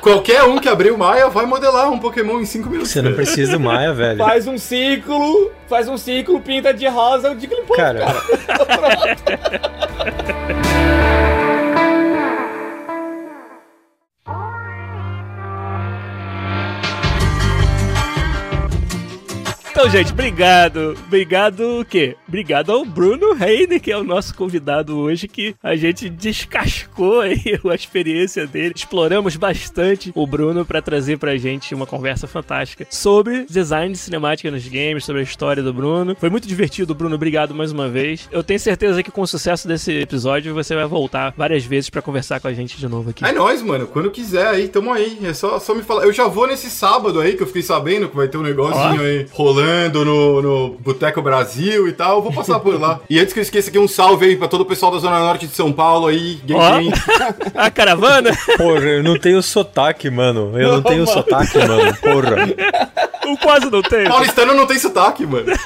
Qualquer 0.00 0.44
um 0.44 0.58
que 0.58 0.68
abrir 0.68 0.92
o 0.92 0.98
Maia 0.98 1.28
vai 1.28 1.46
modelar 1.46 1.90
um 1.90 1.98
Pokémon 1.98 2.38
em 2.40 2.44
5 2.44 2.68
minutos. 2.70 2.92
Você 2.92 3.02
não 3.02 3.12
precisa 3.14 3.52
do 3.52 3.60
Maia, 3.60 3.92
velho. 3.92 4.18
Faz 4.18 4.46
um 4.46 4.56
círculo, 4.56 5.50
faz 5.68 5.88
um 5.88 5.98
círculo, 5.98 6.40
pinta 6.40 6.72
de 6.72 6.86
rosa 6.86 7.32
o 7.32 7.40
Jigglypuff, 7.40 7.76
Cara. 7.76 7.98
cara. 7.98 8.22
Então, 19.78 19.90
gente, 19.90 20.10
obrigado. 20.10 20.96
Obrigado 21.06 21.80
o 21.80 21.84
quê? 21.84 22.16
Obrigado 22.26 22.72
ao 22.72 22.82
Bruno 22.82 23.34
Reine, 23.34 23.78
que 23.78 23.92
é 23.92 23.98
o 23.98 24.02
nosso 24.02 24.34
convidado 24.34 24.96
hoje, 24.96 25.28
que 25.28 25.54
a 25.62 25.76
gente 25.76 26.08
descascou 26.08 27.20
aí 27.20 27.42
a 27.70 27.74
experiência 27.74 28.46
dele. 28.46 28.72
Exploramos 28.74 29.36
bastante 29.36 30.10
o 30.14 30.26
Bruno 30.26 30.64
pra 30.64 30.80
trazer 30.80 31.18
pra 31.18 31.36
gente 31.36 31.74
uma 31.74 31.84
conversa 31.84 32.26
fantástica 32.26 32.86
sobre 32.88 33.44
design 33.44 33.92
de 33.92 33.98
cinemática 33.98 34.50
nos 34.50 34.66
games, 34.66 35.04
sobre 35.04 35.20
a 35.20 35.24
história 35.24 35.62
do 35.62 35.74
Bruno. 35.74 36.16
Foi 36.18 36.30
muito 36.30 36.48
divertido, 36.48 36.94
Bruno. 36.94 37.14
Obrigado 37.14 37.54
mais 37.54 37.70
uma 37.70 37.86
vez. 37.86 38.30
Eu 38.32 38.42
tenho 38.42 38.58
certeza 38.58 39.02
que 39.02 39.10
com 39.10 39.20
o 39.20 39.26
sucesso 39.26 39.68
desse 39.68 39.92
episódio 39.92 40.54
você 40.54 40.74
vai 40.74 40.86
voltar 40.86 41.34
várias 41.36 41.66
vezes 41.66 41.90
pra 41.90 42.00
conversar 42.00 42.40
com 42.40 42.48
a 42.48 42.54
gente 42.54 42.78
de 42.78 42.88
novo 42.88 43.10
aqui. 43.10 43.22
É 43.26 43.30
nóis, 43.30 43.60
mano. 43.60 43.86
Quando 43.86 44.10
quiser 44.10 44.46
aí, 44.46 44.68
tamo 44.68 44.90
aí. 44.90 45.18
É 45.22 45.34
só, 45.34 45.60
só 45.60 45.74
me 45.74 45.82
falar. 45.82 46.04
Eu 46.04 46.14
já 46.14 46.26
vou 46.26 46.46
nesse 46.46 46.70
sábado 46.70 47.20
aí, 47.20 47.36
que 47.36 47.42
eu 47.42 47.46
fiquei 47.46 47.62
sabendo 47.62 48.08
que 48.08 48.16
vai 48.16 48.26
ter 48.26 48.38
um 48.38 48.42
negocinho 48.42 49.02
Ó. 49.02 49.04
aí 49.04 49.26
rolando 49.32 49.65
no, 49.66 50.42
no 50.42 50.68
Boteco 50.80 51.20
Brasil 51.22 51.88
e 51.88 51.92
tal. 51.92 52.16
Eu 52.16 52.22
vou 52.22 52.32
passar 52.32 52.58
por 52.60 52.80
lá. 52.80 53.00
E 53.08 53.18
antes 53.18 53.32
que 53.32 53.38
eu 53.38 53.42
esqueça 53.42 53.68
aqui, 53.70 53.78
um 53.78 53.88
salve 53.88 54.26
aí 54.26 54.36
pra 54.36 54.48
todo 54.48 54.60
o 54.62 54.66
pessoal 54.66 54.92
da 54.92 54.98
Zona 54.98 55.18
Norte 55.18 55.46
de 55.46 55.54
São 55.54 55.72
Paulo 55.72 56.06
aí. 56.06 56.38
Gang, 56.44 56.60
Ó. 56.60 56.70
gang. 56.70 56.90
A 57.54 57.70
caravana? 57.70 58.30
Porra, 58.56 58.84
eu 58.84 59.02
não 59.02 59.18
tenho 59.18 59.42
sotaque, 59.42 60.10
mano. 60.10 60.52
Eu 60.58 60.68
não, 60.68 60.74
Não, 60.76 60.82
tenho 60.82 61.04
mano. 61.04 61.12
sotaque, 61.12 61.58
mano. 61.58 61.96
Porra. 61.96 62.36
Eu 63.26 63.36
quase 63.38 63.70
não 63.70 63.82
tenho. 63.82 64.08
Paulistano 64.08 64.54
não 64.54 64.66
tem 64.66 64.78
sotaque, 64.78 65.26
mano. 65.26 65.46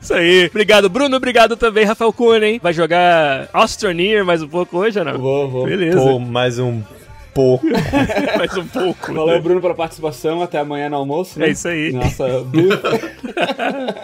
Isso 0.00 0.14
aí. 0.14 0.46
Obrigado, 0.46 0.88
Bruno. 0.88 1.16
Obrigado 1.16 1.56
também, 1.56 1.84
Rafael 1.84 2.12
Kuhn, 2.12 2.58
Vai 2.62 2.72
jogar 2.72 3.48
Astroneer 3.52 4.24
mais 4.24 4.42
um 4.42 4.48
pouco 4.48 4.78
hoje 4.78 4.98
ou 4.98 5.04
não? 5.04 5.18
Vou, 5.18 5.48
vou. 5.48 5.64
Beleza. 5.66 5.98
Pô, 5.98 6.18
mais 6.18 6.58
um 6.58 6.80
pouco. 7.36 7.66
mais 8.38 8.56
um 8.56 8.66
pouco. 8.66 9.12
Valeu, 9.12 9.42
Bruno, 9.42 9.60
pela 9.60 9.74
participação. 9.74 10.40
Até 10.42 10.58
amanhã 10.58 10.88
no 10.88 10.96
almoço. 10.96 11.38
né? 11.38 11.48
É 11.48 11.50
isso 11.50 11.68
aí. 11.68 11.92
Nossa. 11.92 12.24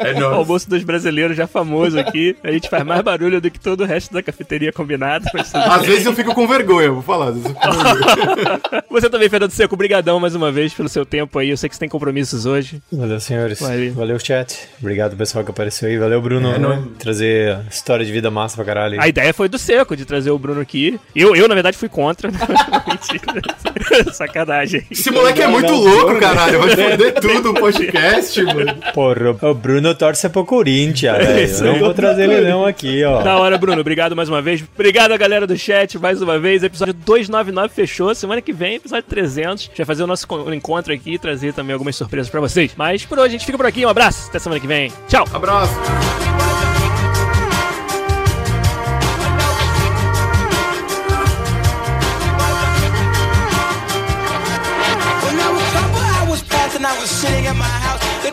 É 0.01 0.13
O 0.13 0.21
nóis. 0.21 0.37
almoço 0.39 0.69
dos 0.69 0.83
brasileiros 0.85 1.37
já 1.37 1.47
famoso 1.47 1.99
aqui. 1.99 2.37
A 2.43 2.51
gente 2.53 2.69
faz 2.69 2.85
mais 2.85 3.01
barulho 3.03 3.41
do 3.41 3.51
que 3.51 3.59
todo 3.59 3.83
o 3.83 3.87
resto 3.87 4.13
da 4.13 4.23
cafeteria 4.23 4.73
combinado. 4.73 5.25
Às 5.55 5.87
vezes 5.87 6.05
eu 6.05 6.13
fico 6.13 6.35
com 6.35 6.47
vergonha, 6.47 6.91
vou 6.91 7.03
falar. 7.03 7.29
Às 7.29 7.35
vezes 7.37 7.49
eu 7.51 7.55
fico 7.55 7.77
com 7.77 7.95
vergonha. 7.95 8.61
Você 8.91 9.09
também, 9.09 9.29
Fernando 9.29 9.51
Seco, 9.53 9.77
brigadão 9.77 10.21
mais 10.21 10.35
uma 10.35 10.53
vez 10.53 10.75
pelo 10.75 10.89
seu 10.89 11.07
tempo 11.07 11.39
aí. 11.39 11.51
Eu 11.51 11.57
sei 11.57 11.69
que 11.69 11.75
você 11.77 11.81
tem 11.81 11.89
compromissos 11.89 12.45
hoje. 12.45 12.83
Valeu, 12.93 13.21
senhores. 13.21 13.61
Valeu. 13.61 13.93
Valeu, 13.95 14.19
chat. 14.19 14.69
Obrigado, 14.81 15.17
pessoal 15.17 15.45
que 15.45 15.51
apareceu 15.51 15.89
aí. 15.89 15.97
Valeu, 15.97 16.21
Bruno. 16.21 16.53
É 16.53 16.59
nóis. 16.59 16.85
Trazer 16.99 17.59
história 17.71 18.05
de 18.05 18.13
vida 18.13 18.31
massa 18.31 18.57
pra 18.57 18.65
caralho. 18.65 19.01
A 19.01 19.09
ideia 19.09 19.33
foi 19.33 19.49
do 19.49 19.59
Seco, 19.59 19.97
de 19.97 20.05
trazer 20.05 20.31
o 20.31 20.39
Bruno 20.39 20.61
aqui. 20.61 21.01
Eu, 21.15 21.35
eu 21.35 21.49
na 21.49 21.55
verdade, 21.55 21.77
fui 21.79 21.89
contra. 21.89 22.31
Sacanagem. 24.13 24.85
Esse 24.91 25.11
moleque 25.11 25.43
é 25.43 25.47
muito 25.47 25.73
não, 25.73 25.79
louco, 25.81 26.13
não. 26.13 26.21
caralho. 26.21 26.61
Vai 26.61 26.71
foder 26.77 27.15
tudo 27.21 27.51
o 27.51 27.55
podcast, 27.55 28.43
mano. 28.43 28.75
Porra, 28.95 29.37
o 29.51 29.55
Bruno 29.55 29.95
torce 29.95 30.29
pro 30.29 30.45
Corinthians, 30.45 31.19
velho. 31.19 31.45
Isso 31.45 31.65
Eu 31.65 31.73
não 31.73 31.79
vou 31.81 31.95
trazer 31.95 32.29
ele 32.29 32.49
não 32.49 32.65
aqui, 32.65 33.03
ó. 33.05 33.23
Da 33.23 33.39
hora, 33.39 33.57
Bruno. 33.59 33.81
Obrigado 33.81 34.15
mais 34.17 34.29
uma 34.29 34.43
vez. 34.43 34.63
Obrigado 34.75 35.13
a 35.13 35.17
galera 35.17 35.47
do 35.47 35.57
chat 35.57 35.99
mais 35.99 36.21
uma 36.23 36.39
vez. 36.39 36.63
Episódio 36.63 36.95
299 36.95 37.75
fechou. 37.75 38.15
Semana 38.15 38.41
que 38.41 38.53
vem, 38.53 38.77
episódio 38.77 39.05
300. 39.09 39.65
A 39.65 39.67
gente 39.69 39.77
vai 39.77 39.87
fazer 39.87 40.03
o 40.03 40.07
nosso 40.07 40.27
con- 40.27 40.53
encontro 40.53 40.93
aqui 40.93 41.15
e 41.15 41.19
trazer 41.19 41.53
também 41.53 41.73
algumas 41.73 41.97
surpresas 41.97 42.31
pra 42.31 42.41
vocês. 42.41 42.73
Mas 42.77 43.05
por 43.05 43.19
hoje 43.19 43.29
a 43.29 43.31
gente 43.39 43.47
fica 43.47 43.57
por 43.59 43.67
aqui. 43.67 43.85
Um 43.85 43.89
abraço. 43.89 44.29
Até 44.29 44.39
semana 44.39 44.61
que 44.61 44.67
vem. 44.67 44.91
Tchau. 45.09 45.25
Abraço. 45.33 46.72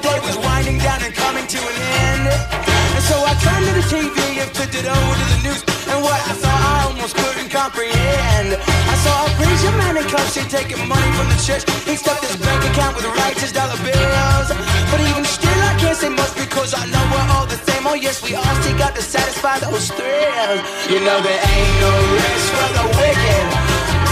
The 0.02 0.08
day 0.08 0.20
was 0.24 0.38
winding 0.40 0.78
down 0.80 1.02
and 1.04 1.14
coming 1.14 1.48
to 1.48 1.60
an 1.60 1.76
end. 2.08 2.26
And 2.96 3.04
so 3.04 3.16
I 3.20 3.34
turned 3.44 3.66
to 3.68 3.74
the 3.76 3.86
TV 3.92 4.40
and 4.40 4.50
flipped 4.56 4.76
it 4.76 4.88
over 4.88 5.14
to 5.20 5.26
the 5.36 5.40
news. 5.44 5.62
And 5.92 6.00
what 6.04 6.20
I 6.20 6.34
saw, 6.40 6.52
I 6.52 6.76
almost 6.88 7.16
couldn't 7.16 7.50
comprehend. 7.50 8.56
I 8.56 8.96
saw 9.04 9.16
a 9.28 9.30
preacher 9.36 9.74
man 9.76 9.98
in 9.98 10.06
cuffs, 10.08 10.36
he 10.36 10.44
taking 10.48 10.80
money 10.88 11.12
from 11.18 11.28
the 11.28 11.40
church. 11.44 11.64
He 11.84 11.96
stuffed 11.96 12.24
his 12.24 12.38
bank 12.38 12.64
account 12.72 12.96
with 12.96 13.06
righteous 13.24 13.52
dollar 13.52 13.80
bills. 13.84 14.48
But 14.92 15.00
even 15.04 15.26
still, 15.26 15.60
I 15.72 15.74
can't 15.80 15.98
say 15.98 16.10
much 16.10 16.34
because 16.36 16.74
I 16.74 16.84
know 16.88 17.04
we're 17.12 17.30
all 17.36 17.48
the 17.48 17.60
same. 17.68 17.84
Oh 17.88 17.96
yes, 17.96 18.24
we 18.24 18.36
all 18.36 18.56
still 18.62 18.78
got 18.78 18.96
to 18.96 19.02
satisfy 19.02 19.60
those 19.60 19.92
thrills. 19.92 20.62
You 20.88 21.00
know 21.04 21.18
there 21.20 21.42
ain't 21.44 21.76
no 21.84 21.92
rest 22.16 22.48
for 22.56 22.70
the 22.78 22.86
wicked. 23.00 23.46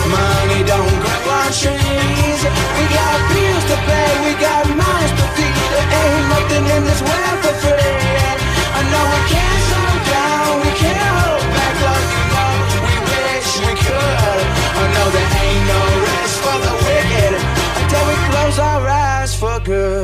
Money 0.07 0.61
don't 0.63 0.95
grow 1.03 1.35
on 1.37 1.51
trees. 1.51 2.41
We 2.75 2.83
got 2.91 3.15
bills 3.31 3.65
to 3.71 3.77
pay, 3.87 4.11
we 4.23 4.31
got 4.39 4.63
minds 4.75 5.13
to 5.19 5.25
feed. 5.35 5.46
Ain't 5.91 6.25
nothing 6.33 6.65
in 6.75 6.81
this 6.83 7.01
world 7.01 7.37
for 7.43 7.55
free. 7.63 8.07
I 8.77 8.81
know 8.91 9.03
we 9.13 9.21
can't 9.33 9.61
slow 9.67 9.95
down, 10.13 10.49
we 10.63 10.71
can't 10.81 11.11
hold 11.19 11.45
back 11.57 11.75
like 11.87 12.09
know 12.33 12.53
we 12.87 12.95
wish 13.11 13.49
we 13.65 13.73
could. 13.85 14.39
I 14.81 14.85
know 14.93 15.07
there 15.15 15.31
ain't 15.43 15.63
no 15.73 15.81
rest 16.07 16.35
for 16.43 16.57
the 16.65 16.73
wicked 16.85 17.33
until 17.79 18.03
we 18.09 18.15
close 18.29 18.57
our 18.59 18.83
eyes 18.87 19.33
for 19.35 19.59
good. 19.61 19.96